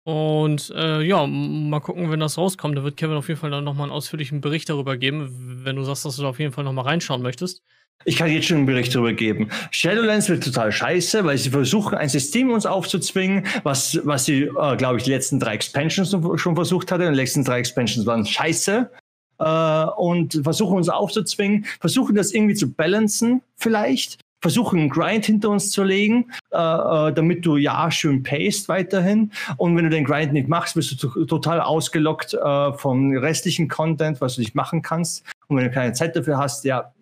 Und 0.05 0.72
äh, 0.74 1.00
ja, 1.02 1.24
mal 1.28 1.78
gucken, 1.78 2.10
wenn 2.10 2.18
das 2.18 2.38
rauskommt. 2.38 2.76
Da 2.76 2.82
wird 2.82 2.96
Kevin 2.96 3.16
auf 3.16 3.28
jeden 3.28 3.38
Fall 3.38 3.52
dann 3.52 3.62
nochmal 3.62 3.84
einen 3.84 3.92
ausführlichen 3.92 4.40
Bericht 4.40 4.68
darüber 4.68 4.96
geben, 4.96 5.62
wenn 5.64 5.76
du 5.76 5.84
sagst, 5.84 6.05
dass 6.05 6.16
du 6.16 6.22
da 6.22 6.30
auf 6.30 6.40
jeden 6.40 6.52
Fall 6.52 6.64
nochmal 6.64 6.86
reinschauen 6.86 7.22
möchtest. 7.22 7.62
Ich 8.05 8.16
kann 8.16 8.32
jetzt 8.32 8.48
schon 8.48 8.56
einen 8.56 8.66
Bericht 8.66 8.92
darüber 8.96 9.12
geben. 9.12 9.48
Shadowlands 9.70 10.28
wird 10.28 10.42
total 10.42 10.72
scheiße, 10.72 11.24
weil 11.24 11.38
sie 11.38 11.50
versuchen, 11.50 11.96
ein 11.96 12.09
System 12.09 12.50
uns 12.50 12.66
aufzuzwingen, 12.66 13.46
was, 13.62 14.00
was 14.02 14.24
sie, 14.24 14.42
äh, 14.42 14.76
glaube 14.76 14.98
ich, 14.98 15.05
die 15.05 15.10
letzten 15.10 15.38
drei 15.38 15.55
Expansions 15.55 16.10
schon 16.10 16.56
versucht 16.56 16.90
hatte. 16.90 17.09
Die 17.09 17.16
letzten 17.16 17.44
drei 17.44 17.60
Expansions 17.60 18.06
waren 18.06 18.26
scheiße. 18.26 18.90
Äh, 19.39 19.85
und 19.97 20.40
versuchen 20.43 20.77
uns 20.77 20.89
aufzuzwingen, 20.89 21.65
versuchen 21.81 22.15
das 22.16 22.32
irgendwie 22.32 22.55
zu 22.55 22.73
balancen, 22.73 23.43
vielleicht. 23.56 24.19
Versuchen 24.40 24.78
einen 24.78 24.89
Grind 24.89 25.27
hinter 25.27 25.51
uns 25.51 25.73
zu 25.73 25.82
legen, 25.82 26.31
äh, 26.52 26.56
äh 26.56 27.12
damit 27.12 27.44
du 27.44 27.56
ja 27.56 27.90
schön 27.90 28.23
payst 28.23 28.69
weiterhin. 28.69 29.32
Und 29.56 29.77
wenn 29.77 29.82
du 29.85 29.90
den 29.90 30.05
Grind 30.05 30.32
nicht 30.32 30.48
machst, 30.48 30.74
bist 30.77 31.02
du 31.02 31.24
total 31.24 31.60
ausgelockt 31.60 32.35
äh, 32.35 32.73
vom 32.74 33.16
restlichen 33.16 33.66
Content, 33.66 34.20
was 34.20 34.36
du 34.36 34.40
nicht 34.40 34.55
machen 34.55 34.81
kannst. 34.82 35.24
Und 35.48 35.56
wenn 35.56 35.65
du 35.65 35.70
keine 35.73 35.93
Zeit 35.93 36.15
dafür 36.15 36.39
hast, 36.39 36.65
ja, 36.65 36.93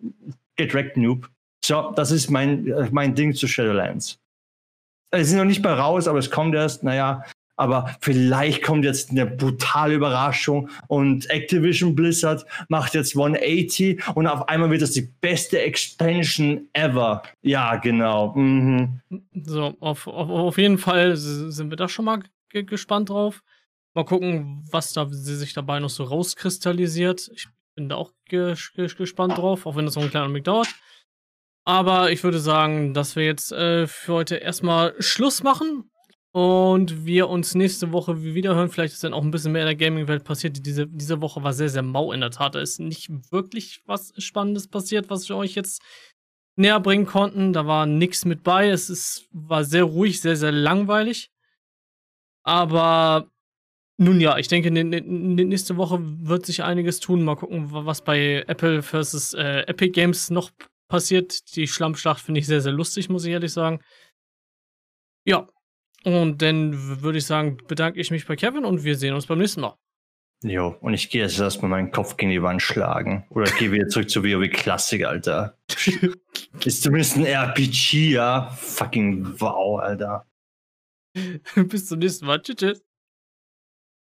Get 0.55 0.73
wrecked, 0.73 0.97
Noob. 0.97 1.29
So, 1.63 1.91
das 1.95 2.11
ist 2.11 2.31
mein, 2.31 2.67
äh, 2.67 2.89
mein 2.91 3.13
Ding 3.13 3.33
zu 3.33 3.47
Shadowlands. 3.47 4.17
Es 5.11 5.29
ist 5.29 5.35
noch 5.35 5.45
nicht 5.45 5.63
mal 5.63 5.73
raus, 5.73 6.07
aber 6.07 6.19
es 6.19 6.31
kommt 6.31 6.55
erst, 6.55 6.83
naja, 6.83 7.23
aber 7.57 7.95
vielleicht 7.99 8.63
kommt 8.63 8.85
jetzt 8.85 9.09
eine 9.09 9.25
brutale 9.25 9.95
Überraschung 9.95 10.69
und 10.87 11.29
Activision 11.29 11.95
Blizzard 11.95 12.45
macht 12.69 12.93
jetzt 12.93 13.15
180 13.15 14.15
und 14.15 14.27
auf 14.27 14.47
einmal 14.47 14.69
wird 14.69 14.83
das 14.83 14.91
die 14.91 15.09
beste 15.19 15.59
Expansion 15.59 16.69
ever. 16.73 17.23
Ja, 17.41 17.75
genau. 17.75 18.33
Mhm. 18.35 19.01
So, 19.33 19.75
auf, 19.79 20.07
auf, 20.07 20.29
auf 20.29 20.57
jeden 20.57 20.77
Fall 20.77 21.17
sind 21.17 21.69
wir 21.69 21.77
da 21.77 21.89
schon 21.89 22.05
mal 22.05 22.21
gespannt 22.51 23.09
drauf. 23.09 23.43
Mal 23.93 24.05
gucken, 24.05 24.63
was 24.71 24.93
da 24.93 25.07
sich 25.09 25.53
dabei 25.53 25.79
noch 25.79 25.89
so 25.89 26.03
rauskristallisiert. 26.03 27.31
Ich 27.33 27.47
bin 27.75 27.89
da 27.89 27.95
auch 27.95 28.11
ges 28.25 28.71
ges 28.73 28.95
gespannt 28.95 29.37
drauf, 29.37 29.65
auch 29.65 29.75
wenn 29.75 29.85
das 29.85 29.95
noch 29.95 30.03
einen 30.03 30.11
kleinen 30.11 30.25
Augenblick 30.25 30.43
dauert. 30.43 30.67
Aber 31.65 32.11
ich 32.11 32.23
würde 32.23 32.39
sagen, 32.39 32.93
dass 32.93 33.15
wir 33.15 33.25
jetzt 33.25 33.51
äh, 33.51 33.87
für 33.87 34.13
heute 34.13 34.35
erstmal 34.35 34.93
Schluss 34.99 35.43
machen 35.43 35.89
und 36.37 37.03
wir 37.03 37.29
uns 37.29 37.55
nächste 37.55 37.91
Woche 37.91 38.21
wieder 38.21 38.53
hören. 38.53 38.69
Vielleicht 38.69 38.93
ist 38.93 39.03
dann 39.03 39.15
auch 39.15 39.23
ein 39.23 39.31
bisschen 39.31 39.53
mehr 39.53 39.63
in 39.63 39.75
der 39.75 39.75
Gaming-Welt 39.75 40.23
passiert. 40.23 40.63
Diese, 40.63 40.85
diese 40.85 41.19
Woche 41.19 41.41
war 41.41 41.51
sehr, 41.51 41.69
sehr 41.69 41.81
mau 41.81 42.11
in 42.11 42.21
der 42.21 42.29
Tat. 42.29 42.53
Da 42.53 42.59
ist 42.61 42.79
nicht 42.79 43.09
wirklich 43.31 43.81
was 43.87 44.13
Spannendes 44.19 44.67
passiert, 44.67 45.09
was 45.09 45.27
wir 45.29 45.35
euch 45.35 45.55
jetzt 45.55 45.81
näher 46.55 46.79
bringen 46.79 47.07
konnten. 47.07 47.53
Da 47.53 47.65
war 47.65 47.87
nichts 47.87 48.23
mit 48.23 48.43
bei. 48.43 48.69
Es 48.69 48.91
ist, 48.91 49.27
war 49.31 49.63
sehr 49.63 49.85
ruhig, 49.85 50.21
sehr, 50.21 50.35
sehr 50.35 50.51
langweilig. 50.51 51.31
Aber 52.43 53.31
nun 53.97 54.21
ja, 54.21 54.37
ich 54.37 54.47
denke, 54.47 54.69
nächste 54.69 55.75
Woche 55.77 55.97
wird 55.99 56.45
sich 56.45 56.61
einiges 56.61 56.99
tun. 56.99 57.23
Mal 57.23 57.35
gucken, 57.35 57.71
was 57.71 58.03
bei 58.03 58.43
Apple 58.45 58.83
versus 58.83 59.33
äh, 59.33 59.61
Epic 59.61 59.89
Games 59.89 60.29
noch 60.29 60.51
passiert. 60.87 61.55
Die 61.55 61.67
Schlammschlacht 61.67 62.21
finde 62.21 62.41
ich 62.41 62.45
sehr, 62.45 62.61
sehr 62.61 62.73
lustig, 62.73 63.09
muss 63.09 63.25
ich 63.25 63.31
ehrlich 63.31 63.53
sagen. 63.53 63.81
Ja, 65.25 65.49
und 66.07 66.41
dann 66.41 67.01
würde 67.01 67.17
ich 67.17 67.25
sagen, 67.25 67.57
bedanke 67.67 67.99
ich 67.99 68.11
mich 68.11 68.25
bei 68.25 68.37
Kevin 68.37 68.63
und 68.63 68.85
wir 68.85 68.95
sehen 68.95 69.13
uns 69.13 69.25
beim 69.25 69.39
nächsten 69.39 69.61
Mal. 69.61 69.75
Jo, 70.43 70.77
und 70.81 70.93
ich 70.93 71.09
gehe 71.09 71.23
jetzt 71.23 71.39
erstmal 71.39 71.69
meinen 71.69 71.91
Kopf 71.91 72.15
gegen 72.15 72.31
die 72.31 72.41
Wand 72.43 72.61
schlagen. 72.61 73.25
Oder 73.31 73.51
gehe 73.51 73.71
wieder 73.71 73.87
zurück 73.87 74.09
zu 74.09 74.23
WoW 74.23 74.49
Classic, 74.49 75.03
Alter. 75.03 75.57
Ist 76.63 76.83
zumindest 76.83 77.17
ein 77.17 77.25
RPG, 77.25 78.11
ja. 78.11 78.51
Fucking 78.51 79.39
wow, 79.39 79.79
Alter. 79.81 80.25
Bis 81.55 81.87
zum 81.87 81.99
nächsten 81.99 82.25
Mal. 82.27 82.41
Tschüss. 82.41 82.55
tschüss. 82.55 82.86